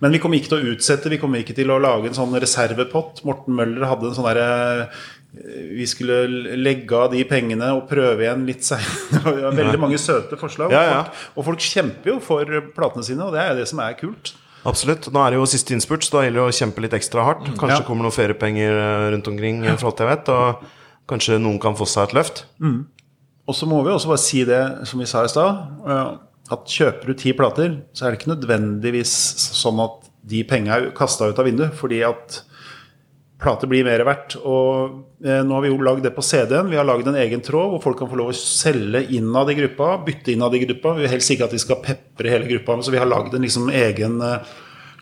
Men 0.00 0.14
vi 0.14 0.20
kommer 0.22 0.38
ikke 0.38 0.52
til 0.54 0.62
å 0.62 0.72
utsette, 0.72 1.10
vi 1.12 1.18
kommer 1.20 1.42
ikke 1.42 1.56
til 1.56 1.70
å 1.74 1.78
lage 1.82 2.08
en 2.08 2.16
sånn 2.16 2.32
reservepott. 2.40 3.22
Morten 3.28 3.56
Møller 3.58 3.88
hadde 3.90 4.08
en 4.10 4.16
sånn 4.16 4.28
derre 4.30 4.88
vi 5.76 5.84
skulle 5.86 6.22
legge 6.56 6.96
av 6.96 7.10
de 7.12 7.20
pengene 7.28 7.68
og 7.76 7.84
prøve 7.90 8.24
igjen 8.24 8.46
litt 8.48 8.64
seinere. 8.64 9.08
Det 9.12 9.22
var 9.44 9.56
veldig 9.58 9.80
mange 9.82 10.00
søte 10.00 10.38
forslag. 10.40 10.72
Ja, 10.72 10.82
ja. 10.88 11.00
Folk, 11.04 11.32
og 11.36 11.48
folk 11.50 11.64
kjemper 11.64 12.14
jo 12.14 12.18
for 12.24 12.60
platene 12.74 13.04
sine, 13.06 13.26
og 13.28 13.36
det 13.36 13.42
er 13.44 13.58
det 13.58 13.66
som 13.68 13.82
er 13.84 13.96
kult. 14.00 14.32
Absolutt. 14.66 15.10
Nå 15.14 15.20
er 15.22 15.34
det 15.34 15.38
jo 15.38 15.46
siste 15.48 15.76
innspurt, 15.76 16.02
så 16.06 16.16
da 16.16 16.24
gjelder 16.26 16.40
det 16.42 16.48
å 16.48 16.56
kjempe 16.58 16.82
litt 16.82 16.96
ekstra 16.96 17.26
hardt. 17.28 17.44
Kanskje 17.60 17.82
Ja. 17.82 17.86
kommer 17.86 18.08
noen 18.08 18.16
feriepenger 18.16 18.72
eh, 18.80 19.08
rundt 19.14 19.28
omkring, 19.30 19.60
eh, 19.64 19.76
for 19.76 19.92
alt 19.92 20.00
jeg 20.02 20.10
vet. 20.10 20.32
Og 20.34 20.64
kanskje 21.12 21.38
noen 21.40 21.60
kan 21.62 21.76
få 21.78 21.86
seg 21.88 22.08
et 22.08 22.16
løft. 22.18 22.42
Og 23.48 23.56
så 23.56 23.68
må 23.68 23.80
vi 23.84 23.92
også 23.94 24.10
bare 24.10 24.20
si 24.20 24.42
det 24.44 24.62
som 24.88 25.00
vi 25.00 25.08
sa 25.08 25.24
i 25.24 25.30
stad, 25.32 25.62
eh, 25.88 26.10
at 26.52 26.74
kjøper 26.74 27.08
du 27.08 27.16
ti 27.16 27.32
plater, 27.36 27.80
så 27.96 28.04
er 28.04 28.12
det 28.12 28.20
ikke 28.20 28.34
nødvendigvis 28.34 29.14
sånn 29.56 29.80
at 29.84 30.04
de 30.28 30.42
penga 30.48 30.76
er 30.76 30.90
kasta 30.96 31.30
ut 31.30 31.40
av 31.40 31.48
vinduet, 31.48 31.72
fordi 31.76 32.02
at 32.04 32.42
plater 33.40 33.70
blir 33.70 33.86
mer 33.86 34.02
verdt. 34.06 34.36
Og 34.40 35.24
eh, 35.24 35.40
nå 35.46 35.56
har 35.56 35.64
vi 35.64 35.72
jo 35.72 35.80
lagd 35.84 36.04
det 36.04 36.12
på 36.16 36.24
CD-en. 36.26 36.70
Vi 36.72 36.78
har 36.78 36.86
lagd 36.88 37.08
en 37.08 37.18
egen 37.20 37.42
tråd 37.44 37.72
hvor 37.72 37.84
folk 37.84 38.00
kan 38.02 38.10
få 38.10 38.18
lov 38.20 38.32
å 38.32 38.36
selge 38.36 39.04
innad 39.16 39.52
i 39.52 39.58
gruppa, 39.60 39.94
bytte 40.04 40.34
innad 40.34 40.56
i 40.58 40.62
gruppa. 40.66 40.96
Vi 40.96 41.06
vil 41.06 41.14
helst 41.14 41.32
ikke 41.34 41.48
at 41.48 41.54
de 41.56 41.62
skal 41.62 41.80
pepre 41.84 42.32
hele 42.34 42.48
gruppa, 42.50 42.80
så 42.82 42.94
vi 42.94 43.00
har 43.00 43.08
lagd 43.08 43.36
en 43.36 43.46
liksom 43.46 43.70
egen 43.72 44.20
eh, 44.24 44.56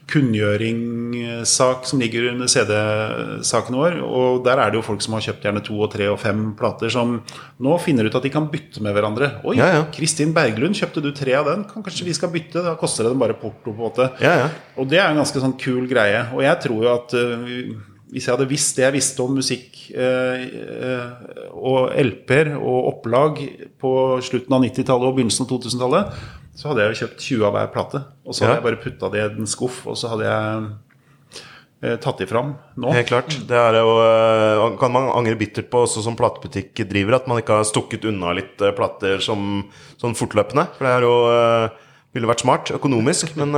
kunngjøringssak 0.06 1.86
som 1.88 2.00
ligger 2.00 2.28
under 2.30 2.50
CD-saken 2.50 3.78
vår. 3.78 3.96
Og 4.06 4.44
der 4.46 4.60
er 4.62 4.70
det 4.70 4.78
jo 4.78 4.84
folk 4.86 5.02
som 5.02 5.16
har 5.16 5.24
kjøpt 5.26 5.46
gjerne 5.48 5.62
to 5.66 5.78
og 5.82 5.90
tre 5.94 6.06
og 6.12 6.20
fem 6.22 6.44
plater, 6.58 6.92
som 6.92 7.18
nå 7.62 7.78
finner 7.82 8.06
ut 8.06 8.14
at 8.18 8.26
de 8.26 8.32
kan 8.32 8.46
bytte 8.52 8.84
med 8.84 8.94
hverandre. 8.96 9.32
Oi, 9.44 9.56
Ja, 9.58 9.72
ja. 9.74 9.82
Kristin 9.94 10.34
Berglund, 10.36 10.78
kjøpte 10.78 11.02
du 11.02 11.10
tre 11.16 11.34
av 11.38 11.50
den? 11.50 11.66
Kan 11.70 11.82
kanskje 11.86 12.06
vi 12.06 12.14
skal 12.14 12.30
bytte? 12.34 12.62
Da 12.62 12.76
koster 12.78 13.06
det 13.06 13.14
dem 13.14 13.22
bare 13.22 13.38
porto, 13.40 13.72
på 13.72 13.74
en 13.74 13.82
måte. 13.88 14.08
Ja, 14.22 14.36
ja. 14.44 14.48
Og 14.78 14.88
det 14.90 15.02
er 15.02 15.10
en 15.10 15.22
ganske 15.22 15.42
sånn 15.42 15.58
kul 15.58 15.90
greie. 15.90 16.26
Og 16.36 16.44
jeg 16.46 16.62
tror 16.62 16.86
jo 16.86 16.92
at 16.94 17.16
øh, 17.18 17.74
hvis 18.14 18.28
jeg 18.28 18.36
hadde 18.36 18.48
visst 18.48 18.76
det 18.78 18.84
jeg 18.86 18.94
visste 18.94 19.24
om 19.24 19.34
musikk 19.34 19.78
eh, 19.90 20.44
eh, 20.46 21.50
og 21.58 21.90
LP-er 21.98 22.52
og 22.54 22.92
opplag 22.92 23.40
på 23.82 23.92
slutten 24.22 24.54
av 24.54 24.62
90-tallet 24.62 25.08
og 25.10 25.16
begynnelsen 25.18 25.46
av 25.46 25.50
2000-tallet, 25.50 26.20
så 26.56 26.70
hadde 26.72 26.82
jeg 26.86 26.94
jo 26.94 27.00
kjøpt 27.04 27.20
20 27.28 27.46
av 27.46 27.52
hver 27.58 27.70
plate. 27.74 28.00
Og 28.26 28.34
så 28.34 28.44
hadde 28.46 28.56
Ja. 28.56 28.60
jeg 28.60 28.66
bare 28.66 28.82
putta 28.82 29.10
det 29.12 29.20
i 29.20 29.28
en 29.42 29.46
skuff, 29.46 29.82
og 29.86 29.96
så 30.00 30.08
hadde 30.14 30.24
jeg 30.24 30.68
eh, 31.84 31.96
tatt 32.00 32.18
de 32.22 32.26
fram 32.26 32.54
nå. 32.80 32.92
Helt 32.96 33.08
klart. 33.10 33.34
Det 33.46 33.56
er 33.60 33.76
jo, 33.78 33.90
eh, 34.00 34.76
kan 34.80 34.92
man 34.94 35.10
angre 35.12 35.36
bittert 35.36 35.68
på 35.70 35.82
også 35.84 36.02
som 36.02 36.16
platebutikk 36.16 36.72
driver, 36.88 37.16
at 37.20 37.28
man 37.28 37.38
ikke 37.42 37.58
har 37.60 37.68
stukket 37.68 38.06
unna 38.08 38.32
litt 38.34 38.60
eh, 38.64 38.72
plater 38.72 39.20
som, 39.20 39.66
sånn 40.00 40.16
fortløpende. 40.16 40.66
For 40.78 40.88
det 40.88 40.94
er 40.96 41.06
jo 41.06 41.16
ville 42.16 42.30
vært 42.30 42.40
smart 42.46 42.70
økonomisk, 42.72 43.36
men 43.36 43.52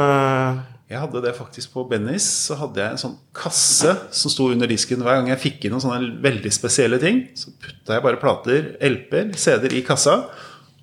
Jeg 0.90 0.98
hadde 1.02 1.20
det 1.20 1.34
faktisk 1.36 1.74
på 1.74 1.82
Bennys. 1.86 2.24
Så 2.48 2.56
hadde 2.56 2.80
jeg 2.80 2.90
en 2.94 2.96
sånn 3.02 3.16
kasse 3.36 3.92
som 4.10 4.30
sto 4.32 4.46
under 4.50 4.66
disken 4.66 5.02
hver 5.04 5.18
gang 5.20 5.28
jeg 5.28 5.38
fikk 5.42 5.66
inn 5.68 5.74
noen 5.76 5.84
sånne 5.84 6.22
veldig 6.24 6.50
spesielle 6.50 6.98
ting. 6.98 7.28
Så 7.36 7.52
putta 7.60 7.92
jeg 7.98 8.02
bare 8.02 8.16
plater, 8.16 8.70
LP-er, 8.80 9.34
CD-er 9.36 9.74
i 9.76 9.82
kassa. 9.84 10.30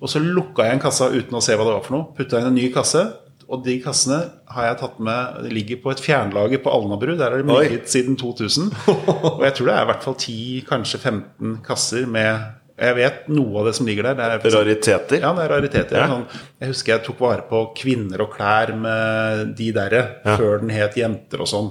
Og 0.02 0.10
så 0.12 0.20
lukka 0.20 0.66
jeg 0.66 0.76
en 0.76 0.82
kassa 0.82 1.08
uten 1.14 1.38
å 1.38 1.40
se 1.44 1.54
hva 1.56 1.64
det 1.64 1.76
var 1.78 1.84
for 1.86 1.96
noe. 1.96 2.10
Putta 2.16 2.40
inn 2.42 2.50
en 2.50 2.58
ny 2.58 2.66
kasse. 2.74 3.04
Og 3.46 3.62
de 3.62 3.76
kassene 3.78 4.18
har 4.50 4.64
jeg 4.66 4.78
tatt 4.80 4.96
med 5.06 5.36
De 5.44 5.52
ligger 5.54 5.78
på 5.84 5.92
et 5.92 6.00
fjernlager 6.02 6.58
på 6.64 6.72
Alnabru. 6.74 7.14
Der 7.16 7.30
har 7.30 7.38
de 7.42 7.46
ligget 7.62 7.88
siden 7.92 8.16
2000. 8.18 8.72
Og 8.90 9.42
jeg 9.46 9.54
tror 9.56 9.70
det 9.70 9.74
er 9.76 9.86
i 9.86 9.90
hvert 9.92 10.06
fall 10.06 10.16
10, 10.18 10.36
kanskje 10.68 10.98
15 11.00 11.56
kasser 11.66 12.08
med 12.10 12.42
Jeg 12.76 12.96
vet 12.98 13.28
noe 13.32 13.62
av 13.62 13.70
det 13.70 13.76
som 13.78 13.86
ligger 13.88 14.10
der. 14.10 14.18
Det 14.18 14.50
er 14.50 14.56
rariteter. 14.58 15.20
ja, 15.22 15.30
det 15.32 15.44
er 15.46 15.52
rariteter. 15.54 15.96
Ja. 16.02 16.08
Sånn, 16.10 16.26
jeg 16.60 16.72
husker 16.74 16.92
jeg 16.96 17.04
tok 17.06 17.22
vare 17.24 17.46
på 17.48 17.62
kvinner 17.78 18.26
og 18.26 18.34
klær 18.34 18.74
med 18.76 19.54
de 19.56 19.70
derre 19.78 20.02
før 20.26 20.58
den 20.60 20.74
het 20.76 20.98
Jenter 21.00 21.40
og 21.46 21.48
sånn. 21.48 21.70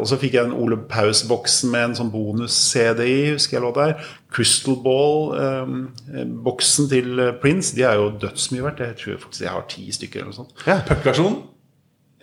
Og 0.00 0.06
så 0.10 0.16
fikk 0.20 0.34
jeg 0.36 0.44
en 0.48 0.52
Ole 0.56 0.76
Paus-boksen 0.90 1.68
med 1.72 1.82
en 1.90 1.96
sånn 2.00 2.12
bonus-CD 2.12 3.00
i, 3.06 3.16
husker 3.32 3.56
jeg 3.58 3.64
lå 3.64 3.72
der. 3.76 3.92
Crystal 4.34 4.76
Ball-boksen 4.84 6.84
til 6.90 7.08
eh, 7.20 7.32
Prince, 7.42 7.74
de 7.76 7.82
er 7.86 7.94
jo 8.00 8.06
dødsmye 8.22 8.64
verdt. 8.66 8.80
Jeg 8.84 8.96
tror 9.00 9.18
faktisk 9.26 9.42
jeg 9.46 9.52
har 9.54 9.64
ti 9.70 9.84
stykker 9.94 10.18
eller 10.22 10.32
noe 10.32 10.40
sånt. 10.42 10.54
Ja. 10.68 10.76
Puck-versjonen? 10.88 11.38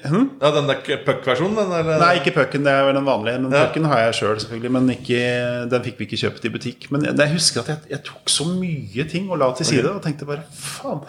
Ja, 0.02 0.50
den 0.56 0.66
der 0.70 0.80
puck-versjonen? 1.06 1.56
den 1.60 1.70
Nei, 2.02 2.16
ikke 2.18 2.32
pucken, 2.34 2.64
det 2.66 2.72
er 2.74 2.88
vel 2.88 2.96
den 2.98 3.06
vanlige. 3.06 3.38
Men 3.44 3.52
Ja. 3.54 3.68
pucken 3.68 3.86
har 3.86 4.00
jeg 4.00 4.14
sjøl, 4.16 4.30
selv, 4.34 4.40
selvfølgelig. 4.46 4.72
Men 4.72 4.90
ikke, 4.90 5.20
den 5.70 5.84
fikk 5.84 5.98
vi 6.00 6.04
ikke 6.08 6.18
kjøpt 6.24 6.46
i 6.46 6.50
butikk. 6.50 6.88
Men 6.92 7.04
jeg, 7.06 7.14
jeg 7.18 7.32
husker 7.36 7.62
at 7.62 7.68
jeg, 7.68 7.78
jeg 7.92 8.00
tok 8.08 8.26
så 8.34 8.44
mye 8.50 9.04
ting 9.10 9.30
og 9.30 9.38
la 9.38 9.52
til 9.54 9.66
side. 9.66 9.92
Og 9.92 10.02
tenkte 10.02 10.26
bare 10.26 10.42
faen, 10.58 11.00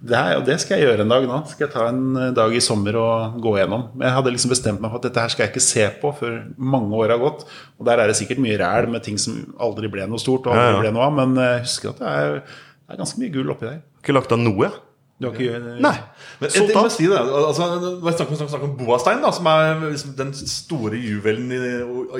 det, 0.00 0.14
her, 0.14 0.36
og 0.38 0.44
det 0.46 0.54
skal 0.62 0.78
jeg 0.78 0.86
gjøre 0.86 1.02
en 1.02 1.10
dag 1.10 1.24
nå. 1.26 1.38
Skal 1.50 1.66
jeg 1.66 1.72
ta 1.74 1.86
en 1.90 2.02
eh, 2.16 2.28
dag 2.36 2.52
i 2.54 2.60
sommer 2.62 2.98
og 3.00 3.38
gå 3.42 3.56
gjennom. 3.58 3.88
Men 3.96 4.06
jeg 4.06 4.16
hadde 4.18 4.32
liksom 4.36 4.52
bestemt 4.52 4.82
meg 4.84 4.92
for 4.92 5.00
at 5.00 5.08
dette 5.08 5.24
her 5.24 5.32
skal 5.34 5.46
jeg 5.46 5.52
ikke 5.54 5.64
se 5.64 5.86
på 6.02 6.12
før 6.20 6.36
mange 6.76 6.94
år 7.02 7.14
har 7.16 7.22
gått. 7.22 7.46
Og 7.80 7.88
der 7.88 7.98
er 8.04 8.10
det 8.12 8.18
sikkert 8.20 8.42
mye 8.44 8.58
ræl 8.60 8.86
med 8.92 9.02
ting 9.06 9.18
som 9.18 9.40
aldri 9.58 9.90
ble 9.90 10.06
noe 10.06 10.22
stort, 10.22 10.46
og 10.46 10.54
aldri 10.54 10.68
Ja, 10.68 10.74
ja. 10.76 10.82
ble 10.86 10.92
noe 10.94 11.06
av. 11.08 11.16
Men 11.18 11.34
jeg 11.42 11.64
husker 11.66 11.90
at 11.96 12.02
det 12.04 12.12
er, 12.12 12.36
det 12.44 12.94
er 12.94 13.00
ganske 13.02 13.22
mye 13.24 13.34
gull 13.34 13.50
oppi 13.56 13.66
der. 13.72 13.80
Ikke 13.98 14.14
lagt 14.14 14.36
av 14.36 14.38
noe. 14.44 14.70
Du 15.18 15.26
har 15.26 15.34
ikke 15.34 15.80
Nei. 15.82 15.94
Men 16.38 16.50
så 16.54 16.62
jeg 16.62 16.90
si 16.94 17.08
det, 17.10 17.18
altså, 17.18 17.64
var 18.04 18.14
snakk 18.14 18.28
om, 18.30 18.38
snakk 18.52 18.66
om 18.68 18.76
Boastein, 18.78 19.18
da, 19.24 19.32
som 19.34 19.48
er 19.50 19.80
liksom 19.88 20.12
den 20.20 20.30
store 20.38 21.00
juvelen 21.02 21.50
i, 21.50 21.58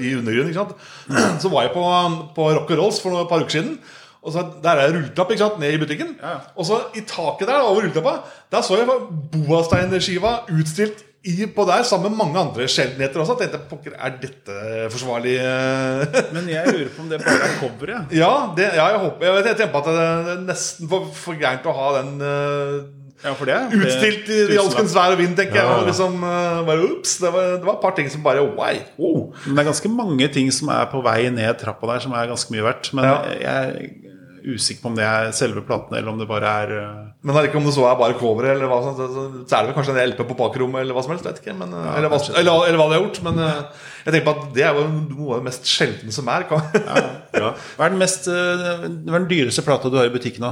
i 0.02 0.16
undergrunnen. 0.18 0.50
ikke 0.50 0.64
sant? 0.64 0.74
Så 1.44 1.52
var 1.52 1.68
jeg 1.68 1.76
på, 1.76 1.84
på 2.34 2.48
Rock 2.56 2.72
and 2.74 2.82
Rolls 2.82 2.98
for 3.04 3.14
et 3.22 3.30
par 3.30 3.44
uker 3.46 3.54
siden. 3.60 3.76
Og 4.22 4.32
så 4.34 4.42
Der 4.62 4.70
er 4.74 4.86
det 4.88 4.94
rulletrapp 4.96 5.30
ikke 5.30 5.44
sant, 5.44 5.58
ned 5.62 5.72
i 5.76 5.78
butikken. 5.82 6.16
Ja. 6.22 6.36
Og 6.56 6.66
så 6.66 6.80
i 6.98 7.00
taket 7.06 7.46
der, 7.48 7.60
over 7.62 7.82
rulletappa 7.84 8.16
der 8.52 8.64
så 8.66 8.76
jeg 8.80 8.88
Boastein-skiva 9.48 10.32
utstilt 10.52 11.04
i, 11.28 11.46
på 11.50 11.64
der 11.66 11.82
sammen 11.82 12.12
med 12.12 12.18
mange 12.20 12.38
andre 12.40 12.66
sjeldenheter 12.70 13.20
også. 13.20 13.34
Jeg 13.40 13.50
tenkte, 13.50 13.68
pokker, 13.70 13.96
Er 13.98 14.14
dette 14.22 14.86
forsvarlig? 14.92 15.34
Men 16.34 16.46
jeg 16.50 16.66
lurer 16.70 16.92
på 16.94 17.02
om 17.02 17.08
det 17.10 17.18
bare 17.24 17.48
er 17.48 17.56
coveret. 17.58 18.14
ja, 18.14 18.30
det, 18.56 18.68
ja, 18.78 18.86
jeg 18.94 19.00
håper 19.02 19.26
Jeg, 19.26 19.44
jeg 19.50 19.56
tenker 19.58 19.80
at 19.82 19.90
det 19.90 20.06
er 20.36 20.46
nesten 20.46 20.88
for, 20.90 21.10
for 21.14 21.38
gærent 21.40 21.66
å 21.66 21.74
ha 21.74 21.88
den 21.98 22.14
uh, 22.22 22.78
Ja, 23.24 23.32
for 23.34 23.50
det 23.50 23.56
Utstilt 23.74 24.30
i, 24.30 24.56
alskens 24.62 24.94
vær 24.94 25.16
og 25.16 25.18
vind, 25.18 25.34
tenker 25.36 25.58
jeg. 25.58 25.66
Ja, 25.66 25.72
ja. 25.74 25.78
Og 25.82 25.88
liksom 25.90 26.20
eh, 26.22 26.60
bare, 26.68 26.84
ups, 26.86 27.16
det, 27.18 27.32
var, 27.34 27.48
det 27.58 27.66
var 27.66 27.74
et 27.74 27.82
par 27.82 27.96
ting 27.98 28.06
som 28.14 28.22
bare 28.22 28.44
Wow! 28.46 28.78
Oh, 29.02 29.24
men 29.44 29.56
det 29.58 29.64
er 29.64 29.70
ganske 29.72 29.90
mange 29.90 30.28
ting 30.38 30.52
som 30.54 30.70
er 30.70 30.86
på 30.92 31.02
vei 31.02 31.24
ned 31.34 31.58
trappa 31.58 31.90
der, 31.90 32.04
som 32.06 32.14
er 32.14 32.30
ganske 32.30 32.54
mye 32.54 32.62
verdt. 32.68 32.92
Men 32.94 33.08
Ja. 33.10 33.16
jeg 33.42 33.90
usikker 34.44 34.82
på 34.82 34.90
om 34.90 34.96
det 34.98 35.06
er 35.06 35.30
selve 35.36 35.62
platene, 35.66 36.00
eller 36.00 36.12
om 36.12 36.20
det 36.20 36.28
bare 36.30 36.52
er 36.62 36.72
uh, 36.76 37.02
Men 37.22 37.34
det 37.34 37.40
er 37.40 37.48
ikke 37.50 37.60
om 37.60 37.68
det 37.68 37.74
så 37.76 37.86
er 37.88 37.98
bare 38.00 38.16
coveret, 38.20 38.54
eller 38.54 38.70
hva 38.70 38.78
sånt, 38.84 39.02
så, 39.02 39.26
er 39.44 39.66
det 39.66 39.70
vel 39.70 39.76
kanskje 39.78 39.96
en 39.96 40.12
LP 40.12 40.22
på 40.30 40.38
bakrommet, 40.38 40.82
eller 40.84 40.96
hva 40.96 41.04
som 41.04 41.14
helst. 41.14 41.26
vet 41.28 41.42
ikke 41.42 41.56
men, 41.58 41.74
ja, 41.74 41.98
eller, 41.98 42.12
hva, 42.12 42.22
eller, 42.30 42.64
eller 42.70 42.80
hva 42.80 42.88
de 42.88 42.98
har 42.98 43.04
gjort. 43.04 43.20
Men 43.26 43.44
eh, 43.44 43.84
jeg 44.04 44.14
tenker 44.14 44.26
på 44.30 44.36
at 44.36 44.56
det 44.56 44.66
er 44.68 44.78
jo 44.80 44.86
noe 44.94 45.28
av 45.28 45.42
det 45.42 45.48
mest 45.50 45.70
sjeldne 45.70 46.14
som 46.14 46.32
er. 46.32 46.48
ja, 46.48 47.04
Ja. 47.38 47.52
Hva 47.76 47.86
er 47.86 47.94
den 47.94 48.00
mest 48.00 48.26
den 48.28 49.30
dyreste 49.30 49.62
plata 49.66 49.90
du 49.92 49.98
har 50.00 50.08
i 50.08 50.14
butikken 50.14 50.48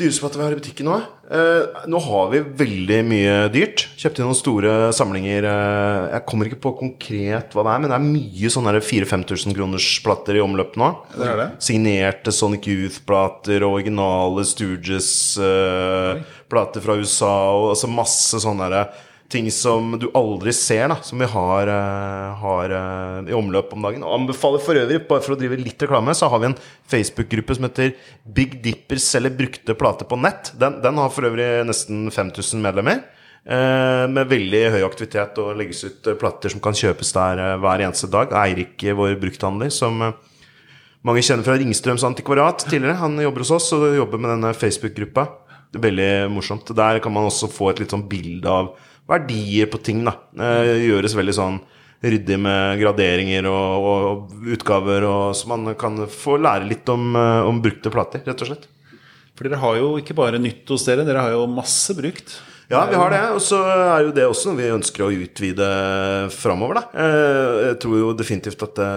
Dyreste 0.00 0.22
plate 0.24 0.38
vi 0.38 0.44
har 0.46 0.54
i 0.54 0.56
butikken 0.56 0.86
nå? 0.88 0.94
Eh, 1.30 1.62
nå 1.92 1.98
har 2.00 2.30
vi 2.32 2.38
veldig 2.40 3.04
mye 3.04 3.48
dyrt. 3.52 3.84
Kjøpte 4.00 4.22
inn 4.22 4.26
noen 4.30 4.38
store 4.38 4.92
samlinger. 4.96 5.44
Eh, 5.46 6.06
jeg 6.14 6.26
kommer 6.30 6.44
ikke 6.48 6.64
på 6.64 6.78
konkret 6.78 7.52
hva 7.52 7.62
det 7.66 7.72
er, 7.74 7.80
men 7.82 7.90
det 7.92 7.98
er 7.98 8.06
mye 8.06 8.48
sånne 8.54 8.80
4000-5000 8.80 9.56
kroners 9.58 9.88
plater 10.04 10.34
i 10.38 10.44
omløp 10.44 10.72
nå. 10.80 10.88
Det 11.12 11.34
det. 11.42 11.48
Signerte 11.68 12.30
Sonic 12.32 12.64
Youth-plater, 12.70 13.58
originale 13.68 14.42
Stooges-plater 14.48 16.80
fra 16.86 16.94
USA, 16.96 17.34
og 17.54 17.64
altså 17.74 17.86
masse 17.92 18.36
sånne 18.40 18.66
der 18.72 18.84
ting 19.30 19.50
som 19.54 19.92
du 20.00 20.08
aldri 20.16 20.52
ser, 20.54 20.88
da, 20.90 20.96
som 21.06 21.20
vi 21.22 21.28
har, 21.30 21.70
eh, 21.70 22.40
har 22.42 22.74
eh, 22.76 23.30
i 23.30 23.36
omløp 23.36 23.72
om 23.76 23.86
dagen. 23.86 24.02
Og 24.04 24.16
anbefaler 24.18 24.62
for 24.64 24.80
øvrig, 24.80 25.00
bare 25.08 25.24
for 25.24 25.36
å 25.36 25.38
drive 25.38 25.58
litt 25.60 25.84
reklame, 25.84 26.14
så 26.16 26.28
har 26.32 26.42
vi 26.42 26.50
en 26.50 26.58
Facebook-gruppe 26.90 27.56
som 27.56 27.68
heter 27.68 27.94
Big 28.26 28.58
Dipper 28.64 29.00
selger 29.02 29.36
brukte 29.38 29.76
plater 29.78 30.08
på 30.10 30.18
nett. 30.20 30.52
Den, 30.58 30.80
den 30.82 30.98
har 31.00 31.14
for 31.14 31.30
øvrig 31.30 31.48
nesten 31.68 32.08
5000 32.10 32.62
medlemmer. 32.64 33.04
eh, 33.46 34.06
med 34.10 34.28
veldig 34.28 34.64
høy 34.74 34.82
aktivitet 34.84 35.38
og 35.40 35.54
legges 35.56 35.84
ut 35.86 36.10
plater 36.20 36.52
som 36.52 36.60
kan 36.60 36.76
kjøpes 36.76 37.14
der 37.16 37.56
hver 37.62 37.86
eneste 37.86 38.10
dag. 38.10 38.34
Eirik, 38.36 38.82
vår 38.98 39.16
brukthandler, 39.22 39.70
som 39.72 40.02
mange 41.06 41.22
kjenner 41.24 41.46
fra 41.46 41.56
Ringstrøms 41.56 42.04
antikvariat 42.04 42.66
tidligere. 42.66 42.98
Han 43.00 43.16
jobber 43.22 43.46
hos 43.46 43.54
oss 43.56 43.72
og 43.72 43.88
jobber 43.96 44.20
med 44.20 44.34
denne 44.34 44.52
Facebook-gruppa. 44.52 45.26
Veldig 45.72 46.12
morsomt. 46.34 46.74
Der 46.76 46.98
kan 46.98 47.14
man 47.14 47.30
også 47.30 47.48
få 47.48 47.70
et 47.70 47.80
litt 47.80 47.94
sånn 47.94 48.08
bilde 48.10 48.50
av 48.50 48.74
verdier 49.10 49.70
på 49.70 49.80
ting. 49.84 50.02
da 50.06 50.16
eh, 50.38 50.86
Gjøres 50.86 51.16
veldig 51.18 51.36
sånn 51.36 51.60
ryddig 52.00 52.38
med 52.40 52.80
graderinger 52.80 53.44
og, 53.50 53.88
og 53.90 54.52
utgaver, 54.54 55.04
og, 55.04 55.24
så 55.36 55.50
man 55.50 55.74
kan 55.80 55.98
få 56.08 56.38
lære 56.40 56.68
litt 56.70 56.88
om, 56.92 57.10
eh, 57.18 57.48
om 57.48 57.60
brukte 57.62 57.92
plater, 57.92 58.24
rett 58.24 58.46
og 58.46 58.52
slett. 58.52 58.68
For 59.36 59.48
dere 59.48 59.60
har 59.60 59.76
jo 59.80 59.94
ikke 60.00 60.16
bare 60.16 60.40
nytt 60.40 60.68
hos 60.68 60.86
dere, 60.88 61.04
dere 61.08 61.24
har 61.24 61.34
jo 61.36 61.44
masse 61.48 61.96
brukt. 61.96 62.38
Ja, 62.70 62.84
vi 62.86 62.94
har 62.94 63.10
det. 63.10 63.22
Og 63.34 63.40
så 63.42 63.58
er 63.66 64.04
jo 64.06 64.12
det 64.14 64.26
også 64.28 64.50
noe 64.50 64.60
vi 64.60 64.68
ønsker 64.70 65.02
å 65.06 65.10
utvide 65.10 65.68
framover, 66.30 66.78
da. 66.78 66.84
Eh, 66.94 67.54
Jeg 67.70 67.80
tror 67.82 67.96
jo 67.98 68.12
definitivt 68.14 68.62
at 68.62 68.76
det, 68.78 68.90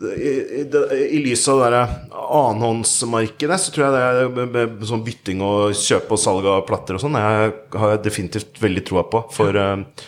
i, 0.00 0.30
i, 0.60 0.64
I 1.10 1.18
lys 1.24 1.42
av 1.50 1.60
det 1.60 1.80
annenhåndsmarkedet, 2.14 3.58
så 3.60 3.74
tror 3.74 3.86
jeg 3.86 4.28
det 4.36 4.62
er 4.62 4.86
sånn 4.88 5.02
bytting 5.04 5.42
og 5.44 5.74
kjøp 5.76 6.14
og 6.14 6.20
salg 6.20 6.46
av 6.48 6.62
platter 6.68 6.96
og 6.96 7.02
sånn, 7.02 7.18
jeg 7.18 7.50
har 7.82 7.94
jeg 7.96 8.04
definitivt 8.06 8.62
veldig 8.62 8.84
troa 8.88 9.04
på 9.10 9.24
for, 9.34 9.58
eh, 9.60 10.06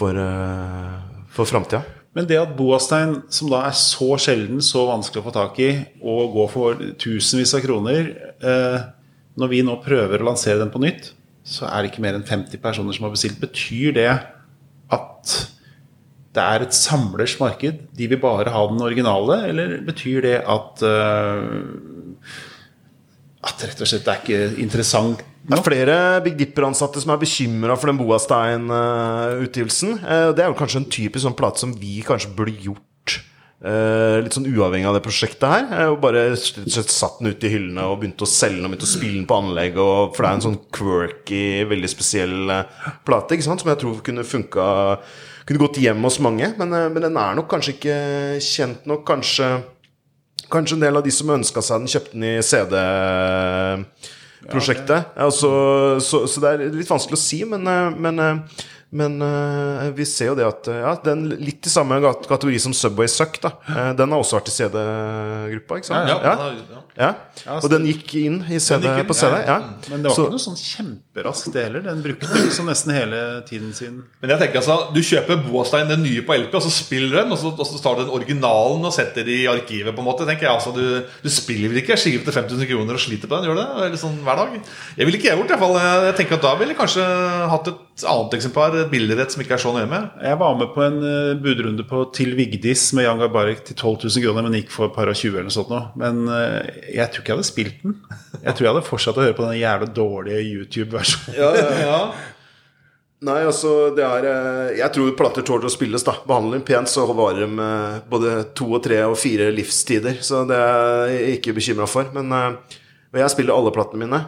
for, 0.00 0.18
eh, 0.18 1.24
for 1.34 1.50
framtida. 1.50 1.84
Men 2.16 2.26
det 2.26 2.40
at 2.40 2.56
Boastein, 2.56 3.22
som 3.30 3.50
da 3.52 3.66
er 3.68 3.76
så 3.78 4.16
sjelden, 4.18 4.62
så 4.64 4.88
vanskelig 4.88 5.22
å 5.22 5.28
få 5.28 5.34
tak 5.36 5.60
i, 5.62 5.70
og 6.02 6.32
går 6.34 6.48
for 6.50 6.80
tusenvis 6.98 7.54
av 7.54 7.62
kroner 7.66 8.08
eh, 8.42 8.78
Når 9.38 9.48
vi 9.52 9.60
nå 9.62 9.76
prøver 9.84 10.18
å 10.18 10.26
lansere 10.26 10.58
den 10.58 10.72
på 10.72 10.80
nytt, 10.82 11.12
så 11.46 11.68
er 11.68 11.84
det 11.84 11.92
ikke 11.92 12.02
mer 12.02 12.16
enn 12.18 12.26
50 12.26 12.58
personer 12.58 12.96
som 12.96 13.04
har 13.06 13.12
bestilt. 13.14 13.38
Betyr 13.38 13.94
det 13.94 14.08
det 16.38 16.44
er 16.46 16.64
et 16.66 16.76
samlers 16.78 17.34
marked? 17.42 17.82
De 17.98 18.08
vil 18.10 18.20
bare 18.22 18.52
ha 18.54 18.62
den 18.70 18.82
originale? 18.86 19.40
Eller 19.50 19.76
betyr 19.86 20.22
det 20.24 20.36
at 20.46 20.84
eh, 20.86 21.42
At 23.48 23.66
rett 23.68 23.82
og 23.82 23.90
slett 23.90 24.06
det 24.06 24.14
er 24.14 24.22
ikke 24.24 24.62
interessant 24.64 25.20
Det 25.48 25.54
er 25.58 25.62
flere 25.64 25.96
Big 26.24 26.34
Dipper-ansatte 26.40 27.00
som 27.02 27.12
er 27.14 27.20
bekymra 27.22 27.76
for 27.78 27.88
den 27.92 28.00
Boastein-utgivelsen. 28.02 29.96
Det 30.36 30.42
er 30.44 30.50
jo 30.50 30.58
kanskje 30.58 30.82
en 30.82 30.90
typisk 30.92 31.24
sånn 31.24 31.36
plate 31.38 31.62
som 31.62 31.72
vi 31.78 32.00
kanskje 32.04 32.34
burde 32.36 32.52
gjort 32.66 32.84
eh, 33.64 34.18
litt 34.24 34.34
sånn 34.36 34.48
uavhengig 34.50 34.88
av 34.90 34.98
det 34.98 35.04
prosjektet 35.06 35.46
her. 35.48 35.64
Eh, 35.72 35.92
Og 35.94 36.00
bare 36.02 36.26
satt 36.36 37.20
den 37.22 37.32
ut 37.32 37.46
i 37.48 37.52
hyllene 37.54 37.86
og 37.88 38.02
begynte 38.02 38.26
å 38.26 38.30
selge 38.30 38.58
den 38.60 38.68
og 38.68 38.74
begynte 38.74 38.90
å 38.90 38.92
spille 38.92 39.16
den 39.20 39.28
på 39.30 39.38
anlegg. 39.40 39.80
Og, 39.80 40.12
for 40.16 40.24
det 40.26 40.28
er 40.30 40.36
en 40.40 40.46
sånn 40.50 40.60
quirky, 40.74 41.42
veldig 41.72 41.90
spesiell 41.94 42.52
eh, 42.54 42.76
plate 43.08 43.38
ikke 43.38 43.48
sant? 43.48 43.64
som 43.64 43.72
jeg 43.72 43.80
tror 43.82 44.02
kunne 44.06 44.26
funka 44.28 44.68
Kunne 45.48 45.62
gått 45.62 45.78
hjem 45.80 46.02
hos 46.04 46.18
mange. 46.20 46.50
Men, 46.60 46.68
eh, 46.76 46.90
men 46.92 47.08
den 47.08 47.16
er 47.16 47.32
nok 47.38 47.48
kanskje 47.48 47.72
ikke 47.78 47.96
kjent 48.44 48.84
nok. 48.88 49.06
Kanskje 49.08 49.48
Kanskje 50.48 50.78
en 50.78 50.80
del 50.80 50.96
av 50.96 51.04
de 51.04 51.12
som 51.12 51.28
ønska 51.34 51.60
seg 51.60 51.82
den, 51.82 51.90
kjøpte 51.92 52.14
den 52.14 52.24
i 52.24 52.40
CD-prosjektet. 52.46 55.12
altså, 55.12 55.50
så, 56.00 56.24
så 56.24 56.40
det 56.40 56.48
er 56.48 56.72
litt 56.72 56.88
vanskelig 56.88 57.12
å 57.18 57.20
si, 57.20 57.44
men, 57.44 57.68
eh, 57.68 57.92
men 58.00 58.16
eh, 58.24 58.40
Men 58.90 59.18
uh, 59.20 59.90
vi 59.92 60.04
ser 60.08 60.30
jo 60.30 60.36
det 60.38 60.46
at 60.48 60.68
eh, 60.72 60.78
ja, 60.80 60.94
den 61.04 61.26
litt 61.36 61.66
i 61.68 61.72
samme 61.72 61.98
kategori 62.00 62.56
som 62.62 62.72
Subway 62.72 63.10
Suck, 63.12 63.36
da. 63.42 63.50
Uh, 63.68 63.90
den 63.98 64.14
har 64.14 64.22
også 64.22 64.38
vært 64.38 64.48
i 64.48 64.54
CD-gruppa, 64.54 65.76
ikke 65.82 65.90
sant? 65.90 66.08
Ja, 66.08 66.16
ja. 66.24 66.32
ja. 66.38 66.78
ja. 66.96 67.10
Ja, 67.44 67.58
Og 67.62 67.68
den 67.70 67.84
gikk 67.86 68.10
inn 68.18 68.38
i 68.48 68.56
CD, 68.58 68.88
gikk 68.88 69.02
inn, 69.04 69.06
på 69.06 69.14
CD. 69.14 69.36
ja, 69.44 69.58
Ja, 69.58 69.58
Men 69.92 70.02
det 70.02 70.08
var 70.10 70.16
Så- 70.16 70.24
ikke 70.26 70.34
noe 70.34 70.42
sånn 70.42 70.58
kjemperaskt, 70.58 71.54
heller. 71.54 71.84
Den 71.84 72.00
brukte 72.02 72.26
liksom 72.32 72.66
nesten 72.66 72.94
hele 72.96 73.20
tiden 73.46 73.74
sin. 73.76 74.00
Men 74.22 74.32
jeg 74.32 74.40
tenker 74.40 74.58
altså, 74.62 74.78
du 74.94 75.00
kjøper 75.04 75.44
Boastein, 75.46 75.86
den 75.92 76.02
nye 76.02 76.24
på 76.26 76.34
LP, 76.34 76.56
og 76.58 76.64
så 76.64 76.72
spiller 76.74 77.20
den, 77.22 77.32
og 77.36 77.38
så, 77.38 77.52
og 77.52 77.68
så 77.68 77.78
tar 77.84 77.98
du 78.00 78.02
den 78.06 78.14
originalen 78.16 78.88
og 78.88 78.92
setter 78.96 79.22
den 79.28 79.44
i 79.44 79.46
arkivet. 79.46 79.94
på 79.94 80.02
en 80.02 80.08
måte 80.08 80.26
tenker 80.26 80.48
jeg 80.48 80.54
altså, 80.56 80.72
Du, 80.74 81.04
du 81.22 81.28
spiller 81.30 81.68
vel 81.70 81.82
ikke 81.84 81.96
skive 82.00 82.24
til 82.24 82.32
5000 82.34 82.66
kroner 82.72 82.98
og 82.98 83.04
sliter 83.04 83.28
på 83.30 83.36
den? 83.36 83.46
gjør 83.52 83.60
du 83.60 83.62
det? 83.62 83.68
Eller 83.86 84.00
sånn 84.00 84.18
hver 84.24 84.36
dag? 84.42 84.58
Jeg 84.96 85.06
ville 85.06 85.20
ikke 85.20 85.30
jeg 85.30 85.38
gjort 85.38 85.48
det. 85.48 85.54
i 85.54 85.58
hvert 85.58 85.66
fall. 85.68 85.78
Jeg 86.08 86.16
tenker 86.22 86.40
at 86.40 86.46
Da 86.48 86.54
ville 86.58 86.74
jeg 86.74 86.80
kanskje 86.82 87.06
hatt 87.54 87.68
et 87.68 88.04
annet 88.08 88.34
eksemplar, 88.38 88.77
et 88.82 88.90
bilderett 88.92 89.26
et 89.28 89.34
som 89.34 89.42
ikke 89.42 89.56
er 89.56 89.62
så 89.62 89.72
nøye 89.74 89.88
med. 89.90 90.08
Jeg 90.24 90.38
var 90.40 90.56
med 90.58 90.70
på 90.74 90.82
en 90.84 90.96
eh, 91.04 91.36
budrunde 91.42 91.84
på 91.88 92.00
Til 92.16 92.32
Vigdis 92.38 92.88
med 92.96 93.06
Jan 93.06 93.20
Garbarek 93.20 93.60
til 93.66 93.76
12 93.76 94.08
000 94.08 94.24
kroner, 94.24 94.46
men 94.46 94.56
gikk 94.58 94.72
for 94.74 94.88
et 94.88 94.96
par 94.96 95.10
og 95.10 95.18
20 95.18 95.30
eller 95.34 95.46
noe 95.48 95.54
sånt 95.54 95.70
nå. 95.72 95.80
Men 96.00 96.24
eh, 96.32 96.88
jeg 96.96 97.10
tror 97.12 97.22
ikke 97.24 97.32
jeg 97.32 97.38
hadde 97.38 97.48
spilt 97.48 97.84
den. 97.84 97.94
Jeg 98.42 98.54
tror 98.54 98.64
jeg 98.66 98.72
hadde 98.72 98.88
fortsatt 98.88 99.20
å 99.20 99.24
høre 99.26 99.36
på 99.38 99.46
den 99.46 99.60
jævla 99.60 99.88
dårlige 99.98 100.42
YouTube-versjonen. 100.48 101.38
ja, 101.38 101.52
ja. 101.58 101.78
Ja, 101.88 102.02
Nei, 103.28 103.40
altså 103.42 103.70
det 103.96 104.04
er 104.06 104.26
eh, 104.30 104.76
Jeg 104.78 104.94
tror 104.94 105.16
plater 105.18 105.42
tåler 105.42 105.66
å 105.66 105.72
spilles, 105.74 106.04
da. 106.06 106.14
Behandler 106.28 106.60
dem 106.60 106.66
pent, 106.68 106.90
så 106.92 107.06
varer 107.10 107.48
de 107.48 107.70
både 108.12 108.36
to 108.58 108.68
og 108.76 108.84
tre 108.84 109.00
og 109.08 109.16
fire 109.18 109.48
livstider. 109.54 110.20
Så 110.22 110.44
det 110.46 110.58
er 110.58 111.16
jeg 111.16 111.40
ikke 111.40 111.56
bekymra 111.58 111.88
for. 111.90 112.12
Men 112.14 112.30
jeg 113.18 113.34
spiller 113.34 113.56
alle 113.58 113.74
platene 113.74 114.06
mine. 114.06 114.22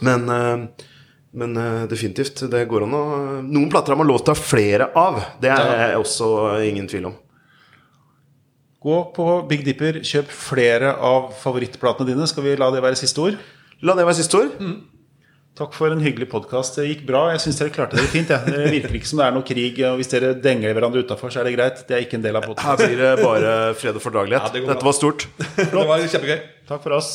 Men 0.00 0.32
men 1.32 1.56
uh, 1.56 1.84
definitivt, 1.88 2.44
det 2.52 2.66
går 2.68 2.84
an 2.86 2.96
å 2.96 3.02
Noen 3.46 3.70
plater 3.72 3.94
har 3.94 4.00
man 4.00 4.08
lov 4.10 4.20
til 4.20 4.34
å 4.34 4.36
ha 4.36 4.44
flere 4.44 4.90
av. 4.98 5.20
Det 5.40 5.52
er 5.52 5.96
også 5.96 6.28
ingen 6.68 6.88
tvil 6.90 7.10
om. 7.10 7.18
Gå 8.82 8.96
på 9.14 9.26
Big 9.48 9.62
Dipper, 9.66 10.00
kjøp 10.02 10.32
flere 10.34 10.96
av 10.98 11.30
favorittplatene 11.38 12.08
dine. 12.08 12.26
Skal 12.26 12.48
vi 12.48 12.56
la 12.58 12.68
det 12.74 12.82
være 12.82 12.98
siste 12.98 13.22
ord? 13.22 13.38
La 13.82 13.94
det 13.98 14.06
være 14.08 14.18
siste 14.18 14.40
ord. 14.40 14.56
Takk 15.58 15.74
for 15.76 15.92
en 15.92 16.00
hyggelig 16.00 16.30
podkast. 16.32 16.78
Det 16.80 16.86
gikk 16.88 17.04
bra. 17.10 17.26
Jeg 17.34 17.42
syns 17.44 17.58
dere 17.60 17.72
klarte 17.74 17.98
det 18.00 18.08
fint. 18.10 18.30
Ja. 18.32 18.40
Det 18.42 18.70
virker 18.72 18.96
ikke 18.96 19.10
som 19.10 19.20
det 19.20 19.26
er 19.26 19.34
noe 19.36 19.44
krig. 19.46 19.78
Og 19.84 20.00
hvis 20.00 20.08
dere 20.10 20.32
denger 20.40 20.72
hverandre 20.72 21.02
utafor, 21.04 21.30
så 21.30 21.42
er 21.42 21.50
det 21.50 21.52
greit. 21.58 21.82
Det 21.86 21.98
er 21.98 22.06
ikke 22.06 22.16
en 22.18 22.24
del 22.24 22.40
av 22.40 22.48
Her 22.48 22.80
blir 22.80 22.96
det 23.02 23.12
bare 23.20 23.52
fred 23.76 24.00
og 24.00 24.04
fordragelighet. 24.04 24.48
Ja, 24.48 24.54
det. 24.56 24.64
Dette 24.72 24.88
var 24.88 24.96
stort. 24.96 25.28
Det 25.60 25.68
var 25.76 26.06
kjempegøy. 26.08 26.40
Takk 26.72 26.82
for 26.82 26.96
oss. 26.96 27.12